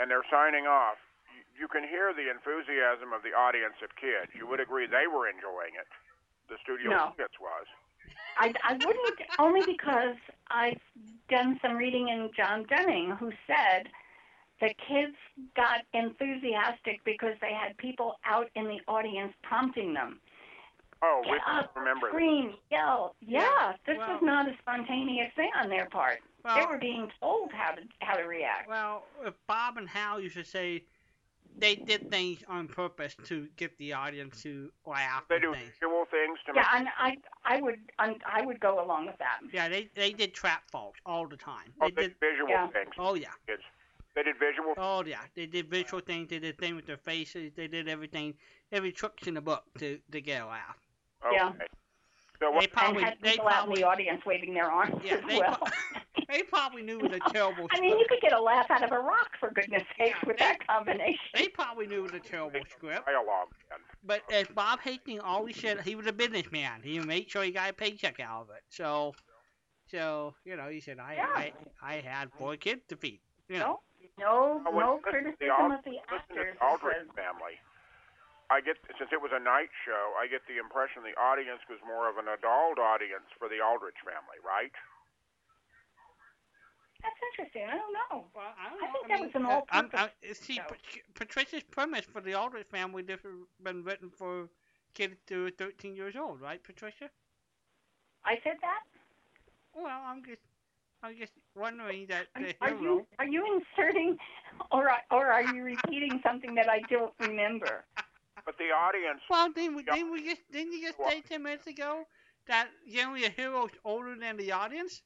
and 0.00 0.10
they're 0.10 0.26
signing 0.28 0.66
off, 0.68 1.00
you, 1.32 1.64
you 1.64 1.66
can 1.68 1.88
hear 1.88 2.12
the 2.12 2.28
enthusiasm 2.28 3.16
of 3.16 3.24
the 3.24 3.32
audience 3.32 3.80
of 3.80 3.94
kids. 3.96 4.28
You 4.36 4.44
would 4.46 4.60
agree 4.60 4.84
they 4.84 5.08
were 5.08 5.24
enjoying 5.24 5.72
it. 5.78 5.88
The 6.48 6.56
studio 6.62 6.90
No. 6.90 6.96
audience 7.12 7.32
was. 7.40 7.66
I, 8.38 8.52
I 8.64 8.72
wouldn't 8.74 9.18
only 9.38 9.60
because 9.66 10.16
I've 10.50 10.80
done 11.28 11.58
some 11.60 11.76
reading 11.76 12.08
in 12.08 12.30
John 12.36 12.64
Dunning 12.68 13.10
who 13.18 13.32
said 13.46 13.88
the 14.60 14.68
kids 14.88 15.14
got 15.56 15.82
enthusiastic 15.92 17.00
because 17.04 17.34
they 17.40 17.52
had 17.52 17.76
people 17.76 18.16
out 18.24 18.48
in 18.54 18.64
the 18.64 18.78
audience 18.88 19.32
prompting 19.42 19.92
them. 19.94 20.20
Oh, 21.00 21.20
we 21.24 21.32
Get 21.32 21.40
up, 21.48 21.72
remember 21.76 22.08
that. 22.08 22.12
scream, 22.12 22.54
yell. 22.72 23.14
Yeah, 23.20 23.74
this 23.86 23.98
well- 23.98 24.14
was 24.14 24.22
not 24.22 24.48
a 24.48 24.56
spontaneous 24.60 25.32
thing 25.36 25.50
on 25.62 25.68
their 25.68 25.86
part. 25.86 26.18
they 26.44 26.64
were 26.66 26.78
being 26.78 27.08
told 27.20 27.52
how 27.52 27.72
to 27.72 27.82
how 28.00 28.14
to 28.16 28.24
react. 28.24 28.68
well, 28.68 29.04
if 29.24 29.34
Bob 29.46 29.76
and 29.76 29.88
Hal 29.88 30.18
you 30.20 30.28
should 30.28 30.46
say, 30.46 30.82
they 31.60 31.74
did 31.76 32.10
things 32.10 32.38
on 32.48 32.68
purpose 32.68 33.14
to 33.24 33.48
get 33.56 33.76
the 33.78 33.92
audience 33.92 34.42
to 34.42 34.70
laugh. 34.86 35.24
They 35.28 35.36
and 35.36 35.42
do 35.44 35.52
things. 35.54 35.72
visual 35.80 36.04
things 36.10 36.38
to 36.46 36.52
Yeah, 36.54 36.62
make. 36.62 36.80
and 36.80 36.88
I 36.98 37.16
I 37.44 37.60
would 37.60 37.78
I 37.98 38.44
would 38.44 38.60
go 38.60 38.84
along 38.84 39.06
with 39.06 39.18
that. 39.18 39.40
Yeah, 39.52 39.68
they 39.68 39.88
they 39.94 40.12
did 40.12 40.34
trap 40.34 40.62
falls 40.70 40.94
all 41.04 41.26
the 41.28 41.36
time. 41.36 41.72
Oh, 41.80 41.86
They 41.86 41.90
they 41.94 42.02
did. 42.02 42.20
did 42.20 42.30
visual 42.30 42.48
Yeah. 42.50 42.66
things. 42.68 42.94
Oh 42.98 43.14
yeah. 43.14 43.28
Kids. 43.46 43.62
They 44.14 44.22
did 44.22 44.36
visual. 44.38 44.74
Oh 44.76 45.04
yeah. 45.04 45.20
They 45.34 45.46
did 45.46 45.68
visual 45.70 46.00
things. 46.00 46.28
They 46.30 46.38
did 46.38 46.58
things 46.58 46.76
with 46.76 46.86
their 46.86 46.96
faces. 46.96 47.52
They 47.54 47.68
did 47.68 47.88
everything. 47.88 48.34
Every 48.72 48.92
trick 48.92 49.26
in 49.26 49.34
the 49.34 49.40
book 49.40 49.64
to 49.78 49.98
to 50.12 50.20
get 50.20 50.42
a 50.42 50.46
laugh. 50.46 50.76
Okay. 51.26 51.36
Yeah. 51.36 51.52
So 52.40 52.52
They 52.60 52.66
probably 52.68 53.02
had 53.02 53.20
people 53.20 53.48
out 53.48 53.68
in 53.68 53.74
the 53.74 53.84
audience 53.84 54.22
waving 54.24 54.54
their 54.54 54.70
arms 54.70 54.94
yeah 55.04 55.14
as 55.14 55.20
they 55.28 55.38
well. 55.38 55.56
pro- 55.56 56.00
they 56.28 56.42
probably 56.42 56.82
knew 56.82 56.98
it 57.00 57.10
was 57.10 57.20
a 57.26 57.30
terrible. 57.32 57.66
I 57.72 57.80
mean, 57.80 57.98
you 57.98 58.06
could 58.08 58.20
get 58.20 58.32
a 58.32 58.40
laugh 58.40 58.70
out 58.70 58.82
of 58.84 58.92
a 58.92 58.98
rock 58.98 59.30
for 59.40 59.50
goodness 59.50 59.82
sakes 59.98 60.16
Yeah, 60.22 60.28
with 60.28 60.38
they- 60.38 60.44
that 60.44 60.66
combination. 60.66 61.18
They 61.34 61.48
probably 61.48 61.86
knew 61.86 61.98
it 62.04 62.12
was 62.12 62.20
a 62.20 62.20
terrible 62.20 62.60
script. 62.70 63.06
Dialogue. 63.06 63.48
Then. 63.70 63.78
But 64.04 64.22
as 64.32 64.46
Bob 64.48 64.80
Hastings 64.80 65.20
always 65.24 65.56
said, 65.56 65.80
he 65.82 65.94
was 65.96 66.06
a 66.06 66.12
businessman. 66.12 66.80
He 66.82 66.98
made 67.00 67.28
sure 67.30 67.42
he 67.42 67.50
got 67.50 67.70
a 67.70 67.72
paycheck 67.72 68.20
out 68.20 68.42
of 68.42 68.50
it. 68.50 68.62
So, 68.68 69.14
so 69.90 70.34
you 70.44 70.56
know, 70.56 70.68
he 70.68 70.80
said, 70.80 70.98
I, 70.98 71.14
Yeah. 71.14 71.26
I, 71.34 71.52
I 71.82 71.94
had 72.00 72.30
four 72.38 72.56
kids 72.56 72.82
to 72.88 72.96
feed. 72.96 73.20
You 73.48 73.58
know, 73.58 73.80
No, 74.18 74.60
no, 74.64 74.70
Oh, 74.72 74.78
no 74.78 74.96
to 74.98 75.02
the 75.04 75.10
criticism 75.10 75.72
of 75.72 75.82
the 75.84 75.90
Listen 75.90 76.02
to 76.08 76.14
actors. 76.14 76.56
the 76.60 76.64
Aldrich 76.66 76.96
family. 77.16 77.54
I 78.50 78.60
get 78.64 78.76
since 78.96 79.10
it 79.12 79.20
was 79.20 79.30
a 79.32 79.40
night 79.40 79.68
show, 79.84 80.16
I 80.16 80.26
get 80.26 80.40
the 80.48 80.56
impression 80.56 81.04
the 81.04 81.16
audience 81.20 81.60
was 81.68 81.78
more 81.84 82.08
of 82.08 82.16
an 82.16 82.28
adult 82.32 82.78
audience 82.80 83.28
for 83.38 83.48
the 83.48 83.60
Aldrich 83.60 84.00
family, 84.04 84.40
right? 84.40 84.72
That's 87.02 87.20
interesting. 87.30 87.62
I 87.68 87.76
don't 87.76 87.92
know. 87.94 88.24
well, 88.34 88.54
I 88.58 88.70
don't 88.70 88.82
I 88.82 88.86
know. 88.86 88.92
think 88.92 89.04
I 89.04 89.08
that 89.08 89.20
mean, 89.20 89.26
was 89.28 89.34
an 89.36 89.46
uh, 89.46 89.54
old. 89.54 89.64
I'm, 89.70 89.88
purpose 89.88 90.10
I, 90.28 90.32
see, 90.32 90.54
show. 90.54 90.62
Pat- 90.68 91.14
Patricia's 91.14 91.62
premise 91.62 92.04
for 92.04 92.20
the 92.20 92.34
Aldrich 92.34 92.66
family 92.66 93.02
this 93.02 93.20
has 93.22 93.32
been 93.62 93.84
written 93.84 94.10
for 94.10 94.48
kids 94.94 95.16
to 95.28 95.50
13 95.58 95.94
years 95.94 96.16
old, 96.16 96.40
right, 96.40 96.62
Patricia? 96.62 97.10
I 98.24 98.34
said 98.42 98.56
that. 98.62 98.80
Well, 99.74 100.00
I'm 100.06 100.24
just, 100.24 100.42
I'm 101.02 101.16
just 101.16 101.32
wondering 101.54 102.06
that 102.08 102.26
Are, 102.34 102.42
the 102.42 102.54
are 102.60 102.70
hero. 102.70 102.82
you 102.82 103.06
are 103.18 103.26
you 103.26 103.44
inserting, 103.78 104.16
or 104.72 104.90
or 105.10 105.26
are 105.26 105.44
you 105.54 105.62
repeating 105.62 106.20
something 106.24 106.54
that 106.56 106.68
I 106.68 106.80
don't 106.90 107.14
remember? 107.20 107.84
But 108.48 108.56
the 108.56 108.72
audience, 108.72 109.20
Well, 109.28 109.50
didn't 109.52 109.74
we, 109.76 109.84
Yeah. 109.86 109.92
didn't 109.96 110.10
we 110.10 110.24
just 110.24 110.50
didn't 110.50 110.72
you 110.72 110.80
just 110.80 110.96
say 111.06 111.20
ten 111.20 111.42
minutes 111.42 111.66
ago 111.66 112.06
that 112.46 112.70
generally 112.90 113.26
a 113.26 113.28
hero's 113.28 113.72
older 113.84 114.14
than 114.14 114.38
the 114.38 114.52
audience? 114.52 115.02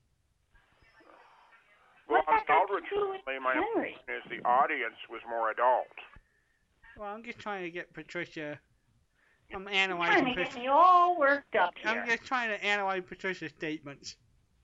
well, 2.06 2.19
What's 2.24 2.28
on 2.28 2.35
that 2.36 2.47
the 2.47 2.52
got 2.52 2.60
Aldrich 2.60 2.85
to 2.90 2.94
do 2.94 3.09
with 3.10 3.20
family, 3.24 3.40
my 3.40 3.55
Henry? 3.55 3.97
impression 3.98 4.14
is 4.36 4.43
the 4.44 4.48
audience 4.48 4.94
was 5.10 5.20
more 5.28 5.51
adult. 5.51 5.89
Well, 6.97 7.12
I'm 7.12 7.24
just 7.24 7.40
trying 7.40 7.64
to 7.64 7.70
get 7.73 7.93
Patricia. 7.93 8.60
I'm 9.52 9.62
You're 9.64 9.73
analyzing. 9.73 10.23
trying 10.23 10.36
to 10.36 10.44
get 10.44 10.55
me 10.55 10.69
all 10.69 11.19
worked 11.19 11.56
up 11.56 11.74
here. 11.82 11.90
I'm 12.01 12.06
just 12.09 12.23
trying 12.23 12.51
to 12.51 12.64
analyze 12.64 13.02
Patricia's 13.09 13.51
statements. 13.51 14.14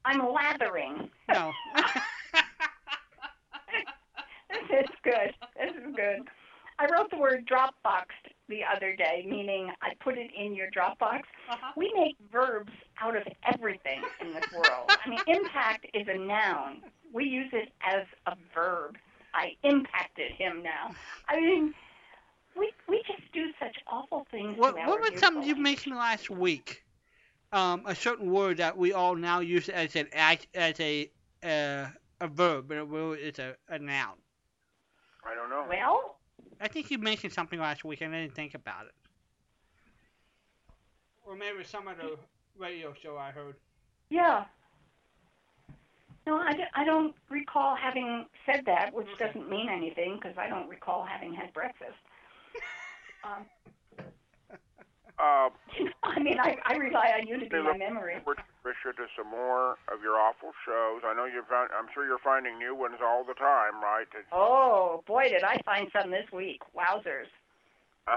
I'm 0.04 0.20
lathering. 0.32 1.10
No. 1.30 1.52
this 4.48 4.70
is 4.70 4.90
good. 5.02 5.34
This 5.56 5.74
is 5.74 5.96
good. 5.96 6.28
I 6.78 6.86
wrote 6.92 7.10
the 7.10 7.18
word 7.18 7.44
Dropboxed 7.44 8.30
the 8.48 8.60
other 8.64 8.96
day, 8.96 9.24
meaning 9.28 9.70
I 9.82 9.92
put 10.02 10.16
it 10.18 10.30
in 10.36 10.54
your 10.54 10.68
Dropbox. 10.70 11.20
Uh-huh. 11.50 11.72
We 11.76 11.92
make 11.94 12.16
verbs 12.32 12.72
out 13.00 13.16
of 13.16 13.22
everything 13.52 14.02
in 14.20 14.32
this 14.32 14.50
world. 14.52 14.88
I 14.88 15.08
mean, 15.08 15.20
impact 15.26 15.86
is 15.94 16.06
a 16.08 16.16
noun. 16.18 16.82
We 17.12 17.24
use 17.24 17.50
it 17.52 17.70
as 17.82 18.06
a 18.26 18.34
verb. 18.54 18.96
I 19.34 19.52
impacted 19.62 20.32
him 20.32 20.62
now. 20.62 20.94
I 21.28 21.40
mean, 21.40 21.74
we 22.56 22.72
we 22.88 23.02
just 23.06 23.30
do 23.32 23.46
such 23.60 23.76
awful 23.86 24.26
things. 24.30 24.58
What, 24.58 24.74
what 24.74 24.88
our 24.88 25.10
was 25.10 25.20
something 25.20 25.42
you 25.44 25.56
mentioned 25.56 25.96
last 25.96 26.30
week? 26.30 26.84
Um, 27.52 27.82
a 27.86 27.94
certain 27.94 28.30
word 28.30 28.58
that 28.58 28.76
we 28.76 28.92
all 28.92 29.14
now 29.14 29.40
use 29.40 29.68
as 29.68 29.96
an 29.96 30.08
act, 30.12 30.48
as 30.54 30.78
a 30.80 31.10
uh, 31.42 31.86
a 32.20 32.28
verb, 32.28 32.66
but 32.68 32.76
it 32.78 32.88
will- 32.88 33.12
it's 33.12 33.38
a, 33.38 33.54
a 33.68 33.78
noun. 33.78 34.16
I 35.24 35.34
don't 35.34 35.50
know. 35.50 35.64
Well, 35.68 36.17
I 36.60 36.68
think 36.68 36.90
you 36.90 36.98
mentioned 36.98 37.32
something 37.32 37.58
last 37.58 37.84
week 37.84 38.00
and 38.00 38.14
I 38.14 38.22
didn't 38.22 38.34
think 38.34 38.54
about 38.54 38.86
it. 38.86 38.94
Or 41.26 41.36
maybe 41.36 41.62
some 41.64 41.86
other 41.88 42.16
radio 42.58 42.92
show 42.94 43.16
I 43.16 43.30
heard. 43.30 43.56
yeah. 44.10 44.44
No, 46.26 46.36
I, 46.36 46.52
d- 46.52 46.64
I 46.74 46.84
don't 46.84 47.14
recall 47.30 47.74
having 47.74 48.26
said 48.44 48.64
that, 48.66 48.92
which 48.92 49.06
doesn't 49.18 49.48
mean 49.48 49.70
anything 49.70 50.18
because 50.20 50.36
I 50.36 50.46
don't 50.46 50.68
recall 50.68 51.02
having 51.04 51.32
had 51.34 51.52
breakfast. 51.52 51.96
Um, 53.24 53.46
Uh, 55.28 55.50
I 56.04 56.20
mean, 56.20 56.38
I, 56.38 56.56
I 56.64 56.74
rely 56.76 57.12
on 57.18 57.26
you 57.26 57.40
to 57.40 57.46
be 57.50 57.60
my 57.60 57.76
memory. 57.76 58.16
we're 58.24 58.34
Tricia 58.62 58.94
to 58.96 59.06
some 59.16 59.28
more 59.28 59.72
of 59.92 60.00
your 60.00 60.14
awful 60.14 60.52
shows. 60.64 61.02
I 61.04 61.12
know 61.12 61.24
you 61.24 61.42
found. 61.50 61.70
I'm 61.76 61.86
sure 61.92 62.06
you're 62.06 62.22
finding 62.22 62.56
new 62.56 62.72
ones 62.74 62.96
all 63.02 63.24
the 63.24 63.34
time, 63.34 63.82
right? 63.82 64.06
To- 64.12 64.22
Oh, 64.32 65.02
boy, 65.08 65.28
did 65.28 65.42
I 65.42 65.58
find 65.64 65.88
some 65.92 66.10
this 66.12 66.30
week. 66.32 66.62
Wowzers. 66.76 67.26
Uh, 68.06 68.16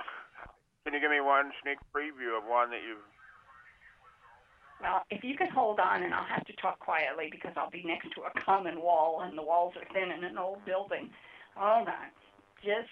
can 0.86 0.94
you 0.94 1.00
give 1.00 1.10
me 1.10 1.22
one 1.22 1.52
sneak 1.64 1.80
preview 1.94 2.38
of 2.38 2.44
one 2.48 2.70
that 2.70 2.82
you've? 2.88 3.02
Well, 4.82 5.02
if 5.10 5.24
you 5.24 5.36
can 5.36 5.50
hold 5.50 5.80
on, 5.80 6.04
and 6.04 6.14
I'll 6.14 6.24
have 6.26 6.46
to 6.46 6.54
talk 6.54 6.80
quietly 6.80 7.30
because 7.32 7.54
I'll 7.58 7.70
be 7.72 7.84
next 7.84 8.12
to 8.14 8.22
a 8.24 8.40
common 8.40 8.80
wall, 8.82 9.22
and 9.22 9.36
the 9.38 9.44
walls 9.44 9.74
are 9.76 9.86
thin 9.94 10.12
in 10.12 10.24
an 10.24 10.38
old 10.38 10.64
building. 10.66 11.10
Hold 11.56 11.88
on. 11.88 12.10
Just 12.64 12.90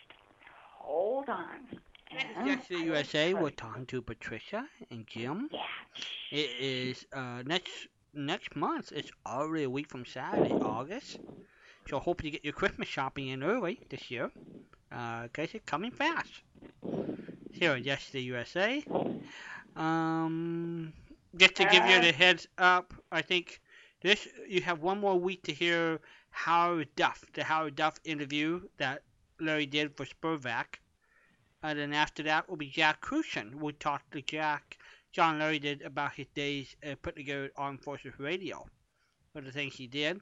hold 0.80 1.30
on. 1.30 1.80
And 2.12 2.48
Yesterday 2.48 2.84
USA. 2.86 3.34
We're 3.34 3.50
talking 3.52 3.86
to 3.88 4.02
Patricia 4.02 4.66
and 4.90 5.06
Jim. 5.08 5.50
Yeah. 5.52 5.60
It 6.32 6.50
is 6.60 7.06
uh, 7.14 7.44
next 7.46 7.72
next 8.14 8.56
month. 8.56 8.92
It's 8.96 9.12
already 9.26 9.64
a 9.66 9.70
week 9.70 9.90
from 9.90 10.06
Saturday, 10.06 10.54
August. 10.54 11.20
So 11.90 12.00
hope 12.00 12.24
you 12.24 12.32
get 12.32 12.44
your 12.44 12.54
Christmas 12.54 12.88
shopping 12.88 13.28
in 13.28 13.44
early 13.44 13.80
this 13.90 14.10
year, 14.10 14.32
uh, 14.92 15.28
'cause 15.30 15.50
it's 15.54 15.66
coming 15.66 15.92
fast. 15.92 16.32
Here 17.52 17.76
Yesterday 17.78 18.22
USA. 18.24 18.84
Um, 19.76 20.94
just 21.38 21.56
to 21.56 21.64
give 21.66 21.86
you 21.86 21.96
Uh, 21.98 22.02
the 22.02 22.12
heads 22.12 22.48
up, 22.58 22.94
I 23.12 23.22
think 23.22 23.62
this 24.02 24.28
you 24.48 24.62
have 24.62 24.80
one 24.82 25.00
more 25.00 25.20
week 25.20 25.44
to 25.44 25.54
hear 25.54 26.00
Howard 26.32 26.90
Duff, 26.96 27.24
the 27.34 27.44
Howard 27.44 27.76
Duff 27.76 28.00
interview 28.04 28.62
that 28.78 29.04
Larry 29.40 29.66
did 29.68 29.96
for 29.96 30.06
SPERDVAC. 30.06 30.66
And 31.62 31.78
then 31.78 31.94
after 31.94 32.24
that 32.24 32.50
will 32.50 32.58
be 32.58 32.70
Jack 32.70 33.02
Crucian. 33.02 33.60
We'll 33.60 33.74
talk 33.74 34.10
to 34.12 34.22
Jack 34.22 34.78
John 35.12 35.40
Larry 35.40 35.60
did 35.60 35.82
about 35.82 36.14
his 36.14 36.28
days 36.36 36.76
uh, 36.86 36.96
putting 37.02 37.26
together 37.26 37.52
Armed 37.58 37.82
Forces 37.82 38.14
Radio, 38.20 38.66
for 39.34 39.42
the 39.42 39.52
things 39.52 39.76
he 39.76 39.88
did. 39.88 40.22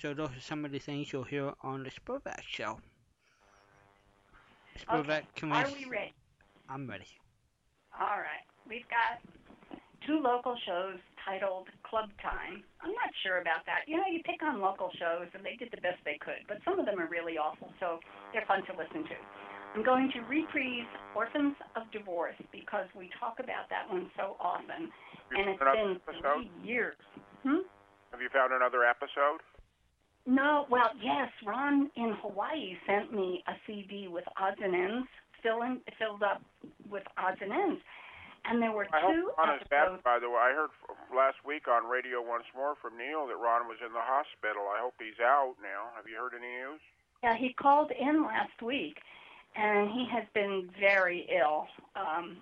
So 0.00 0.14
those 0.14 0.30
are 0.30 0.40
some 0.40 0.64
of 0.64 0.70
the 0.70 0.78
things 0.78 1.12
you'll 1.12 1.24
hear 1.24 1.52
on 1.62 1.82
the 1.82 1.90
SPERDVAC 1.90 2.42
show. 2.46 2.78
SPERDVAC 4.78 5.24
Okay. 5.42 5.50
Are 5.50 5.66
we 5.72 5.84
ready? 5.86 6.14
I'm 6.68 6.88
ready. 6.88 7.08
All 7.98 8.06
right. 8.06 8.46
We've 8.68 8.86
got 8.88 9.18
two 10.06 10.20
local 10.20 10.56
shows 10.64 10.98
titled 11.24 11.66
Club 11.82 12.10
Time. 12.22 12.62
I'm 12.80 12.92
not 12.92 13.10
sure 13.24 13.40
about 13.40 13.66
that. 13.66 13.82
You 13.88 13.96
know, 13.96 14.06
you 14.08 14.22
pick 14.22 14.40
on 14.44 14.60
local 14.60 14.90
shows, 15.00 15.26
and 15.34 15.44
they 15.44 15.56
did 15.56 15.70
the 15.72 15.80
best 15.82 15.98
they 16.04 16.18
could, 16.20 16.46
but 16.46 16.58
some 16.64 16.78
of 16.78 16.86
them 16.86 17.00
are 17.00 17.08
really 17.08 17.36
awful, 17.36 17.72
so 17.80 17.98
they're 18.32 18.46
fun 18.46 18.64
to 18.66 18.72
listen 18.78 19.02
to. 19.02 19.16
I'm 19.74 19.84
going 19.84 20.10
to 20.14 20.20
reprise 20.26 20.88
Orphans 21.14 21.54
of 21.76 21.84
Divorce 21.92 22.34
because 22.52 22.86
we 22.96 23.10
talk 23.20 23.38
about 23.38 23.68
that 23.70 23.86
one 23.90 24.10
so 24.16 24.36
often, 24.40 24.90
and 25.30 25.48
it's 25.50 25.60
been 25.60 26.00
episode? 26.02 26.48
three 26.48 26.50
years. 26.66 26.96
Hmm? 27.44 27.62
Have 28.10 28.20
you 28.20 28.28
found 28.32 28.52
another 28.52 28.82
episode? 28.84 29.44
No, 30.26 30.66
well, 30.68 30.90
yes, 31.00 31.28
Ron 31.46 31.90
in 31.96 32.16
Hawaii 32.20 32.76
sent 32.86 33.12
me 33.14 33.42
a 33.46 33.52
CD 33.66 34.08
with 34.08 34.24
odds 34.40 34.58
and 34.60 34.74
ends, 34.74 35.08
fill 35.42 35.62
in, 35.62 35.80
filled 35.98 36.22
up 36.22 36.42
with 36.90 37.04
odds 37.16 37.38
and 37.40 37.52
ends. 37.52 37.80
And 38.48 38.60
there 38.62 38.72
were 38.72 38.88
I 38.92 39.00
hope 39.00 39.12
two 39.12 39.30
Ron 39.36 39.56
is 39.60 39.64
back. 39.68 39.88
episodes. 39.92 40.04
By 40.04 40.18
the 40.20 40.28
way, 40.28 40.40
I 40.40 40.52
heard 40.56 40.72
last 41.12 41.36
week 41.44 41.68
on 41.68 41.84
radio 41.84 42.24
once 42.24 42.48
more 42.56 42.76
from 42.80 42.96
Neil 42.96 43.28
that 43.28 43.36
Ron 43.36 43.68
was 43.68 43.76
in 43.84 43.92
the 43.92 44.04
hospital. 44.04 44.68
I 44.72 44.80
hope 44.80 44.96
he's 45.00 45.20
out 45.20 45.56
now. 45.60 45.92
Have 45.96 46.08
you 46.08 46.16
heard 46.16 46.32
any 46.36 46.48
news? 46.48 46.80
Yeah, 47.22 47.36
he 47.36 47.52
called 47.52 47.92
in 47.92 48.24
last 48.24 48.56
week, 48.64 48.96
and 49.58 49.90
he 49.90 50.06
has 50.06 50.24
been 50.34 50.70
very 50.78 51.28
ill. 51.36 51.66
Um, 51.96 52.36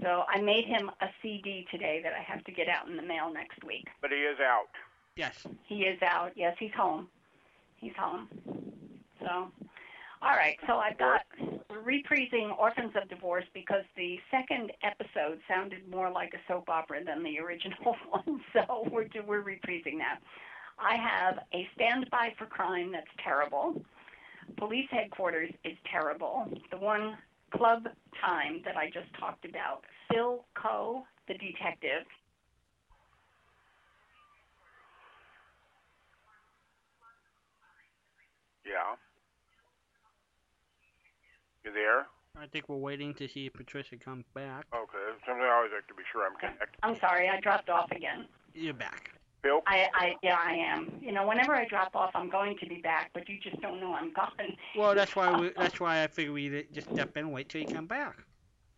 so 0.00 0.24
I 0.28 0.40
made 0.40 0.64
him 0.64 0.90
a 1.00 1.06
CD 1.20 1.66
today 1.70 2.00
that 2.02 2.12
I 2.12 2.22
have 2.22 2.44
to 2.44 2.52
get 2.52 2.68
out 2.68 2.88
in 2.88 2.96
the 2.96 3.02
mail 3.02 3.30
next 3.32 3.64
week. 3.64 3.88
But 4.00 4.12
he 4.12 4.18
is 4.18 4.38
out. 4.40 4.68
Yes. 5.16 5.46
He 5.66 5.82
is 5.82 6.00
out. 6.00 6.32
Yes, 6.36 6.56
he's 6.58 6.72
home. 6.72 7.08
He's 7.76 7.92
home. 7.98 8.28
So, 9.20 9.50
all 10.22 10.36
right. 10.36 10.56
So 10.66 10.76
I've 10.76 10.96
got 10.96 11.22
we're 11.68 11.82
reprising 11.82 12.56
Orphans 12.56 12.92
of 12.94 13.08
Divorce 13.08 13.44
because 13.52 13.82
the 13.96 14.20
second 14.30 14.72
episode 14.82 15.40
sounded 15.48 15.88
more 15.90 16.10
like 16.10 16.34
a 16.34 16.38
soap 16.46 16.68
opera 16.68 17.04
than 17.04 17.24
the 17.24 17.40
original 17.40 17.96
one. 18.10 18.40
So 18.52 18.86
we're 18.90 19.08
we're 19.26 19.42
reprising 19.42 19.98
that. 19.98 20.20
I 20.78 20.96
have 20.96 21.40
a 21.52 21.68
standby 21.74 22.34
for 22.38 22.46
Crime 22.46 22.92
that's 22.92 23.10
terrible. 23.22 23.82
Police 24.56 24.88
headquarters 24.90 25.50
is 25.64 25.76
terrible. 25.90 26.48
The 26.70 26.78
one 26.78 27.16
club 27.52 27.88
time 28.20 28.62
that 28.64 28.76
I 28.76 28.86
just 28.86 29.12
talked 29.18 29.44
about, 29.44 29.84
Phil 30.10 30.44
Coe, 30.54 31.04
the 31.28 31.34
detective, 31.34 32.06
Yeah. 38.70 38.94
You 41.64 41.72
there? 41.72 42.06
I 42.38 42.46
think 42.46 42.68
we're 42.68 42.76
waiting 42.76 43.12
to 43.14 43.28
see 43.28 43.46
if 43.46 43.52
Patricia 43.52 43.96
comes 43.96 44.24
back. 44.34 44.66
Okay. 44.72 45.18
Something 45.26 45.42
I 45.42 45.56
always 45.56 45.72
like 45.74 45.86
to 45.88 45.94
be 45.94 46.02
sure 46.12 46.24
I'm 46.24 46.36
connected. 46.36 46.78
I'm 46.82 46.96
sorry, 46.96 47.28
I 47.28 47.40
dropped 47.40 47.68
off 47.68 47.90
again. 47.90 48.26
You're 48.54 48.74
back. 48.74 49.19
Bill? 49.42 49.62
I, 49.66 49.88
I, 49.94 50.14
yeah, 50.22 50.36
I 50.38 50.52
am. 50.52 50.92
You 51.00 51.12
know, 51.12 51.26
whenever 51.26 51.54
I 51.54 51.64
drop 51.66 51.94
off, 51.96 52.10
I'm 52.14 52.28
going 52.28 52.56
to 52.58 52.66
be 52.66 52.76
back, 52.76 53.10
but 53.14 53.28
you 53.28 53.38
just 53.42 53.60
don't 53.60 53.80
know 53.80 53.94
I'm 53.94 54.12
gone. 54.12 54.30
Well, 54.76 54.94
that's 54.94 55.16
why 55.16 55.38
we, 55.38 55.50
that's 55.56 55.80
why 55.80 56.02
I 56.02 56.06
figured 56.06 56.34
we'd 56.34 56.72
just 56.72 56.90
step 56.90 57.16
in 57.16 57.24
and 57.24 57.32
wait 57.32 57.48
till 57.48 57.62
you 57.62 57.66
come 57.66 57.86
back. 57.86 58.18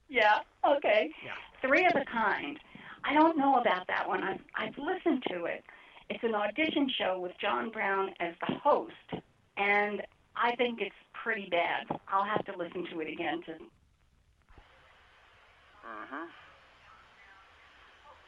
Yeah. 0.09 0.41
Okay. 0.65 1.11
Yeah. 1.25 1.33
Three 1.61 1.87
of 1.87 1.95
a 1.95 2.05
kind. 2.05 2.59
I 3.05 3.15
don't 3.15 3.37
know 3.37 3.57
about 3.57 3.87
that 3.89 4.07
one. 4.07 4.23
I've 4.23 4.41
I've 4.55 4.79
listened 4.79 5.25
to 5.29 5.47
it. 5.47 5.65
It's 6.09 6.23
an 6.23 6.35
audition 6.35 6.91
show 6.99 7.19
with 7.19 7.33
John 7.41 7.71
Brown 7.71 8.11
as 8.21 8.35
the 8.47 8.55
host, 8.57 8.93
and 9.57 10.03
I 10.37 10.55
think 10.57 10.81
it's 10.81 10.95
pretty 11.13 11.49
bad. 11.51 11.87
I'll 12.09 12.25
have 12.25 12.45
to 12.45 12.57
listen 12.57 12.87
to 12.93 13.01
it 13.01 13.09
again 13.11 13.43
to. 13.47 13.53
Mm-hmm. 15.85 16.27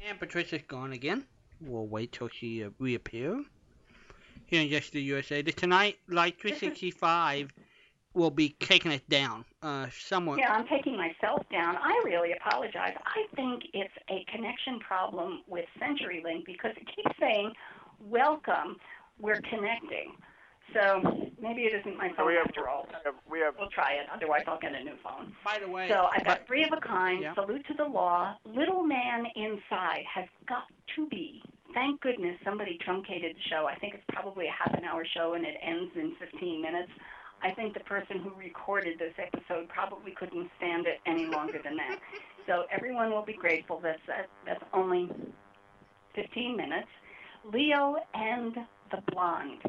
And 0.08 0.18
Patricia's 0.18 0.62
gone 0.66 0.92
again. 0.92 1.24
We'll 1.60 1.86
wait 1.86 2.12
till 2.12 2.28
she 2.28 2.64
uh, 2.64 2.70
reappears. 2.78 3.44
Here 4.46 4.62
in 4.62 4.68
Just 4.68 4.92
the 4.92 5.00
USA. 5.02 5.42
The 5.42 5.52
Tonight 5.52 5.98
Light 6.08 6.38
365 6.40 7.52
will 8.12 8.30
be 8.30 8.56
taking 8.60 8.92
it 8.92 9.08
down. 9.08 9.44
Uh, 9.62 9.86
someone. 9.92 10.38
Yeah, 10.38 10.52
I'm 10.52 10.66
taking 10.66 10.96
myself 10.96 11.42
down. 11.50 11.76
I 11.76 12.00
really 12.04 12.32
apologize. 12.32 12.94
I 13.04 13.26
think 13.34 13.64
it's 13.72 13.92
a 14.08 14.24
connection 14.32 14.78
problem 14.80 15.42
with 15.48 15.64
CenturyLink 15.80 16.44
because 16.46 16.72
it 16.76 16.86
keeps 16.94 17.16
saying, 17.18 17.52
"Welcome, 18.00 18.76
we're 19.18 19.40
connecting." 19.40 20.12
So 20.72 21.30
maybe 21.40 21.62
it 21.62 21.74
isn't 21.80 21.96
my 21.96 22.08
So 22.10 22.16
phone 22.16 22.26
we 22.28 22.34
have, 22.34 22.46
after 22.46 22.68
all. 22.68 22.86
we 22.88 22.94
have, 23.04 23.14
we 23.30 23.40
have 23.40 23.54
We'll 23.58 23.68
try 23.70 23.92
it. 23.92 24.06
Otherwise, 24.12 24.42
I'll 24.46 24.58
get 24.58 24.74
a 24.74 24.82
new 24.82 24.96
phone. 25.02 25.32
By 25.44 25.58
the 25.64 25.68
way. 25.70 25.88
So 25.88 26.08
I've 26.12 26.24
got 26.24 26.46
three 26.46 26.64
of 26.64 26.70
a 26.72 26.80
kind. 26.80 27.22
Yeah. 27.22 27.34
Salute 27.34 27.64
to 27.68 27.74
the 27.74 27.84
law. 27.84 28.34
Little 28.44 28.82
man 28.82 29.26
inside 29.36 30.04
has 30.12 30.26
got 30.48 30.64
to 30.96 31.06
be. 31.08 31.42
Thank 31.74 32.00
goodness 32.00 32.36
somebody 32.44 32.78
truncated 32.84 33.36
the 33.36 33.42
show. 33.50 33.66
I 33.66 33.74
think 33.76 33.94
it's 33.94 34.04
probably 34.08 34.46
a 34.46 34.52
half 34.52 34.72
an 34.78 34.84
hour 34.84 35.04
show 35.04 35.34
and 35.34 35.44
it 35.44 35.56
ends 35.62 35.92
in 35.96 36.14
15 36.18 36.62
minutes. 36.62 36.90
I 37.42 37.50
think 37.50 37.74
the 37.74 37.80
person 37.80 38.20
who 38.20 38.32
recorded 38.38 38.98
this 38.98 39.12
episode 39.18 39.68
probably 39.68 40.12
couldn't 40.12 40.48
stand 40.56 40.86
it 40.86 41.00
any 41.04 41.26
longer 41.26 41.60
than 41.62 41.76
that. 41.76 41.98
So 42.46 42.64
everyone 42.70 43.10
will 43.10 43.24
be 43.24 43.32
grateful. 43.34 43.80
That's 43.82 44.00
that, 44.06 44.28
that's 44.46 44.62
only 44.72 45.10
15 46.14 46.56
minutes. 46.56 46.88
Leo 47.52 47.96
and 48.14 48.54
the 48.90 49.02
Blonde. 49.12 49.60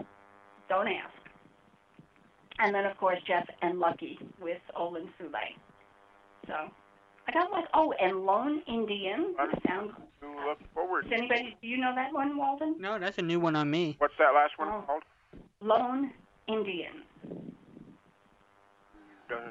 Don't 0.70 0.88
ask. 0.88 1.14
And 2.60 2.74
then 2.74 2.86
of 2.86 2.98
course 2.98 3.20
Jeff 3.28 3.48
and 3.62 3.80
Lucky 3.80 4.18
with 4.42 4.62
Olin 4.76 5.10
Soule. 5.18 5.32
So 6.48 6.54
I 7.28 7.32
got 7.32 7.52
like 7.52 7.66
oh 7.74 7.94
and 8.02 8.26
Lone 8.26 8.62
Indian. 8.68 9.36
Sounds 9.68 9.92
to 10.22 10.28
look 10.48 10.60
forward. 10.74 11.04
does 11.10 11.14
anybody 11.18 11.58
do 11.62 11.68
you 11.68 11.78
know 11.78 11.94
that 11.96 12.14
one, 12.14 12.38
Walden? 12.38 12.76
No, 12.80 12.98
that's 13.00 13.18
a 13.18 13.22
new 13.22 13.40
one 13.40 13.56
on 13.56 13.70
me. 13.70 13.96
What's 14.00 14.14
that 14.20 14.34
last 14.34 14.54
one 14.58 14.70
Oh. 14.70 14.84
called? 14.86 15.04
Lone 15.62 16.12
Indian. 16.48 17.04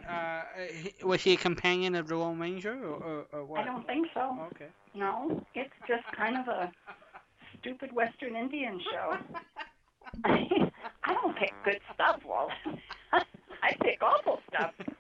Uh, 0.09 0.43
he- 0.73 1.05
was 1.05 1.21
he 1.23 1.33
a 1.33 1.37
companion 1.37 1.95
of 1.97 2.07
the 2.07 2.17
Lone 2.17 2.39
Ranger 2.39 2.73
or, 2.85 2.95
or, 2.95 3.27
or 3.33 3.45
what? 3.45 3.61
I 3.61 3.65
don't 3.65 3.85
think 3.87 4.07
so. 4.15 4.39
Okay. 4.55 4.69
No, 4.95 5.45
it's 5.55 5.73
just 5.89 6.05
kind 6.17 6.37
of 6.39 6.47
a 6.47 6.73
stupid 7.59 7.93
Western 7.93 8.37
Indian 8.37 8.81
show. 8.91 9.17
I 11.05 11.13
don't 11.15 11.37
pick 11.37 11.53
good 11.65 11.81
stuff, 11.95 12.21
Walden. 12.25 12.79
I 13.13 13.73
pick 13.83 14.03
awful 14.03 14.41
stuff. 14.53 14.73
two 14.79 14.93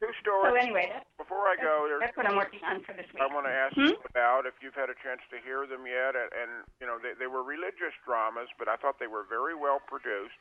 So 0.00 0.08
stories. 0.22 0.54
anyway, 0.62 0.90
that's, 0.94 1.06
Before 1.18 1.46
I 1.50 1.56
go, 1.58 1.86
there's 1.90 2.00
that's 2.06 2.16
what 2.16 2.26
I'm 2.30 2.36
working 2.38 2.60
on 2.62 2.82
for 2.86 2.94
this 2.94 3.06
week. 3.12 3.22
I 3.22 3.26
want 3.34 3.46
to 3.46 3.52
ask 3.54 3.74
Hmm? 3.74 3.94
you 3.94 4.00
about 4.08 4.46
if 4.46 4.54
you've 4.62 4.78
had 4.78 4.90
a 4.90 4.98
chance 5.02 5.20
to 5.34 5.38
hear 5.42 5.66
them 5.66 5.86
yet, 5.86 6.14
and, 6.14 6.30
and 6.34 6.50
you 6.80 6.86
know 6.86 6.98
they, 7.02 7.14
they 7.18 7.26
were 7.26 7.42
religious 7.42 7.94
dramas, 8.06 8.48
but 8.58 8.68
I 8.70 8.76
thought 8.78 8.98
they 9.02 9.10
were 9.10 9.26
very 9.28 9.54
well 9.58 9.82
produced. 9.84 10.38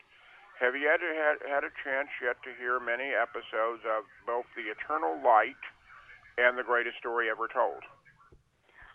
Have 0.61 0.73
you 0.73 0.89
had, 0.89 1.01
had 1.05 1.37
had 1.45 1.63
a 1.65 1.73
chance 1.85 2.09
yet 2.21 2.41
to 2.41 2.49
hear 2.57 2.79
many 2.81 3.13
episodes 3.13 3.85
of 3.85 4.05
both 4.25 4.45
The 4.57 4.73
Eternal 4.73 5.13
Light 5.21 5.61
and 6.41 6.57
The 6.57 6.65
Greatest 6.65 6.97
Story 6.97 7.29
Ever 7.29 7.45
Told? 7.45 7.85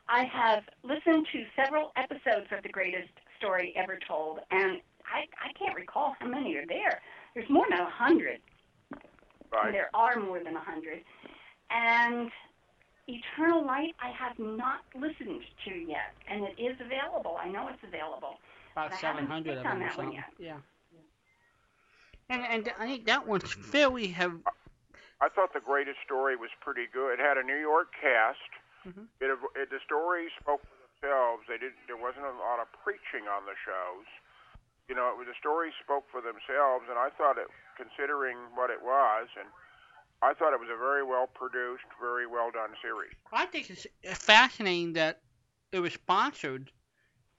I 0.08 0.24
have 0.26 0.64
listened 0.82 1.26
to 1.30 1.46
several 1.54 1.92
episodes 1.94 2.50
of 2.50 2.62
The 2.66 2.68
Greatest 2.74 3.14
Story 3.42 3.72
Ever 3.76 3.98
Told, 4.06 4.38
and 4.52 4.80
I, 5.04 5.26
I 5.42 5.52
can't 5.58 5.74
recall 5.74 6.14
how 6.20 6.28
many 6.28 6.54
are 6.56 6.66
there. 6.66 7.00
There's 7.34 7.48
more 7.50 7.66
than 7.68 7.80
a 7.80 7.90
hundred. 7.90 8.38
Right. 9.52 9.72
There 9.72 9.90
are 9.94 10.20
more 10.20 10.42
than 10.42 10.54
a 10.54 10.60
hundred. 10.60 11.00
And 11.70 12.30
Eternal 13.08 13.66
Light, 13.66 13.94
I 14.00 14.10
have 14.10 14.38
not 14.38 14.80
listened 14.94 15.42
to 15.64 15.74
yet, 15.74 16.14
and 16.30 16.44
it 16.44 16.62
is 16.62 16.76
available. 16.80 17.36
I 17.42 17.48
know 17.48 17.68
it's 17.68 17.82
available. 17.82 18.38
About 18.76 18.94
700 19.00 19.58
of 19.58 19.62
clicked 19.64 19.66
on 19.66 19.78
them 19.80 19.88
or 19.88 19.90
that 19.90 19.98
one 19.98 20.12
yet. 20.12 20.24
Yeah. 20.38 20.56
And 22.30 22.42
and 22.46 22.72
I 22.78 22.86
think 22.86 23.06
that 23.06 23.26
one's 23.26 23.52
fairly 23.52 24.08
have. 24.08 24.32
I 25.20 25.28
thought 25.28 25.52
The 25.52 25.60
Greatest 25.60 25.98
Story 26.04 26.36
was 26.36 26.50
pretty 26.60 26.86
good. 26.92 27.14
It 27.14 27.18
had 27.20 27.36
a 27.36 27.42
New 27.42 27.58
York 27.58 27.88
cast. 28.00 28.38
Mhm. 28.86 29.06
It, 29.20 29.38
it 29.56 29.70
the 29.70 29.78
stories 29.84 30.30
spoke 30.40 30.62
themselves. 31.02 31.42
They 31.48 31.58
didn't. 31.58 31.82
There 31.86 31.96
wasn't 31.98 32.24
a 32.26 32.38
lot 32.38 32.62
of 32.62 32.70
preaching 32.82 33.26
on 33.26 33.44
the 33.44 33.58
shows. 33.66 34.06
You 34.88 34.94
know, 34.94 35.10
it 35.10 35.18
was 35.18 35.26
the 35.26 35.38
stories 35.38 35.72
spoke 35.82 36.04
for 36.10 36.20
themselves, 36.20 36.86
and 36.88 36.98
I 36.98 37.10
thought 37.18 37.38
it, 37.38 37.46
considering 37.76 38.36
what 38.54 38.70
it 38.70 38.82
was, 38.82 39.28
and 39.38 39.48
I 40.22 40.34
thought 40.34 40.52
it 40.54 40.60
was 40.60 40.70
a 40.72 40.78
very 40.78 41.02
well 41.04 41.26
produced, 41.26 41.86
very 42.00 42.26
well 42.26 42.50
done 42.50 42.70
series. 42.82 43.14
I 43.32 43.46
think 43.46 43.70
it's 43.70 43.86
fascinating 44.04 44.94
that 44.94 45.20
it 45.70 45.80
was 45.80 45.94
sponsored, 45.94 46.70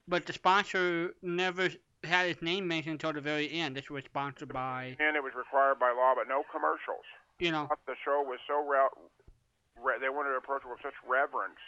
but 0.08 0.26
the 0.26 0.34
sponsor 0.34 1.14
never 1.22 1.70
had 2.04 2.28
his 2.28 2.42
name 2.42 2.68
mentioned 2.68 2.94
until 3.00 3.14
the 3.14 3.22
very 3.22 3.52
end. 3.52 3.76
This 3.76 3.90
was 3.90 4.04
sponsored 4.06 4.52
by, 4.52 4.96
And 5.00 5.16
it 5.16 5.24
was 5.24 5.34
required 5.36 5.80
by 5.80 5.92
law, 5.92 6.14
but 6.16 6.28
no 6.28 6.44
commercials. 6.52 7.06
you 7.40 7.52
know, 7.52 7.70
the 7.88 7.96
show 8.04 8.24
was 8.26 8.40
so 8.48 8.60
re- 8.66 8.92
re- 9.80 10.00
they 10.00 10.10
wanted 10.10 10.32
to 10.32 10.38
approach 10.38 10.64
it 10.66 10.70
with 10.72 10.80
such 10.82 10.96
reverence 11.08 11.60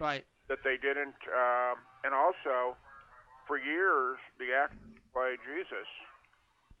right. 0.00 0.24
that 0.48 0.62
they 0.62 0.76
didn't. 0.76 1.18
Um, 1.30 1.82
and 2.04 2.12
also, 2.14 2.76
for 3.46 3.58
years, 3.58 4.18
the 4.38 4.54
actor 4.54 4.78
who 4.82 5.00
played 5.12 5.38
Jesus, 5.42 5.88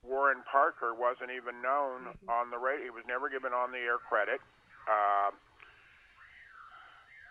Warren 0.02 0.42
Parker, 0.50 0.94
wasn't 0.94 1.30
even 1.34 1.62
known 1.62 2.14
on 2.28 2.50
the 2.50 2.58
radio. 2.58 2.90
He 2.90 2.94
was 2.94 3.06
never 3.06 3.28
given 3.28 3.52
on 3.52 3.72
the 3.72 3.82
air 3.82 3.98
credit. 3.98 4.38
Um, 4.86 5.34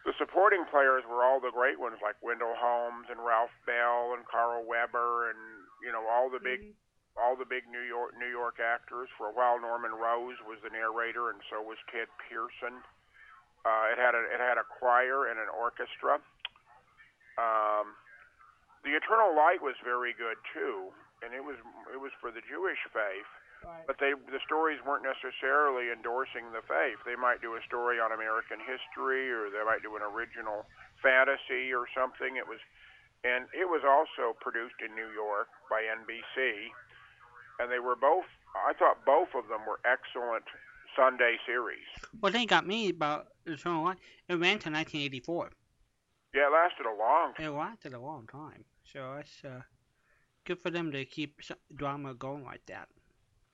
the 0.05 0.13
supporting 0.21 0.69
players 0.69 1.01
were 1.09 1.25
all 1.25 1.41
the 1.41 1.49
great 1.49 1.81
ones 1.81 1.97
like 1.97 2.13
Wendell 2.21 2.53
Holmes 2.53 3.09
and 3.09 3.17
Ralph 3.25 3.53
Bell 3.65 4.13
and 4.13 4.21
Carl 4.29 4.61
Weber 4.61 5.33
and 5.33 5.41
you 5.81 5.89
know 5.89 6.05
all 6.05 6.29
the 6.29 6.37
big 6.37 6.77
all 7.17 7.33
the 7.33 7.47
big 7.47 7.65
New 7.65 7.81
York 7.81 8.13
New 8.13 8.29
York 8.29 8.61
actors. 8.61 9.09
For 9.17 9.31
a 9.31 9.35
while, 9.35 9.57
Norman 9.57 9.97
Rose 9.97 10.37
was 10.45 10.61
the 10.61 10.69
narrator, 10.69 11.33
and 11.33 11.41
so 11.49 11.57
was 11.63 11.81
Ted 11.89 12.05
Pearson. 12.21 12.85
Uh, 13.65 13.89
it 13.89 13.97
had 13.97 14.13
a 14.13 14.21
it 14.29 14.37
had 14.37 14.61
a 14.61 14.67
choir 14.77 15.25
and 15.25 15.41
an 15.41 15.49
orchestra. 15.49 16.21
Um, 17.41 17.97
the 18.85 18.93
Eternal 18.93 19.33
Light 19.33 19.59
was 19.65 19.73
very 19.81 20.13
good 20.13 20.37
too, 20.53 20.93
and 21.25 21.33
it 21.33 21.41
was 21.41 21.57
it 21.89 21.97
was 21.97 22.13
for 22.21 22.29
the 22.29 22.45
Jewish 22.45 22.79
faith. 22.93 23.25
But 23.89 23.97
they 23.97 24.13
the 24.13 24.37
stories 24.45 24.77
weren't 24.85 25.01
necessarily 25.01 25.89
endorsing 25.89 26.53
the 26.53 26.61
faith. 26.61 27.01
They 27.01 27.17
might 27.17 27.41
do 27.41 27.57
a 27.57 27.61
story 27.65 27.97
on 27.97 28.13
American 28.13 28.61
history, 28.61 29.33
or 29.33 29.49
they 29.49 29.65
might 29.65 29.81
do 29.81 29.97
an 29.97 30.05
original 30.05 30.69
fantasy 31.01 31.73
or 31.73 31.89
something. 31.89 32.37
It 32.37 32.45
was, 32.45 32.61
and 33.25 33.49
it 33.57 33.65
was 33.65 33.81
also 33.81 34.37
produced 34.37 34.77
in 34.85 34.93
New 34.93 35.09
York 35.09 35.49
by 35.65 35.81
NBC, 35.81 36.69
and 37.57 37.73
they 37.73 37.81
were 37.81 37.97
both. 37.97 38.29
I 38.53 38.77
thought 38.77 39.01
both 39.01 39.33
of 39.33 39.49
them 39.49 39.65
were 39.65 39.81
excellent 39.81 40.45
Sunday 40.93 41.41
series. 41.49 41.89
What 42.21 42.33
they 42.33 42.45
got 42.45 42.69
me 42.69 42.93
about 42.93 43.33
It 43.45 43.63
ran 43.65 44.59
to 44.59 44.69
1984. 44.69 45.51
Yeah, 46.33 46.47
it 46.47 46.51
lasted 46.51 46.85
a 46.85 46.95
long 46.97 47.33
It 47.39 47.49
lasted 47.49 47.93
a 47.93 47.99
long 47.99 48.27
time. 48.27 48.65
So 48.91 49.13
it's 49.19 49.43
uh, 49.45 49.61
good 50.45 50.59
for 50.59 50.69
them 50.69 50.91
to 50.91 51.05
keep 51.05 51.39
drama 51.75 52.13
going 52.13 52.43
like 52.43 52.65
that. 52.67 52.87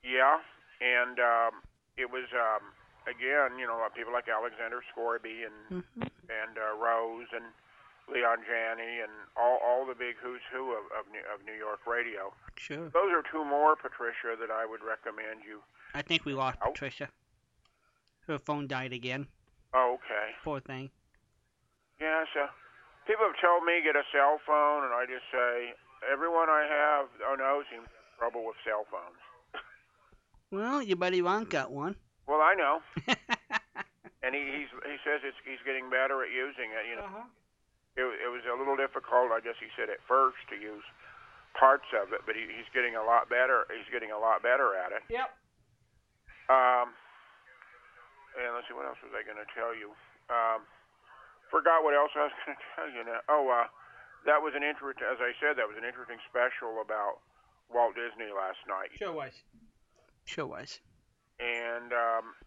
Yeah, 0.03 0.37
and 0.81 1.19
um, 1.19 1.61
it 1.97 2.09
was 2.09 2.25
um, 2.33 2.73
again, 3.05 3.59
you 3.59 3.67
know, 3.67 3.77
people 3.95 4.13
like 4.13 4.27
Alexander 4.27 4.81
Scourby 4.91 5.43
and 5.45 5.83
Mm-hmm. 5.83 6.01
and 6.01 6.57
uh, 6.57 6.75
Rose 6.77 7.27
and 7.33 7.45
Leon 8.11 8.39
Janney, 8.47 8.99
and 8.99 9.11
all 9.37 9.59
all 9.65 9.85
the 9.85 9.93
big 9.95 10.15
who's 10.21 10.41
who 10.51 10.71
of 10.71 10.83
of 10.97 11.05
New, 11.11 11.21
of 11.33 11.45
New 11.45 11.53
York 11.53 11.85
radio. 11.85 12.33
Sure. 12.57 12.89
Those 12.89 13.11
are 13.13 13.23
two 13.31 13.45
more, 13.45 13.75
Patricia, 13.75 14.35
that 14.39 14.49
I 14.51 14.65
would 14.65 14.81
recommend 14.83 15.43
you. 15.47 15.61
I 15.93 16.01
think 16.01 16.25
we 16.25 16.33
lost 16.33 16.57
Oh. 16.65 16.71
Patricia. 16.71 17.09
Her 18.27 18.39
phone 18.39 18.67
died 18.67 18.91
again. 18.93 19.27
Oh, 19.73 19.97
okay. 19.99 20.35
Poor 20.43 20.59
thing. 20.59 20.89
Yeah, 21.99 22.25
so 22.33 22.49
people 23.07 23.25
have 23.29 23.39
told 23.39 23.63
me 23.63 23.79
get 23.85 23.95
a 23.95 24.05
cell 24.11 24.41
phone, 24.43 24.83
and 24.83 24.93
I 24.93 25.05
just 25.05 25.25
say 25.31 25.77
everyone 26.07 26.49
I 26.49 26.65
have 26.65 27.05
oh 27.23 27.35
knows 27.37 27.69
seems 27.69 27.85
to 27.85 27.93
have 27.93 28.11
trouble 28.17 28.43
with 28.45 28.57
cell 28.65 28.89
phones. 28.89 29.21
Well, 30.51 30.83
your 30.83 30.97
buddy 30.97 31.21
Ron 31.21 31.45
got 31.45 31.71
one. 31.71 31.95
Well, 32.27 32.43
I 32.43 32.53
know, 32.55 32.83
and 34.23 34.35
he 34.35 34.41
he's, 34.59 34.71
he 34.83 34.97
says 35.07 35.23
it's 35.23 35.37
he's 35.47 35.61
getting 35.63 35.87
better 35.87 36.25
at 36.25 36.31
using 36.33 36.73
it. 36.75 36.83
You 36.91 36.95
know, 36.99 37.07
uh-huh. 37.07 37.27
it, 37.95 38.05
it 38.27 38.29
was 38.33 38.43
a 38.49 38.55
little 38.57 38.75
difficult, 38.75 39.31
I 39.31 39.39
guess 39.39 39.55
he 39.61 39.71
said 39.79 39.87
at 39.87 40.03
first 40.07 40.41
to 40.51 40.59
use 40.59 40.83
parts 41.55 41.87
of 41.95 42.11
it, 42.11 42.23
but 42.25 42.35
he, 42.35 42.47
he's 42.47 42.67
getting 42.75 42.95
a 42.95 43.03
lot 43.03 43.27
better. 43.27 43.67
He's 43.71 43.87
getting 43.91 44.11
a 44.11 44.19
lot 44.19 44.43
better 44.43 44.75
at 44.75 44.91
it. 44.91 45.03
Yep. 45.11 45.29
Um, 46.51 46.95
and 48.39 48.55
let's 48.55 48.67
see, 48.67 48.75
what 48.77 48.85
else 48.87 48.99
was 49.03 49.11
I 49.15 49.23
going 49.27 49.39
to 49.39 49.49
tell 49.55 49.75
you? 49.75 49.91
Um, 50.31 50.63
forgot 51.51 51.83
what 51.83 51.91
else 51.95 52.11
I 52.15 52.27
was 52.31 52.35
going 52.45 52.55
to 52.55 52.67
tell 52.77 52.89
you 52.91 53.01
now. 53.03 53.19
Oh, 53.27 53.47
uh, 53.51 53.67
that 54.29 54.39
was 54.39 54.53
an 54.55 54.63
interesting, 54.63 55.03
as 55.09 55.19
I 55.19 55.33
said, 55.41 55.57
that 55.57 55.67
was 55.67 55.75
an 55.75 55.83
interesting 55.87 56.21
special 56.29 56.79
about 56.79 57.19
Walt 57.73 57.95
Disney 57.97 58.29
last 58.31 58.61
night. 58.69 58.91
Sure 58.95 59.11
was. 59.15 59.33
Sure 60.25 60.45
was. 60.47 60.79
And 61.41 61.89
um, 61.91 62.37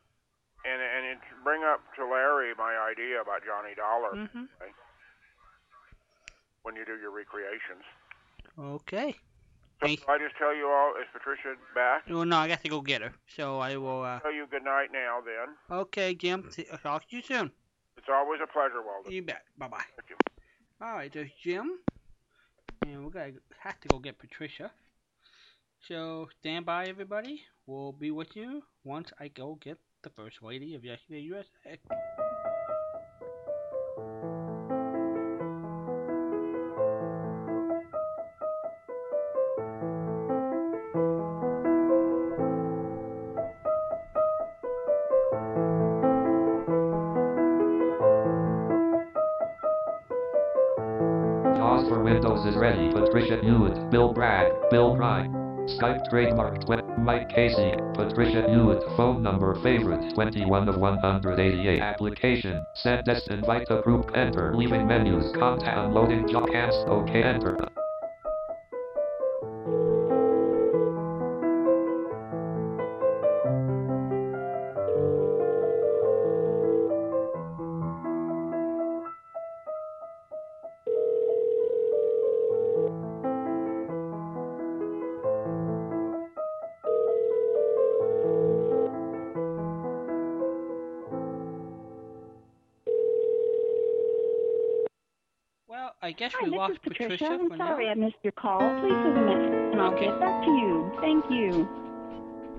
and 0.65 0.79
and 0.81 1.05
it 1.17 1.19
bring 1.43 1.65
up 1.67 1.83
to 1.99 2.07
Larry 2.07 2.55
my 2.57 2.79
idea 2.79 3.21
about 3.21 3.43
Johnny 3.45 3.75
Dollar 3.75 4.15
Mm-hmm. 4.15 4.47
when 6.63 6.77
you 6.77 6.85
do 6.85 6.97
your 6.97 7.11
recreations. 7.11 7.83
Okay. 8.59 9.17
So 9.81 9.89
I 10.09 10.19
just 10.19 10.37
tell 10.39 10.55
you 10.55 10.67
all, 10.67 10.95
is 11.01 11.07
Patricia 11.13 11.55
back? 11.75 12.05
Well, 12.09 12.25
no, 12.25 12.37
I 12.37 12.49
got 12.49 12.63
to 12.63 12.69
go 12.69 12.81
get 12.81 13.03
her. 13.03 13.13
So 13.37 13.59
I 13.59 13.77
will. 13.77 14.03
Uh... 14.03 14.21
Tell 14.21 14.33
you 14.33 14.47
good 14.51 14.65
night 14.65 14.89
now. 14.93 15.19
Then 15.25 15.79
Okay, 15.79 16.15
Jim. 16.15 16.49
I'll 16.73 16.79
talk 16.79 17.09
to 17.09 17.17
you 17.17 17.23
soon. 17.23 17.51
it's 17.97 18.07
always 18.11 18.41
a 18.43 18.47
pleasure, 18.47 18.83
Walter. 18.85 19.11
You 19.11 19.23
bet. 19.23 19.43
Bye 19.59 19.69
bye. 19.69 19.85
All 20.81 20.93
right, 20.93 21.13
there's 21.13 21.31
Jim, 21.43 21.79
and 22.87 23.05
we're 23.05 23.11
gonna 23.11 23.33
have 23.59 23.81
to 23.81 23.89
go 23.89 23.99
get 23.99 24.19
Patricia. 24.19 24.71
So 25.89 26.29
stand 26.41 26.67
by, 26.67 26.87
everybody. 26.87 27.43
We'll 27.67 27.93
be 27.93 28.11
with 28.11 28.35
you 28.35 28.63
once 28.85 29.13
I 29.19 29.29
go 29.29 29.59
get 29.63 29.79
the 30.03 30.11
first 30.11 30.43
lady 30.43 30.75
of 30.75 30.85
Yesterday 30.85 31.21
USA. 31.21 31.79
Windows 52.65 52.89
is 52.89 52.95
ready. 52.95 53.07
Patricia 53.07 53.43
Hewitt, 53.43 53.91
Bill 53.91 54.13
Bragg, 54.13 54.53
Bill 54.71 54.95
Bry. 54.97 55.29
Skype 55.79 56.11
trademark 56.11 56.61
tw- 56.61 56.99
Mike 56.99 57.29
Casey, 57.31 57.73
Patricia 57.95 58.47
Hewitt. 58.49 58.83
Phone 58.97 59.23
number 59.23 59.55
favorite 59.63 60.15
21 60.15 60.69
of 60.69 60.77
188. 60.77 61.81
Application. 61.81 62.65
Send 62.75 63.07
this 63.07 63.27
invite 63.29 63.67
to 63.69 63.81
group. 63.83 64.11
Enter. 64.15 64.55
Leaving 64.55 64.87
menus. 64.87 65.35
Contact 65.37 65.79
unloading 65.79 66.29
job 66.29 66.49
cancel. 66.51 66.91
OK. 66.91 67.23
Enter. 67.23 67.57
Guess 96.69 96.69
Hi, 96.69 96.69
we 96.69 96.73
this 96.73 96.77
is 96.77 96.83
Patricia. 96.83 97.25
Patricia 97.25 97.35
I'm 97.41 97.49
for 97.49 97.57
sorry 97.57 97.87
now. 97.87 97.91
I 97.93 97.95
missed 97.95 98.17
your 98.23 98.33
call. 98.33 98.61
Please 98.81 98.93
leave 98.93 99.17
a 99.17 99.21
message 99.21 99.73
and 99.73 99.81
I'll 99.81 99.95
Okay. 99.95 100.07
get 100.07 100.21
back 100.21 100.45
to 100.45 100.51
you. 100.51 100.93
Thank 101.01 101.25
you. 101.31 101.69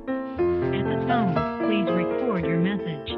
At 0.08 0.86
the 0.86 1.06
tone, 1.08 1.34
please 1.66 1.90
record 1.92 2.46
your 2.46 2.60
message. 2.60 3.15